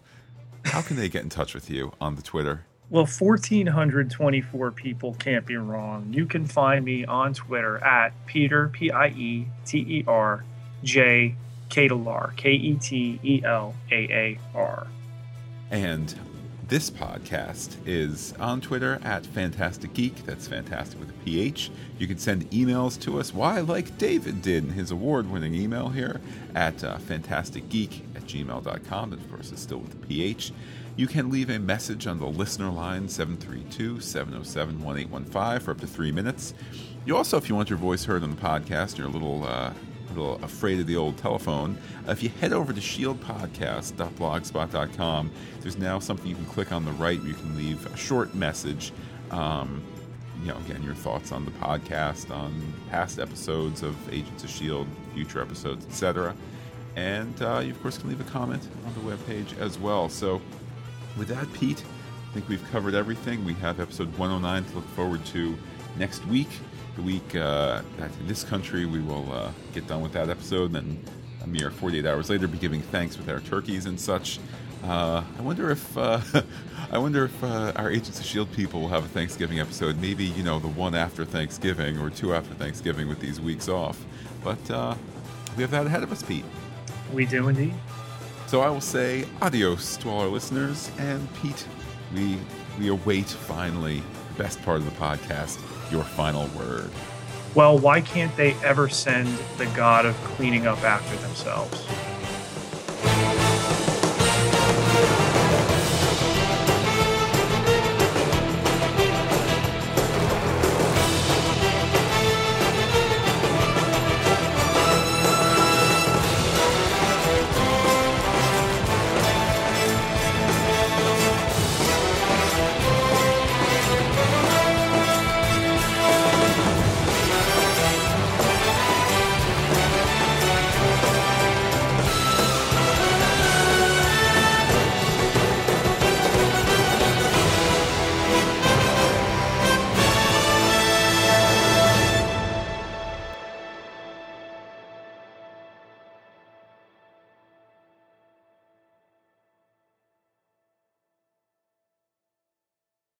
How 0.66 0.82
can 0.82 0.98
they 0.98 1.10
get 1.10 1.24
in 1.24 1.30
touch 1.30 1.56
with 1.56 1.70
you 1.70 1.94
on 2.00 2.16
the 2.16 2.22
Twitter? 2.22 2.66
Well, 2.90 3.06
1,424 3.06 4.72
people 4.72 5.14
can't 5.16 5.46
be 5.46 5.58
wrong. 5.58 6.14
You 6.14 6.26
can 6.26 6.46
find 6.46 6.86
me 6.86 7.04
on 7.06 7.34
Twitter 7.34 7.84
at 7.84 8.14
Pieter, 8.28 8.70
P 8.70 8.92
I 8.92 9.08
E 9.08 9.48
T 9.66 9.80
E 9.80 10.04
R, 10.08 10.46
J, 10.84 11.36
Ketelaar, 11.70 12.36
K 12.38 12.52
E 12.52 12.76
T 12.76 13.20
E 13.24 13.42
L 13.44 13.76
A 13.92 13.96
A 13.96 14.40
R. 14.56 14.88
And 15.70 16.16
this 16.68 16.90
podcast 16.90 17.78
is 17.86 18.34
on 18.40 18.60
Twitter 18.60 19.00
at 19.02 19.26
Fantastic 19.26 19.94
Geek. 19.94 20.26
That's 20.26 20.50
fantastic 20.50 21.00
with 21.00 21.10
a 21.10 21.14
PH. 21.24 21.72
You 21.98 22.08
can 22.08 22.18
send 22.18 22.50
emails 22.52 23.00
to 23.02 23.20
us. 23.20 23.34
Why, 23.34 23.62
like 23.62 23.98
David 23.98 24.42
did 24.42 24.66
in 24.66 24.70
his 24.72 24.92
award 24.92 25.32
winning 25.32 25.56
email 25.56 25.90
here 25.90 26.20
at 26.54 26.84
uh, 26.84 26.98
fantasticgeek 26.98 28.02
at 28.16 28.24
gmail.com. 28.24 29.14
And 29.14 29.22
of 29.22 29.32
course, 29.32 29.54
it's 29.54 29.62
still 29.62 29.78
with 29.78 29.94
a 29.94 30.08
PH. 30.08 30.52
You 30.98 31.08
can 31.08 31.30
leave 31.30 31.50
a 31.50 31.60
message 31.60 32.06
on 32.06 32.20
the 32.20 32.28
listener 32.28 32.70
line 32.70 33.08
732 33.08 34.02
707 34.02 34.84
1815 34.84 35.60
for 35.64 35.72
up 35.72 35.80
to 35.80 35.88
three 35.88 36.12
minutes. 36.12 36.54
You 37.06 37.16
also, 37.16 37.38
if 37.38 37.48
you 37.48 37.56
want 37.56 37.70
your 37.70 37.80
voice 37.80 38.04
heard 38.04 38.24
on 38.24 38.32
the 38.32 38.42
podcast, 38.42 38.98
you're 38.98 39.08
a 39.08 39.12
little. 39.12 39.46
Uh, 39.46 39.72
little 40.10 40.36
afraid 40.44 40.80
of 40.80 40.88
the 40.88 40.96
old 40.96 41.18
telephone, 41.18 41.78
uh, 42.08 42.12
if 42.12 42.24
you 42.24 42.30
head 42.30 42.54
over 42.54 42.72
to 42.74 42.82
shieldpodcast.blogspot.com, 42.82 45.32
there's 45.62 45.78
now 45.78 46.00
something 46.00 46.28
you 46.28 46.36
can 46.36 46.46
click 46.46 46.72
on 46.72 46.86
the 46.86 46.92
right 46.94 47.20
where 47.20 47.28
you 47.28 47.34
can 47.34 47.58
leave 47.58 47.86
a 47.94 47.98
short 47.98 48.34
message. 48.36 48.94
Um, 49.32 49.84
you 50.42 50.48
know, 50.50 50.58
again, 50.58 50.84
your 50.84 50.96
thoughts 50.96 51.32
on 51.32 51.46
the 51.46 51.52
podcast, 51.52 52.30
on 52.32 52.74
past 52.90 53.20
episodes 53.20 53.84
of 53.84 53.96
Agents 54.14 54.44
of 54.44 54.50
S.H.I.E.L.D., 54.50 54.90
future 55.14 55.42
episodes, 55.42 55.86
etc. 55.86 56.36
And 56.96 57.40
uh, 57.42 57.62
you, 57.64 57.72
of 57.72 57.82
course, 57.82 57.98
can 57.98 58.10
leave 58.10 58.22
a 58.22 58.26
comment 58.26 58.68
on 58.86 58.94
the 58.94 59.00
webpage 59.00 59.58
as 59.60 59.80
well. 59.80 60.10
So, 60.10 60.42
with 61.18 61.30
that, 61.30 61.52
Pete, 61.54 61.84
I 62.30 62.34
think 62.34 62.50
we've 62.50 62.70
covered 62.72 62.94
everything. 62.94 63.46
We 63.46 63.54
have 63.56 63.80
episode 63.80 64.16
109 64.18 64.66
to 64.66 64.76
look 64.76 64.88
forward 64.90 65.26
to 65.28 65.58
next 65.98 66.26
week 66.28 66.50
the 66.98 67.04
week 67.04 67.36
uh, 67.36 67.82
that 67.98 68.12
in 68.20 68.28
this 68.28 68.44
country 68.44 68.86
we 68.86 69.00
will 69.00 69.32
uh, 69.32 69.52
get 69.74 69.88
done 69.88 70.02
with 70.02 70.12
that 70.14 70.30
episode, 70.30 70.74
and 70.74 70.76
then 70.76 71.04
a 71.44 71.48
mere 71.48 71.72
48 71.72 72.06
hours 72.06 72.30
later 72.30 72.48
be 72.48 72.58
giving 72.58 72.82
thanks 72.82 73.18
with 73.18 73.30
our 73.30 73.40
turkeys 73.40 73.86
and 73.86 74.00
such. 74.00 74.40
Uh, 74.84 75.24
I 75.38 75.42
wonder 75.42 75.70
if 75.70 75.98
uh, 75.98 76.20
I 76.92 76.98
wonder 76.98 77.26
if 77.26 77.44
uh, 77.44 77.72
our 77.76 77.90
Agents 77.92 78.20
of 78.20 78.26
Shield 78.26 78.52
people 78.52 78.82
will 78.82 78.90
have 78.90 79.06
a 79.06 79.08
Thanksgiving 79.10 79.60
episode. 79.60 80.02
Maybe 80.02 80.26
you 80.26 80.44
know 80.44 80.60
the 80.60 80.68
one 80.68 80.96
after 80.96 81.24
Thanksgiving 81.24 82.00
or 82.00 82.10
two 82.10 82.34
after 82.34 82.54
Thanksgiving 82.56 83.08
with 83.08 83.20
these 83.20 83.40
weeks 83.40 83.70
off. 83.70 84.04
But 84.44 84.72
uh, 84.72 84.96
we 85.56 85.62
have 85.62 85.72
that 85.72 85.86
ahead 85.86 86.04
of 86.04 86.12
us, 86.12 86.24
Pete. 86.24 86.46
We 87.14 87.26
do 87.26 87.48
indeed. 87.48 87.74
So 88.48 88.62
I 88.62 88.70
will 88.70 88.82
say 88.82 89.26
adios 89.42 89.98
to 89.98 90.10
all 90.10 90.22
our 90.22 90.28
listeners, 90.28 90.90
and 90.98 91.28
Pete, 91.36 91.68
we 92.16 92.38
we 92.80 92.88
await 92.88 93.28
finally 93.28 94.02
the 94.36 94.44
best 94.44 94.62
part 94.64 94.78
of 94.78 94.86
the 94.86 94.92
podcast, 94.92 95.60
your 95.92 96.04
final 96.04 96.48
word. 96.58 96.90
Well, 97.56 97.78
why 97.78 98.02
can't 98.02 98.36
they 98.36 98.54
ever 98.64 98.88
send 98.90 99.28
the 99.58 99.66
god 99.68 100.06
of 100.06 100.16
cleaning 100.24 100.68
up 100.68 100.84
after 100.84 101.16
themselves? 101.18 101.88